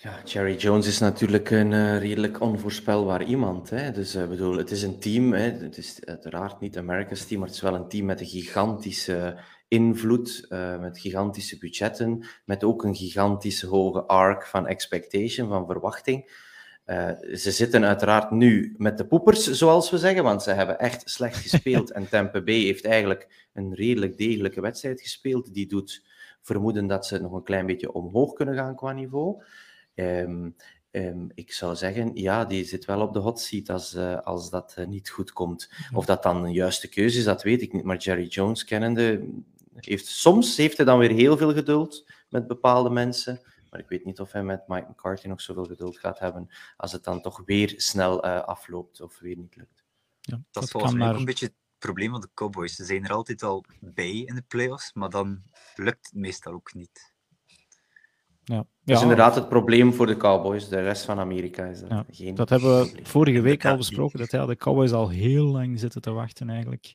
Ja, 0.04 0.22
Jerry 0.24 0.56
Jones 0.56 0.88
is 0.88 1.00
natuurlijk 1.00 1.50
een 1.50 1.74
eh, 1.74 1.98
redelijk 1.98 2.42
onvoorspelbaar 2.42 3.24
iemand. 3.24 3.70
Hè? 3.70 3.92
Dus 3.92 4.16
ik 4.16 4.30
bedoel, 4.30 4.58
het 4.58 4.72
is 4.72 4.84
een 4.84 5.00
team. 5.00 5.34
Hè? 5.34 5.52
Het 5.52 5.78
is 5.78 6.00
uiteraard 6.06 6.60
niet 6.60 6.78
America's 6.78 7.26
team, 7.26 7.40
maar 7.40 7.48
het 7.48 7.58
is 7.58 7.64
wel 7.64 7.76
een 7.76 7.88
team 7.88 8.06
met 8.06 8.20
een 8.20 8.26
gigantische 8.26 9.40
invloed, 9.68 10.46
eh, 10.50 10.80
met 10.80 11.00
gigantische 11.00 11.58
budgetten, 11.58 12.26
met 12.46 12.64
ook 12.64 12.84
een 12.84 12.96
gigantische 12.96 13.68
hoge 13.68 14.04
arc 14.04 14.46
van 14.46 14.68
expectation, 14.68 15.48
van 15.48 15.66
verwachting. 15.66 16.32
Ze 17.34 17.52
zitten 17.52 17.86
uiteraard 17.86 18.32
nu 18.32 18.76
met 18.78 18.98
de 18.98 19.06
poepers, 19.06 19.52
zoals 19.52 19.90
we 19.90 19.98
zeggen, 19.98 20.24
want 20.24 20.44
ze 20.44 20.52
hebben 20.52 20.80
echt 20.80 21.10
slecht 21.10 21.38
gespeeld. 21.38 21.92
en 21.98 22.10
Tampa 22.10 22.42
Bay 22.42 22.60
heeft 22.60 22.86
eigenlijk 22.86 23.48
een 23.54 23.74
redelijk 23.74 24.18
degelijke 24.18 24.62
wedstrijd 24.62 25.02
gespeeld. 25.02 25.54
Die 25.54 25.68
doet 25.68 26.04
vermoeden 26.42 26.88
dat 26.88 27.06
ze 27.06 27.22
nog 27.22 27.34
een 27.34 27.44
klein 27.44 27.66
beetje 27.66 27.94
omhoog 27.94 28.34
kunnen 28.34 28.56
gaan 28.56 28.76
qua 28.76 28.92
niveau. 28.92 29.42
Ehm, 29.96 30.50
ehm, 30.92 31.28
ik 31.34 31.54
zou 31.54 31.76
zeggen, 31.76 32.16
ja, 32.16 32.46
die 32.46 32.66
zit 32.66 32.86
wel 32.86 33.02
op 33.02 33.14
de 33.14 33.20
hot 33.20 33.40
seat 33.40 33.70
als, 33.70 33.94
eh, 33.94 34.20
als 34.20 34.50
dat 34.50 34.74
eh, 34.78 34.86
niet 34.88 35.10
goed 35.10 35.32
komt. 35.32 35.72
Of 35.94 36.06
dat 36.06 36.24
dan 36.24 36.44
een 36.44 36.54
juiste 36.54 36.90
keuze 36.90 37.18
is, 37.18 37.24
dat 37.24 37.44
weet 37.44 37.62
ik 37.62 37.74
niet. 37.74 37.84
Maar 37.84 37.98
Jerry 37.98 38.28
Jones 38.28 38.64
kennende, 38.64 39.30
heeft, 39.76 40.06
soms 40.06 40.58
heeft 40.58 40.78
hij 40.78 40.86
dan 40.86 41.00
weer 41.00 41.12
heel 41.12 41.38
veel 41.38 41.54
geduld 41.54 42.08
met 42.30 42.48
bepaalde 42.48 42.90
mensen. 42.90 43.42
Maar 43.70 43.80
ik 43.80 43.90
weet 43.90 44.06
niet 44.06 44.20
of 44.20 44.32
hij 44.32 44.44
met 44.44 44.68
Mike 44.68 44.90
McCarthy 44.90 45.28
nog 45.28 45.42
zoveel 45.42 45.66
geduld 45.66 45.98
gaat 46.00 46.20
hebben 46.20 46.50
als 46.78 46.92
het 46.92 47.04
dan 47.04 47.22
toch 47.22 47.42
weer 47.46 47.74
snel 47.78 48.24
eh, 48.24 48.44
afloopt 48.44 49.02
of 49.02 49.20
weer 49.20 49.38
niet 49.38 49.56
lukt. 49.56 49.84
Ja, 50.22 50.42
Dat 50.52 50.64
is 50.64 50.70
kan 50.72 50.82
volgens 50.82 50.94
mij 50.94 51.02
ook 51.04 51.10
maar- 51.12 51.20
een 51.20 51.26
beetje 51.26 51.46
het 51.46 51.56
probleem 51.78 52.12
van 52.12 52.22
de 52.22 52.30
Cowboys. 52.34 52.76
Ze 52.76 52.86
zijn 52.86 53.04
er 53.04 53.12
altijd 53.14 53.44
al 53.44 53.66
bij 53.80 54.12
in 54.18 54.36
de 54.36 54.44
playoffs, 54.48 54.94
maar 54.94 55.10
dan 55.10 55.44
lukt 55.76 56.06
het 56.06 56.14
meestal 56.16 56.54
ook 56.54 56.74
niet. 56.74 57.13
Ja, 58.46 58.56
Dat 58.58 58.66
ja 58.84 58.96
is 58.96 59.02
inderdaad 59.02 59.36
het 59.36 59.50
probleem 59.50 59.94
voor 59.94 60.06
de 60.06 60.18
Cowboys. 60.18 60.68
De 60.70 60.82
rest 60.82 61.06
van 61.06 61.20
Amerika 61.20 61.66
is 61.66 61.80
dat 61.80 61.90
Ja, 61.90 62.06
geen 62.10 62.36
dat 62.36 62.50
hebben 62.50 62.80
we 62.80 63.00
vorige 63.04 63.42
week 63.42 63.66
al 63.66 63.78
besproken, 63.78 64.20
dat 64.20 64.32
ja, 64.32 64.46
de 64.46 64.56
Cowboys 64.56 64.92
al 64.92 65.10
heel 65.10 65.46
lang 65.46 65.80
zitten 65.80 66.02
te 66.02 66.12
wachten 66.12 66.50
eigenlijk. 66.50 66.94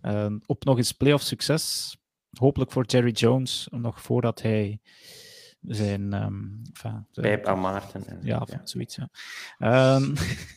Eh, 0.00 0.26
op 0.46 0.64
nog 0.64 0.76
eens 0.76 0.92
playoff 0.92 1.24
succes. 1.24 1.96
Hopelijk 2.38 2.72
voor 2.72 2.84
Jerry 2.84 3.10
Jones, 3.10 3.68
nog 3.70 4.02
voordat 4.02 4.42
hij 4.42 4.80
zijn... 5.60 6.12
ehm, 6.12 6.34
enfin, 6.72 7.06
de- 7.12 7.20
Pijp 7.20 7.46
aan 7.46 7.60
Maarten. 7.60 8.06
en- 8.06 8.18
Ja, 8.22 8.46
zoiets. 8.64 8.96
Ja. 8.96 9.08
Ehm, 9.58 10.14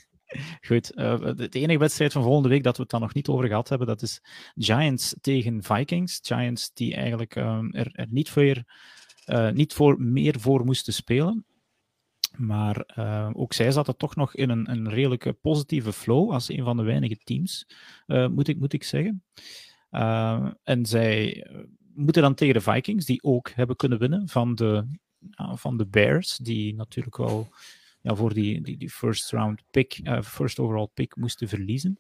goed, 0.67 0.93
eh, 0.93 1.19
de, 1.21 1.49
de 1.49 1.59
enige 1.59 1.79
wedstrijd 1.79 2.11
van 2.11 2.23
volgende 2.23 2.49
week 2.49 2.63
dat 2.63 2.75
we 2.75 2.81
het 2.81 2.91
dan 2.91 3.01
nog 3.01 3.13
niet 3.13 3.27
over 3.27 3.47
gehad 3.47 3.69
hebben, 3.69 3.87
dat 3.87 4.01
is 4.01 4.21
Giants 4.55 5.15
tegen 5.21 5.63
Vikings. 5.63 6.19
Giants 6.21 6.71
die 6.73 6.95
eigenlijk 6.95 7.35
ehm, 7.35 7.69
er, 7.71 7.89
er 7.91 8.07
niet, 8.09 8.29
voor, 8.29 8.63
eh, 9.25 9.49
niet 9.49 9.73
voor 9.73 10.01
meer 10.01 10.39
voor 10.39 10.65
moesten 10.65 10.93
spelen. 10.93 11.45
Maar 12.37 12.77
eh, 12.77 13.29
ook 13.33 13.53
zij 13.53 13.71
zaten 13.71 13.97
toch 13.97 14.15
nog 14.15 14.35
in 14.35 14.49
een, 14.49 14.71
een 14.71 14.89
redelijke 14.89 15.33
positieve 15.33 15.93
flow 15.93 16.31
als 16.31 16.49
een 16.49 16.63
van 16.63 16.77
de 16.77 16.83
weinige 16.83 17.17
teams, 17.23 17.67
eh, 18.05 18.27
moet, 18.27 18.47
ik, 18.47 18.59
moet 18.59 18.73
ik 18.73 18.83
zeggen. 18.83 19.23
En 20.63 20.85
zij 20.85 21.47
moeten 21.95 22.21
dan 22.21 22.33
tegen 22.33 22.53
de 22.53 22.61
Vikings, 22.61 23.05
die 23.05 23.23
ook 23.23 23.49
hebben 23.49 23.75
kunnen 23.75 23.99
winnen 23.99 24.29
van 24.29 24.55
de, 24.55 24.85
van 25.37 25.77
de 25.77 25.87
Bears, 25.87 26.37
die 26.37 26.75
natuurlijk 26.75 27.17
wel 27.17 27.49
ja, 28.01 28.15
voor 28.15 28.33
die, 28.33 28.61
die, 28.61 28.77
die 28.77 28.89
first 28.89 29.31
round 29.31 29.63
pick, 29.71 29.99
first 30.23 30.59
overall 30.59 30.89
pick 30.93 31.15
moesten 31.15 31.47
verliezen. 31.47 31.99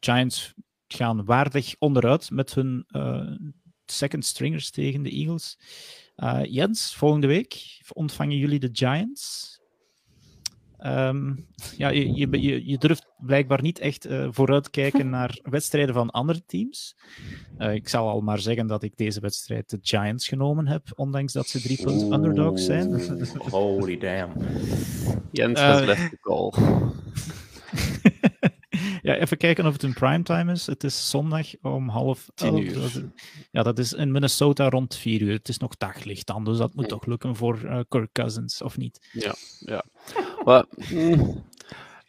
Giants 0.00 0.54
gaan 0.86 1.24
waardig 1.24 1.74
onderuit 1.78 2.30
met 2.30 2.54
hun 2.54 2.86
second 3.92 4.24
stringers 4.24 4.70
tegen 4.70 5.02
de 5.02 5.10
Eagles. 5.10 5.58
Eh, 6.16 6.40
Jens, 6.44 6.96
volgende 6.96 7.26
week 7.26 7.80
ontvangen 7.92 8.36
jullie 8.36 8.58
de 8.58 8.68
Giants. 8.72 9.52
Ehm, 10.82 11.34
ja, 11.76 11.88
je, 11.88 12.12
je, 12.14 12.66
je, 12.66 12.78
durft 12.78 13.06
blijkbaar 13.18 13.62
niet 13.62 13.78
echt 13.78 14.04
eh, 14.04 14.26
vooruitkijken 14.30 15.10
naar 15.18 15.38
wedstrijden 15.42 15.94
van 15.94 16.10
andere 16.10 16.44
teams. 16.46 16.96
Eh, 17.58 17.74
ik 17.74 17.88
zal 17.88 18.08
al 18.08 18.20
maar 18.20 18.38
zeggen 18.38 18.66
dat 18.66 18.82
ik 18.82 18.96
deze 18.96 19.20
wedstrijd 19.20 19.70
de 19.70 19.78
Giants 19.82 20.28
genomen 20.28 20.66
heb, 20.66 20.82
ondanks 20.94 21.32
dat 21.32 21.48
ze 21.48 21.60
drie 21.60 21.82
punt 21.82 22.12
underdogs 22.12 22.64
zijn. 22.64 23.00
Holy 23.38 23.98
damn. 23.98 24.32
Jens 25.30 25.60
has 25.60 25.84
left 25.84 26.10
the 26.10 26.18
call. 26.20 26.52
Ja, 29.02 29.16
even 29.16 29.36
kijken 29.36 29.66
of 29.66 29.72
het 29.72 29.82
een 29.82 29.92
primetime 29.94 30.52
is. 30.52 30.66
Het 30.66 30.84
is 30.84 31.10
zondag 31.10 31.46
om 31.62 31.88
half 31.88 32.28
Tien 32.34 32.58
uur. 32.58 32.74
Dat 32.74 33.02
Ja, 33.50 33.62
dat 33.62 33.78
is 33.78 33.92
in 33.92 34.12
Minnesota 34.12 34.68
rond 34.68 34.96
vier 34.96 35.20
uur. 35.20 35.32
Het 35.32 35.48
is 35.48 35.58
nog 35.58 35.76
daglicht 35.76 36.26
dan, 36.26 36.44
dus 36.44 36.58
dat 36.58 36.74
moet 36.74 36.84
Hm. 36.84 36.90
toch 36.90 37.06
lukken 37.06 37.36
voor 37.36 37.64
eh, 37.64 37.80
Kirk 37.88 38.12
Cousins, 38.12 38.62
of 38.62 38.76
niet? 38.76 39.08
Maar, 40.44 40.64
mm, 40.90 41.44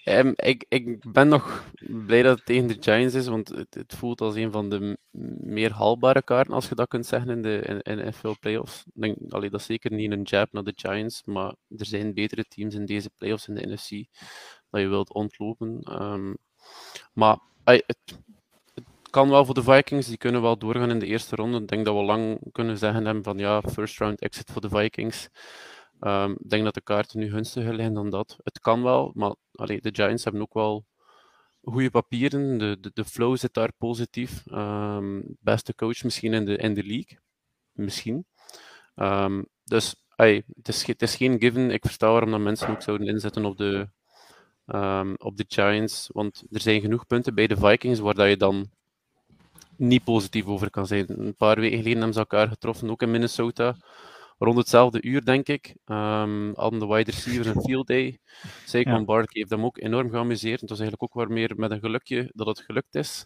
ehm, 0.04 0.32
ik, 0.36 0.66
ik 0.70 1.12
ben 1.12 1.28
nog 1.28 1.72
blij 2.06 2.22
dat 2.22 2.36
het 2.38 2.46
tegen 2.46 2.68
de 2.68 2.78
Giants 2.80 3.14
is, 3.14 3.28
want 3.28 3.50
het, 3.50 3.74
het 3.74 3.94
voelt 3.96 4.22
als 4.22 4.36
een 4.36 4.52
van 4.52 4.70
de 4.70 4.98
meer 5.42 5.72
haalbare 5.72 6.22
kaarten, 6.24 6.54
als 6.54 6.70
je 6.70 6.76
dat 6.76 6.88
kunt 6.88 7.06
zeggen, 7.06 7.30
in 7.30 7.42
de, 7.42 7.62
in, 7.62 7.82
in 7.82 8.08
NFL 8.08 8.34
playoffs. 8.40 8.84
Ik 8.86 9.02
Denk, 9.02 9.18
allee, 9.30 9.50
dat 9.50 9.60
is 9.60 9.66
zeker 9.66 9.92
niet 9.92 10.12
een 10.12 10.22
jab 10.24 10.52
naar 10.52 10.64
de 10.64 10.74
Giants, 10.76 11.24
maar 11.26 11.56
er 11.78 11.86
zijn 11.86 12.14
betere 12.14 12.46
teams 12.48 12.76
in 12.76 12.86
deze 12.86 13.10
playoffs 13.18 13.48
in 13.48 13.56
de 13.56 13.68
NFC 13.68 13.90
dat 14.70 14.82
je 14.82 14.88
wilt 14.88 15.14
ontlopen. 15.14 15.80
Ehm, 15.82 16.34
maar 17.14 17.38
het, 17.64 17.98
kan 19.14 19.30
wel 19.30 19.46
voor 19.46 19.54
de 19.54 19.64
Vikings, 19.64 20.08
die 20.08 20.18
kunnen 20.18 20.42
wel 20.42 20.58
doorgaan 20.58 20.90
in 20.90 21.00
de 21.00 21.06
eerste 21.06 21.36
ronde. 21.36 21.62
Ik 21.62 21.68
denk 21.68 21.86
dat 21.86 21.96
we 21.96 22.02
lang 22.04 22.40
kunnen 22.52 22.78
zeggen 22.78 23.06
hebben 23.06 23.24
van 23.24 23.38
ja, 23.38 23.62
first 23.62 24.00
round 24.00 24.20
exit 24.22 24.52
voor 24.52 24.62
de 24.62 24.70
Vikings. 24.70 25.30
Ehm, 26.00 26.32
ik 26.32 26.50
denk 26.50 26.64
dat 26.64 26.74
de 26.74 26.82
kaarten 26.82 27.20
nu 27.20 27.30
gunstiger 27.30 27.74
liggen 27.74 27.94
dan 27.94 28.10
dat. 28.10 28.38
Het 28.44 28.60
kan 28.60 28.84
wel, 28.84 29.12
maar 29.16 29.36
de 29.52 29.90
Giants 29.94 30.24
hebben 30.24 30.42
ook 30.42 30.54
wel 30.54 30.86
goede 31.64 31.90
papieren. 31.90 32.58
De, 32.58 32.78
de, 32.80 32.92
de 32.94 33.06
flow 33.06 33.38
zit 33.38 33.54
daar 33.54 33.74
positief. 33.78 34.44
Ehm, 34.48 35.22
beste 35.40 35.76
coach 35.76 36.04
misschien 36.04 36.34
in 36.34 36.46
de, 36.46 36.58
in 36.58 36.74
de 36.74 36.84
league. 36.84 37.20
Misschien. 37.72 38.26
Ehm, 38.96 39.44
dus 39.64 39.96
het 40.16 41.02
is 41.02 41.16
geen 41.16 41.40
given. 41.40 41.72
Ik 41.72 41.86
versta 41.86 42.12
waarom 42.12 42.32
dat 42.32 42.40
mensen 42.40 42.70
ook 42.70 42.82
zouden 42.82 43.08
inzetten 43.08 43.46
op 43.46 43.58
de, 43.58 43.90
ehm, 44.66 45.14
op 45.18 45.38
de 45.38 45.46
Giants. 45.48 46.10
Want 46.12 46.44
er 46.52 46.62
zijn 46.62 46.82
genoeg 46.82 47.08
punten 47.08 47.36
bij 47.36 47.48
de 47.48 47.58
Vikings 47.58 48.00
waar 48.00 48.14
dat 48.14 48.30
je 48.30 48.38
dan 48.38 48.70
niet 49.78 50.04
positief 50.04 50.46
over 50.46 50.70
kan 50.70 50.88
zijn. 50.88 51.06
Een 51.08 51.36
paar 51.36 51.60
weken 51.60 51.78
geleden 51.78 51.98
hebben 51.98 52.14
ze 52.14 52.20
elkaar 52.20 52.48
getroffen, 52.48 52.90
ook 52.90 53.02
in 53.02 53.12
Minnesota 53.12 53.76
rond 54.38 54.58
hetzelfde 54.58 55.02
uur, 55.02 55.26
denk 55.26 55.48
ik. 55.48 55.76
Ehm 55.86 56.54
hadden 56.54 56.80
de 56.80 56.88
wide 56.88 57.12
receivers 57.12 57.48
een 57.48 57.62
field 57.62 57.88
day. 57.88 58.20
Saquon 58.66 58.94
Ja. 58.94 59.04
Barkley 59.04 59.28
heeft 59.32 59.50
hem 59.50 59.66
ook 59.66 59.78
enorm 59.78 60.10
geamuseerd. 60.10 60.62
Het 60.62 60.70
was 60.70 60.80
eigenlijk 60.80 61.12
ook 61.12 61.26
wel 61.26 61.36
meer 61.36 61.54
met 61.56 61.72
een 61.72 61.80
gelukje 61.80 62.32
dat 62.34 62.48
het 62.48 62.60
gelukt 62.60 62.96
is. 62.96 63.26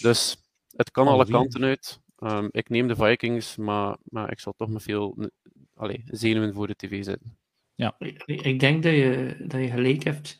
Dus 0.00 0.36
het 0.76 0.90
kan 0.90 1.08
alle 1.08 1.26
kanten 1.26 1.64
uit. 1.64 2.00
Ehm, 2.18 2.48
ik 2.50 2.68
neem 2.68 2.88
de 2.88 2.96
Vikings, 2.96 3.56
maar, 3.56 3.96
maar 4.02 4.30
ik 4.30 4.40
zal 4.40 4.52
toch 4.56 4.68
met 4.68 4.82
veel 4.82 5.30
allee, 5.74 6.02
zenuwen 6.06 6.54
voor 6.54 6.66
de 6.66 6.76
tv 6.76 7.04
zitten. 7.04 7.38
Ik, 7.98 8.42
ik 8.42 8.60
denk 8.60 8.82
dat 8.82 8.92
je, 8.92 9.36
dat 9.46 9.60
je 9.60 9.70
gelijk 9.70 10.04
hebt. 10.04 10.38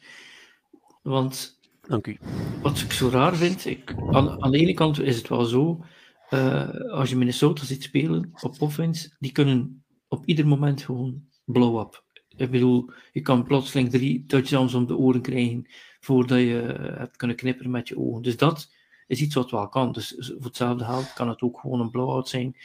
Want 1.02 1.60
Dank 1.80 2.06
u. 2.06 2.18
wat 2.62 2.80
ik 2.80 2.92
zo 2.92 3.08
raar 3.08 3.36
vind, 3.36 3.66
ik, 3.66 3.94
aan, 4.10 4.42
aan 4.42 4.50
de 4.50 4.58
ene 4.58 4.74
kant 4.74 5.00
is 5.00 5.16
het 5.16 5.28
wel 5.28 5.44
zo, 5.44 5.84
eh, 6.28 6.68
als 6.70 7.10
je 7.10 7.16
Minnesota 7.16 7.64
ziet 7.64 7.82
spelen 7.82 8.30
op 8.40 8.60
offense, 8.60 9.10
die 9.18 9.32
kunnen 9.32 9.84
op 10.08 10.26
ieder 10.26 10.46
moment 10.46 10.82
gewoon 10.82 11.24
blow-up. 11.44 12.04
Ik 12.36 12.50
bedoel, 12.50 12.90
je 13.12 13.20
kan 13.20 13.44
plotseling 13.44 13.90
drie 13.90 14.24
touchdowns 14.26 14.74
om 14.74 14.86
de 14.86 14.96
oren 14.96 15.22
krijgen 15.22 15.66
voordat 16.00 16.38
je 16.38 16.60
eh, 16.60 16.98
hebt 16.98 17.16
kunnen 17.16 17.36
knipperen 17.36 17.70
met 17.70 17.88
je 17.88 17.98
ogen. 17.98 18.22
Dus 18.22 18.36
dat 18.36 18.70
is 19.06 19.20
iets 19.20 19.34
wat 19.34 19.50
wel 19.50 19.68
kan. 19.68 19.92
Dus 19.92 20.14
voor 20.18 20.44
hetzelfde 20.44 20.84
geld 20.84 21.12
kan 21.12 21.28
het 21.28 21.40
ook 21.40 21.60
gewoon 21.60 21.80
een 21.80 21.90
blowout 21.90 22.28
zijn, 22.28 22.56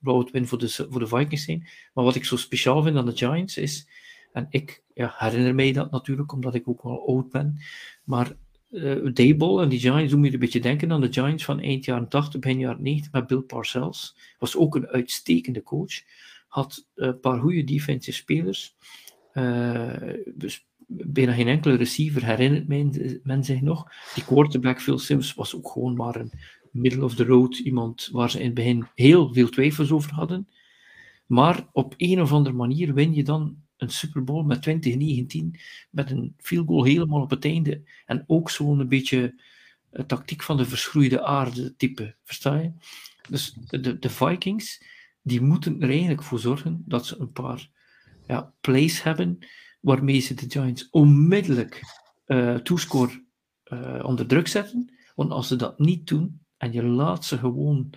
blowout 0.00 0.30
win 0.30 0.46
voor 0.46 0.58
de, 0.58 0.68
voor 0.68 1.00
de 1.00 1.06
Vikings 1.06 1.44
zijn. 1.44 1.68
Maar 1.94 2.04
wat 2.04 2.14
ik 2.14 2.24
zo 2.24 2.36
speciaal 2.36 2.82
vind 2.82 2.96
aan 2.96 3.06
de 3.06 3.16
Giants 3.16 3.56
is, 3.56 3.88
en 4.32 4.46
ik 4.50 4.82
herinner 4.94 5.54
mij 5.54 5.72
dat 5.72 5.90
natuurlijk, 5.90 6.32
omdat 6.32 6.54
ik 6.54 6.68
ook 6.68 6.82
wel 6.82 7.08
oud 7.08 7.30
ben, 7.30 7.58
maar 8.04 8.36
eh 8.70 9.12
Dayball 9.12 9.62
en 9.62 9.68
die 9.68 9.80
Giants 9.80 10.10
doen 10.10 10.20
me 10.20 10.32
een 10.32 10.38
beetje 10.38 10.60
denken 10.60 10.92
aan 10.92 11.00
de 11.00 11.12
Giants 11.12 11.44
van 11.44 11.60
eind 11.60 11.84
jaren 11.84 12.08
80, 12.08 12.40
begin 12.40 12.58
jaren 12.58 12.82
90 12.82 13.12
met 13.12 13.26
Bill 13.26 13.40
Parcells. 13.40 14.16
Was 14.38 14.56
ook 14.56 14.74
een 14.74 14.86
uitstekende 14.86 15.62
coach. 15.62 15.92
Had 16.48 16.86
eh, 16.94 17.06
een 17.06 17.20
paar 17.20 17.40
goede 17.40 17.64
defensive 17.64 18.16
spelers. 18.16 18.74
Eh, 19.32 20.12
dus 20.34 20.66
bijna 20.86 21.32
geen 21.32 21.48
enkele 21.48 21.74
receiver 21.74 22.24
herinnert 22.24 22.68
men 23.22 23.44
zich 23.44 23.60
nog. 23.60 23.92
Die 24.14 24.24
quarterback 24.24 24.80
Phil 24.80 24.98
Sims 24.98 25.34
was 25.34 25.56
ook 25.56 25.68
gewoon 25.68 25.94
maar 25.94 26.16
een 26.16 26.32
middle 26.70 27.04
of 27.04 27.14
the 27.14 27.24
road 27.24 27.58
iemand 27.58 28.08
waar 28.12 28.30
ze 28.30 28.38
in 28.38 28.44
het 28.44 28.54
begin 28.54 28.86
heel 28.94 29.32
veel 29.32 29.48
twijfels 29.48 29.90
over 29.90 30.12
hadden. 30.12 30.48
Maar 31.26 31.68
op 31.72 31.94
een 31.96 32.20
of 32.20 32.32
andere 32.32 32.56
manier 32.56 32.94
win 32.94 33.14
je 33.14 33.24
dan 33.24 33.56
een 33.80 33.90
Super 33.90 34.24
Bowl 34.24 34.44
met 34.44 34.62
2019 34.62 35.60
met 35.90 36.10
een 36.10 36.34
field 36.38 36.66
goal 36.66 36.84
helemaal 36.84 37.20
op 37.20 37.30
het 37.30 37.44
einde. 37.44 37.82
En 38.06 38.24
ook 38.26 38.50
zo'n 38.50 38.88
beetje 38.88 39.42
eh, 39.90 40.04
tactiek 40.04 40.42
van 40.42 40.56
de 40.56 40.64
verschroeide 40.64 41.22
aarde 41.22 41.76
type, 41.76 42.14
versta 42.24 42.56
je? 42.56 42.72
Dus 43.28 43.52
de, 43.52 43.98
de 43.98 44.10
Vikings, 44.10 44.82
die 45.22 45.40
moeten 45.40 45.80
er 45.80 45.88
eigenlijk 45.88 46.22
voor 46.22 46.38
zorgen 46.38 46.82
dat 46.86 47.06
ze 47.06 47.18
een 47.18 47.32
paar 47.32 47.68
ja, 48.26 48.52
plays 48.60 49.02
hebben 49.02 49.38
waarmee 49.80 50.20
ze 50.20 50.34
de 50.34 50.46
Giants 50.48 50.90
onmiddellijk 50.90 51.82
eh 52.26 52.54
toescore 52.54 53.24
eh, 53.62 54.00
onder 54.02 54.26
druk 54.26 54.48
zetten. 54.48 54.92
Want 55.14 55.30
als 55.30 55.48
ze 55.48 55.56
dat 55.56 55.78
niet 55.78 56.06
doen 56.06 56.40
en 56.56 56.72
je 56.72 56.82
laat 56.82 57.24
ze 57.24 57.38
gewoon 57.38 57.90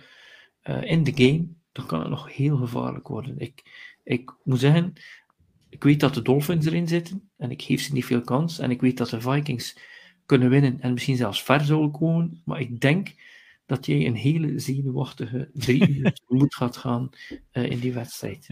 in 0.80 1.04
de 1.04 1.12
game, 1.14 1.48
dan 1.72 1.86
kan 1.86 2.00
het 2.00 2.08
nog 2.08 2.34
heel 2.34 2.56
gevaarlijk 2.56 3.08
worden. 3.08 3.38
Ik, 3.38 3.62
ik 4.02 4.34
moet 4.42 4.60
zeggen, 4.60 4.92
ik 5.74 5.82
weet 5.84 6.00
dat 6.00 6.14
de 6.14 6.22
Dolphins 6.22 6.66
erin 6.66 6.88
zitten 6.88 7.28
en 7.36 7.50
ik 7.50 7.62
geef 7.62 7.82
ze 7.82 7.92
niet 7.92 8.04
veel 8.04 8.20
kans. 8.20 8.58
En 8.58 8.70
ik 8.70 8.80
weet 8.80 8.96
dat 8.96 9.08
de 9.10 9.20
Vikings 9.20 9.76
kunnen 10.26 10.48
winnen 10.50 10.80
en 10.80 10.92
misschien 10.92 11.16
zelfs 11.16 11.42
ver 11.42 11.60
zullen 11.60 11.90
komen. 11.90 12.42
Maar 12.44 12.60
ik 12.60 12.80
denk 12.80 13.14
dat 13.66 13.86
jij 13.86 14.06
een 14.06 14.14
hele 14.14 14.58
zenuwachtige 14.58 15.50
drie 15.52 15.88
uur 15.98 16.12
moet 16.28 16.54
gaat 16.54 16.76
gaan 16.76 17.10
eh, 17.50 17.70
in 17.70 17.78
die 17.78 17.92
wedstrijd. 17.92 18.46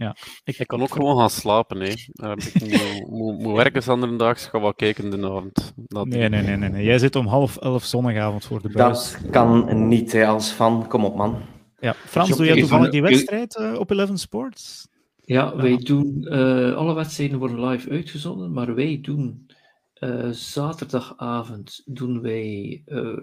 Ik 0.45 0.67
kan 0.67 0.83
ook 0.83 0.93
gewoon 0.93 1.17
gaan 1.19 1.31
slapen. 1.31 1.81
Hè. 1.81 1.87
Eh, 2.13 2.33
ik 2.37 2.61
moet, 2.61 3.09
moet, 3.19 3.39
moet 3.39 3.57
werken 3.57 3.83
zonderdaags, 3.83 4.47
ga 4.47 4.61
wel 4.61 4.75
kijken 4.75 5.11
de 5.11 5.27
avond. 5.27 5.75
Dat 5.77 6.07
Nee, 6.07 6.29
nee, 6.29 6.43
nee, 6.43 6.57
nee, 6.57 6.69
nee. 6.71 6.85
Jij 6.85 6.99
zit 6.99 7.17
om 7.17 7.27
half 7.27 7.57
elf 7.57 7.85
zondagavond 7.85 8.45
voor 8.45 8.63
de 8.63 8.69
buis. 8.69 9.13
Dat 9.23 9.31
kan 9.31 9.89
niet, 9.89 10.13
hè, 10.13 10.27
als 10.27 10.51
fan. 10.51 10.89
Kom 10.89 11.05
op, 11.05 11.17
man. 11.17 11.43
Ja, 11.81 11.95
Frans, 11.95 12.29
Dus 12.29 12.37
doe 12.37 12.47
jij 12.47 12.57
toevallig 12.59 12.83
van- 12.83 12.93
die 12.93 13.03
wedstrijd 13.03 13.57
eh, 13.57 13.75
op 13.79 13.91
Eleven 13.91 14.19
Sports? 14.19 14.89
Ja, 15.25 15.57
wij 15.57 15.77
doen, 15.77 16.27
eh, 16.27 16.75
alle 16.75 16.95
wedstrijden 16.95 17.39
worden 17.39 17.65
live 17.67 17.91
uitgezonden, 17.91 18.53
maar 18.53 18.75
wij 18.75 18.99
doen 19.03 19.47
eh, 19.95 20.29
zaterdagavond 20.31 21.83
doen 21.85 22.21
wij 22.21 22.83
eh, 22.87 23.17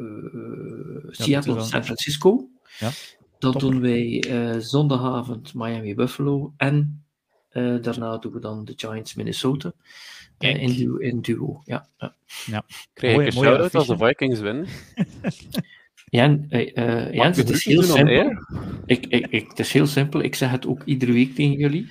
Seattle, 1.08 1.62
San 1.62 1.84
Francisco. 1.84 2.50
Ja, 2.80 2.90
Dan 3.40 3.52
top. 3.52 3.62
doen 3.62 3.82
wij 3.82 4.24
eh, 4.28 4.58
zondagavond 4.60 5.54
Miami 5.54 5.96
Buffalo 5.96 6.54
en 6.58 7.04
eh, 7.50 7.82
daarna 7.82 8.18
doen 8.18 8.34
we 8.34 8.40
dan 8.40 8.66
de 8.66 8.74
Giants 8.76 9.14
Minnesota 9.14 9.72
in, 10.38 10.74
duo, 10.74 10.96
in 10.98 11.22
duo. 11.22 11.62
Ja, 11.66 11.88
ja. 12.46 12.66
krijg 12.94 13.16
Mooie- 13.16 13.28
ik 13.28 13.34
een 13.36 13.42
shout-out 13.44 13.76
als 13.76 13.88
de. 13.88 13.98
Vikings 13.98 14.40
winnen. 14.40 14.66
Jan, 16.10 16.46
eh, 16.50 16.78
eh, 16.78 17.36
het 17.36 17.50
is 17.50 17.66
heel 17.66 17.84
simpel. 17.84 18.32
Ik, 18.86 19.06
ik, 19.06 19.28
ik, 19.28 19.48
het 19.50 19.60
is 19.60 19.74
heel 19.74 19.88
simpel. 19.88 20.24
Ik 20.24 20.36
zeg 20.36 20.52
het 20.52 20.68
ook 20.68 20.82
iedere 20.86 21.12
week 21.12 21.36
tegen 21.36 21.58
jullie. 21.58 21.90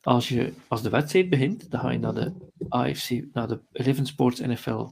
Als, 0.00 0.28
je, 0.28 0.52
als 0.68 0.82
de 0.82 0.88
wedstrijd 0.88 1.30
begint, 1.30 1.70
dan 1.70 1.80
ga 1.80 1.90
je 1.90 1.98
naar 1.98 2.14
de 2.14 2.32
AFC, 2.68 3.10
naar 3.32 3.48
de 3.48 3.60
Eleven 3.72 4.06
Sports 4.06 4.40
NFL 4.40 4.86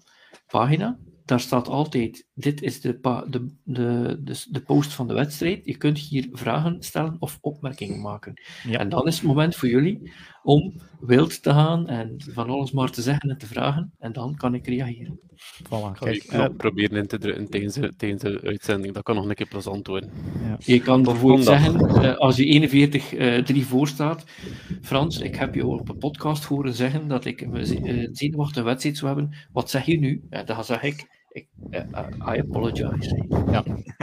pagina. 0.46 0.98
Daar 1.24 1.40
staat 1.40 1.68
altijd, 1.68 2.26
dit 2.34 2.62
is 2.62 2.80
de, 2.80 2.98
pa- 2.98 3.24
de, 3.28 3.46
de, 3.64 4.20
de, 4.22 4.44
de 4.50 4.60
post 4.60 4.92
van 4.92 5.08
de 5.08 5.14
wedstrijd. 5.14 5.64
Je 5.64 5.76
kunt 5.76 5.98
hier 5.98 6.28
vragen 6.32 6.82
stellen 6.82 7.16
of 7.18 7.38
opmerkingen 7.40 8.00
maken. 8.00 8.40
Ja. 8.68 8.78
En 8.78 8.88
dan 8.88 9.06
is 9.06 9.14
het 9.14 9.24
moment 9.24 9.56
voor 9.56 9.68
jullie 9.68 10.12
om 10.44 10.72
wild 11.00 11.42
te 11.42 11.50
gaan 11.50 11.88
en 11.88 12.14
van 12.18 12.50
alles 12.50 12.72
maar 12.72 12.90
te 12.90 13.02
zeggen 13.02 13.30
en 13.30 13.38
te 13.38 13.46
vragen. 13.46 13.92
En 13.98 14.12
dan 14.12 14.34
kan 14.34 14.54
ik 14.54 14.66
reageren. 14.66 15.20
Voilà, 15.64 15.68
Ik 15.68 15.70
ga 15.70 15.92
kijk. 15.98 16.22
je 16.22 16.28
knop 16.28 16.50
eh, 16.50 16.56
proberen 16.56 16.96
in 16.98 17.06
te 17.06 17.18
drukken 17.18 17.48
tijdens 17.96 18.22
de, 18.22 18.40
uitzending. 18.44 18.94
Dat 18.94 19.02
kan 19.02 19.14
nog 19.14 19.28
een 19.28 19.34
keer 19.34 19.48
plezant 19.48 19.86
worden. 19.86 20.10
Je 20.58 20.80
kan 20.80 21.02
bijvoorbeeld 21.02 21.44
zeggen, 21.44 21.80
eh, 22.02 22.16
als 22.16 22.36
je 22.36 22.44
41-3 23.54 23.66
voor 23.66 23.88
staat, 23.88 24.24
Frans, 24.82 25.18
ik 25.20 25.34
heb 25.36 25.54
je 25.54 25.62
al 25.62 25.78
op 25.78 25.88
een 25.88 25.98
podcast 25.98 26.44
horen 26.44 26.74
zeggen 26.74 27.08
dat 27.08 27.24
ik 27.24 27.40
een 27.40 27.66
ze- 27.66 27.80
eh, 27.80 28.08
zenuwachtige 28.12 28.64
wedstrijd 28.64 28.96
zou 28.96 29.14
hebben. 29.14 29.34
Wat 29.52 29.70
zeg 29.70 29.84
je 29.86 29.98
nu? 29.98 30.22
Ja, 30.30 30.42
dan 30.42 30.64
zeg 30.64 30.82
ik, 30.82 31.22
ik 31.28 31.46
eh, 31.70 31.80
eh, 31.80 32.34
I 32.36 32.38
apologize. 32.40 33.24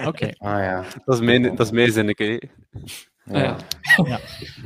Oké. 0.05 0.29
Ah 0.37 0.59
ja. 0.59 0.85
Dat 1.05 1.15
is 1.15 1.21
mijn, 1.25 1.41
dat 1.41 1.59
is 1.65 1.71
mijn 1.71 1.91
zinnetje. 1.91 2.41
Ah, 3.25 4.07
ja. 4.07 4.19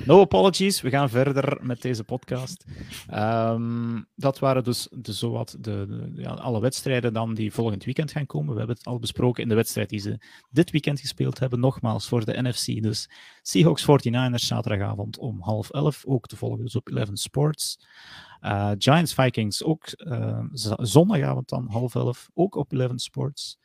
No 0.06 0.22
apologies, 0.22 0.82
we 0.82 0.90
gaan 0.90 1.10
verder 1.10 1.58
met 1.62 1.82
deze 1.82 2.04
podcast. 2.04 2.66
Ehm, 3.08 4.02
dat 4.16 4.40
waren 4.40 4.64
dus, 4.64 4.88
de, 4.92 5.14
zowat 5.14 5.56
de, 5.60 5.86
de- 5.88 6.12
ja, 6.22 6.30
alle 6.30 6.60
wedstrijden 6.62 7.14
dan 7.14 7.34
die 7.34 7.52
volgend 7.54 7.84
weekend 7.84 8.12
gaan 8.12 8.26
komen. 8.26 8.52
We 8.54 8.58
hebben 8.58 8.76
het 8.76 8.86
al 8.86 9.00
besproken 9.00 9.44
in 9.44 9.50
de 9.50 9.56
wedstrijd 9.56 9.90
die 9.90 10.00
ze 10.00 10.20
dit 10.50 10.72
weekend 10.72 11.00
gespeeld 11.00 11.40
hebben. 11.40 11.60
Nogmaals 11.60 12.08
voor 12.08 12.26
de 12.26 12.42
NFC. 12.42 12.82
Dus 12.82 13.10
Seahawks 13.42 13.84
49ers 13.84 14.46
zaterdagavond 14.46 15.18
om 15.18 15.42
half 15.42 15.70
elf. 15.70 16.04
Ook 16.06 16.28
te 16.28 16.36
volgen 16.36 16.64
dus 16.64 16.76
op 16.76 16.90
11 16.90 17.10
Sports. 17.14 17.80
Eh, 18.42 18.72
Giants 18.78 19.14
Vikings 19.14 19.64
ook 19.64 19.86
eh, 19.88 20.40
z- 20.52 20.72
zondagavond 20.78 21.50
dan 21.50 21.68
half 21.70 21.96
elf. 21.96 22.30
Ook 22.34 22.56
op 22.56 22.74
11 22.74 22.92
Sports. 23.02 23.58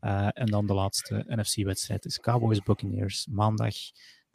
Eh, 0.00 0.28
en 0.32 0.46
dan 0.46 0.66
de 0.66 0.74
laatste 0.74 1.24
NFC-wedstrijd 1.28 2.04
is 2.04 2.18
Cowboys 2.20 2.62
Buccaneers 2.62 3.26
maandag 3.30 3.74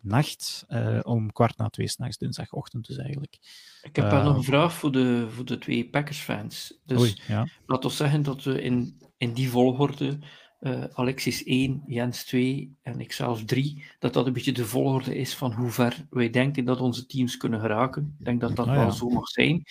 nacht 0.03 0.65
eh, 0.67 0.99
om 1.03 1.31
kwart 1.31 1.57
na 1.57 1.69
twee 1.69 1.87
s'nachts, 1.87 2.17
dinsdagochtend 2.17 2.87
dus 2.87 2.97
eigenlijk. 2.97 3.37
Ik 3.81 3.95
heb 3.95 4.09
wel 4.09 4.19
Eh, 4.19 4.25
nog 4.25 4.35
een 4.35 4.43
vraag 4.43 4.73
voor 4.73 4.91
de, 4.91 5.27
voor 5.29 5.45
de 5.45 5.57
twee 5.57 5.89
Packers-fans. 5.89 6.79
Dus 6.85 6.99
Oei, 6.99 7.15
ja. 7.27 7.47
laten 7.65 7.89
we 7.89 7.95
zeggen 7.95 8.21
dat 8.23 8.43
we 8.43 8.61
in, 8.61 9.01
in 9.17 9.33
die 9.33 9.49
volgorde, 9.49 10.17
eh, 10.59 10.83
Alexis 10.93 11.43
1, 11.43 11.83
Jens 11.87 12.23
2 12.23 12.75
en 12.81 12.99
ik 12.99 13.11
zelf 13.11 13.43
3, 13.45 13.83
dat 13.99 14.13
dat 14.13 14.27
een 14.27 14.33
beetje 14.33 14.51
de 14.51 14.65
volgorde 14.65 15.15
is 15.17 15.35
van 15.35 15.53
hoe 15.53 15.69
ver 15.69 16.05
wij 16.09 16.29
denken 16.29 16.65
dat 16.65 16.79
onze 16.81 17.05
teams 17.05 17.37
kunnen 17.37 17.59
geraken. 17.59 18.15
Ik 18.19 18.25
denk 18.25 18.41
dat 18.41 18.55
dat 18.55 18.67
Ah, 18.67 18.73
wel 18.75 18.83
ja. 18.83 18.89
zo 18.91 19.09
mag 19.09 19.27
zijn. 19.27 19.63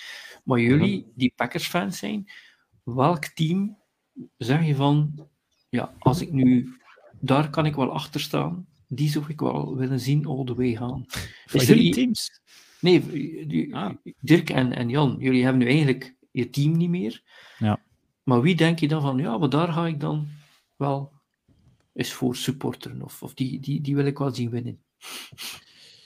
Maar 0.44 0.60
jullie, 0.60 1.12
die 1.14 1.32
Packers-fans 1.36 1.98
zijn, 1.98 2.30
welk 2.82 3.24
team 3.24 3.78
zeg 4.38 4.66
je 4.66 4.74
van, 4.74 5.28
ja, 5.68 5.92
als 5.98 6.20
ik 6.20 6.32
nu, 6.32 6.76
daar 7.20 7.50
kan 7.50 7.66
ik 7.66 7.74
wel 7.74 7.92
achter 7.92 8.20
staan, 8.20 8.66
die 8.94 9.10
zou 9.10 9.24
ik 9.28 9.40
wel 9.40 9.76
willen 9.76 10.00
zien 10.00 10.26
all 10.26 10.44
the 10.44 10.54
way 10.54 10.74
gaan. 10.76 11.04
Van 11.46 11.60
Is 11.60 11.68
er 11.68 11.76
i- 11.76 11.90
teams? 11.90 12.40
Nee, 12.80 13.06
die- 13.46 13.74
Ah. 13.76 13.90
Dirk 14.20 14.50
en, 14.50 14.72
en 14.72 14.88
Jan, 14.88 15.16
jullie 15.18 15.42
hebben 15.42 15.62
nu 15.62 15.68
eigenlijk 15.68 16.14
je 16.30 16.50
team 16.50 16.76
niet 16.76 16.88
meer. 16.90 17.22
Ja. 17.58 17.80
Maar 18.22 18.40
wie 18.40 18.54
denk 18.54 18.78
je 18.78 18.88
dan 18.88 19.00
van, 19.02 19.18
ja, 19.18 19.38
maar 19.38 19.48
daar 19.48 19.68
ga 19.72 19.86
ik 19.86 20.00
dan 20.00 20.26
wel 20.76 21.12
eens 21.94 22.12
voor 22.12 22.36
supporteren? 22.36 23.02
Of, 23.02 23.22
of 23.22 23.34
die, 23.34 23.60
die, 23.60 23.80
die 23.80 23.94
wil 23.96 24.06
ik 24.06 24.18
wel 24.18 24.34
zien 24.34 24.50
winnen. 24.50 24.78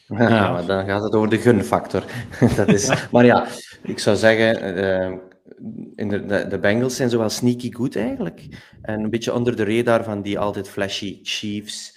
Ja, 0.08 0.52
maar 0.52 0.66
dan 0.66 0.84
gaat 0.86 1.02
het 1.02 1.12
over 1.14 1.28
de 1.28 1.38
gunfactor. 1.38 2.04
dat 2.56 2.68
is, 2.68 3.08
Maar 3.10 3.24
ja, 3.24 3.48
ik 3.82 3.98
zou 3.98 4.16
zeggen, 4.16 4.76
eh, 4.76 5.16
in 5.94 6.08
de, 6.08 6.26
de, 6.26 6.46
de 6.48 6.58
Bengals 6.58 6.96
zijn 6.96 7.10
zo 7.10 7.18
wel 7.18 7.28
sneaky 7.28 7.72
goed 7.72 7.96
eigenlijk. 7.96 8.46
En 8.82 9.00
een 9.04 9.10
beetje 9.10 9.34
onder 9.34 9.56
de 9.56 9.64
radar 9.76 10.04
van 10.04 10.22
die 10.22 10.38
altijd 10.38 10.68
flashy 10.68 11.18
Chiefs. 11.22 11.95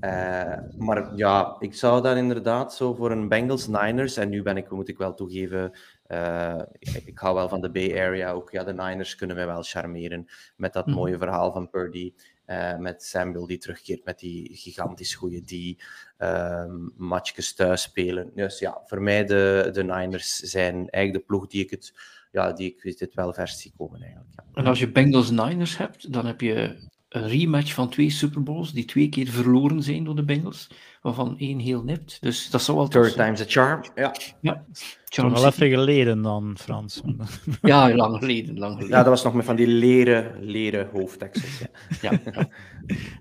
Eh, 0.00 0.58
maar 0.78 1.16
ja, 1.16 1.56
ik 1.58 1.74
zou 1.74 2.02
dan 2.02 2.16
inderdaad 2.16 2.74
zo 2.74 2.94
voor 2.94 3.10
een 3.10 3.28
Bengals-Niners, 3.28 4.16
en 4.16 4.28
nu 4.28 4.42
ben 4.42 4.56
ik, 4.56 4.70
moet 4.70 4.88
ik 4.88 4.98
wel 4.98 5.14
toegeven, 5.14 5.72
eh, 6.06 6.62
ik, 6.78 7.02
ik 7.04 7.18
hou 7.18 7.34
wel 7.34 7.48
van 7.48 7.60
de 7.60 7.70
Bay 7.70 8.00
Area 8.00 8.30
ook. 8.30 8.50
Ja, 8.50 8.64
de 8.64 8.72
Niners 8.72 9.14
kunnen 9.14 9.36
mij 9.36 9.46
wel 9.46 9.62
charmeren 9.62 10.26
met 10.56 10.72
dat 10.72 10.86
Mhm. 10.86 10.96
mooie 10.96 11.18
verhaal 11.18 11.52
van 11.52 11.70
Purdy. 11.70 12.12
eh, 12.44 12.76
met 12.76 13.02
Samuel 13.02 13.46
die 13.46 13.58
terugkeert 13.58 14.04
met 14.04 14.18
die 14.18 14.56
gigantisch 14.56 15.14
goede 15.14 15.44
die 15.44 15.78
um, 16.18 16.92
matchjes 16.96 17.54
thuis 17.54 17.82
spelen. 17.82 18.30
Dus 18.34 18.58
ja, 18.58 18.80
voor 18.84 19.02
mij 19.02 19.24
de, 19.24 19.68
de 19.72 19.84
Niners 19.84 20.36
zijn 20.36 20.74
eigenlijk 20.90 21.12
de 21.12 21.20
ploeg 21.34 21.46
die 21.46 21.62
ik 21.64 21.70
het, 21.70 21.92
ja, 22.32 22.52
die 22.52 22.76
ik 22.82 22.98
dit 22.98 23.14
wel 23.14 23.32
vers 23.32 23.60
zie 23.60 23.72
komen 23.76 24.00
eigenlijk. 24.02 24.30
Ja. 24.36 24.44
En 24.54 24.66
als 24.66 24.78
je 24.78 24.90
Bengals-Niners 24.92 25.76
hebt, 25.76 26.12
dan 26.12 26.26
heb 26.26 26.40
je 26.40 26.76
een 27.08 27.28
rematch 27.28 27.74
van 27.74 27.88
twee 27.88 28.10
Super 28.10 28.42
Bowls 28.42 28.72
die 28.72 28.84
twee 28.84 29.08
keer 29.08 29.26
verloren 29.28 29.82
zijn 29.82 30.04
door 30.04 30.16
de 30.16 30.24
Bengals, 30.24 30.70
waarvan 31.02 31.38
één 31.38 31.58
heel 31.58 31.82
nipt. 31.82 32.18
Dus 32.20 32.50
dat 32.50 32.62
zou 32.62 32.76
wel 32.76 32.88
tof 32.88 33.02
Third 33.02 33.14
time's 33.16 33.40
a 33.40 33.44
charm. 33.46 33.84
Ja. 33.94 34.14
Ja, 34.40 34.64
Charm 35.04 35.32
wel 35.32 35.42
City. 35.42 35.62
even 35.64 35.78
geleden 35.78 36.22
dan, 36.22 36.56
Frans. 36.58 37.00
Ja, 37.62 37.94
lang 37.94 38.18
geleden, 38.18 38.58
lang 38.58 38.72
geleden. 38.72 38.96
ja, 38.96 39.02
dat 39.02 39.12
was 39.12 39.22
nog 39.24 39.34
met 39.34 39.44
van 39.44 39.56
die 39.56 39.66
leren, 39.66 40.44
leren 40.44 40.88
hoofdtekstjes. 40.92 41.58
Ja. 41.58 41.68
Ja, 42.10 42.20
ja. 42.24 42.48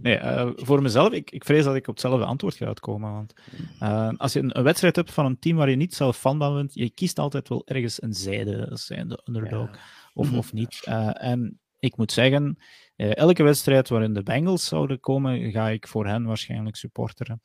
Nee, 0.01 0.15
eh, 0.15 0.49
voor 0.55 0.81
mezelf, 0.81 1.11
ik, 1.11 1.31
ik 1.31 1.45
vrees 1.45 1.63
dat 1.63 1.75
ik 1.75 1.87
op 1.87 1.93
hetzelfde 1.93 2.25
antwoord 2.25 2.55
ga 2.55 2.65
uitkomen. 2.65 3.11
Want 3.13 3.33
eh, 3.79 4.09
als 4.17 4.33
je 4.33 4.39
een, 4.39 4.57
een 4.57 4.63
wedstrijd 4.63 4.95
hebt 4.95 5.11
van 5.11 5.25
een 5.25 5.39
team 5.39 5.57
waar 5.57 5.69
je 5.69 5.75
niet 5.75 5.93
zelf 5.95 6.17
fan 6.17 6.37
van 6.39 6.55
bent, 6.55 6.73
je 6.73 6.89
kiest 6.89 7.19
altijd 7.19 7.49
wel 7.49 7.61
ergens 7.65 8.01
een 8.01 8.13
zijde, 8.13 8.69
zijn 8.73 9.07
de 9.07 9.21
underdog 9.25 9.69
of, 10.13 10.33
of 10.33 10.53
niet. 10.53 10.81
Eh, 10.83 11.23
en 11.23 11.59
ik 11.79 11.97
moet 11.97 12.11
zeggen, 12.11 12.57
elke 12.97 13.43
wedstrijd 13.43 13.89
waarin 13.89 14.13
de 14.13 14.23
Bengals 14.23 14.65
zouden 14.65 14.99
komen, 14.99 15.51
ga 15.51 15.69
ik 15.69 15.87
voor 15.87 16.07
hen 16.07 16.23
waarschijnlijk 16.23 16.75
supporteren. 16.75 17.41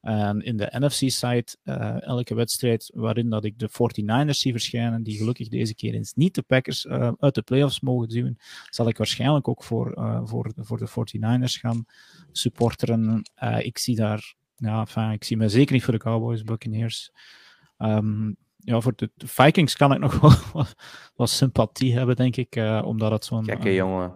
En 0.00 0.40
in 0.40 0.56
de 0.56 0.68
NFC-side, 0.78 1.56
eh, 1.62 2.02
elke 2.02 2.34
wedstrijd 2.34 2.90
waarin 2.94 3.30
dat 3.30 3.44
ik 3.44 3.58
de 3.58 3.68
49ers 3.68 4.40
zie 4.40 4.52
verschijnen, 4.52 5.02
die 5.02 5.16
gelukkig 5.16 5.48
deze 5.48 5.74
keer 5.74 5.94
eens 5.94 6.14
niet 6.14 6.34
de 6.34 6.42
Packers 6.42 6.86
eh, 6.86 7.12
uit 7.18 7.34
de 7.34 7.42
playoffs 7.42 7.80
mogen 7.80 8.08
duwen, 8.08 8.38
zal 8.70 8.88
ik 8.88 8.96
waarschijnlijk 8.96 9.48
ook 9.48 9.64
voor, 9.64 9.92
eh, 9.92 10.20
voor, 10.24 10.52
voor 10.56 10.78
de 10.78 10.86
49ers 10.86 11.56
gaan 11.56 11.84
supporteren. 12.32 13.30
Eh, 13.34 13.64
ik 13.64 13.78
zie 13.78 13.96
daar, 13.96 14.34
ja, 14.56 15.12
ik 15.12 15.24
zie 15.24 15.36
me 15.36 15.48
zeker 15.48 15.74
niet 15.74 15.84
voor 15.84 15.94
de 15.94 15.98
Cowboys, 15.98 16.42
Buccaneers. 16.42 17.10
Ehm, 17.76 18.32
ja, 18.60 18.80
voor 18.80 18.92
de, 18.96 19.10
Vikings 19.16 19.76
kan 19.76 19.92
ik 19.92 19.98
nog 19.98 20.14
wel 20.20 20.32
wat, 20.52 20.74
wat 21.14 21.30
sympathie 21.30 21.92
hebben, 21.96 22.16
denk 22.16 22.36
ik, 22.36 22.56
eh, 22.56 22.82
omdat 22.84 23.10
het 23.10 23.24
zo'n 23.24 23.44
Gekke 23.44 23.68
een- 23.68 23.74
jongen. 23.74 24.14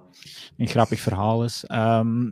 een 0.57 0.67
grappig 0.69 1.01
verhaal 1.01 1.45
is. 1.45 1.65
Ehm, 1.65 2.31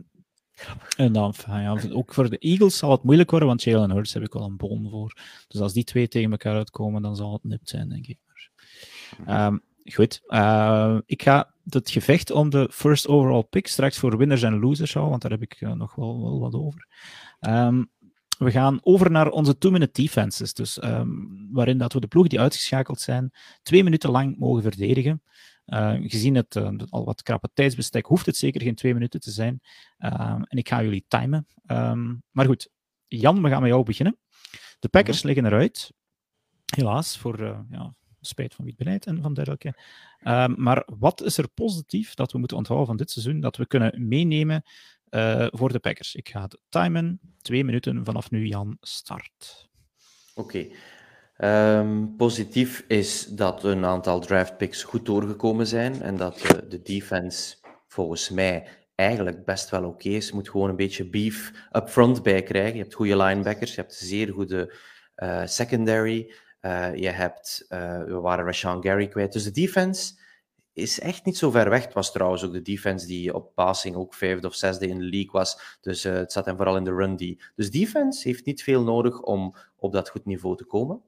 en 0.97 1.11
dan, 1.13 1.33
ja, 1.47 1.77
ook 1.91 2.13
voor 2.13 2.29
de 2.29 2.37
Eagles 2.37 2.77
zal 2.77 2.91
het 2.91 3.03
moeilijk 3.03 3.29
worden, 3.29 3.47
want 3.47 3.63
Jalen 3.63 3.91
Hurts 3.91 4.13
heb 4.13 4.23
ik 4.23 4.33
wel 4.33 4.43
een 4.43 4.57
bon 4.57 4.89
voor. 4.89 5.17
Dus 5.47 5.61
als 5.61 5.73
die 5.73 5.83
twee 5.83 6.07
tegen 6.07 6.31
elkaar 6.31 6.55
uitkomen, 6.55 7.01
dan 7.01 7.15
zal 7.15 7.33
het 7.33 7.43
nipt 7.43 7.69
zijn, 7.69 7.89
denk 7.89 8.07
ik. 8.07 8.17
Maar, 8.25 8.49
ehm, 9.25 9.57
goed, 9.93 10.21
eh, 10.27 10.97
ik 11.05 11.21
ga 11.23 11.53
het 11.69 11.89
gevecht 11.89 12.31
om 12.31 12.49
de 12.49 12.67
first 12.71 13.07
overall 13.07 13.43
pick 13.43 13.67
straks 13.67 13.97
voor 13.97 14.17
winners 14.17 14.41
en 14.43 14.59
losers 14.59 14.91
houden, 14.93 15.11
want 15.11 15.21
daar 15.21 15.39
heb 15.39 15.41
ik 15.51 15.61
eh, 15.61 15.71
nog 15.73 15.95
wel, 15.95 16.21
wel 16.23 16.39
wat 16.39 16.53
over. 16.53 16.87
Ehm, 17.39 17.83
we 18.37 18.51
gaan 18.51 18.79
over 18.83 19.11
naar 19.11 19.29
onze 19.29 19.57
two-minute 19.57 20.01
defenses, 20.01 20.53
dus, 20.53 20.79
ehm, 20.79 21.09
waarin 21.51 21.77
dat 21.77 21.93
we 21.93 21.99
de 21.99 22.07
ploeg 22.07 22.27
die 22.27 22.39
uitgeschakeld 22.39 22.99
zijn 22.99 23.31
twee 23.63 23.83
minuten 23.83 24.11
lang 24.11 24.37
mogen 24.37 24.61
verdedigen. 24.61 25.21
Uh, 25.65 25.93
gezien 26.01 26.35
het 26.35 26.55
uh, 26.55 26.69
al 26.89 27.05
wat 27.05 27.21
krappe 27.21 27.49
tijdsbestek, 27.53 28.05
hoeft 28.05 28.25
het 28.25 28.37
zeker 28.37 28.61
geen 28.61 28.75
twee 28.75 28.93
minuten 28.93 29.19
te 29.19 29.31
zijn. 29.31 29.61
Uh, 29.99 30.41
en 30.47 30.57
ik 30.57 30.67
ga 30.67 30.83
jullie 30.83 31.05
timen. 31.07 31.47
Um, 31.65 32.23
maar 32.31 32.45
goed, 32.45 32.69
Jan, 33.07 33.41
we 33.41 33.49
gaan 33.49 33.61
met 33.61 33.69
jou 33.69 33.83
beginnen. 33.83 34.17
De 34.79 34.87
Packers 34.89 35.21
-hmm. 35.21 35.29
liggen 35.29 35.45
eruit. 35.45 35.93
Helaas, 36.75 37.17
voor 37.17 37.39
uh, 37.39 37.59
ja, 37.69 37.95
spijt 38.19 38.53
van 38.53 38.65
wie 38.65 38.73
het 38.77 38.83
beleid 38.83 39.05
en 39.05 39.21
van 39.21 39.33
dergelijke. 39.33 39.73
Maar 40.55 40.83
wat 40.85 41.21
is 41.21 41.37
er 41.37 41.49
positief 41.49 42.13
dat 42.13 42.31
we 42.31 42.37
moeten 42.37 42.57
onthouden 42.57 42.87
van 42.87 42.97
dit 42.97 43.11
seizoen, 43.11 43.39
dat 43.39 43.57
we 43.57 43.65
kunnen 43.65 44.07
meenemen 44.07 44.63
uh, 45.15 45.47
voor 45.49 45.71
de 45.71 45.79
Packers? 45.79 46.15
Ik 46.15 46.29
ga 46.29 46.41
het 46.41 46.57
timen. 46.69 47.19
Twee 47.41 47.63
minuten 47.63 48.05
vanaf 48.05 48.31
nu, 48.31 48.47
Jan, 48.47 48.77
start. 48.79 49.69
Oké. 50.35 50.67
Um, 51.37 52.15
positief 52.15 52.85
is 52.87 53.25
dat 53.25 53.63
een 53.63 53.85
aantal 53.85 54.19
draftpicks 54.19 54.83
goed 54.83 55.05
doorgekomen 55.05 55.67
zijn 55.67 56.01
en 56.01 56.17
dat 56.17 56.43
uh, 56.43 56.69
de 56.69 56.81
defense 56.81 57.55
volgens 57.87 58.29
mij 58.29 58.67
eigenlijk 58.95 59.45
best 59.45 59.69
wel 59.69 59.83
oké 59.83 60.09
is. 60.09 60.27
Je 60.27 60.33
moet 60.33 60.49
gewoon 60.49 60.69
een 60.69 60.75
beetje 60.75 61.09
beef 61.09 61.67
up 61.71 61.89
front 61.89 62.23
bij 62.23 62.43
krijgen. 62.43 62.75
Je 62.75 62.81
hebt 62.81 62.93
goede 62.93 63.17
linebackers, 63.17 63.75
je 63.75 63.81
hebt 63.81 63.93
zeer 63.93 64.33
goede 64.33 64.75
uh, 65.15 65.41
secondary, 65.45 66.33
uh, 66.61 66.95
je 66.95 67.09
hebt, 67.09 67.65
we 68.05 68.19
waren 68.21 68.45
Rashawn 68.45 68.87
Gary 68.87 69.07
kwijt. 69.07 69.33
Dus 69.33 69.43
de 69.43 69.51
defense 69.51 70.21
is 70.73 70.99
echt 70.99 71.25
niet 71.25 71.37
zo 71.37 71.51
ver 71.51 71.69
weg. 71.69 71.83
Het 71.83 71.93
was 71.93 72.11
trouwens 72.11 72.43
ook 72.43 72.51
de 72.53 72.61
defense 72.61 73.07
die 73.07 73.33
op 73.33 73.55
passing 73.55 73.95
ook 73.95 74.13
vijfde 74.13 74.47
of 74.47 74.55
zesde 74.55 74.87
in 74.87 74.97
de 74.97 75.05
league 75.05 75.31
was. 75.31 75.77
Dus 75.81 76.03
het 76.03 76.31
zat 76.31 76.45
hem 76.45 76.55
vooral 76.55 76.77
in 76.77 76.83
de 76.83 76.93
run 76.93 77.15
die. 77.15 77.41
Dus 77.55 77.71
defense 77.71 78.27
heeft 78.27 78.45
niet 78.45 78.63
veel 78.63 78.83
nodig 78.83 79.21
om 79.21 79.55
op 79.75 79.91
dat 79.91 80.09
goed 80.09 80.25
niveau 80.25 80.57
te 80.57 80.65
komen. 80.65 81.01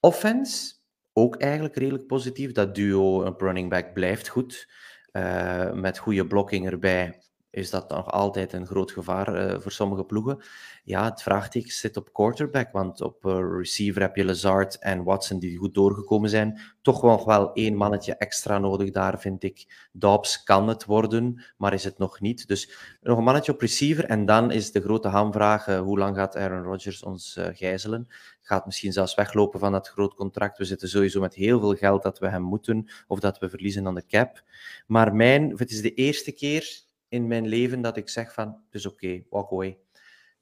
Offense, 0.00 0.74
ook 1.12 1.36
eigenlijk 1.36 1.76
redelijk 1.76 2.06
positief. 2.06 2.52
Dat 2.52 2.74
duo 2.74 3.24
op 3.24 3.40
running 3.40 3.70
back 3.70 3.92
blijft 3.92 4.28
goed. 4.28 4.68
Uh, 5.12 5.72
met 5.72 5.98
goede 5.98 6.26
blocking 6.26 6.66
erbij 6.66 7.23
is 7.54 7.70
dat 7.70 7.90
nog 7.90 8.10
altijd 8.10 8.52
een 8.52 8.66
groot 8.66 8.92
gevaar 8.92 9.52
uh, 9.52 9.60
voor 9.60 9.72
sommige 9.72 10.04
ploegen. 10.04 10.42
Ja, 10.84 11.04
het 11.04 11.22
vraagteken 11.22 11.72
zit 11.72 11.96
op 11.96 12.12
quarterback, 12.12 12.72
want 12.72 13.00
op 13.00 13.24
uh, 13.24 13.38
receiver 13.56 14.02
heb 14.02 14.16
je 14.16 14.24
Lazard 14.24 14.78
en 14.78 15.04
Watson 15.04 15.38
die 15.38 15.56
goed 15.56 15.74
doorgekomen 15.74 16.30
zijn. 16.30 16.60
Toch 16.82 17.02
nog 17.02 17.24
wel 17.24 17.52
één 17.52 17.76
mannetje 17.76 18.16
extra 18.16 18.58
nodig 18.58 18.90
daar, 18.90 19.20
vind 19.20 19.42
ik. 19.42 19.88
Dobbs 19.92 20.42
kan 20.42 20.68
het 20.68 20.84
worden, 20.84 21.44
maar 21.56 21.72
is 21.72 21.84
het 21.84 21.98
nog 21.98 22.20
niet. 22.20 22.48
Dus 22.48 22.72
nog 23.00 23.18
een 23.18 23.24
mannetje 23.24 23.52
op 23.52 23.60
receiver 23.60 24.04
en 24.04 24.26
dan 24.26 24.50
is 24.50 24.72
de 24.72 24.80
grote 24.80 25.08
hamvraag, 25.08 25.66
uh, 25.66 25.80
hoe 25.80 25.98
lang 25.98 26.16
gaat 26.16 26.36
Aaron 26.36 26.62
Rodgers 26.62 27.02
ons 27.02 27.38
gijzelen? 27.52 28.08
Gaat 28.40 28.66
misschien 28.66 28.92
zelfs 28.92 29.14
weglopen 29.14 29.60
van 29.60 29.72
dat 29.72 29.88
groot 29.88 30.14
contract. 30.14 30.58
We 30.58 30.64
zitten 30.64 30.88
sowieso 30.88 31.20
met 31.20 31.34
heel 31.34 31.60
veel 31.60 31.74
geld 31.74 32.02
dat 32.02 32.18
we 32.18 32.28
hem 32.28 32.42
moeten, 32.42 32.90
of 33.06 33.20
dat 33.20 33.38
we 33.38 33.48
verliezen 33.48 33.86
aan 33.86 33.94
de 33.94 34.06
cap. 34.06 34.42
Maar 34.86 35.14
mijn, 35.14 35.50
het 35.56 35.70
is 35.70 35.80
de 35.80 35.94
eerste 35.94 36.32
keer 36.32 36.83
in 37.14 37.26
mijn 37.26 37.46
leven 37.46 37.80
dat 37.80 37.96
ik 37.96 38.08
zeg 38.08 38.32
van, 38.32 38.46
het 38.48 38.74
is 38.74 38.86
oké, 38.86 39.04
okay, 39.04 39.26
walk 39.30 39.52
away. 39.52 39.78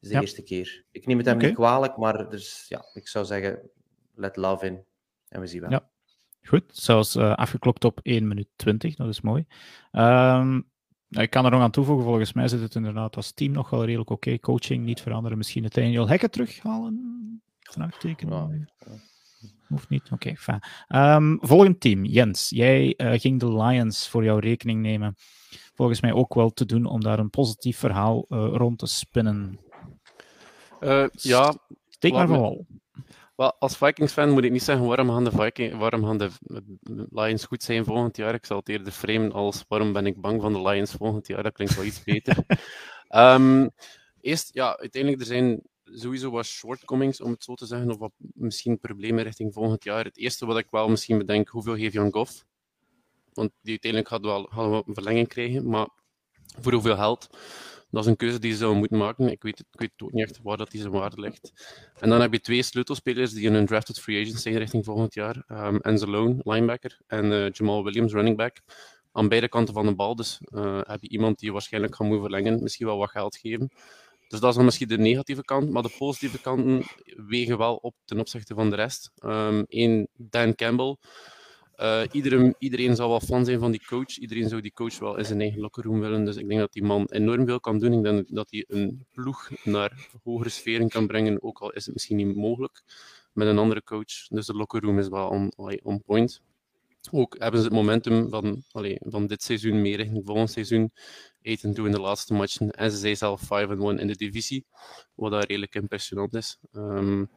is 0.00 0.08
de 0.08 0.14
Ja. 0.14 0.20
eerste 0.20 0.42
keer. 0.42 0.84
Ik 0.90 1.06
neem 1.06 1.16
het 1.18 1.26
hem 1.26 1.38
niet 1.38 1.54
kwalijk, 1.54 1.96
maar 1.96 2.30
dus, 2.30 2.64
ja, 2.68 2.84
ik 2.94 3.08
zou 3.08 3.24
zeggen, 3.24 3.70
let 4.14 4.36
love 4.36 4.66
in. 4.66 4.84
En 5.28 5.40
we 5.40 5.46
zien 5.46 5.60
wel. 5.60 5.70
Ja. 5.70 5.90
Goed, 6.42 6.64
zelfs 6.66 7.16
eh, 7.16 7.34
afgeklokt 7.34 7.84
op 7.84 8.00
1 8.02 8.28
minuut 8.28 8.48
20, 8.56 8.94
dat 8.94 9.08
is 9.08 9.20
mooi. 9.20 9.46
Ehm, 9.90 10.60
ik 11.08 11.30
kan 11.30 11.44
er 11.44 11.50
nog 11.50 11.60
aan 11.60 11.70
toevoegen, 11.70 12.04
volgens 12.04 12.32
mij 12.32 12.48
zit 12.48 12.60
het 12.60 12.74
inderdaad 12.74 13.16
als 13.16 13.32
team 13.32 13.52
nog 13.52 13.70
wel 13.70 13.84
redelijk 13.84 14.10
oké. 14.10 14.38
Coaching 14.38 14.84
niet 14.84 15.00
veranderen, 15.00 15.38
misschien 15.38 15.64
het 15.64 15.74
Daniel 15.74 16.08
Hekken 16.08 16.30
terughalen? 16.30 17.42
Vraagteken. 17.60 18.28
Ja. 18.28 18.48
Hoeft 19.68 19.88
niet, 19.88 20.10
oké, 20.10 20.36
fijn. 20.36 20.62
Ehm, 20.88 21.36
volgend 21.40 21.80
team, 21.80 22.04
Jens. 22.04 22.50
Jij 22.50 22.94
eh, 22.96 23.20
ging 23.20 23.40
de 23.40 23.52
Lions 23.52 24.08
voor 24.08 24.24
jouw 24.24 24.38
rekening 24.38 24.80
nemen. 24.80 25.14
Volgens 25.74 26.00
mij 26.00 26.12
ook 26.12 26.34
wel 26.34 26.50
te 26.50 26.64
doen 26.64 26.86
om 26.86 27.00
daar 27.00 27.18
een 27.18 27.30
positief 27.30 27.78
verhaal 27.78 28.24
eh, 28.28 28.48
rond 28.52 28.78
te 28.78 28.86
spinnen. 28.86 29.60
Eh, 30.80 31.04
ja, 31.12 31.54
Steek 31.88 32.12
maar 32.12 32.28
wal. 32.28 32.66
Wel, 33.36 33.54
als 33.58 33.76
Vikings-fan 33.76 34.30
moet 34.30 34.44
ik 34.44 34.50
niet 34.50 34.62
zeggen 34.62 34.86
waarom 34.86 35.08
gaan 35.08 35.24
de, 35.24 35.30
Viking, 35.30 35.78
waarom 35.78 36.04
gaan 36.04 36.18
de 36.18 36.30
Lions 37.10 37.44
goed 37.44 37.62
zijn 37.62 37.84
volgend 37.84 38.16
jaar. 38.16 38.34
Ik 38.34 38.46
zal 38.46 38.58
het 38.58 38.68
eerder 38.68 38.92
framen 38.92 39.32
als 39.32 39.64
waarom 39.68 39.92
ben 39.92 40.06
ik 40.06 40.20
bang 40.20 40.40
van 40.40 40.52
de 40.52 40.62
Lions 40.62 40.92
volgend 40.92 41.26
jaar. 41.26 41.42
Dat 41.42 41.52
klinkt 41.52 41.74
wel 41.74 41.84
iets 41.84 42.04
beter. 42.04 42.36
Ehm, 43.08 43.68
eerst, 44.20 44.54
ja, 44.54 44.78
uiteindelijk 44.78 45.22
er 45.22 45.28
zijn 45.28 45.62
sowieso 45.94 46.30
wat 46.30 46.46
shortcomings, 46.46 47.20
om 47.20 47.30
het 47.30 47.44
zo 47.44 47.54
te 47.54 47.66
zeggen, 47.66 47.90
of 47.90 47.98
wat 47.98 48.12
misschien 48.18 48.78
problemen 48.78 49.24
richting 49.24 49.52
volgend 49.52 49.84
jaar. 49.84 50.04
Het 50.04 50.16
eerste 50.16 50.46
wat 50.46 50.58
ik 50.58 50.66
wel 50.70 50.88
misschien 50.88 51.18
bedenk, 51.18 51.48
hoeveel 51.48 51.76
geef 51.76 51.92
je 51.92 52.00
aan 52.00 52.12
Goff? 52.12 52.44
Want 53.32 53.50
die 53.60 53.70
uiteindelijk 53.70 54.10
gaat 54.10 54.22
wel, 54.22 54.42
gaat 54.42 54.68
wel 54.68 54.82
een 54.86 54.94
verlenging 54.94 55.28
krijgen, 55.28 55.68
maar 55.68 55.88
voor 56.60 56.72
hoeveel 56.72 56.96
geld? 56.96 57.28
Dat 57.90 58.04
is 58.04 58.10
een 58.10 58.16
keuze 58.16 58.38
die 58.38 58.52
ze 58.52 58.56
zouden 58.56 58.78
moeten 58.78 58.98
maken. 58.98 59.30
Ik 59.30 59.42
weet, 59.42 59.60
ik 59.60 59.80
weet 59.80 59.90
ook 59.96 60.12
niet 60.12 60.24
echt 60.24 60.40
waar 60.42 60.56
dat 60.56 60.70
die 60.70 60.80
zijn 60.80 60.92
waarde 60.92 61.20
ligt. 61.20 61.52
En 62.00 62.08
dan 62.08 62.20
heb 62.20 62.32
je 62.32 62.40
twee 62.40 62.62
sleutelspelers 62.62 63.32
die 63.32 63.46
in 63.46 63.54
een 63.54 63.66
drafted 63.66 64.00
free 64.00 64.22
agent 64.22 64.40
zijn 64.40 64.56
richting 64.56 64.84
volgend 64.84 65.14
jaar. 65.14 65.44
Um, 65.48 65.80
Enzo 65.80 66.06
Lone, 66.06 66.40
linebacker, 66.42 67.00
en 67.06 67.32
eh, 67.32 67.50
Jamal 67.50 67.84
Williams, 67.84 68.12
running 68.12 68.36
back. 68.36 68.56
Aan 69.12 69.28
beide 69.28 69.48
kanten 69.48 69.74
van 69.74 69.86
de 69.86 69.94
bal. 69.94 70.16
Dus 70.16 70.40
eh, 70.44 70.80
heb 70.82 71.02
je 71.02 71.08
iemand 71.08 71.38
die 71.38 71.46
je 71.46 71.52
waarschijnlijk 71.52 71.94
gaat 71.94 72.06
moeten 72.06 72.30
verlengen, 72.30 72.62
misschien 72.62 72.86
wel 72.86 72.98
wat 72.98 73.10
geld 73.10 73.36
geven. 73.36 73.72
Dus 74.32 74.40
dat 74.40 74.50
is 74.50 74.56
dan 74.56 74.64
misschien 74.64 74.88
de 74.88 74.98
negatieve 74.98 75.42
kant. 75.42 75.70
Maar 75.70 75.82
de 75.82 75.94
positieve 75.98 76.40
kanten 76.40 76.82
wegen 77.04 77.58
wel 77.58 77.76
op 77.76 77.94
ten 78.04 78.18
opzichte 78.18 78.54
van 78.54 78.70
de 78.70 78.76
rest. 78.76 79.10
Eén, 79.66 80.08
Dan 80.16 80.54
Campbell. 80.54 80.96
Uh, 81.76 82.02
iedereen, 82.12 82.54
iedereen 82.58 82.96
zal 82.96 83.08
wel 83.08 83.20
fan 83.20 83.44
zijn 83.44 83.58
van 83.58 83.70
die 83.70 83.84
coach. 83.86 84.16
Iedereen 84.18 84.48
zou 84.48 84.60
die 84.60 84.72
coach 84.72 84.98
wel 84.98 85.16
in 85.16 85.24
zijn 85.24 85.40
eigen 85.40 85.60
lockerroom 85.60 86.00
willen. 86.00 86.24
Dus 86.24 86.36
ik 86.36 86.48
denk 86.48 86.60
dat 86.60 86.72
die 86.72 86.82
man 86.82 87.06
enorm 87.10 87.46
veel 87.46 87.60
kan 87.60 87.78
doen. 87.78 87.92
Ik 87.92 88.02
denk 88.02 88.26
dat 88.28 88.50
hij 88.50 88.64
een 88.68 89.06
ploeg 89.12 89.50
naar 89.64 90.08
hogere 90.22 90.48
sferen 90.48 90.88
kan 90.88 91.06
brengen. 91.06 91.42
Ook 91.42 91.58
al 91.58 91.72
is 91.72 91.84
het 91.84 91.94
misschien 91.94 92.16
niet 92.16 92.36
mogelijk 92.36 92.82
met 93.32 93.48
een 93.48 93.58
andere 93.58 93.82
coach. 93.82 94.26
Dus 94.28 94.46
de 94.46 94.54
lockerroom 94.54 94.98
is 94.98 95.08
wel 95.08 95.28
on, 95.28 95.52
on 95.82 96.02
point. 96.02 96.40
Ook 97.10 97.36
hebben 97.38 97.60
ze 97.60 97.66
het 97.66 97.74
momentum 97.74 98.28
van, 98.28 98.64
allee, 98.70 98.96
van 99.00 99.26
dit 99.26 99.42
seizoen 99.42 99.80
meer 99.80 99.96
richting 99.96 100.22
volgend 100.24 100.50
seizoen. 100.50 100.92
8 101.42 101.60
2 101.60 101.86
in 101.86 101.92
de 101.92 102.00
laatste 102.00 102.34
matchen. 102.34 102.70
En 102.70 102.90
ze 102.90 102.96
zijn 102.96 103.16
zelf 103.16 103.42
5-1 103.42 103.46
in 103.46 104.06
de 104.06 104.16
divisie. 104.16 104.66
Wat 105.14 105.30
daar 105.30 105.46
redelijk 105.46 105.74
impressionant 105.74 106.34
is. 106.34 106.58
Um, 106.72 107.30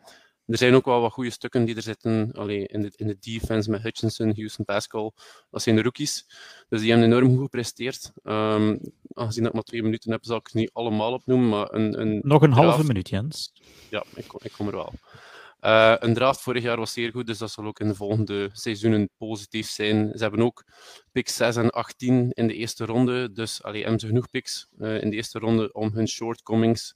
er 0.45 0.57
zijn 0.57 0.75
ook 0.75 0.85
wel 0.85 1.01
wat 1.01 1.11
goede 1.11 1.29
stukken 1.29 1.65
die 1.65 1.75
er 1.75 1.81
zitten 1.81 2.31
allee, 2.31 2.67
in, 2.67 2.81
de, 2.81 2.91
in 2.95 3.07
de 3.07 3.17
defense 3.19 3.69
met 3.69 3.81
Hutchinson, 3.81 4.33
Houston 4.35 4.65
Pascal. 4.65 5.13
Dat 5.49 5.61
zijn 5.61 5.75
de 5.75 5.81
rookies. 5.81 6.25
Dus 6.69 6.81
die 6.81 6.91
hebben 6.91 7.07
enorm 7.07 7.29
goed 7.29 7.43
gepresteerd. 7.43 8.11
Um, 8.23 8.79
aangezien 9.13 9.43
dat 9.43 9.51
ik 9.51 9.53
maar 9.53 9.63
twee 9.63 9.83
minuten 9.83 10.11
heb, 10.11 10.25
zal 10.25 10.37
ik 10.37 10.49
ze 10.49 10.57
niet 10.57 10.69
allemaal 10.73 11.13
opnoemen. 11.13 11.49
Maar 11.49 11.73
een, 11.73 12.01
een 12.01 12.19
Nog 12.23 12.41
een 12.41 12.51
halve 12.51 12.83
minuut, 12.83 13.09
Jens. 13.09 13.53
Ja, 13.89 14.03
ik, 14.15 14.33
ik 14.37 14.51
kom 14.51 14.67
er 14.67 14.75
wel. 14.75 14.93
Uh, 15.65 15.95
een 15.99 16.13
draft 16.13 16.41
vorig 16.41 16.63
jaar 16.63 16.77
was 16.77 16.93
zeer 16.93 17.11
goed, 17.11 17.27
dus 17.27 17.37
dat 17.37 17.51
zal 17.51 17.65
ook 17.65 17.79
in 17.79 17.87
de 17.87 17.95
volgende 17.95 18.49
seizoenen 18.53 19.09
positief 19.17 19.69
zijn. 19.69 20.11
Ze 20.13 20.21
hebben 20.21 20.41
ook 20.41 20.63
picks 21.11 21.35
6 21.35 21.55
en 21.55 21.69
18 21.69 22.31
in 22.31 22.47
de 22.47 22.53
eerste 22.53 22.85
ronde. 22.85 23.31
Dus 23.31 23.63
allee, 23.63 23.81
hebben 23.81 23.99
ze 23.99 24.07
genoeg 24.07 24.29
picks 24.29 24.67
uh, 24.79 25.01
in 25.01 25.09
de 25.09 25.15
eerste 25.15 25.39
ronde 25.39 25.71
om 25.71 25.91
hun 25.93 26.07
shortcomings 26.07 26.95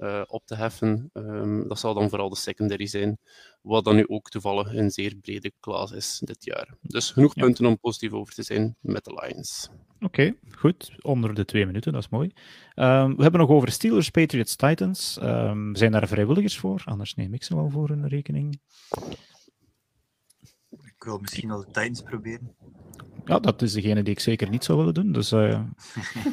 uh, 0.00 0.22
op 0.26 0.46
te 0.46 0.54
heffen. 0.54 1.10
Um, 1.12 1.68
dat 1.68 1.78
zal 1.78 1.94
dan 1.94 2.08
vooral 2.08 2.28
de 2.28 2.36
secondary 2.36 2.86
zijn, 2.86 3.18
wat 3.62 3.84
dan 3.84 3.96
nu 3.96 4.08
ook 4.08 4.28
toevallig 4.28 4.74
een 4.74 4.90
zeer 4.90 5.16
brede 5.16 5.52
klas 5.60 5.92
is 5.92 6.20
dit 6.24 6.44
jaar. 6.44 6.74
Dus 6.80 7.10
genoeg 7.10 7.34
ja. 7.34 7.42
punten 7.42 7.66
om 7.66 7.78
positief 7.78 8.12
over 8.12 8.34
te 8.34 8.42
zijn 8.42 8.76
met 8.80 9.04
de 9.04 9.20
Lions. 9.22 9.70
Oké, 9.94 10.04
okay, 10.04 10.34
goed. 10.58 10.92
Onder 11.00 11.34
de 11.34 11.44
twee 11.44 11.66
minuten, 11.66 11.92
dat 11.92 12.02
is 12.02 12.08
mooi. 12.08 12.26
Um, 12.74 13.16
we 13.16 13.22
hebben 13.22 13.40
nog 13.40 13.50
over 13.50 13.70
Steelers, 13.70 14.10
Patriots, 14.10 14.56
Titans. 14.56 15.18
Um, 15.22 15.76
zijn 15.76 15.92
daar 15.92 16.08
vrijwilligers 16.08 16.58
voor? 16.58 16.82
Anders 16.84 17.14
neem 17.14 17.34
ik 17.34 17.42
ze 17.44 17.54
wel 17.54 17.70
voor 17.70 17.90
een 17.90 18.08
rekening. 18.08 18.60
Ik 20.70 21.04
wil 21.04 21.18
misschien 21.18 21.48
wel 21.48 21.58
de 21.58 21.66
Titans 21.66 22.02
proberen. 22.02 22.54
Ja, 23.24 23.38
dat 23.38 23.62
is 23.62 23.72
degene 23.72 24.02
die 24.02 24.12
ik 24.12 24.20
zeker 24.20 24.48
niet 24.48 24.64
zou 24.64 24.78
willen 24.78 24.94
doen. 24.94 25.12
Dus, 25.12 25.32
uh... 25.32 25.60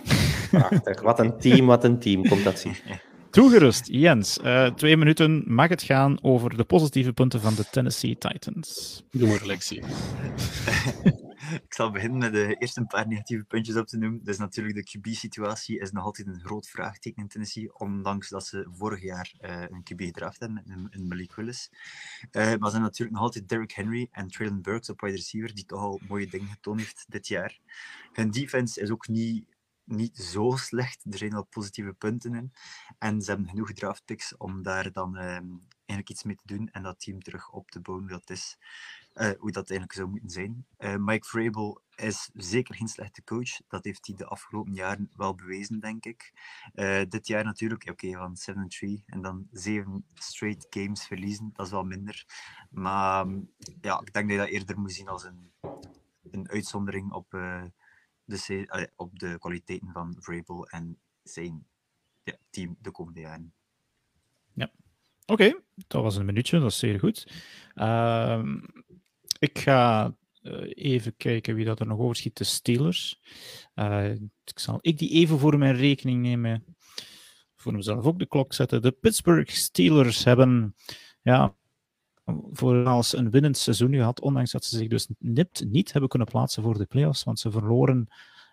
Prachtig. 0.52 1.02
Wat 1.02 1.20
een 1.20 1.38
team, 1.38 1.66
wat 1.66 1.84
een 1.84 2.00
team. 2.00 2.28
Komt 2.28 2.44
dat 2.44 2.60
zien. 2.60 2.76
Toegerust, 3.30 3.88
Jens. 3.88 4.40
Uh, 4.44 4.66
twee 4.66 4.98
minuten 4.98 5.44
mag 5.46 5.70
het 5.70 5.84
gaan 5.84 6.24
over 6.24 6.58
de 6.58 6.64
positieve 6.64 7.14
punten 7.14 7.42
van 7.42 7.56
de 7.56 7.66
Tennessee 7.72 8.18
Titans. 8.18 9.04
Doe 9.12 9.28
maar, 9.28 9.46
Lexie. 9.46 9.82
ik 11.68 11.74
zal 11.74 11.92
beginnen 11.92 12.18
met 12.20 12.32
de 12.32 12.56
eerste 12.56 12.80
een 12.80 12.88
paar 12.88 13.08
negatieve 13.08 13.44
puntjes 13.44 13.76
op 13.76 13.88
te 13.88 13.98
noemen. 13.98 14.24
Dus 14.24 14.38
natuurlijk 14.38 14.76
de 14.76 15.00
QB-situatie 15.00 15.80
is 15.80 15.92
nog 15.92 16.04
altijd 16.04 16.28
een 16.28 16.40
groot 16.40 16.68
vraagteken 16.68 17.22
in 17.22 17.28
Tennessee, 17.28 17.80
ondanks 17.80 18.30
dat 18.30 18.46
ze 18.46 18.68
vorig 18.72 19.02
jaar 19.02 19.34
uh, 19.42 19.62
een 19.62 19.84
QB 19.84 20.02
gedraft 20.02 20.40
hebben 20.40 20.64
met 20.66 20.78
een, 20.78 20.88
een 20.90 21.08
Malik 21.08 21.36
Willis. 21.36 21.72
Uh, 22.32 22.44
maar 22.44 22.58
ze 22.64 22.70
zijn 22.70 22.82
natuurlijk 22.82 23.12
nog 23.12 23.26
altijd 23.26 23.50
Derrick 23.50 23.72
Henry 23.72 24.08
en 24.12 24.28
Traylon 24.28 24.62
Burks 24.62 24.90
op 24.90 25.02
wide 25.02 25.16
receiver, 25.16 25.54
die 25.54 25.66
toch 25.66 25.80
al 25.80 26.00
mooie 26.08 26.28
dingen 26.28 26.48
getoond 26.48 26.80
heeft 26.80 27.06
dit 27.08 27.28
jaar. 27.28 27.60
Hun 28.14 28.32
defense 28.32 28.82
is 28.82 28.90
ook 28.90 29.08
niet 29.08 29.46
niet 29.88 30.18
zo 30.18 30.52
slecht. 30.56 31.04
Er 31.10 31.18
zijn 31.18 31.34
al 31.34 31.44
positieve 31.44 31.94
punten 31.94 32.36
in. 32.36 32.54
En 33.00 33.22
ze 33.22 33.30
hebben 33.30 33.50
genoeg 33.50 33.74
draftpicks 33.74 34.38
om 34.38 34.64
daar 34.64 34.92
dan 34.92 35.16
uh, 35.16 35.22
eigenlijk 35.22 36.10
iets 36.10 36.24
mee 36.24 36.36
te 36.36 36.56
doen 36.56 36.70
en 36.72 36.84
dat 36.84 37.00
team 37.00 37.22
terug 37.22 37.52
op 37.52 37.72
te 37.72 37.80
bouwen 37.80 38.08
dat, 38.08 38.30
is, 38.30 38.58
uh, 39.16 39.32
hoe 39.38 39.52
dat 39.52 39.70
eigenlijk 39.70 39.94
zou 39.94 40.10
moeten 40.10 40.30
zijn. 40.30 40.66
Uh, 40.78 40.96
Mike 40.96 41.28
Vrabel 41.28 41.82
is 41.96 42.30
zeker 42.34 42.76
geen 42.76 42.88
slechte 42.88 43.24
coach. 43.24 43.60
Dat 43.68 43.84
heeft 43.84 44.08
hij 44.08 44.16
de 44.16 44.26
afgelopen 44.26 44.74
jaren 44.74 45.10
wel 45.16 45.36
bewezen, 45.36 45.80
denk 45.80 46.06
ik. 46.06 46.34
dit 47.10 47.28
jaar 47.28 47.44
natuurlijk, 47.44 47.90
oké, 47.90 48.12
van 48.12 48.38
7-3 49.00 49.04
en 49.06 49.22
dan 49.22 49.48
7 49.52 50.06
straight 50.14 50.68
games 50.70 51.08
verliezen, 51.08 51.50
dat 51.54 51.66
is 51.66 51.72
wel 51.72 51.84
minder. 51.84 52.26
Maar 52.70 53.26
ja, 53.82 54.00
ik 54.00 54.14
denk 54.14 54.30
dat 54.30 54.30
je 54.30 54.38
dat 54.38 54.48
eerder 54.48 54.80
moet 54.80 54.94
zien 54.94 55.08
als 55.08 55.24
een, 55.24 55.52
een 56.32 56.50
uitzondering 56.50 57.12
op 57.12 57.34
op 58.96 59.20
de 59.20 59.36
kwaliteiten 59.40 59.92
van 59.92 60.16
Vrabel 60.20 60.68
en 60.68 61.00
zijn 61.24 61.68
ja, 62.24 62.38
team 62.50 62.78
de 62.82 62.92
komende 62.92 63.20
jaren. 63.20 63.54
Ja, 64.54 64.72
oké. 65.26 65.62
Dat 65.88 66.04
was 66.04 66.16
een 66.16 66.26
minuutje, 66.26 66.60
dat 66.60 66.72
is 66.72 66.80
zeer 66.80 67.00
goed. 67.00 67.32
Uh, 67.76 68.44
ik 69.40 69.60
ga 69.60 70.16
uh, 70.42 70.72
even 70.76 71.16
kijken 71.16 71.56
wie 71.56 71.66
dat 71.66 71.80
er 71.80 71.88
nog 71.88 72.00
overschiet. 72.00 72.38
De 72.38 72.44
Steelers. 72.44 73.22
Uh, 73.76 74.12
ik 74.44 74.60
zal 74.60 74.78
ik 74.82 74.98
die 74.98 75.10
even 75.10 75.40
voor 75.40 75.58
mijn 75.58 75.76
rekening 75.76 76.22
nemen. 76.22 76.78
Voor 77.56 77.74
mezelf 77.74 78.06
ook 78.06 78.20
de 78.20 78.28
klok 78.28 78.54
zetten. 78.54 78.82
De 78.82 78.92
Pittsburgh 78.92 79.52
Steelers 79.52 80.24
hebben 80.24 80.76
ja, 81.22 81.57
voorals 82.52 83.18
een 83.18 83.30
winnend 83.30 83.58
seizoen 83.58 83.94
gehad, 83.94 84.22
ondanks 84.22 84.52
dat 84.52 84.66
ze 84.66 84.78
zich 84.78 84.88
dus 84.88 85.08
niet 85.68 85.92
hebben 85.92 86.10
kunnen 86.10 86.28
plaatsen 86.28 86.64
voor 86.64 86.78
de 86.78 86.86
playoffs, 86.86 87.24
want 87.24 87.40
ze 87.40 87.52
verloren. 87.52 88.08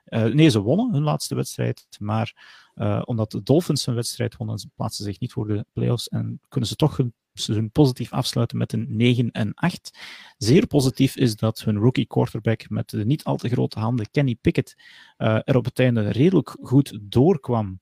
Uh, 0.08 0.24
nee, 0.24 0.48
ze 0.50 0.60
wonnen 0.60 0.92
hun 0.92 1.02
laatste 1.02 1.34
wedstrijd, 1.34 1.86
maar 1.98 2.34
uh, 2.74 3.02
omdat 3.04 3.30
de 3.30 3.42
Dolphins 3.42 3.86
hun 3.86 3.94
wedstrijd 3.94 4.36
wonnen, 4.36 4.58
ze 4.58 4.68
plaatsen 4.74 5.04
zich 5.04 5.20
niet 5.20 5.32
voor 5.32 5.46
de 5.46 5.66
playoffs 5.72 6.08
en 6.08 6.40
kunnen 6.48 6.68
ze 6.68 6.76
toch 6.76 6.96
hun 6.96 7.14
seizoen 7.34 7.70
positief 7.70 8.12
afsluiten 8.12 8.58
met 8.58 8.72
een 8.72 8.86
9 8.88 9.30
en 9.30 9.54
8. 9.54 9.98
Zeer 10.38 10.66
positief 10.66 11.16
is 11.16 11.36
dat 11.36 11.60
hun 11.60 11.78
rookie 11.78 12.06
quarterback 12.06 12.68
met 12.68 12.90
de 12.90 13.04
niet 13.04 13.24
al 13.24 13.36
te 13.36 13.48
grote 13.48 13.78
handen, 13.78 14.10
Kenny 14.10 14.34
Pickett, 14.34 14.74
uh, 15.18 15.38
er 15.44 15.56
op 15.56 15.64
het 15.64 15.78
einde 15.78 16.08
redelijk 16.08 16.56
goed 16.60 16.98
doorkwam. 17.02 17.80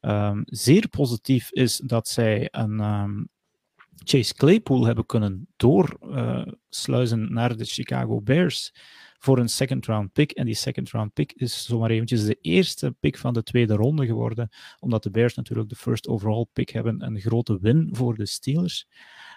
Um, 0.00 0.42
zeer 0.46 0.88
positief 0.88 1.52
is 1.52 1.76
dat 1.76 2.08
zij 2.08 2.48
een, 2.50 2.80
um, 2.80 3.28
Chase 3.96 4.34
Claypool 4.34 4.86
hebben 4.86 5.06
kunnen 5.06 5.48
doorsluizen 5.56 7.20
uh, 7.20 7.28
naar 7.28 7.56
de 7.56 7.64
Chicago 7.64 8.20
Bears 8.20 8.72
voor 9.18 9.38
een 9.38 9.48
second 9.48 9.86
round 9.86 10.12
pick. 10.12 10.30
En 10.30 10.44
die 10.44 10.54
second 10.54 10.90
round 10.90 11.12
pick 11.12 11.32
is 11.32 11.64
zomaar 11.64 11.90
eventjes 11.90 12.24
de 12.24 12.38
eerste 12.40 12.96
pick 13.00 13.18
van 13.18 13.32
de 13.32 13.42
tweede 13.42 13.74
ronde 13.74 14.06
geworden, 14.06 14.48
omdat 14.80 15.02
de 15.02 15.10
Bears 15.10 15.34
natuurlijk 15.34 15.68
de 15.68 15.76
first 15.76 16.08
overall 16.08 16.46
pick 16.52 16.68
hebben. 16.68 17.02
Een 17.02 17.20
grote 17.20 17.58
win 17.60 17.88
voor 17.92 18.16
de 18.16 18.26
Steelers. 18.26 18.86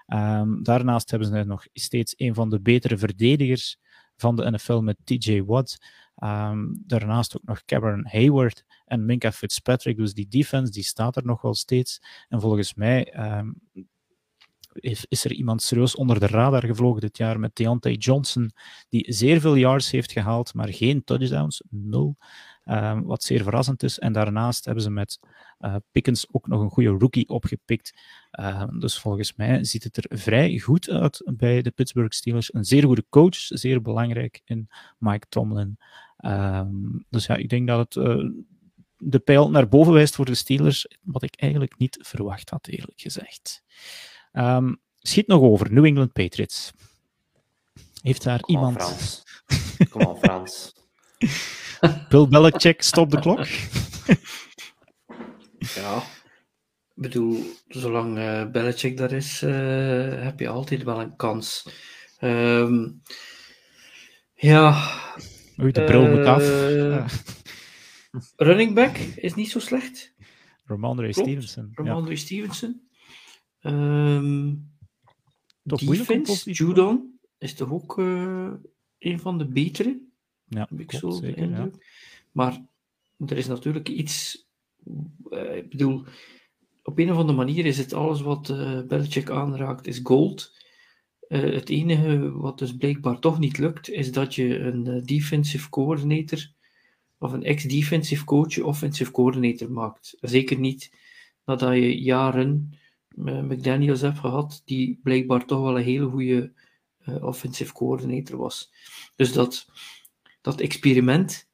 Um, 0.07 0.63
daarnaast 0.63 1.09
hebben 1.09 1.27
ze 1.27 1.43
nog 1.43 1.65
steeds 1.73 2.13
een 2.17 2.33
van 2.33 2.49
de 2.49 2.61
betere 2.61 2.97
verdedigers 2.97 3.77
van 4.15 4.35
de 4.35 4.51
NFL 4.51 4.79
met 4.79 4.97
TJ 5.03 5.43
Watt. 5.43 5.77
Ehm, 6.15 6.65
daarnaast 6.85 7.37
ook 7.37 7.45
nog 7.45 7.65
Cameron 7.65 8.07
Hayward 8.07 8.63
en 8.85 9.05
Minka 9.05 9.31
Fitzpatrick. 9.31 9.97
Dus 9.97 10.13
die 10.13 10.27
defense 10.27 10.71
die 10.71 10.83
staat 10.83 11.15
er 11.15 11.25
nog 11.25 11.41
wel 11.41 11.55
steeds. 11.55 12.01
En 12.29 12.41
volgens 12.41 12.73
mij 12.73 13.11
ehm, 13.11 13.51
is, 14.79 15.05
is 15.09 15.25
er 15.25 15.33
iemand 15.33 15.61
serieus 15.61 15.95
onder 15.95 16.19
de 16.19 16.27
radar 16.27 16.65
gevlogen 16.65 17.01
dit 17.01 17.17
jaar 17.17 17.39
met 17.39 17.55
Deontay 17.55 17.93
Johnson, 17.93 18.51
die 18.89 19.13
zeer 19.13 19.39
veel 19.39 19.55
yards 19.55 19.91
heeft 19.91 20.11
gehaald, 20.11 20.53
maar 20.53 20.73
geen 20.73 21.03
touchdowns, 21.03 21.63
nul. 21.69 22.17
Ehm, 22.67 23.01
wat 23.01 23.23
zeer 23.23 23.43
verrassend 23.43 23.83
is. 23.83 23.99
En 23.99 24.13
daarnaast 24.13 24.65
hebben 24.65 24.83
ze 24.83 24.89
met 24.89 25.19
uh, 25.59 25.75
Pickens 25.91 26.27
ook 26.31 26.47
nog 26.47 26.61
een 26.61 26.69
goede 26.69 26.89
rookie 26.89 27.29
opgepikt. 27.29 27.93
Ehm, 28.31 28.79
dus 28.79 28.99
volgens 28.99 29.35
mij 29.35 29.63
ziet 29.63 29.83
het 29.83 29.97
er 29.97 30.17
vrij 30.17 30.59
goed 30.59 30.89
uit 30.89 31.31
bij 31.35 31.61
de 31.61 31.71
Pittsburgh 31.71 32.15
Steelers. 32.15 32.53
Een 32.53 32.63
zeer 32.63 32.83
goede 32.83 33.05
coach, 33.09 33.35
zeer 33.35 33.81
belangrijk 33.81 34.41
in 34.45 34.67
Mike 34.97 35.25
Tomlin. 35.29 35.77
Ehm, 36.17 36.69
dus 37.09 37.25
ja, 37.25 37.35
ik 37.35 37.49
denk 37.49 37.67
dat 37.67 37.79
het 37.79 38.05
uh, 38.05 38.29
de 38.97 39.19
pijl 39.19 39.49
naar 39.49 39.67
boven 39.67 39.93
wijst 39.93 40.15
voor 40.15 40.25
de 40.25 40.35
Steelers, 40.35 40.87
wat 41.01 41.23
ik 41.23 41.35
eigenlijk 41.35 41.77
niet 41.77 41.97
verwacht 42.01 42.49
had, 42.49 42.67
eerlijk 42.67 43.01
gezegd. 43.01 43.63
Um, 44.33 44.81
schiet 44.99 45.27
nog 45.27 45.41
over, 45.41 45.73
New 45.73 45.85
England 45.85 46.13
Patriots. 46.13 46.71
Heeft 48.01 48.23
daar 48.23 48.39
Kom 48.39 48.55
iemand... 48.55 48.75
Frans. 48.75 49.23
Kom 49.89 50.01
on, 50.01 50.17
Frans. 50.17 50.73
Bill 52.09 52.27
Belichick, 52.27 52.81
stop 52.81 53.11
de 53.11 53.19
klok. 53.19 53.45
ja, 55.81 55.97
ik 56.95 57.01
bedoel, 57.03 57.43
zolang 57.67 58.17
uh, 58.17 58.51
Belichick 58.51 58.97
daar 58.97 59.11
is, 59.11 59.41
uh, 59.41 60.23
heb 60.23 60.39
je 60.39 60.47
altijd 60.47 60.83
wel 60.83 61.01
een 61.01 61.15
kans. 61.15 61.69
Um, 62.19 63.01
ja. 64.33 64.83
Oei, 65.61 65.71
de 65.71 65.83
bril 65.83 66.05
uh, 66.05 66.15
moet 66.15 66.25
af. 66.25 66.43
Ja. 66.43 67.05
Running 68.35 68.73
back 68.73 68.97
is 68.97 69.33
niet 69.33 69.49
zo 69.49 69.59
slecht. 69.59 70.13
Romandre 70.65 71.13
Stevenson. 71.13 71.71
Romandre 71.73 72.11
ja. 72.11 72.17
Stevenson. 72.17 72.86
Um, 73.67 74.69
Toch 75.65 75.79
defense, 75.79 76.51
Judon 76.51 77.19
is 77.37 77.53
toch 77.53 77.71
ook 77.71 77.97
uh, 77.97 78.51
een 78.99 79.19
van 79.19 79.37
de 79.37 79.47
betere. 79.47 79.99
Ja, 80.45 80.67
heb 80.69 80.79
ik 80.79 80.87
klopt, 80.87 81.15
zo 81.15 81.21
zeker, 81.21 81.37
indruk. 81.37 81.73
Ja. 81.73 81.85
Maar 82.31 82.65
er 83.25 83.37
is 83.37 83.47
natuurlijk 83.47 83.89
iets. 83.89 84.47
Uh, 85.29 85.55
ik 85.55 85.69
bedoel, 85.69 86.05
op 86.83 86.99
een 86.99 87.11
of 87.11 87.17
andere 87.17 87.37
manier 87.37 87.65
is 87.65 87.77
het 87.77 87.93
alles 87.93 88.21
wat 88.21 88.49
uh, 88.49 88.81
Belichick 88.81 89.29
aanraakt, 89.29 89.87
is 89.87 89.99
gold. 90.03 90.55
Uh, 91.29 91.53
het 91.53 91.69
enige 91.69 92.31
wat 92.31 92.59
dus 92.59 92.75
blijkbaar 92.75 93.19
toch 93.19 93.39
niet 93.39 93.57
lukt, 93.57 93.89
is 93.89 94.11
dat 94.11 94.35
je 94.35 94.59
een 94.59 95.05
defensive 95.05 95.69
coordinator 95.69 96.51
of 97.17 97.31
een 97.31 97.43
ex-defensive 97.43 98.23
coach 98.23 98.59
offensive 98.59 99.11
coordinator 99.11 99.71
maakt. 99.71 100.17
Zeker 100.19 100.59
niet 100.59 100.91
nadat 101.45 101.73
je 101.73 102.01
jaren 102.01 102.73
McDaniels 103.17 104.01
hebt 104.01 104.19
gehad, 104.19 104.61
die 104.65 104.99
blijkbaar 105.03 105.45
toch 105.45 105.61
wel 105.61 105.77
een 105.77 105.83
hele 105.83 106.09
goede 106.09 106.53
uh, 107.05 107.23
offensive 107.23 107.73
coordinator 107.73 108.37
was. 108.37 108.71
Dus 109.15 109.33
dat, 109.33 109.67
dat 110.41 110.59
experiment 110.59 111.49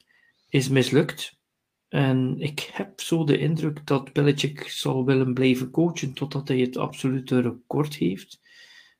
is 0.49 0.69
mislukt. 0.69 1.41
En 1.88 2.35
ik 2.40 2.60
heb 2.60 3.02
zo 3.02 3.23
de 3.23 3.38
indruk 3.38 3.85
dat 3.85 4.14
Belichick 4.14 4.68
zal 4.68 5.06
willen 5.06 5.34
blijven 5.34 5.72
coachen 5.72 6.14
totdat 6.14 6.48
hij 6.48 6.60
het 6.60 6.77
absolute 6.77 7.41
record 7.41 7.95
heeft. 7.95 8.41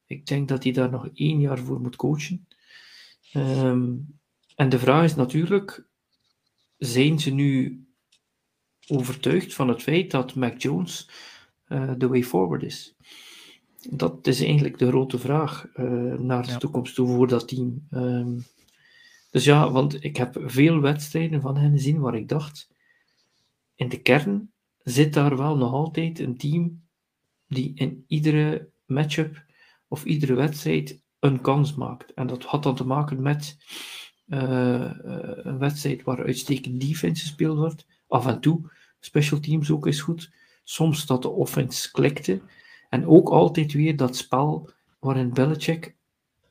Ik 0.06 0.26
denk 0.26 0.48
dat 0.48 0.64
hij 0.64 0.72
daar 0.72 0.90
nog 0.90 1.10
één 1.14 1.40
jaar 1.40 1.60
voor 1.60 1.82
moet 1.82 1.96
coachen. 1.96 2.48
Um, 3.34 4.20
en 4.56 4.70
de 4.70 4.80
vraag 4.80 5.04
is 5.04 5.16
natuurlijk, 5.16 5.88
zijn 6.78 7.20
ze 7.20 7.32
nu 7.32 7.84
overtuigd 8.88 9.54
van 9.54 9.68
het 9.68 9.82
feit 9.82 10.12
dat 10.12 10.36
Mac 10.36 10.62
Jones 10.62 11.10
uh, 11.74 11.92
the 11.92 12.08
way 12.08 12.24
forward 12.24 12.64
is? 12.64 12.96
Dat 13.90 14.28
is 14.28 14.42
eigenlijk 14.42 14.78
de 14.78 14.88
grote 14.88 15.20
vraag 15.20 15.68
uh, 15.76 16.14
naar 16.14 16.44
de 16.44 16.52
ja. 16.52 16.58
toekomst 16.58 16.96
toe 16.96 17.08
voor 17.08 17.28
dat 17.28 17.48
team. 17.48 17.88
Um, 17.92 18.46
dus 19.32 19.44
ja, 19.44 19.72
want 19.72 20.04
ik 20.04 20.18
heb 20.18 20.42
veel 20.46 20.80
wedstrijden 20.80 21.42
van 21.42 21.58
hen 21.58 21.72
gezien 21.72 22.00
waar 22.00 22.16
ik 22.16 22.28
dacht, 22.28 22.70
in 23.76 23.90
de 23.90 24.02
kern 24.02 24.52
zit 24.84 25.14
daar 25.14 25.38
wel 25.38 25.58
nog 25.58 25.74
altijd 25.74 26.20
een 26.20 26.38
team 26.38 26.82
die 27.48 27.72
in 27.76 28.04
iedere 28.08 28.70
matchup 28.86 29.46
of 29.88 30.06
iedere 30.06 30.34
wedstrijd 30.34 31.02
een 31.20 31.42
kans 31.42 31.76
maakt. 31.76 32.14
En 32.14 32.28
dat 32.28 32.44
had 32.44 32.64
dan 32.64 32.76
te 32.76 32.86
maken 32.86 33.22
met 33.22 33.58
uh, 34.28 34.92
een 35.44 35.58
wedstrijd 35.58 36.04
waar 36.04 36.26
uitstekend 36.26 36.82
defense 36.82 37.22
gespeeld 37.22 37.58
wordt. 37.58 37.86
Af 38.08 38.28
en 38.28 38.40
toe, 38.40 38.72
special 39.00 39.40
teams 39.40 39.72
ook 39.72 39.88
is 39.88 40.02
goed. 40.02 40.32
Soms 40.64 41.06
dat 41.06 41.22
de 41.22 41.30
offense 41.30 41.92
klikte. 41.92 42.42
En 42.90 43.08
ook 43.08 43.30
altijd 43.30 43.74
weer 43.74 43.98
dat 43.98 44.16
spel 44.16 44.70
waarin 45.00 45.34
Belichick 45.34 45.96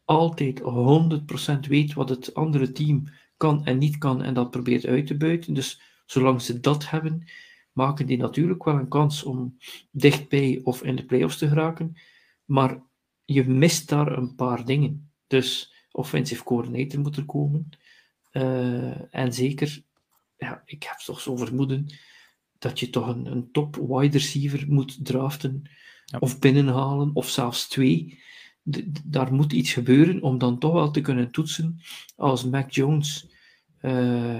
altijd 0.04 0.60
100% 0.60 1.68
weet 1.68 1.92
wat 1.92 2.08
het 2.08 2.34
andere 2.34 2.72
team 2.72 3.04
kan 3.36 3.64
en 3.64 3.78
niet 3.78 3.98
kan 3.98 4.22
en 4.22 4.34
dat 4.34 4.50
probeert 4.50 4.86
uit 4.86 5.06
te 5.06 5.16
buiten. 5.16 5.54
Dus 5.54 5.80
zolang 6.06 6.42
ze 6.42 6.60
dat 6.60 6.90
hebben, 6.90 7.24
maken 7.72 8.06
die 8.06 8.16
natuurlijk 8.16 8.64
wel 8.64 8.74
een 8.74 8.88
kans 8.88 9.22
om 9.22 9.56
dichtbij 9.90 10.60
of 10.64 10.82
in 10.82 10.96
de 10.96 11.04
playoffs 11.04 11.38
te 11.38 11.48
geraken. 11.48 11.96
Maar 12.44 12.82
je 13.24 13.44
mist 13.44 13.88
daar 13.88 14.18
een 14.18 14.34
paar 14.34 14.64
dingen. 14.64 15.10
Dus 15.26 15.74
offensive 15.90 16.44
coordinator 16.44 17.00
moet 17.00 17.16
er 17.16 17.24
komen. 17.24 17.68
Uh, 18.32 19.14
en 19.14 19.32
zeker, 19.32 19.82
ja, 20.36 20.62
ik 20.64 20.82
heb 20.82 20.96
toch 20.96 21.20
zo 21.20 21.36
vermoeden 21.36 21.86
dat 22.62 22.80
je 22.80 22.90
toch 22.90 23.08
een, 23.08 23.26
een 23.26 23.50
top 23.50 23.76
wide 23.76 24.18
receiver 24.18 24.64
moet 24.68 25.04
draften 25.04 25.62
ja. 26.04 26.18
of 26.18 26.38
binnenhalen, 26.38 27.10
of 27.14 27.28
zelfs 27.28 27.68
twee. 27.68 28.20
Daar 29.04 29.34
moet 29.34 29.52
iets 29.52 29.72
gebeuren 29.72 30.22
om 30.22 30.38
dan 30.38 30.58
toch 30.58 30.72
wel 30.72 30.90
te 30.90 31.00
kunnen 31.00 31.30
toetsen 31.30 31.80
als 32.16 32.44
Mac 32.44 32.70
Jones, 32.70 33.30
uh, 33.80 33.92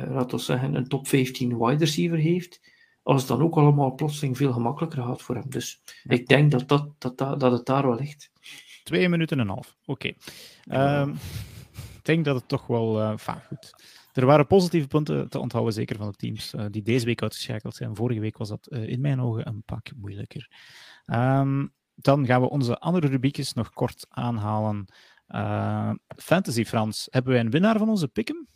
laten 0.08 0.36
we 0.36 0.42
zeggen, 0.42 0.74
een 0.74 0.88
top 0.88 1.08
15 1.08 1.58
wide 1.58 1.84
receiver 1.84 2.18
heeft, 2.18 2.60
als 3.02 3.20
het 3.20 3.28
dan 3.28 3.42
ook 3.42 3.56
allemaal 3.56 3.94
plotseling 3.94 4.36
veel 4.36 4.52
gemakkelijker 4.52 5.02
gaat 5.02 5.22
voor 5.22 5.34
hem. 5.34 5.50
Dus 5.50 5.82
ja. 6.02 6.14
ik 6.14 6.26
denk 6.26 6.50
dat, 6.50 6.68
dat, 6.68 6.88
dat, 6.98 7.18
dat, 7.18 7.40
dat 7.40 7.52
het 7.52 7.66
daar 7.66 7.86
wel 7.86 7.96
ligt. 7.96 8.30
Twee 8.84 9.08
minuten 9.08 9.38
en 9.38 9.42
een 9.42 9.54
half, 9.54 9.76
oké. 9.84 10.12
Okay. 10.66 11.00
Um, 11.00 11.10
ik 11.72 12.08
denk 12.08 12.24
dat 12.24 12.36
het 12.36 12.48
toch 12.48 12.66
wel 12.66 13.00
uh, 13.00 13.12
goed. 13.48 13.74
Er 14.12 14.26
waren 14.26 14.46
positieve 14.46 14.86
punten 14.86 15.28
te 15.28 15.38
onthouden, 15.38 15.74
zeker 15.74 15.96
van 15.96 16.10
de 16.10 16.16
teams 16.16 16.54
uh, 16.54 16.64
die 16.70 16.82
deze 16.82 17.04
week 17.04 17.22
uitgeschakeld 17.22 17.74
zijn. 17.74 17.96
Vorige 17.96 18.20
week 18.20 18.36
was 18.36 18.48
dat 18.48 18.68
uh, 18.70 18.88
in 18.88 19.00
mijn 19.00 19.20
ogen 19.20 19.46
een 19.46 19.62
pak 19.62 19.90
moeilijker. 19.96 20.50
Um, 21.06 21.72
dan 21.94 22.26
gaan 22.26 22.40
we 22.40 22.50
onze 22.50 22.78
andere 22.78 23.06
rubriekjes 23.06 23.52
nog 23.52 23.70
kort 23.70 24.06
aanhalen. 24.08 24.92
Uh, 25.28 25.90
Fantasy 26.16 26.64
Frans, 26.64 27.06
hebben 27.10 27.32
wij 27.32 27.40
een 27.40 27.50
winnaar 27.50 27.78
van 27.78 27.88
onze 27.88 28.08
pick'em? 28.08 28.46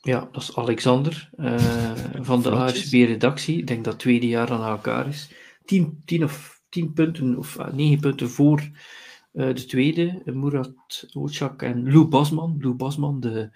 Ja, 0.00 0.28
dat 0.32 0.42
is 0.42 0.56
Alexander 0.56 1.30
van 2.20 2.42
de 2.42 2.50
AFCB-redactie. 2.50 3.58
Ik 3.58 3.66
denk 3.66 3.84
dat 3.84 3.92
het 3.92 4.02
tweede 4.02 4.28
jaar 4.28 4.50
aan 4.50 4.70
elkaar 4.70 5.08
is. 5.08 5.30
10, 5.64 6.02
10 6.04 6.24
of 6.24 6.62
10 6.68 6.92
punten 6.92 7.38
of 7.38 7.72
9 7.72 8.00
punten 8.00 8.30
voor 8.30 8.70
de 9.32 9.64
tweede, 9.66 10.22
Murat 10.24 11.06
Oçak 11.18 11.56
en 11.56 11.92
Lou 11.92 12.06
Basman. 12.06 12.56
Lou 12.60 12.74
Basman, 12.74 13.20
de, 13.20 13.50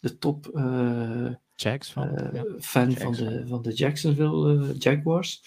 de 0.00 0.18
top 0.18 0.50
uh, 0.54 1.32
Jags 1.54 1.92
van, 1.92 2.30
ja. 2.32 2.44
fan 2.60 2.92
van, 2.92 3.12
de, 3.12 3.44
van 3.46 3.62
de 3.62 3.72
Jacksonville 3.72 4.74
Jaguars. 4.78 5.42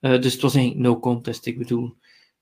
dus 0.00 0.32
het 0.32 0.40
was 0.40 0.54
eigenlijk 0.54 0.86
no 0.86 1.00
contest, 1.00 1.46
ik 1.46 1.58
bedoel. 1.58 1.96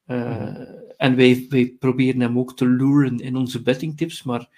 Mm-hmm. 0.05 0.67
En 0.97 1.17
wij, 1.17 1.47
wij 1.49 1.75
proberen 1.79 2.21
hem 2.21 2.39
ook 2.39 2.57
te 2.57 2.67
luren 2.67 3.19
in 3.19 3.37
onze 3.37 3.63
bettingtips, 3.63 4.23
maar 4.23 4.49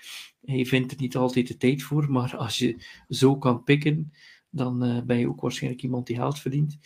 hij 0.44 0.64
vindt 0.64 0.92
er 0.92 0.98
niet 1.00 1.16
altijd 1.16 1.48
de 1.48 1.56
tijd 1.56 1.82
voor. 1.82 2.10
Maar 2.10 2.36
als 2.36 2.58
je 2.58 2.76
zo 3.08 3.36
kan 3.36 3.64
pikken, 3.64 4.12
dan 4.50 5.02
ben 5.06 5.18
je 5.18 5.28
ook 5.28 5.40
waarschijnlijk 5.40 5.82
iemand 5.82 6.06
die 6.06 6.16
geld 6.16 6.38
verdient. 6.38 6.78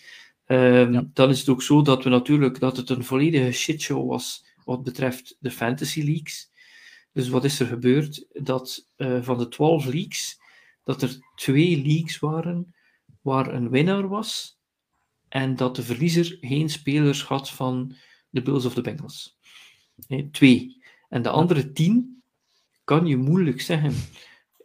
Um, 0.46 0.92
ja. 0.92 1.08
Dan 1.12 1.30
is 1.30 1.38
het 1.38 1.48
ook 1.48 1.62
zo 1.62 1.82
dat 1.82 2.04
we 2.04 2.10
natuurlijk 2.10 2.60
dat 2.60 2.76
het 2.76 2.90
een 2.90 3.04
volledige 3.04 3.52
shitshow 3.52 4.08
was 4.08 4.44
wat 4.64 4.82
betreft 4.82 5.36
de 5.38 5.50
fantasy 5.50 6.02
leagues. 6.02 6.50
Dus 7.14 7.28
wat 7.28 7.44
is 7.44 7.60
er 7.60 7.66
gebeurd? 7.66 8.26
Dat 8.32 8.88
uh, 8.96 9.22
van 9.22 9.38
de 9.38 9.48
12 9.48 9.84
leagues, 9.84 10.40
dat 10.82 11.02
er 11.02 11.18
twee 11.34 11.82
leagues 11.82 12.18
waren 12.18 12.74
waar 13.20 13.54
een 13.54 13.70
winnaar 13.70 14.08
was 14.08 14.58
en 15.28 15.56
dat 15.56 15.76
de 15.76 15.82
verliezer 15.82 16.38
geen 16.40 16.68
spelers 16.68 17.22
had 17.22 17.50
van 17.50 17.94
de 18.30 18.42
Bills 18.42 18.64
of 18.64 18.74
the 18.74 18.80
Bengals. 18.80 19.38
Nee, 20.08 20.30
twee. 20.30 20.82
En 21.08 21.22
de 21.22 21.28
andere 21.28 21.72
tien 21.72 22.22
kan 22.84 23.06
je 23.06 23.16
moeilijk 23.16 23.60
zeggen, 23.60 23.92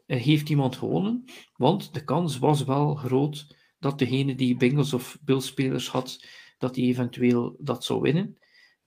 uh, 0.07 0.21
heeft 0.21 0.49
iemand 0.49 0.75
gewonnen, 0.75 1.25
want 1.55 1.93
de 1.93 2.03
kans 2.03 2.39
was 2.39 2.63
wel 2.63 2.95
groot 2.95 3.55
dat 3.79 3.99
degene 3.99 4.35
die 4.35 4.57
Bengals 4.57 4.93
of 4.93 5.17
Bills 5.21 5.45
spelers 5.45 5.87
had, 5.87 6.25
dat 6.57 6.73
die 6.73 6.87
eventueel 6.87 7.55
dat 7.59 7.83
zou 7.83 8.01
winnen. 8.01 8.37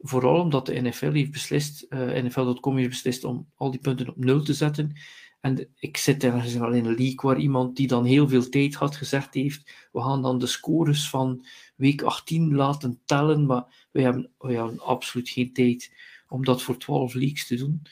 Vooral 0.03 0.41
omdat 0.41 0.67
de 0.67 0.81
NFL 0.81 1.13
heeft 1.13 1.31
beslist, 1.31 1.87
uh, 1.89 2.23
NFL.com 2.23 2.77
heeft 2.77 2.89
beslist 2.89 3.25
om 3.25 3.49
al 3.55 3.71
die 3.71 3.81
punten 3.81 4.09
op 4.09 4.17
nul 4.17 4.43
te 4.43 4.55
zetten. 4.55 4.93
En 5.41 5.69
ik 5.79 5.97
zit 5.97 6.25
ergens 6.25 6.55
wel 6.55 6.73
in 6.73 6.85
een 6.85 6.95
league 6.95 7.31
waar 7.31 7.39
iemand 7.39 7.77
die 7.77 7.87
dan 7.87 8.05
heel 8.05 8.29
veel 8.29 8.49
tijd 8.49 8.75
had 8.75 8.97
gezegd 8.97 9.35
heeft, 9.35 9.89
we 9.93 10.01
gaan 10.01 10.23
dan 10.23 10.39
de 10.39 10.47
scores 10.47 11.09
van 11.09 11.47
week 11.77 12.03
18 12.03 12.55
laten 12.55 13.01
tellen, 13.05 13.47
maar 13.47 13.89
wij 13.91 14.03
hebben, 14.03 14.31
wij 14.39 14.55
hebben 14.55 14.81
absoluut 14.81 15.29
geen 15.29 15.53
tijd 15.53 15.93
om 16.29 16.45
dat 16.45 16.63
voor 16.63 16.79
12 16.79 17.15
leagues 17.15 17.47
te 17.47 17.57
doen. 17.57 17.83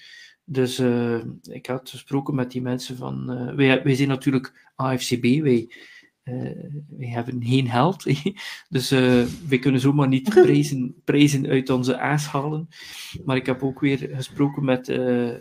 Dus 0.44 0.78
eh, 0.78 1.20
ik 1.42 1.66
had 1.66 1.90
gesproken 1.90 2.34
met 2.34 2.50
die 2.50 2.62
mensen 2.62 2.96
van, 2.96 3.30
eh, 3.30 3.54
wij, 3.54 3.82
wij 3.82 3.94
zijn 3.94 4.08
natuurlijk 4.08 4.70
AFCB, 4.74 5.22
wij, 5.22 5.66
eh, 5.68 5.76
wij 6.88 7.08
hebben 7.08 7.44
geen 7.44 7.68
geld, 7.68 8.06
dus 8.68 8.90
eh 8.90 9.24
wij 9.48 9.58
kunnen 9.58 9.80
zomaar 9.80 10.08
niet 10.08 10.28
prijzen, 10.44 10.94
prijzen 11.04 11.46
uit 11.46 11.70
onze 11.70 11.98
aas 11.98 12.26
halen. 12.26 12.68
Maar 13.24 13.36
ik 13.36 13.46
heb 13.46 13.62
ook 13.62 13.80
weer 13.80 14.10
gesproken 14.12 14.64
met 14.64 14.88
eh, 14.88 15.28
eh, 15.30 15.40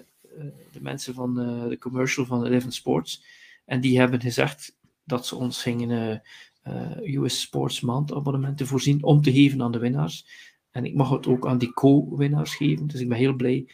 de 0.72 0.82
mensen 0.82 1.14
van 1.14 1.40
eh, 1.40 1.68
de 1.68 1.78
commercial 1.78 2.26
van 2.26 2.46
Eleven 2.46 2.72
Sports. 2.72 3.24
En 3.66 3.82
die 3.82 4.00
hebben 4.00 4.22
gezegd 4.22 4.78
dat 5.10 5.28
ze 5.28 5.36
ons 5.36 5.62
gingen 5.62 6.22
eh, 6.64 7.02
eh, 7.02 7.22
US 7.22 7.42
Sports 7.42 7.82
maandabonnementen 7.82 8.68
voorzien 8.68 9.04
om 9.04 9.22
te 9.22 9.32
geven 9.32 9.62
aan 9.62 9.72
de 9.72 9.80
winnaars. 9.80 10.26
En 10.72 10.86
ik 10.86 10.96
mag 10.96 11.10
het 11.10 11.28
ook 11.28 11.48
aan 11.48 11.58
die 11.58 11.74
co-winnaars 11.74 12.56
geven. 12.56 12.88
Dus 12.88 13.00
ik 13.00 13.10
ben 13.10 13.18
heel 13.18 13.34
blij 13.34 13.70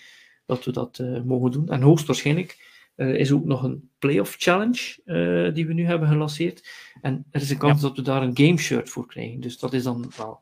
dat 0.45 0.65
we 0.65 0.71
dat 0.71 0.99
eh, 0.99 1.21
mogen 1.21 1.51
doen. 1.51 1.69
En 1.69 1.81
hoogstwaarschijnlijk 1.81 2.64
eh, 2.95 3.15
is 3.15 3.31
ook 3.31 3.45
nog 3.45 3.63
een 3.63 3.89
playoff 3.99 4.35
challenge 4.37 5.01
eh, 5.05 5.53
die 5.53 5.67
we 5.67 5.73
nu 5.73 5.85
hebben 5.85 6.07
gelanceerd. 6.07 6.69
En 7.01 7.25
er 7.31 7.41
is 7.41 7.49
een 7.49 7.57
kans 7.57 7.81
dat 7.81 7.95
we 7.95 8.01
daar 8.01 8.21
een 8.21 8.37
game 8.37 8.57
shirt 8.57 8.89
voor 8.89 9.07
krijgen. 9.07 9.39
Dus 9.39 9.59
dat 9.59 9.73
is 9.73 9.83
dan 9.83 10.11
wel 10.17 10.39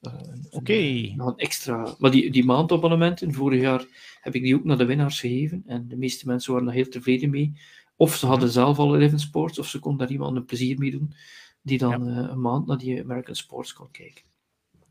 eh, 0.00 0.12
Oké. 0.50 1.12
nog 1.16 1.26
een 1.26 1.36
extra. 1.36 1.94
Maar 1.98 2.10
die, 2.10 2.30
die 2.30 2.44
maandabonnementen, 2.44 3.32
vorig 3.32 3.60
jaar 3.60 3.84
heb 4.20 4.34
ik 4.34 4.42
die 4.42 4.54
ook 4.54 4.64
naar 4.64 4.78
de 4.78 4.84
winnaars 4.84 5.20
gegeven. 5.20 5.62
En 5.66 5.88
de 5.88 5.96
meeste 5.96 6.26
mensen 6.26 6.52
waren 6.52 6.66
daar 6.66 6.76
heel 6.76 6.88
tevreden 6.88 7.30
mee. 7.30 7.52
Of 7.96 8.16
ze 8.16 8.26
hadden 8.26 8.48
zelf 8.48 8.78
al 8.78 8.96
Eleven 8.96 9.18
Sports, 9.18 9.58
of 9.58 9.68
ze 9.68 9.78
konden 9.78 9.98
daar 9.98 10.16
iemand 10.16 10.36
een 10.36 10.44
plezier 10.44 10.78
mee 10.78 10.90
doen, 10.90 11.14
die 11.62 11.78
dan 11.78 12.06
een 12.06 12.40
maand 12.40 12.66
naar 12.66 12.78
die 12.78 13.02
American 13.02 13.34
Sports 13.34 13.72
kon 13.72 13.90
kijken. 13.90 14.24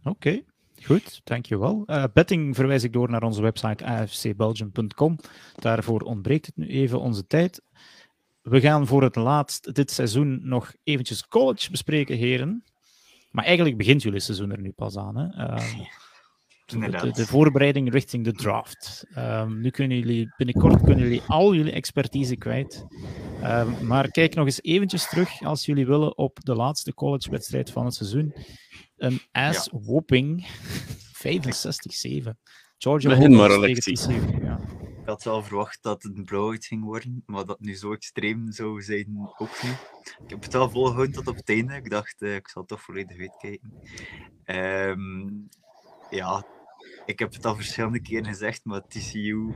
Oké, 0.04 0.44
goed, 0.84 1.22
dankjewel. 1.24 1.84
Eh 1.86 2.04
betting 2.14 2.56
verwijs 2.56 2.84
ik 2.84 2.94
door 2.94 3.10
naar 3.10 3.24
onze 3.24 3.42
website 3.42 3.86
afcbelgium.com. 3.86 5.20
Daarvoor 5.56 6.02
ontbreekt 6.02 6.46
het 6.46 6.58
nu 6.58 6.68
even 6.68 7.00
onze 7.00 7.28
tijd. 7.28 7.62
We 8.42 8.62
gaan 8.62 8.88
voor 8.88 9.04
het 9.04 9.16
laatst 9.16 9.76
dit 9.76 9.92
seizoen 9.92 10.40
nog 10.44 10.74
eventjes 10.84 11.28
college 11.28 11.72
bespreken, 11.72 12.18
heren. 12.18 12.64
Maar 13.32 13.46
eigenlijk 13.46 13.78
begint 13.78 14.02
jullie 14.02 14.20
seizoen 14.20 14.52
er 14.52 14.62
nu 14.62 14.72
pas 14.72 14.98
aan. 14.98 15.18
Hè? 15.18 15.46
Ehm, 15.46 15.78
de, 16.66 16.76
Inderdaad. 16.76 17.02
de, 17.02 17.12
de 17.12 17.26
voorbereiding 17.26 17.92
richting 17.92 18.24
de 18.24 18.34
draft. 18.34 19.06
Ehm, 19.14 19.62
nu 19.62 19.70
kunnen 19.70 19.98
jullie 19.98 20.34
binnenkort 20.38 20.82
kunnen 20.82 21.04
jullie 21.04 21.22
al 21.28 21.54
jullie 21.54 21.72
expertise 21.72 22.36
kwijt. 22.36 22.86
Ehm, 23.42 23.86
maar 23.86 24.12
kijk 24.12 24.36
nog 24.36 24.46
eens 24.46 24.64
eventjes 24.64 25.10
terug, 25.10 25.42
als 25.42 25.66
jullie 25.66 25.86
willen, 25.86 26.18
op 26.18 26.44
de 26.44 26.56
laatste 26.56 26.94
collegewedstrijd 26.94 27.72
van 27.72 27.86
het 27.86 27.94
seizoen. 27.94 28.34
Een 29.00 29.22
ass-whooping. 29.32 30.48
65-7. 31.28 32.30
Georgia 32.78 33.10
Begin 33.10 33.36
maar, 33.36 33.50
Ja. 34.42 34.60
Ik 35.02 35.06
had 35.16 35.24
wel 35.24 35.44
verwacht 35.44 35.84
dat 35.84 36.04
het 36.04 36.18
een 36.18 36.24
blowout 36.26 36.66
ging 36.66 36.84
worden, 36.84 37.24
maar 37.26 37.46
dat 37.46 37.60
nu 37.60 37.76
zo 37.76 37.94
extreem 37.94 38.52
zou 38.52 38.82
zijn, 38.82 39.30
ook 39.38 39.64
niet. 39.64 39.92
Ik 40.24 40.30
heb 40.30 40.44
het 40.44 40.54
wel 40.54 40.70
volgehouden 40.70 41.14
tot 41.16 41.28
op 41.28 41.36
het 41.36 41.50
einde. 41.50 41.76
Ik 41.76 41.90
dacht, 41.90 42.22
eh, 42.22 42.36
ik 42.36 42.48
zal 42.50 42.66
toch 42.66 42.82
volledig 42.82 43.20
uitkijken. 43.20 43.74
Ehm, 44.44 45.30
ja, 46.10 46.46
ik 47.06 47.20
heb 47.20 47.34
het 47.34 47.46
al 47.46 47.56
verschillende 47.56 48.02
keren 48.02 48.26
gezegd, 48.26 48.66
maar 48.66 48.88
TCU 48.88 49.54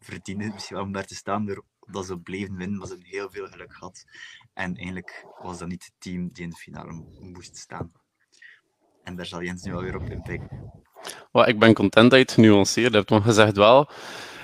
verdiende 0.00 0.44
het 0.44 0.52
misschien 0.52 0.76
wel 0.76 0.84
om 0.84 0.92
daar 0.92 1.06
te 1.06 1.14
staan 1.14 1.46
doordat 1.46 2.06
ze 2.06 2.18
bleven 2.18 2.56
winnen, 2.56 2.78
maar 2.78 2.86
ze 2.86 2.92
hebben 2.92 3.10
heel 3.10 3.30
veel 3.30 3.46
geluk 3.46 3.74
gehad. 3.74 4.04
En 4.52 4.76
eigenlijk 4.76 5.26
was 5.42 5.58
dat 5.58 5.68
niet 5.68 5.84
het 5.84 5.94
team 5.98 6.28
die 6.32 6.42
in 6.44 6.50
de 6.50 6.56
finale 6.56 6.92
mo- 6.92 7.10
moest 7.20 7.56
staan. 7.56 7.92
En 9.04 9.16
daar 9.16 9.26
zal 9.26 9.42
Jens 9.42 9.62
nu 9.62 9.74
alweer 9.74 9.96
op 9.96 10.02
inpikken. 10.02 10.72
Ik 11.32 11.58
ben 11.58 11.74
content 11.74 12.10
dat 12.10 12.18
je 12.18 12.24
het 12.24 12.32
genuanceerd 12.32 12.92
hebt, 12.92 13.10
want 13.10 13.24
je 13.24 13.32
zegt 13.32 13.56
wel, 13.56 13.90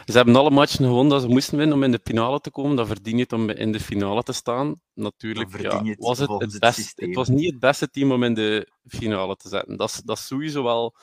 ze 0.05 0.16
hebben 0.16 0.36
alle 0.36 0.51
matchen 0.51 0.85
gewonnen 0.85 1.09
dat 1.09 1.22
ze 1.22 1.28
moesten 1.28 1.59
winnen 1.59 1.76
om 1.76 1.82
in 1.82 1.90
de 1.90 2.01
finale 2.05 2.40
te 2.40 2.51
komen. 2.51 2.76
Dan 2.76 2.86
verdien 2.86 3.16
je 3.16 3.22
het 3.22 3.32
om 3.32 3.51
in 3.51 3.72
de 3.72 3.80
finale 3.80 4.22
te 4.22 4.32
staan. 4.32 4.80
Natuurlijk 4.94 5.60
ja, 5.60 5.85
het 5.85 5.98
was 5.98 6.18
het, 6.18 6.30
het, 6.30 6.40
het 6.40 6.60
best, 6.60 6.74
systeem. 6.74 7.09
het 7.09 7.16
was 7.16 7.28
niet 7.28 7.51
het 7.51 7.59
beste 7.59 7.90
team 7.90 8.12
om 8.12 8.22
in 8.22 8.35
de 8.35 8.68
finale 8.86 9.36
te 9.36 9.48
zetten. 9.48 9.76
Dat 9.76 9.89
is, 9.89 9.97
dat 10.05 10.16
is 10.16 10.26
sowieso 10.26 10.62
wel 10.62 10.97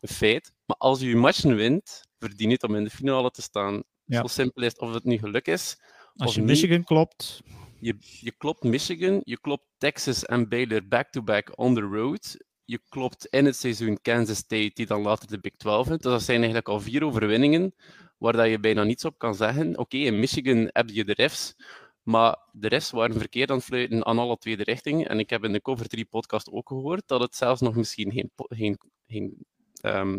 een 0.00 0.08
feit. 0.08 0.52
Maar 0.64 0.76
als 0.76 1.00
je 1.00 1.08
je 1.08 1.16
matchen 1.16 1.54
wint, 1.54 2.06
verdien 2.18 2.48
je 2.48 2.54
het 2.54 2.62
om 2.62 2.74
in 2.74 2.84
de 2.84 2.90
finale 2.90 3.30
te 3.30 3.42
staan. 3.42 3.82
Ja. 4.04 4.20
Zo 4.20 4.26
simpel 4.26 4.62
is 4.62 4.72
het. 4.72 4.80
Of 4.80 4.94
het 4.94 5.04
nu 5.04 5.18
geluk 5.18 5.46
is. 5.46 5.76
Als 6.16 6.34
je 6.34 6.40
niet. 6.40 6.50
Michigan 6.50 6.84
klopt, 6.84 7.42
Je, 7.80 7.96
je 8.20 8.32
klopt 8.32 8.62
Michigan, 8.62 9.20
je 9.24 9.40
klopt 9.40 9.64
Texas 9.78 10.24
en 10.24 10.48
Baylor 10.48 10.88
back-to-back 10.88 11.58
on 11.58 11.74
the 11.74 11.80
road. 11.80 12.36
Je 12.64 12.80
klopt 12.88 13.26
in 13.26 13.44
het 13.44 13.56
seizoen 13.56 13.98
Kansas 14.02 14.36
State, 14.36 14.70
die 14.74 14.86
dan 14.86 15.02
later 15.02 15.28
de 15.28 15.40
Big 15.40 15.56
12 15.56 15.86
wint. 15.86 16.02
Dus 16.02 16.12
dat 16.12 16.22
zijn 16.22 16.36
eigenlijk 16.36 16.68
al 16.68 16.80
vier 16.80 17.04
overwinningen 17.04 17.74
waar 18.18 18.32
dat 18.32 18.48
je 18.48 18.60
bijna 18.60 18.84
niets 18.84 19.04
op 19.04 19.18
kan 19.18 19.34
zeggen. 19.34 19.78
Oké, 19.78 19.96
in 19.96 20.20
Michigan 20.20 20.68
heb 20.72 20.88
je 20.88 21.04
de 21.04 21.14
refs, 21.14 21.54
maar 22.02 22.38
de 22.52 22.68
refs 22.68 22.90
waren 22.90 23.18
verkeerd 23.18 23.50
aan 23.50 23.56
het 23.56 23.64
fluiten 23.64 24.06
aan 24.06 24.18
alle 24.18 24.36
tweede 24.36 24.64
richtingen. 24.64 25.08
En 25.08 25.18
ik 25.18 25.30
heb 25.30 25.44
in 25.44 25.52
de 25.52 25.62
Cover 25.62 25.88
3 25.88 26.04
podcast 26.04 26.50
ook 26.50 26.68
gehoord 26.68 27.02
dat 27.06 27.20
het 27.20 27.36
zelfs 27.36 27.60
nog 27.60 27.74
misschien 27.74 28.12
geen, 28.12 28.30
geen, 28.36 28.78
geen 29.06 29.46
ehm 29.80 30.18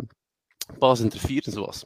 pass 0.80 1.02
interference 1.02 1.60
was. 1.60 1.86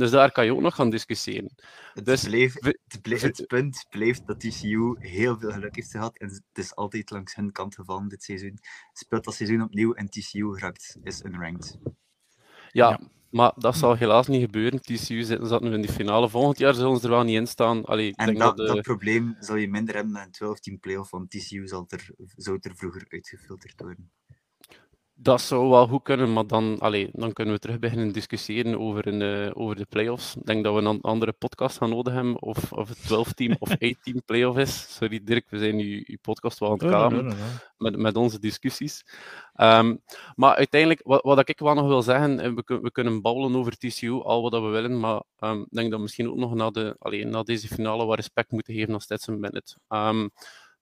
Dus 0.00 0.10
daar 0.10 0.32
kan 0.32 0.44
je 0.44 0.52
ook 0.54 0.60
nog 0.60 0.74
gaan 0.74 0.90
discussiëren. 0.90 1.50
Het, 1.94 2.04
Dus 2.04 2.24
bleef, 2.24 2.54
het, 2.60 3.02
bleef- 3.02 3.20
het 3.20 3.44
punt 3.46 3.86
blijft 3.90 4.26
dat 4.26 4.40
TCU 4.40 4.94
heel 4.98 5.38
veel 5.38 5.50
geluk 5.50 5.74
heeft 5.76 5.90
gehad. 5.90 6.18
En 6.18 6.28
het 6.28 6.42
is 6.52 6.74
altijd 6.74 7.10
langs 7.10 7.34
hun 7.34 7.52
kant 7.52 7.74
gevallen 7.74 8.08
dit 8.08 8.22
seizoen. 8.22 8.58
Speelt 8.92 9.24
dat 9.24 9.34
seizoen 9.34 9.62
opnieuw 9.62 9.92
en 9.92 10.08
TCU 10.08 10.58
raakt 10.58 10.96
is 11.02 11.22
unranked. 11.24 11.78
Ja, 12.70 12.88
Ja. 12.90 13.00
maar 13.30 13.52
dat 13.56 13.76
zal 13.76 13.96
helaas 13.96 14.26
niet 14.26 14.40
gebeuren. 14.44 14.80
TCU 14.80 15.22
zitten 15.22 15.46
zat 15.48 15.62
nu 15.62 15.72
in 15.72 15.80
die 15.80 15.92
finale. 15.92 16.28
Volgend 16.28 16.58
jaar 16.58 16.74
zullen 16.74 16.96
ze 16.96 17.04
er 17.04 17.10
wel 17.10 17.22
niet 17.24 17.36
in 17.36 17.46
staan. 17.46 17.84
Allee, 17.84 18.08
ik 18.08 18.16
En 18.16 18.26
denk 18.26 18.38
dat, 18.38 18.56
dat, 18.56 18.66
dat, 18.66 18.76
de- 18.76 18.82
probleem 18.82 19.36
zal 19.40 19.56
je 19.56 19.68
minder 19.68 19.94
hebben 19.94 20.12
dan 20.12 20.22
een 20.22 20.56
12-team 20.56 20.78
playoff, 20.80 21.10
want 21.10 21.30
TCU 21.30 21.66
zal 21.66 21.84
er, 21.88 22.08
zou 22.36 22.58
er 22.60 22.76
vroeger 22.76 23.04
uitgefilterd 23.08 23.80
worden. 23.80 24.10
Dat 25.22 25.40
zou 25.40 25.68
wel 25.68 25.86
goed 25.86 26.02
kunnen, 26.02 26.32
maar 26.32 26.46
dan, 26.46 26.78
allee, 26.78 27.08
dan 27.12 27.32
kunnen 27.32 27.54
we 27.54 27.60
terug 27.60 27.78
beginnen 27.78 28.12
discussiëren 28.12 28.78
over, 28.78 29.06
een, 29.06 29.22
eh, 29.22 29.50
over 29.54 29.76
de 29.76 29.86
playoffs. 29.88 30.36
Ik 30.36 30.46
denk 30.46 30.64
dat 30.64 30.74
we 30.74 30.80
een 30.80 31.00
andere 31.00 31.32
podcast 31.32 31.76
gaan 31.76 31.90
nodig 31.90 32.12
hebben, 32.12 32.42
of, 32.42 32.72
of 32.72 32.88
het 32.88 32.98
12-team 32.98 33.56
of 33.58 33.70
8-team 33.84 34.22
playoff 34.24 34.58
is. 34.58 34.94
Sorry 34.94 35.20
Dirk, 35.24 35.46
we 35.50 35.58
zijn 35.58 35.78
uw, 35.78 36.02
uw 36.06 36.16
podcast 36.22 36.58
wel 36.58 36.68
aan 36.68 36.74
het 36.74 36.84
Oh, 36.84 36.90
kamen. 36.90 37.36
met, 37.76 37.96
met 37.96 38.16
onze 38.16 38.38
discussies. 38.38 39.04
Ehm, 39.54 39.96
maar 40.34 40.54
uiteindelijk, 40.54 41.00
wat, 41.04 41.22
wat 41.22 41.48
ik 41.48 41.58
wel 41.58 41.74
nog 41.74 41.86
wil 41.86 42.02
zeggen, 42.02 42.40
en 42.40 42.54
we, 42.54 42.78
we 42.82 42.90
kunnen 42.90 43.22
babbelen 43.22 43.56
over 43.56 43.76
TCU, 43.76 44.22
al 44.22 44.42
wat 44.42 44.52
we 44.52 44.68
willen, 44.68 45.00
maar 45.00 45.22
ehm, 45.38 45.60
ik 45.60 45.70
denk 45.70 45.86
dat 45.88 45.96
we 45.96 46.02
misschien 46.02 46.30
ook 46.30 46.36
nog 46.36 46.54
na, 46.54 46.70
de, 46.70 46.96
allee, 46.98 47.24
na 47.24 47.42
deze 47.42 47.68
finale 47.68 48.04
wat 48.04 48.16
respect 48.16 48.50
moeten 48.50 48.74
geven 48.74 48.94
aan 48.94 49.00
Stetson 49.00 49.40
Bennett. 49.40 49.76
Ehm, 49.88 50.24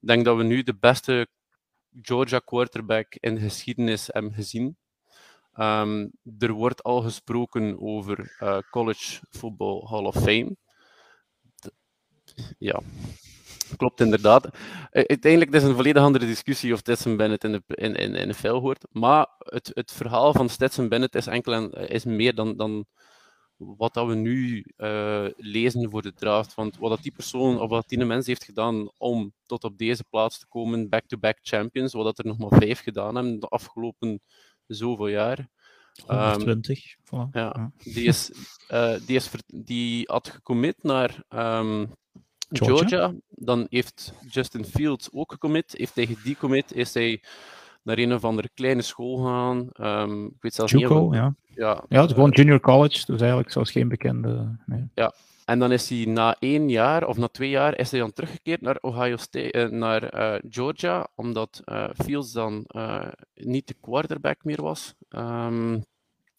ik 0.01 0.07
denk 0.09 0.25
dat 0.25 0.37
we 0.37 0.43
nu 0.43 0.63
de 0.63 0.77
beste 0.81 1.29
Georgia 2.03 2.39
quarterback 2.39 3.15
in 3.15 3.35
de 3.35 3.41
geschiedenis 3.41 4.09
hebben 4.13 4.33
gezien. 4.33 4.77
Ehm, 5.53 6.09
er 6.39 6.53
wordt 6.53 6.83
al 6.83 7.03
gesproken 7.03 7.81
over 7.81 8.37
eh, 8.39 8.59
College 8.71 9.21
Football 9.31 9.87
Hall 9.87 10.05
of 10.05 10.15
Fame. 10.15 10.57
Ja, 12.59 12.81
klopt 13.77 14.01
inderdaad. 14.01 14.49
Uiteindelijk 14.91 15.53
het 15.53 15.63
is 15.63 15.69
een 15.69 15.75
volledig 15.75 16.03
andere 16.03 16.27
discussie 16.27 16.73
of 16.73 16.79
Stetson 16.79 17.17
Bennett 17.17 17.45
in 17.45 17.53
de, 17.53 17.63
in, 17.67 17.95
in, 17.95 18.15
in 18.15 18.29
de 18.29 18.49
hoort. 18.49 18.87
Maar 18.91 19.27
het, 19.39 19.71
het 19.75 19.93
verhaal 19.93 20.33
van 20.33 20.49
Stetson 20.49 20.89
Bennett 20.89 21.15
is, 21.15 21.27
enkel 21.27 21.53
en, 21.53 21.71
is 21.71 22.05
meer 22.05 22.35
dan, 22.35 22.57
dan 22.57 22.87
wat 23.59 23.95
dat 23.95 24.07
we 24.07 24.15
nu 24.15 24.65
eh, 24.77 25.27
lezen 25.37 25.91
voor 25.91 26.03
de 26.03 26.15
draft. 26.15 26.55
Want 26.55 26.79
wat 26.79 26.91
dat 26.91 27.03
die 27.03 27.13
persoon 27.13 27.61
of 27.61 27.69
wat 27.69 27.89
die 27.89 28.05
mens 28.05 28.27
heeft 28.27 28.45
gedaan 28.45 28.91
om 28.99 29.33
tot 29.47 29.65
op 29.65 29.79
deze 29.79 30.05
plaats 30.11 30.39
te 30.39 30.47
komen, 30.47 30.89
back-to-back 30.89 31.39
champions, 31.43 31.93
wat 31.93 32.05
dat 32.05 32.19
er 32.19 32.27
nog 32.27 32.39
maar 32.39 32.59
vijf 32.59 32.81
gedaan 32.81 33.15
hebben 33.15 33.41
de 33.41 33.49
afgelopen 33.49 34.21
zoveel 34.67 35.09
jaar. 35.09 35.49
Ehm, 36.07 36.31
120. 36.31 36.97
voilà. 36.97 37.31
ja, 37.33 37.73
die, 37.83 38.05
is, 38.05 38.31
eh, 38.69 38.95
die, 39.07 39.17
is, 39.17 39.31
die 39.47 40.05
had 40.11 40.29
gecommit 40.29 40.83
naar 40.83 41.25
ehm, 41.29 41.87
Georgia? 42.49 42.77
Georgia. 42.77 43.15
Dan 43.29 43.67
heeft 43.71 44.13
Justin 44.31 44.65
Fields 44.65 45.09
ook 45.13 45.33
gecommit. 45.33 45.75
Heeft 45.77 45.95
hij 45.95 46.07
gedecommit, 46.07 46.73
is 46.73 46.95
hij 46.95 47.23
naar 47.89 47.99
een 47.99 48.15
of 48.15 48.25
andere 48.25 48.51
kleine 48.55 48.83
school 48.83 49.17
gegaan. 49.17 49.69
Ehm, 49.73 50.25
ik 50.25 50.33
weet 50.41 50.55
zelfs 50.55 50.73
niet 50.73 50.83
Juco, 50.83 51.07
of- 51.07 51.15
ja. 51.15 51.35
ja, 51.55 51.85
Ja, 51.89 52.01
het 52.01 52.09
is 52.11 52.15
gewoon 52.15 52.31
junior 52.31 52.61
college, 52.61 53.05
dus 53.07 53.21
eigenlijk 53.21 53.51
zelfs 53.51 53.71
geen 53.71 53.89
bekende. 53.89 54.57
Nee. 54.67 54.85
En 55.45 55.59
dan 55.59 55.73
is 55.73 55.89
hij 55.89 56.05
na 56.05 56.37
één 56.39 56.69
jaar 56.69 57.07
of 57.07 57.17
na 57.17 57.29
twee 57.29 57.51
jaar 57.51 57.79
is 57.79 57.91
hij 57.91 58.01
dan 58.01 58.13
teruggekeerd 58.13 58.61
naar 58.61 58.79
Ohio 58.81 59.17
State, 59.17 59.51
eh, 59.53 59.69
naar 59.69 60.03
eh, 60.03 60.41
Georgia, 60.49 61.07
omdat 61.15 61.63
eh, 61.65 61.89
Fields 62.05 62.33
dan 62.33 62.65
eh, 62.67 63.09
niet 63.35 63.67
de 63.69 63.75
quarterback 63.81 64.45
meer 64.45 64.63
was. 64.63 64.95
Ehm, 65.09 65.79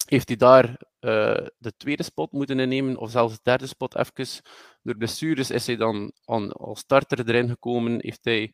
heeft 0.06 0.28
hij 0.28 0.38
daar 0.38 0.66
eh, 1.00 1.46
de 1.58 1.74
tweede 1.78 2.04
spot 2.04 2.32
moeten 2.32 2.60
innemen, 2.60 2.98
of 2.98 3.12
zelfs 3.12 3.34
de 3.34 3.40
derde 3.44 3.68
spot 3.68 3.96
even. 3.96 4.42
Door 4.84 4.96
blessures 4.98 5.52
is 5.52 5.68
hij 5.68 5.76
dan 5.76 6.12
aan, 6.26 6.52
als 6.52 6.80
starter 6.80 7.28
erin 7.30 7.50
gekomen, 7.50 7.92
heeft 8.02 8.24
hij 8.26 8.54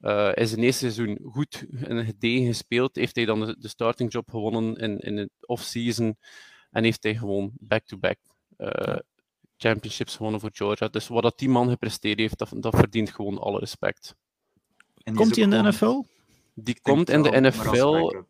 uh, 0.00 0.30
in 0.34 0.46
zijn 0.46 0.62
eerste 0.62 0.90
seizoen 0.90 1.18
goed 1.32 1.66
en 1.84 2.04
gedegen 2.04 2.46
gespeeld, 2.46 2.96
heeft 2.96 3.16
hij 3.16 3.24
dan 3.24 3.40
de, 3.40 3.56
de 3.58 3.68
starting 3.68 4.12
job 4.12 4.30
gewonnen 4.30 4.76
in, 4.76 4.98
in 4.98 5.16
het 5.16 5.30
off-season 5.40 6.16
en 6.70 6.84
heeft 6.84 7.02
hij 7.02 7.14
gewoon 7.14 7.52
back-to-back 7.54 8.18
uh, 8.58 8.96
championships 9.56 10.16
gewonnen 10.16 10.40
voor 10.40 10.50
Georgia. 10.52 10.88
Dus 10.88 11.08
wat 11.08 11.22
dat 11.22 11.38
die 11.38 11.48
man 11.48 11.68
gepresteerd 11.68 12.18
heeft, 12.18 12.38
dat, 12.38 12.52
dat 12.56 12.76
verdient 12.76 13.10
gewoon 13.10 13.38
alle 13.38 13.58
respect. 13.58 14.14
Komt 15.14 15.34
hij 15.34 15.44
in 15.44 15.50
de 15.50 15.62
NFL? 15.62 16.04
Die 16.54 16.80
komt 16.80 17.10
in 17.10 17.22
de 17.22 17.40
NFL 17.40 18.24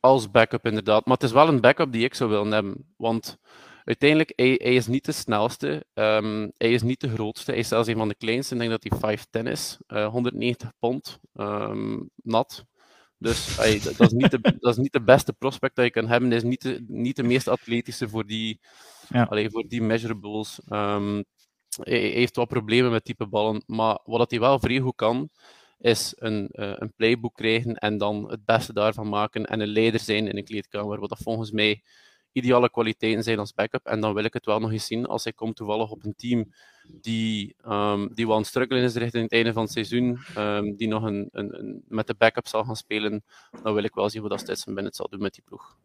als 0.00 0.30
backup, 0.30 0.66
inderdaad. 0.66 1.04
Maar 1.04 1.14
het 1.14 1.24
is 1.24 1.32
wel 1.32 1.48
een 1.48 1.60
backup 1.60 1.92
die 1.92 2.04
ik 2.04 2.14
zou 2.14 2.30
willen 2.30 2.52
hebben. 2.52 2.92
Want 2.96 3.38
uiteindelijk, 3.88 4.32
hij, 4.36 4.60
hij 4.62 4.74
is 4.74 4.86
niet 4.86 5.04
de 5.04 5.12
snelste. 5.12 5.84
Um, 5.94 6.52
hij 6.56 6.72
is 6.72 6.82
niet 6.82 7.00
de 7.00 7.08
grootste. 7.08 7.50
Hij 7.50 7.60
is 7.60 7.68
zelfs 7.68 7.88
een 7.88 7.96
van 7.96 8.08
de 8.08 8.14
kleinste. 8.14 8.54
Ik 8.54 8.60
denk 8.60 8.82
dat 8.82 9.00
hij 9.00 9.18
5'10 9.42 9.50
is. 9.50 9.78
Uh, 9.88 10.06
190 10.08 10.72
pond. 10.78 11.18
Um, 11.34 12.10
nat. 12.22 12.64
Dus 13.18 13.46
hey, 13.56 13.80
dat, 13.80 14.00
is 14.00 14.12
niet 14.12 14.30
de, 14.30 14.40
dat 14.40 14.72
is 14.72 14.76
niet 14.76 14.92
de 14.92 15.02
beste 15.02 15.32
prospect 15.32 15.76
dat 15.76 15.84
je 15.84 15.90
kan 15.90 16.08
hebben. 16.08 16.28
Hij 16.28 16.38
is 16.38 16.44
niet 16.44 16.62
de, 16.62 16.84
niet 16.86 17.16
de 17.16 17.22
meest 17.22 17.48
atletische 17.48 18.08
voor 18.08 18.26
die, 18.26 18.60
ja. 19.08 19.22
allee, 19.22 19.50
voor 19.50 19.64
die 19.68 19.82
measurables. 19.82 20.60
Um, 20.68 21.24
hij, 21.82 22.00
hij 22.00 22.08
heeft 22.08 22.36
wat 22.36 22.48
problemen 22.48 22.90
met 22.90 23.04
type 23.04 23.26
ballen. 23.26 23.62
Maar 23.66 24.00
wat 24.04 24.30
hij 24.30 24.40
wel 24.40 24.58
vrij 24.58 24.78
goed 24.78 24.96
kan, 24.96 25.30
is 25.78 26.12
een, 26.16 26.48
uh, 26.52 26.72
een 26.74 26.92
playbook 26.96 27.34
krijgen 27.34 27.74
en 27.74 27.98
dan 27.98 28.30
het 28.30 28.44
beste 28.44 28.72
daarvan 28.72 29.08
maken 29.08 29.44
en 29.44 29.60
een 29.60 29.68
leider 29.68 30.00
zijn 30.00 30.28
in 30.28 30.36
een 30.36 30.44
kleedkamer. 30.44 31.00
Wat 31.00 31.08
dat 31.08 31.22
volgens 31.22 31.50
mij 31.50 31.82
ideale 32.32 32.70
kwaliteiten 32.70 33.22
zijn 33.22 33.38
als 33.38 33.54
backup. 33.54 33.86
En 33.86 34.00
dan 34.00 34.14
wil 34.14 34.24
ik 34.24 34.32
het 34.32 34.46
wel 34.46 34.58
nog 34.58 34.72
eens 34.72 34.86
zien 34.86 35.06
als 35.06 35.24
hij 35.24 35.32
komt 35.32 35.56
toevallig 35.56 35.90
op 35.90 36.04
een 36.04 36.14
team 36.16 36.52
die, 37.00 37.56
um, 37.66 38.14
die 38.14 38.26
wel 38.26 38.34
aan 38.34 38.40
het 38.40 38.50
struggelen 38.50 38.82
is 38.82 38.94
richting 38.94 39.22
het 39.22 39.32
einde 39.32 39.52
van 39.52 39.62
het 39.62 39.72
seizoen, 39.72 40.18
um, 40.36 40.76
die 40.76 40.88
nog 40.88 41.02
een, 41.02 41.28
een, 41.32 41.82
met 41.88 42.06
de 42.06 42.14
backup 42.18 42.46
zal 42.46 42.64
gaan 42.64 42.76
spelen, 42.76 43.24
dan 43.62 43.74
wil 43.74 43.84
ik 43.84 43.94
wel 43.94 44.10
zien 44.10 44.20
hoe 44.20 44.30
dat 44.30 44.40
Stetson 44.40 44.74
Bennett 44.74 44.96
zal 44.96 45.08
doen 45.08 45.22
met 45.22 45.34
die 45.34 45.42
ploeg. 45.46 45.76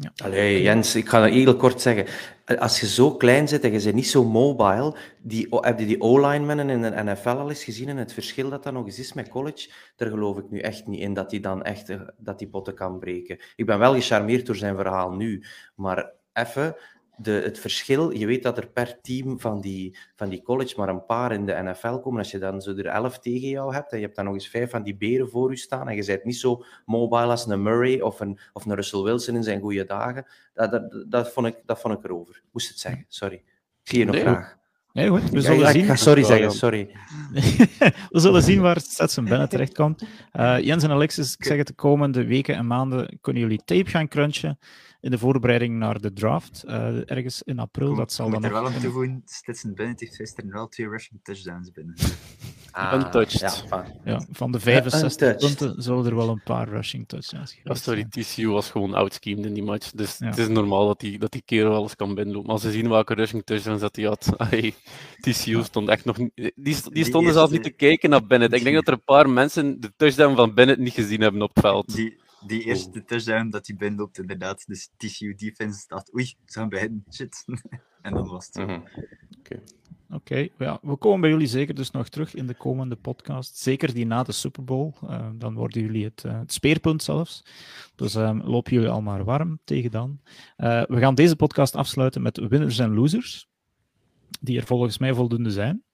Ja. 0.00 0.12
Allee, 0.24 0.62
Jens, 0.62 0.94
ik 0.94 1.08
ga 1.08 1.22
het 1.22 1.32
heel 1.32 1.56
kort 1.56 1.80
zeggen. 1.80 2.06
Als 2.58 2.80
je 2.80 2.86
zo 2.86 3.16
klein 3.16 3.48
zit 3.48 3.64
en 3.64 3.72
je 3.72 3.82
bent 3.82 3.94
niet 3.94 4.08
zo 4.08 4.24
mobile, 4.24 4.96
die, 5.22 5.46
heb 5.50 5.78
je 5.78 5.86
die 5.86 6.00
O-linemen 6.00 6.70
in 6.70 6.82
de 6.82 7.02
NFL 7.02 7.28
al 7.28 7.48
eens 7.48 7.64
gezien 7.64 7.88
en 7.88 7.96
het 7.96 8.12
verschil 8.12 8.50
dat 8.50 8.62
dat 8.62 8.72
nog 8.72 8.86
eens 8.86 8.98
is 8.98 9.12
met 9.12 9.28
college? 9.28 9.70
Daar 9.96 10.08
geloof 10.08 10.38
ik 10.38 10.50
nu 10.50 10.58
echt 10.58 10.86
niet 10.86 11.00
in 11.00 11.14
dat 11.14 11.30
hij 11.30 11.40
dan 11.40 11.62
echt 11.62 11.92
dat 12.16 12.38
die 12.38 12.48
potten 12.48 12.74
kan 12.74 12.98
breken. 12.98 13.38
Ik 13.56 13.66
ben 13.66 13.78
wel 13.78 13.94
gecharmeerd 13.94 14.46
door 14.46 14.56
zijn 14.56 14.76
verhaal 14.76 15.10
nu, 15.10 15.44
maar 15.74 16.10
even, 16.32 16.76
de, 17.18 17.30
het 17.30 17.58
verschil, 17.58 18.10
je 18.10 18.26
weet 18.26 18.42
dat 18.42 18.58
er 18.58 18.68
per 18.68 19.00
team 19.00 19.40
van 19.40 19.60
die, 19.60 19.96
van 20.14 20.28
die 20.28 20.42
college 20.42 20.74
maar 20.76 20.88
een 20.88 21.06
paar 21.06 21.32
in 21.32 21.46
de 21.46 21.62
NFL 21.62 21.96
komen. 21.98 22.18
Als 22.18 22.30
je 22.30 22.38
dan 22.38 22.60
zo 22.60 22.76
er 22.76 22.86
elf 22.86 23.18
tegen 23.18 23.48
jou 23.48 23.74
hebt 23.74 23.92
en 23.92 23.98
je 23.98 24.04
hebt 24.04 24.16
dan 24.16 24.24
nog 24.24 24.34
eens 24.34 24.48
vijf 24.48 24.70
van 24.70 24.82
die 24.82 24.96
beren 24.96 25.28
voor 25.28 25.50
je 25.50 25.56
staan 25.56 25.88
en 25.88 25.96
je 25.96 26.04
bent 26.04 26.24
niet 26.24 26.36
zo 26.36 26.64
mobile 26.84 27.26
als 27.26 27.46
een 27.46 27.62
Murray 27.62 28.00
of 28.00 28.20
een, 28.20 28.38
of 28.52 28.64
een 28.64 28.74
Russell 28.74 29.02
Wilson 29.02 29.34
in 29.34 29.42
zijn 29.42 29.60
goede 29.60 29.84
dagen, 29.84 30.26
dat, 30.54 30.70
dat, 30.70 31.04
dat, 31.08 31.32
vond, 31.32 31.46
ik, 31.46 31.56
dat 31.64 31.80
vond 31.80 31.98
ik 31.98 32.04
erover. 32.04 32.42
Moest 32.52 32.68
het 32.68 32.78
zeggen, 32.78 33.04
sorry. 33.08 33.42
Ik 33.82 33.94
zie 33.94 33.98
je 33.98 34.04
nog 34.04 34.14
Nee, 34.14 34.24
graag. 34.24 34.56
Nee, 34.92 35.08
goed. 35.08 35.30
We 35.30 35.40
zullen 35.40 35.58
ja, 35.58 35.68
ik 35.68 35.74
zien. 35.74 35.84
ga 35.84 35.96
sorry 35.96 36.22
zeggen, 36.22 36.52
sorry. 36.52 36.90
we 38.10 38.20
zullen 38.20 38.42
zien 38.42 38.60
waar 38.60 38.80
Stetson 38.80 39.24
Bennett 39.24 39.50
terechtkomt. 39.50 40.02
Uh, 40.32 40.60
Jens 40.60 40.84
en 40.84 40.90
Alexis, 40.90 41.34
ik 41.38 41.44
zeg 41.44 41.56
het, 41.56 41.66
de 41.66 41.72
komende 41.72 42.24
weken 42.24 42.54
en 42.54 42.66
maanden 42.66 43.18
kunnen 43.20 43.42
jullie 43.42 43.62
tape 43.64 43.90
gaan 43.90 44.08
crunchen 44.08 44.58
in 45.00 45.10
de 45.10 45.18
voorbereiding 45.18 45.78
naar 45.78 46.00
de 46.00 46.12
draft. 46.12 46.64
Uh, 46.66 47.10
ergens 47.10 47.42
in 47.42 47.58
april. 47.58 47.94
Dat 47.94 48.12
zal 48.12 48.30
dan 48.30 48.44
er 48.44 48.52
wel 48.52 48.66
aan 48.66 48.80
toevoegen, 48.80 49.22
Stetson 49.24 49.74
Bennett 49.74 50.00
heeft 50.00 50.16
gisteren 50.16 50.50
wel 50.50 50.68
twee 50.68 50.88
rushing 50.88 51.20
touchdowns 51.22 51.70
binnen. 51.70 51.94
Untouched. 52.94 53.64
Ah, 53.70 53.86
Ja, 54.04 54.20
van 54.30 54.52
de 54.52 54.60
65 54.60 55.28
untouched. 55.28 55.58
punten 55.58 55.82
zullen 55.82 56.06
er 56.06 56.16
wel 56.16 56.28
een 56.28 56.42
paar 56.44 56.68
rushing 56.68 57.08
touchdowns 57.08 57.56
sorry. 57.64 58.04
TCU 58.04 58.48
was 58.48 58.70
gewoon 58.70 58.94
outschemed 58.94 59.44
in 59.46 59.54
die 59.54 59.62
match. 59.62 59.90
Dus 59.90 60.18
Ja. 60.18 60.26
het 60.26 60.38
is 60.38 60.48
normaal 60.48 60.86
dat 60.86 61.00
die, 61.00 61.18
dat 61.18 61.32
die 61.32 61.42
kerel 61.44 61.74
alles 61.74 61.96
kan 61.96 62.14
binnenlopen. 62.14 62.46
Maar 62.46 62.54
als 62.54 62.62
ze 62.64 62.70
zien 62.70 62.88
welke 62.88 63.14
rushing 63.14 63.42
touchdowns 63.44 63.80
dat 63.80 63.96
hij 63.96 64.04
had, 64.04 64.32
ay, 64.50 64.74
TCU 65.20 65.62
stond 65.62 65.88
echt 65.88 66.04
nog 66.04 66.18
niet... 66.18 66.30
Die, 66.34 66.52
die 66.54 66.76
Die 66.90 67.04
stonden 67.04 67.32
zelfs 67.32 67.52
niet 67.52 67.62
te 67.62 67.70
kijken 67.70 68.10
naar 68.10 68.26
Bennett. 68.26 68.54
Ik 68.54 68.62
denk 68.62 68.74
dat 68.74 68.86
er 68.86 68.92
een 68.92 69.04
paar 69.04 69.30
mensen 69.30 69.80
de 69.80 69.92
touchdown 69.96 70.36
van 70.36 70.54
Bennett 70.54 70.78
niet 70.80 70.92
gezien 70.94 71.20
hebben 71.20 71.42
op 71.42 71.50
het 71.54 71.64
veld. 71.64 71.94
Die, 71.94 72.16
die 72.46 72.64
eerste 72.64 73.04
touchdown 73.04 73.48
dat 73.48 73.66
hij 73.66 73.76
binnenloopt, 73.76 74.18
inderdaad. 74.18 74.66
Dus 74.66 74.90
TCU 74.96 75.34
defense 75.34 75.84
dacht, 75.86 76.14
oei, 76.14 76.24
ze 76.24 76.58
gaan 76.58 76.68
beginnen. 76.68 77.04
Shit. 77.12 77.44
en 78.02 78.14
dan 78.14 78.28
was 78.28 78.46
het 78.46 78.54
zo. 78.54 78.66
Mhm. 78.66 78.80
Oké, 80.10 80.48
ja, 80.58 80.78
we 80.82 80.96
komen 80.96 81.20
bij 81.20 81.30
jullie 81.30 81.46
zeker 81.46 81.74
dus 81.74 81.90
nog 81.90 82.08
terug 82.08 82.34
in 82.34 82.46
de 82.46 82.54
komende 82.54 82.96
podcast. 82.96 83.58
Zeker 83.58 83.94
die 83.94 84.06
na 84.06 84.22
de 84.22 84.32
Super 84.32 84.64
Bowl. 84.64 84.92
Eh, 85.02 85.28
dan 85.34 85.54
worden 85.54 85.82
jullie 85.82 86.04
het, 86.04 86.24
eh, 86.24 86.38
het 86.38 86.52
speerpunt 86.52 87.02
zelfs. 87.02 87.44
Dus 87.94 88.14
ehm 88.14 88.40
lopen 88.40 88.72
jullie 88.72 88.88
al 88.88 89.02
maar 89.02 89.24
warm 89.24 89.60
tegen 89.64 89.90
dan. 89.90 90.20
Eh, 90.56 90.82
we 90.86 90.98
gaan 90.98 91.14
deze 91.14 91.36
podcast 91.36 91.74
afsluiten 91.74 92.22
met 92.22 92.38
winners 92.48 92.78
en 92.78 92.94
losers. 92.94 93.48
Die 94.40 94.58
er 94.58 94.66
volgens 94.66 94.98
mij 94.98 95.14
voldoende 95.14 95.50
zijn. 95.50 95.84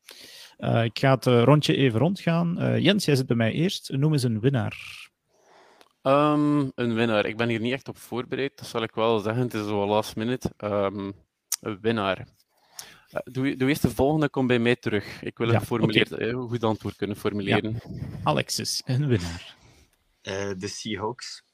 Eh, 0.57 0.85
ik 0.85 0.99
ga 0.99 1.15
het 1.15 1.25
rondje 1.25 1.77
even 1.77 2.01
rondgaan. 2.01 2.59
Eh, 2.59 2.79
Jens, 2.79 3.05
jij 3.05 3.17
zit 3.17 3.27
bij 3.27 3.37
mij 3.37 3.53
eerst. 3.53 3.91
Noem 3.91 4.13
eens 4.13 4.23
een 4.23 4.41
winnaar. 4.41 5.11
Ehm, 6.05 6.69
een 6.75 6.95
winnaar. 6.95 7.27
Ik 7.27 7.37
ben 7.37 7.49
hier 7.49 7.61
niet 7.61 7.73
echt 7.73 7.89
op 7.89 7.99
voorbereid, 7.99 8.57
dat 8.59 8.67
zal 8.67 8.83
ik 8.83 8.95
wel 8.95 9.19
zeggen. 9.19 9.43
Het 9.43 9.55
is 9.55 9.67
zo 9.67 9.87
last 9.87 10.17
minute. 10.17 10.53
Ehm, 10.57 11.13
een 11.61 11.81
winnaar. 11.81 12.19
Eh, 13.09 13.21
doe, 13.25 13.57
doe 13.57 13.69
eerst 13.69 13.83
de 13.83 13.91
volgende, 13.91 14.29
kom 14.29 14.47
bij 14.47 14.59
mij 14.59 14.77
terug. 14.77 15.23
Ik 15.23 15.39
wil 15.39 15.47
Ja, 15.49 15.55
een 15.55 15.61
geformuleerd, 15.61 16.13
eh, 16.13 16.35
goed 16.39 16.65
antwoord 16.65 16.97
kunnen 16.97 17.17
formuleren. 17.17 17.81
Alexis, 18.23 18.83
een 18.85 19.07
winnaar. 19.07 19.57
Eh, 20.23 20.51
de 20.59 20.69
Seahawks. 20.69 21.45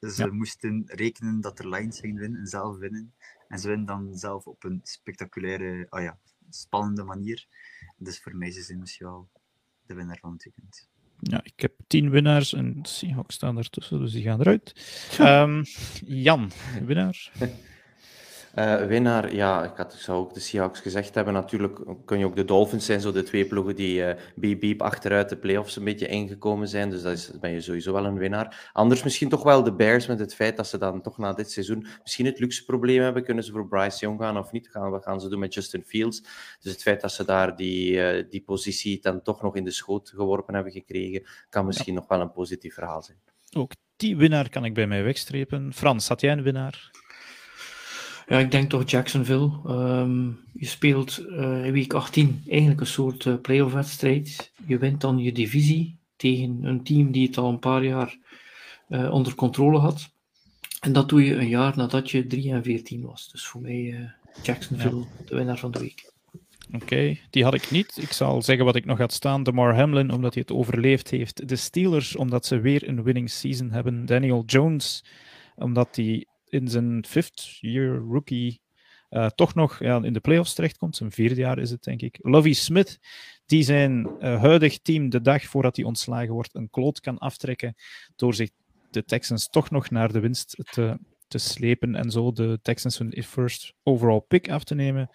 Ze 0.00 0.24
Ja. 0.24 0.32
moesten 0.32 0.82
rekenen 0.86 1.40
dat 1.40 1.56
de 1.56 1.68
Lions 1.68 2.00
gingen 2.00 2.20
winnen 2.20 2.40
en 2.40 2.46
zelf 2.46 2.76
winnen. 2.78 3.14
En 3.48 3.58
ze 3.58 3.68
winnen 3.68 3.86
dan 3.86 4.14
zelf 4.16 4.46
op 4.46 4.64
een 4.64 4.80
spectaculaire, 4.82 5.86
ah 5.88 6.02
ja, 6.02 6.18
spannende 6.50 7.04
manier. 7.04 7.46
Dus 7.96 8.20
voor 8.20 8.36
mij 8.36 8.48
is 8.48 8.66
ze 8.66 8.76
misschien 8.76 9.06
wel 9.06 9.28
de 9.86 9.94
winnaar 9.94 10.18
van 10.20 10.32
het 10.32 10.44
weekend. 10.44 10.88
Ja, 11.20 11.40
ik 11.42 11.60
heb 11.60 11.72
tien 11.86 12.10
winnaars 12.10 12.52
en 12.54 12.82
de 12.82 12.88
Seahawks 12.88 13.34
staan 13.34 13.58
ertussen, 13.58 13.98
dus 13.98 14.12
die 14.12 14.22
gaan 14.22 14.40
eruit. 14.40 14.72
Ehm, 15.18 15.64
Jan, 16.06 16.50
winnaar. 16.84 17.30
Eh, 18.54 18.86
winnaar, 18.86 19.34
ja, 19.34 19.64
ik, 19.64 19.76
had, 19.76 19.94
zou 19.94 20.18
ook 20.18 20.34
de 20.34 20.40
Seahawks 20.40 20.80
gezegd 20.80 21.14
hebben. 21.14 21.34
Natuurlijk 21.34 21.78
kun 22.04 22.18
je 22.18 22.24
ook 22.24 22.36
de 22.36 22.44
Dolphins 22.44 22.86
zijn, 22.86 23.00
zo 23.00 23.12
de 23.12 23.22
twee 23.22 23.46
ploegen 23.46 23.76
die 23.76 24.04
eh 24.04 24.20
beep 24.34 24.60
beep 24.60 24.82
achteruit 24.82 25.28
de 25.28 25.36
playoffs 25.36 25.76
een 25.76 25.84
beetje 25.84 26.06
ingekomen 26.06 26.68
zijn. 26.68 26.90
Dus 26.90 27.02
dat 27.02 27.12
is, 27.12 27.30
ben 27.40 27.50
je 27.50 27.60
sowieso 27.60 27.92
wel 27.92 28.04
een 28.04 28.18
winnaar. 28.18 28.70
Anders 28.72 29.02
misschien 29.02 29.28
toch 29.28 29.42
wel 29.42 29.62
de 29.62 29.72
Bears 29.72 30.06
met 30.06 30.18
het 30.18 30.34
feit 30.34 30.56
dat 30.56 30.66
ze 30.66 30.78
dan 30.78 31.02
toch 31.02 31.18
na 31.18 31.32
dit 31.32 31.50
seizoen 31.50 31.86
misschien 32.02 32.26
het 32.26 32.38
luxe 32.38 32.64
probleem 32.64 33.02
hebben. 33.02 33.24
Kunnen 33.24 33.44
ze 33.44 33.52
voor 33.52 33.68
Bryce 33.68 33.98
Young 33.98 34.20
gaan 34.20 34.38
of 34.38 34.52
niet? 34.52 34.68
Gaan, 34.68 34.90
wat 34.90 35.04
gaan 35.04 35.20
ze 35.20 35.28
doen 35.28 35.38
met 35.38 35.54
Justin 35.54 35.84
Fields? 35.84 36.20
Dus 36.60 36.72
het 36.72 36.82
feit 36.82 37.00
dat 37.00 37.12
ze 37.12 37.24
daar 37.24 37.56
die, 37.56 38.02
eh, 38.02 38.24
die 38.30 38.42
positie 38.42 39.00
dan 39.00 39.22
toch 39.22 39.42
nog 39.42 39.56
in 39.56 39.64
de 39.64 39.70
schoot 39.70 40.10
geworpen 40.10 40.54
hebben 40.54 40.72
gekregen, 40.72 41.26
kan 41.48 41.66
misschien 41.66 41.94
nog 41.94 42.08
wel 42.08 42.20
een 42.20 42.32
positief 42.32 42.74
verhaal 42.74 43.02
zijn. 43.02 43.18
Ook 43.56 43.72
die 43.96 44.16
winnaar 44.16 44.48
kan 44.48 44.64
ik 44.64 44.74
bij 44.74 44.86
mij 44.86 45.02
wegstrepen. 45.02 45.72
Frans, 45.72 46.08
had 46.08 46.20
jij 46.20 46.32
een 46.32 46.42
winnaar? 46.42 46.90
Ja, 48.28 48.38
ik 48.38 48.50
denk 48.50 48.70
toch 48.70 48.90
Jacksonville. 48.90 49.50
Ehm, 49.66 50.26
je 50.52 50.66
speelt 50.66 51.18
eh, 51.18 51.64
in 51.64 51.72
week 51.72 51.92
18 51.92 52.42
eigenlijk 52.48 52.80
een 52.80 52.86
soort 52.86 53.26
eh, 53.26 53.34
playoff 53.42 53.74
wedstrijd. 53.74 54.52
Je 54.66 54.78
wint 54.78 55.00
dan 55.00 55.18
je 55.18 55.32
divisie 55.32 55.96
tegen 56.16 56.58
een 56.62 56.84
team 56.84 57.12
die 57.12 57.26
het 57.26 57.36
al 57.36 57.48
een 57.48 57.58
paar 57.58 57.84
jaar 57.84 58.18
eh, 58.88 59.10
onder 59.12 59.34
controle 59.34 59.78
had. 59.78 60.10
En 60.80 60.92
dat 60.92 61.08
doe 61.08 61.24
je 61.24 61.34
een 61.34 61.48
jaar 61.48 61.76
nadat 61.76 62.10
je 62.10 62.26
3 62.26 62.52
en 62.52 62.62
14 62.62 63.02
was. 63.02 63.30
Dus 63.30 63.46
voor 63.46 63.60
mij 63.60 64.10
Jacksonville 64.42 65.04
de 65.26 65.34
winnaar 65.34 65.58
van 65.58 65.70
de 65.70 65.78
week. 65.78 66.12
Oké, 66.72 67.18
die 67.30 67.44
had 67.44 67.54
ik 67.54 67.70
niet. 67.70 67.98
Ik 68.00 68.12
zal 68.12 68.42
zeggen 68.42 68.64
wat 68.64 68.76
ik 68.76 68.84
nog 68.84 68.98
had 68.98 69.12
staan. 69.12 69.42
Demar 69.42 69.76
Hamlin, 69.76 70.12
omdat 70.12 70.34
hij 70.34 70.42
het 70.46 70.56
overleefd 70.56 71.10
heeft. 71.10 71.48
De 71.48 71.56
Steelers, 71.56 72.16
omdat 72.16 72.46
ze 72.46 72.60
weer 72.60 72.88
een 72.88 73.02
winning 73.02 73.30
season 73.30 73.70
hebben. 73.70 74.06
Daniel 74.06 74.42
Jones, 74.46 75.04
omdat 75.56 75.96
hij 75.96 76.26
in 76.48 76.68
zijn 76.68 77.04
fifth 77.06 77.58
year 77.60 77.96
rookie 77.96 78.60
eh, 79.08 79.26
toch 79.26 79.54
nog 79.54 79.78
ja, 79.78 80.02
in 80.02 80.12
de 80.12 80.20
playoffs 80.20 80.54
terechtkomt. 80.54 80.96
Zijn 80.96 81.12
vierde 81.12 81.34
jaar 81.34 81.58
is 81.58 81.70
het, 81.70 81.82
denk 81.82 82.00
ik. 82.00 82.18
Lovie 82.22 82.54
Smith, 82.54 82.98
die 83.46 83.62
zijn 83.62 84.10
eh, 84.18 84.40
huidig 84.40 84.78
team 84.78 85.10
de 85.10 85.20
dag 85.20 85.44
voordat 85.44 85.76
hij 85.76 85.84
ontslagen 85.84 86.32
wordt 86.32 86.54
een 86.54 86.70
kloot 86.70 87.00
kan 87.00 87.18
aftrekken 87.18 87.74
door 88.16 88.34
zich 88.34 88.50
de 88.90 89.04
Texans 89.04 89.48
toch 89.48 89.70
nog 89.70 89.90
naar 89.90 90.12
de 90.12 90.20
winst 90.20 90.64
te, 90.70 90.98
te 91.28 91.38
slepen 91.38 91.94
en 91.94 92.10
zo 92.10 92.32
de 92.32 92.58
Texans 92.62 92.98
hun 92.98 93.22
first 93.22 93.74
overall 93.82 94.20
pick 94.20 94.50
af 94.50 94.64
te 94.64 94.74
nemen. 94.74 95.10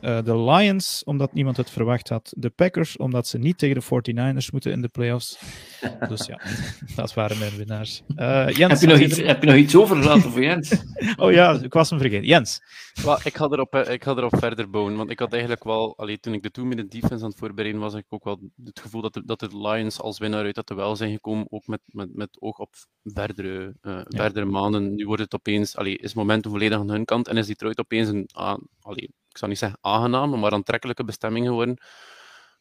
Eh, 0.00 0.22
de 0.24 0.38
Lions, 0.38 1.02
omdat 1.04 1.32
niemand 1.32 1.56
het 1.56 1.70
verwacht 1.70 2.08
had. 2.08 2.32
De 2.36 2.50
Packers, 2.50 2.96
omdat 2.96 3.26
ze 3.26 3.38
niet 3.38 3.58
tegen 3.58 3.74
de 3.74 3.82
49ers 3.82 4.50
moeten 4.52 4.72
in 4.72 4.82
de 4.82 4.88
playoffs. 4.88 5.38
Dus 6.08 6.26
ja, 6.26 6.40
dat 6.96 7.14
waren 7.14 7.38
mijn 7.38 7.56
winnaars. 7.56 8.02
Eh, 8.16 8.48
Jens, 8.48 8.80
Heb 8.80 8.80
je, 8.80 8.86
nog 8.86 8.98
iets, 8.98 9.18
er- 9.18 9.26
heb 9.26 9.40
je 9.42 9.46
nog 9.46 9.56
iets 9.56 9.76
overgelaten 9.76 10.30
voor 10.30 10.42
Jens? 10.42 10.72
Oh 11.16 11.32
ja, 11.32 11.52
ik 11.62 11.72
was 11.72 11.90
hem 11.90 11.98
vergeten. 11.98 12.26
Jens. 12.26 12.60
Wel, 13.04 13.18
ik, 13.24 13.36
ga 13.36 13.44
erop, 13.44 13.74
eh, 13.74 13.92
ik 13.92 14.04
ga 14.04 14.10
erop 14.10 14.36
verder 14.38 14.70
bouwen, 14.70 14.96
want 14.96 15.10
ik 15.10 15.18
had 15.18 15.32
eigenlijk 15.32 15.64
wel, 15.64 15.96
allee, 15.98 16.18
toen 16.20 16.32
ik 16.34 16.42
de 16.42 16.50
two 16.50 16.64
minute 16.64 16.88
defense 17.00 17.24
aan 17.24 17.30
het 17.30 17.38
voorbereiden 17.38 17.80
was, 17.80 17.92
had 17.92 18.00
ik 18.00 18.06
ook 18.12 18.24
wel 18.24 18.40
het 18.64 18.80
gevoel 18.80 19.00
dat 19.00 19.14
de, 19.14 19.22
dat 19.24 19.40
de 19.40 19.58
Lions 19.68 20.00
als 20.00 20.18
winnaar 20.18 20.44
uit 20.44 20.54
dat 20.54 20.68
wel 20.68 20.96
zijn 20.96 21.12
gekomen, 21.12 21.46
ook 21.50 21.66
met, 21.66 21.80
met, 21.86 22.14
met 22.14 22.36
oog 22.40 22.58
op 22.58 22.74
verdere, 23.04 23.74
eh, 23.80 24.00
verdere 24.04 24.44
maanden. 24.46 24.94
Nu 24.94 25.06
wordt 25.06 25.22
het 25.22 25.34
opeens, 25.34 25.76
allee, 25.76 25.96
is 25.96 26.04
het 26.04 26.14
momentum 26.14 26.50
volledig 26.50 26.78
aan 26.78 26.90
hun 26.90 27.04
kant 27.04 27.28
en 27.28 27.36
is 27.36 27.46
Detroit 27.46 27.78
opeens 27.78 28.08
een, 28.08 28.28
ah, 28.32 28.58
allee, 28.80 29.10
ik 29.34 29.40
zou 29.40 29.50
niet 29.50 29.60
zeggen 29.60 29.78
aangename, 29.80 30.36
maar 30.36 30.52
aantrekkelijke 30.52 31.04
bestemming 31.04 31.46
geworden 31.46 31.76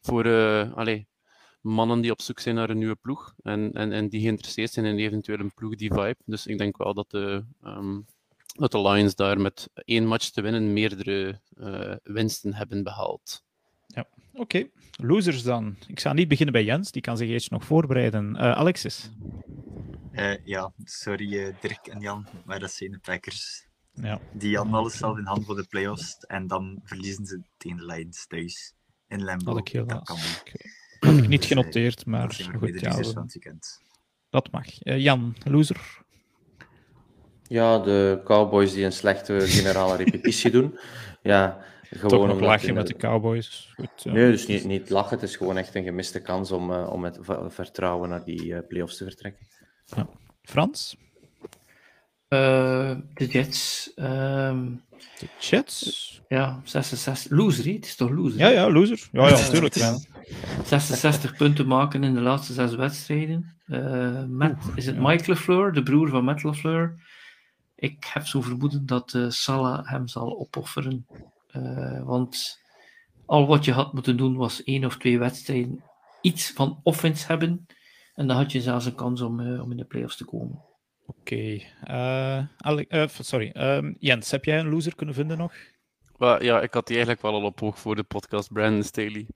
voor 0.02 0.26
eh, 0.26 0.74
allee, 0.74 1.08
mannen 1.62 2.02
die 2.02 2.12
op 2.12 2.22
zoek 2.22 2.40
zijn 2.40 2.56
naar 2.56 2.70
een 2.70 2.78
nieuwe 2.78 2.96
ploeg 2.96 3.34
en, 3.42 3.72
en, 3.74 3.92
en 3.92 4.10
die 4.10 4.22
geïnteresseerd 4.22 4.72
zijn 4.72 4.86
in 4.86 4.98
eventueel 4.98 5.40
een 5.40 5.54
ploeg 5.54 5.76
die 5.76 5.94
vibe. 5.94 6.18
Dus 6.26 6.46
ik 6.46 6.58
denk 6.58 6.78
wel 6.78 6.94
dat 6.94 7.12
de, 7.12 7.46
ehm, 7.62 8.02
dat 8.56 8.72
de 8.72 8.82
Lions 8.82 9.16
daar 9.16 9.40
met 9.40 9.70
één 9.74 10.06
match 10.06 10.30
te 10.30 10.42
winnen 10.42 10.74
meerdere 10.74 11.42
eh, 11.58 11.96
winsten 12.04 12.54
hebben 12.54 12.84
behaald. 12.84 13.44
Oké, 14.36 14.70
losers 14.98 15.44
dan. 15.44 15.76
Ik 15.88 16.00
ga 16.00 16.14
niet 16.14 16.28
beginnen 16.28 16.54
bij 16.54 16.64
Jens, 16.64 16.92
die 16.92 17.02
kan 17.02 17.18
zich 17.18 17.30
eerst 17.30 17.52
nog 17.52 17.66
voorbereiden. 17.66 18.36
Eh, 18.36 18.52
Alexis. 18.52 19.10
Eh, 20.12 20.46
ja, 20.46 20.74
sorry 20.84 21.38
eh, 21.38 21.56
Dirk 21.62 21.88
en 21.88 22.00
Jan, 22.00 22.28
maar 22.46 22.60
dat 22.60 22.72
zijn 22.72 22.92
de 22.92 23.00
Packers. 23.00 23.68
Ja. 23.94 24.20
Die 24.32 24.56
hadden 24.58 24.74
alles 24.74 24.98
zelf 24.98 25.18
in 25.18 25.26
hand 25.26 25.46
voor 25.46 25.56
de 25.56 25.68
playoffs 25.70 26.18
en 26.20 26.48
dan 26.48 26.80
verliezen 26.84 27.26
ze 27.26 27.42
tegen 27.58 27.78
de 27.78 27.86
Lions 27.86 28.28
thuis 28.28 28.74
in. 29.08 29.22
Had 29.46 29.58
ik 29.58 29.68
heel 29.68 29.86
dat 29.86 30.04
kan 30.04 30.18
ik 30.18 31.28
niet 31.28 31.40
Dus, 31.40 31.48
genoteerd, 31.48 31.96
Dat 31.98 32.06
maar 32.06 32.34
goed, 32.60 32.80
ja, 32.80 32.90
losers 32.90 33.08
we- 33.08 33.14
van 33.14 33.24
het 33.24 33.34
weekend. 33.34 33.82
dat 34.30 34.52
mag. 34.52 34.82
Eh, 34.82 35.00
Jan, 35.00 35.36
loser. 35.44 36.02
Ja, 37.48 37.80
de 37.80 38.22
Cowboys 38.24 38.74
die 38.74 38.86
een 38.86 38.92
slechte 38.92 39.40
generale 39.48 39.96
repetitie 39.96 40.52
doen. 40.52 40.80
Ja, 41.22 41.66
gewoon 41.90 42.10
Toch 42.10 42.22
nog 42.22 42.32
omdat 42.32 42.48
lach 42.50 42.62
je 42.62 42.68
in 42.68 42.74
met 42.74 42.88
de- 42.88 42.96
Cowboys. 42.96 43.74
Goed, 43.76 43.90
ja. 43.96 44.12
Nee, 44.12 44.32
dus 44.32 44.48
niet, 44.48 44.64
niet 44.66 44.90
lachen. 44.90 45.20
Het 45.20 45.30
is 45.30 45.36
gewoon 45.36 45.58
echt 45.58 45.76
een 45.76 45.84
gemiste 45.84 46.22
kans 46.22 46.52
om, 46.52 46.72
eh, 46.74 46.90
om 46.92 47.02
met 47.02 47.20
vertrouwen 47.48 48.10
naar 48.10 48.24
die 48.24 48.56
eh 48.56 48.68
playoffs 48.68 48.98
te 48.98 49.04
vertrekken. 49.04 49.48
Frans. 50.42 50.98
Eh, 52.34 52.96
de 53.14 53.26
Jets. 53.28 53.92
ehm, 53.96 54.66
De 55.20 55.28
Jets. 55.40 56.22
ja, 56.28 56.62
66. 56.64 57.32
Loser, 57.32 57.66
hè? 57.66 57.72
het 57.72 57.86
is 57.86 57.96
toch 57.96 58.10
loser? 58.10 58.40
Ja, 58.40 58.48
ja, 58.48 58.72
loser. 58.72 59.08
Ja, 59.12 59.28
ja, 59.28 59.40
natuurlijk. 59.40 59.76
Ja. 59.76 59.98
66 60.66 61.36
punten 61.36 61.68
maken 61.68 62.04
in 62.04 62.14
de 62.14 62.22
laatste 62.22 62.54
zes 62.54 62.76
wedstrijden. 62.76 63.56
Eh, 63.68 64.24
met, 64.28 64.56
is 64.76 64.86
het. 64.86 64.98
Mike 65.00 65.30
LeFleur, 65.30 65.74
de 65.74 65.84
broer 65.84 66.10
van 66.10 66.24
Matt 66.24 66.44
LeFleur? 66.44 66.96
Ik 67.76 68.10
heb 68.14 68.26
zo 68.26 68.42
vermoeden 68.42 68.86
dat 68.86 69.14
eh, 69.14 69.26
Salah 69.30 69.90
hem 69.90 70.08
zal 70.08 70.40
opofferen. 70.40 71.08
Want 72.04 72.60
al 73.26 73.48
wat 73.48 73.66
je 73.66 73.72
had 73.72 73.94
moeten 73.94 74.18
doen 74.18 74.36
was 74.36 74.64
één 74.64 74.86
of 74.86 74.98
twee 74.98 75.20
wedstrijden 75.20 75.84
iets 76.22 76.52
van 76.52 76.80
offense 76.84 77.28
hebben. 77.28 77.68
En 78.16 78.28
dan 78.28 78.38
had 78.38 78.52
je 78.52 78.62
zelfs 78.62 78.86
een 78.86 78.96
kans 78.96 79.22
om, 79.22 79.60
om 79.60 79.72
in 79.72 79.78
de 79.78 79.86
playoffs 79.86 80.18
te 80.18 80.26
komen. 80.26 80.62
Oké. 81.06 81.60
eh, 81.84 82.38
eh, 82.88 83.08
sorry. 83.08 83.50
ehm, 83.50 83.94
Jens, 84.00 84.32
heb 84.32 84.46
jij 84.46 84.60
een 84.60 84.70
loser 84.70 84.96
kunnen 84.96 85.16
vinden 85.16 85.38
nog? 85.38 85.54
Ja, 86.40 86.62
ik 86.62 86.74
had 86.74 86.88
die 86.88 86.96
eigenlijk 86.96 87.22
wel 87.22 87.34
al 87.34 87.44
op 87.44 87.62
oog 87.62 87.80
voor 87.80 87.96
de 87.96 88.04
podcast 88.04 88.54
Brandon 88.54 88.84
Staley. 88.84 89.28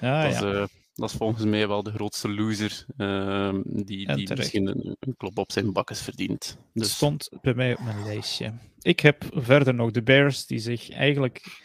Ja, 0.00 0.22
dat, 0.22 0.32
is, 0.32 0.38
ja. 0.38 0.52
eh, 0.52 0.66
dat 0.94 1.10
is 1.10 1.16
volgens 1.16 1.44
mij 1.44 1.68
wel 1.68 1.82
de 1.82 1.92
grootste 1.92 2.28
loser 2.28 2.84
ehm, 2.96 3.60
die, 3.64 4.14
die 4.14 4.34
misschien 4.36 4.66
een, 4.66 4.96
een 5.00 5.16
klop 5.16 5.38
op 5.38 5.52
zijn 5.52 5.72
bakkes 5.72 6.02
verdient. 6.02 6.58
Dus 6.72 6.94
stond 6.94 7.28
bij 7.40 7.54
mij 7.54 7.72
op 7.72 7.80
mijn 7.80 8.02
lijstje. 8.02 8.52
Ik 8.80 9.00
heb 9.00 9.24
verder 9.30 9.74
nog 9.74 9.90
de 9.90 10.02
Bears, 10.02 10.46
die 10.46 10.58
zich 10.58 10.90
eigenlijk 10.90 11.62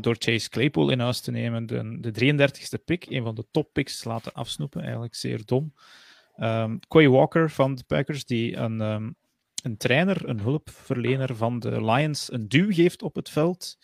door 0.00 0.16
Chase 0.18 0.48
Claypool 0.48 0.90
in 0.90 1.00
huis 1.00 1.20
te 1.20 1.30
nemen, 1.30 1.66
de, 1.66 1.98
de 2.00 2.34
33ste 2.34 2.84
pick, 2.84 3.06
een 3.08 3.22
van 3.22 3.34
de 3.34 3.44
top 3.50 3.72
picks, 3.72 4.04
laten 4.04 4.32
afsnoepen. 4.32 4.80
Eigenlijk 4.82 5.14
zeer 5.14 5.44
dom. 5.44 5.72
Ehm 6.40 6.76
Quay 6.88 7.08
Walker 7.08 7.50
van 7.50 7.74
de 7.74 7.84
Packers, 7.86 8.24
die 8.24 8.56
een, 8.56 8.80
ehm, 8.80 9.10
een 9.62 9.76
trainer, 9.76 10.28
een 10.28 10.40
hulpverlener 10.40 11.36
van 11.36 11.58
de 11.58 11.84
Lions, 11.84 12.32
een 12.32 12.48
duw 12.48 12.72
geeft 12.72 13.02
op 13.02 13.14
het 13.14 13.28
veld. 13.30 13.76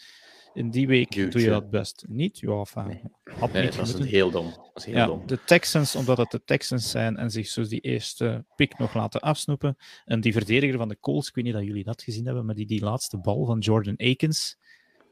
In 0.55 0.71
die 0.71 0.87
week 0.87 1.11
Duwtje. 1.13 1.31
doe 1.31 1.41
je 1.41 1.49
dat 1.49 1.71
best 1.71 2.05
niet. 2.09 2.39
Ja, 2.39 2.51
enfin, 2.53 2.87
Nee. 2.87 3.01
had 3.39 3.53
Nee, 3.53 3.63
niet 3.63 3.77
dat 3.77 3.91
was 3.93 4.09
heel 4.09 4.31
dom. 4.31 4.47
Dat 4.47 4.71
was 4.75 4.85
heel 4.85 4.95
Ja, 4.95 5.07
dom. 5.07 5.23
de 5.27 5.39
Texans, 5.45 5.97
omdat 5.97 6.17
het 6.19 6.31
de 6.31 6.43
Texans 6.45 6.91
zijn 6.91 7.17
en 7.17 7.31
zich 7.31 7.47
zo 7.49 7.63
die 7.67 7.81
eerste 7.81 8.45
pick 8.55 8.79
nog 8.79 8.95
laten 8.95 9.21
afsnoepen. 9.21 9.77
En 10.05 10.21
die 10.21 10.33
verdediger 10.33 10.79
van 10.79 10.89
de 10.89 10.99
Colts, 11.01 11.29
ik 11.29 11.35
weet 11.35 11.45
niet 11.45 11.53
dat 11.55 11.65
jullie 11.65 11.85
dat 11.85 12.03
gezien 12.03 12.25
hebben, 12.27 12.45
maar 12.47 12.55
die, 12.55 12.67
die 12.67 12.83
laatste 12.85 13.19
bal 13.19 13.45
van 13.45 13.59
Jordan 13.59 13.97
Akins. 13.97 14.59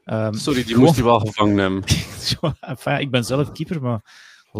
Ehm, 0.03 0.33
sorry, 0.33 0.59
die 0.59 0.67
gewoon- 0.67 0.83
moest 0.83 0.95
hij 0.95 1.05
wel 1.05 1.19
gevangen 1.19 1.57
hebben. 1.57 1.83
enfin, 2.59 2.99
ik 2.99 3.11
ben 3.11 3.23
zelf 3.23 3.51
keeper, 3.51 3.81
maar 3.81 4.01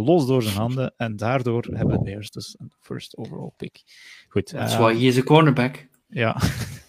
los 0.04 0.28
door 0.28 0.44
zijn 0.44 0.56
handen. 0.56 0.94
En 0.98 1.16
daardoor 1.16 1.66
hebben 1.72 1.98
de 1.98 2.04
Bears 2.04 2.32
dus 2.32 2.56
een 2.60 2.72
first 2.80 3.18
overall 3.18 3.52
pick. 3.58 3.84
Goed. 4.30 4.52
Dat 4.52 4.68
is 4.68 4.74
eh, 4.74 4.80
why 4.80 4.94
he 4.94 5.06
is 5.06 5.18
a 5.18 5.22
cornerback. 5.22 5.88
ja. 6.08 6.38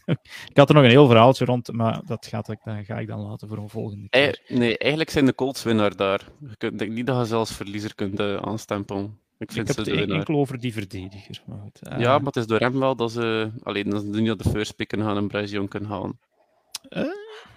ik 0.51 0.57
had 0.57 0.69
er 0.69 0.75
nog 0.75 0.85
een 0.85 0.91
heel 0.91 1.07
verhaaltje 1.07 1.45
rond, 1.45 1.73
maar 1.73 2.01
dat, 2.05 2.27
gaat, 2.27 2.47
dat 2.47 2.59
ga 2.63 2.99
ik 2.99 3.07
dan 3.07 3.21
laten 3.21 3.49
voor 3.49 3.59
een 3.59 3.69
volgende 3.69 4.09
keer. 4.09 4.43
Nee, 4.49 4.79
eigenlijk 4.79 5.11
zijn 5.11 5.27
de 5.27 5.35
Colts 5.35 5.63
winnaar 5.63 5.97
daar. 5.97 6.29
Je 6.41 6.57
kunt, 6.57 6.73
ik 6.73 6.79
denk 6.79 6.93
niet 6.93 7.07
dat 7.07 7.19
je 7.19 7.25
zelfs 7.25 7.53
verliezer 7.53 7.95
kunt 7.95 8.21
eh, 8.21 8.37
aanstempelen. 8.37 9.05
Ik 9.39 9.49
ik 9.49 9.53
vind 9.53 9.77
heb 9.77 9.87
ze 9.87 9.93
het 9.93 10.11
enkel 10.11 10.35
over 10.35 10.59
die 10.59 10.73
verdediger. 10.73 11.43
Maar 11.47 11.59
goed, 11.59 11.81
eh, 11.83 11.99
Ja, 11.99 12.17
maar 12.19 12.27
het 12.27 12.37
is 12.37 12.47
door 12.47 12.59
hem 12.59 12.79
wel 12.79 12.97
dat 12.97 13.13
ze 13.13 13.51
alleen 13.63 13.91
dat 13.91 14.03
ze 14.03 14.21
niet 14.21 14.31
op 14.31 14.43
de 14.43 14.51
first 14.51 14.77
pick 14.77 14.89
kunnen 14.89 15.07
gaan 15.07 15.17
en 15.17 15.29
Bryce 15.29 15.53
Young 15.53 15.69
kunnen 15.69 15.91
halen. 15.91 16.19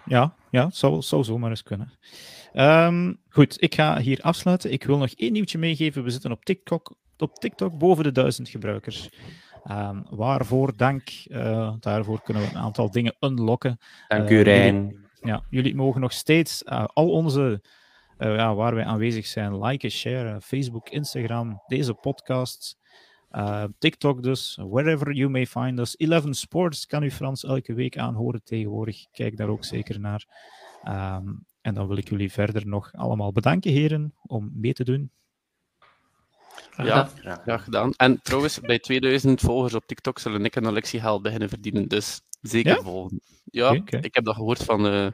Ja, 0.05 0.33
ja 0.51 0.65
het 0.65 0.75
zou, 0.75 1.01
zou 1.01 1.23
zomaar 1.23 1.49
eens 1.49 1.63
kunnen. 1.63 1.91
Ehm, 2.53 3.13
goed, 3.29 3.61
ik 3.61 3.75
ga 3.75 3.99
hier 3.99 4.21
afsluiten. 4.21 4.71
Ik 4.71 4.83
wil 4.83 4.97
nog 4.97 5.09
één 5.09 5.31
nieuwtje 5.31 5.57
meegeven. 5.57 6.03
We 6.03 6.09
zitten 6.09 6.31
op 6.31 6.45
TikTok, 6.45 6.95
op 7.17 7.35
TikTok 7.35 7.77
boven 7.77 8.03
de 8.03 8.11
duizend 8.11 8.49
gebruikers. 8.49 9.09
Ehm, 9.63 10.01
waarvoor 10.09 10.77
dank. 10.77 11.09
Eh, 11.27 11.73
daarvoor 11.79 12.21
kunnen 12.21 12.43
we 12.43 12.49
een 12.49 12.57
aantal 12.57 12.91
dingen 12.91 13.15
unlocken. 13.19 13.77
Dank 14.07 14.29
Eh, 14.29 14.37
u, 14.37 14.41
Rijn. 14.41 15.07
Ja, 15.21 15.43
jullie 15.49 15.75
mogen 15.75 16.01
nog 16.01 16.11
steeds 16.11 16.63
eh, 16.63 16.85
al 16.93 17.09
onze, 17.09 17.61
ja, 18.17 18.55
waar 18.55 18.75
wij 18.75 18.85
aanwezig 18.85 19.25
zijn, 19.25 19.63
liken, 19.63 19.91
sharen, 19.91 20.41
Facebook, 20.41 20.89
Instagram, 20.89 21.63
deze 21.67 21.93
podcast, 21.93 22.77
TikTok 23.77 24.23
dus, 24.23 24.59
wherever 24.61 25.13
you 25.13 25.29
may 25.29 25.45
find 25.45 25.79
us. 25.79 25.95
11 25.95 26.23
Sports 26.29 26.85
kan 26.85 27.03
u 27.03 27.11
Frans 27.11 27.43
elke 27.43 27.73
week 27.73 27.97
aanhoren 27.97 28.43
tegenwoordig. 28.43 29.05
Kijk 29.11 29.37
daar 29.37 29.47
ook 29.47 29.65
zeker 29.65 29.99
naar. 29.99 30.25
Ehm, 30.83 31.27
en 31.61 31.73
dan 31.73 31.87
wil 31.87 31.97
ik 31.97 32.09
jullie 32.09 32.31
verder 32.31 32.67
nog 32.67 32.93
allemaal 32.93 33.31
bedanken, 33.31 33.71
heren, 33.71 34.13
om 34.21 34.51
mee 34.53 34.73
te 34.73 34.83
doen. 34.83 35.11
Ja, 36.77 36.83
Graag. 37.05 37.41
graag 37.41 37.63
gedaan. 37.63 37.91
En 37.97 38.21
trouwens, 38.21 38.59
bij 38.59 38.79
2000 38.79 39.41
volgers 39.41 39.73
op 39.73 39.85
TikTok 39.85 40.19
zullen 40.19 40.45
ik 40.45 40.55
en 40.55 40.65
Alexie 40.65 40.99
geld 40.99 41.21
beginnen 41.21 41.49
verdienen. 41.49 41.87
Dus 41.87 42.21
zeker 42.41 42.75
Ja? 42.75 42.81
volgen. 42.81 43.21
Ja, 43.43 43.71
ik 44.01 44.13
heb 44.15 44.23
dat 44.23 44.35
gehoord 44.35 44.63
van 44.63 44.87
eh, 44.87 45.07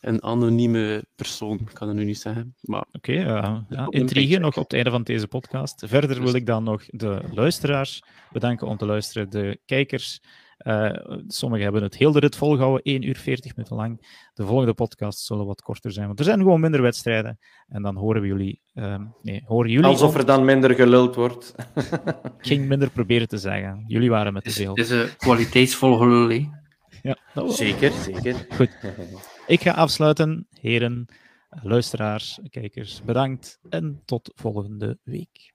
een 0.00 0.22
anonieme 0.22 1.04
persoon. 1.14 1.58
Ik 1.58 1.74
kan 1.74 1.88
het 1.88 1.96
nu 1.96 2.04
niet 2.04 2.18
zeggen. 2.18 2.54
Maar 2.60 2.84
Oké, 2.92 3.12
eh, 3.12 3.24
ja, 3.24 3.64
een 3.68 3.88
intrigue 3.90 4.38
nog 4.38 4.56
op 4.56 4.62
het 4.62 4.72
einde 4.72 4.90
van 4.90 5.02
deze 5.02 5.28
podcast. 5.28 5.82
Verder 5.86 6.22
wil 6.22 6.34
ik 6.34 6.46
dan 6.46 6.64
nog 6.64 6.82
de 6.86 7.20
luisteraars 7.32 8.02
bedanken 8.32 8.66
om 8.66 8.76
te 8.76 8.86
luisteren, 8.86 9.30
de 9.30 9.60
kijkers. 9.64 10.20
Eh, 10.56 10.90
sommigen 11.26 11.64
hebben 11.64 11.82
het 11.82 11.96
heel 11.96 12.12
de 12.12 12.18
rit 12.18 12.36
volgehouden, 12.36 12.82
1 12.82 13.02
uur 13.08 13.16
40 13.16 13.56
minuten 13.56 13.76
lang. 13.76 14.06
De 14.34 14.46
volgende 14.46 14.74
podcast 14.74 15.18
zullen 15.18 15.46
wat 15.46 15.62
korter 15.62 15.92
zijn, 15.92 16.06
want 16.06 16.18
er 16.18 16.24
zijn 16.24 16.38
gewoon 16.38 16.60
minder 16.60 16.82
wedstrijden. 16.82 17.38
En 17.68 17.82
dan 17.82 17.96
horen 17.96 18.20
we 18.20 18.26
jullie, 18.26 18.60
ehm, 18.74 19.04
nee, 19.22 19.42
horen 19.46 19.70
jullie 19.70 19.86
Alsof 19.86 20.16
er 20.16 20.26
dan 20.26 20.44
minder 20.44 20.74
geluld 20.74 21.14
wordt. 21.14 21.54
Ik 22.38 22.46
ging 22.46 22.66
minder 22.68 22.90
proberen 22.90 23.28
te 23.28 23.38
zeggen. 23.38 23.84
Jullie 23.86 24.10
waren 24.10 24.32
met 24.32 24.46
is, 24.46 24.56
veel. 24.56 24.70
het 24.76 24.78
is 24.78 24.90
een 24.90 25.16
kwaliteitsvol 25.16 25.96
gelul, 25.96 26.28
hè. 26.28 26.48
Ja, 27.02 27.18
dat 27.34 27.44
was- 27.46 27.56
Zeker, 27.56 27.90
zeker. 27.92 28.46
Goed. 28.54 28.70
Ik 29.46 29.60
ga 29.60 29.70
afsluiten. 29.72 30.46
Heren, 30.60 31.06
luisteraars, 31.62 32.40
kijkers, 32.50 33.02
bedankt 33.02 33.58
en 33.68 34.02
tot 34.04 34.32
volgende 34.34 34.98
week. 35.02 35.53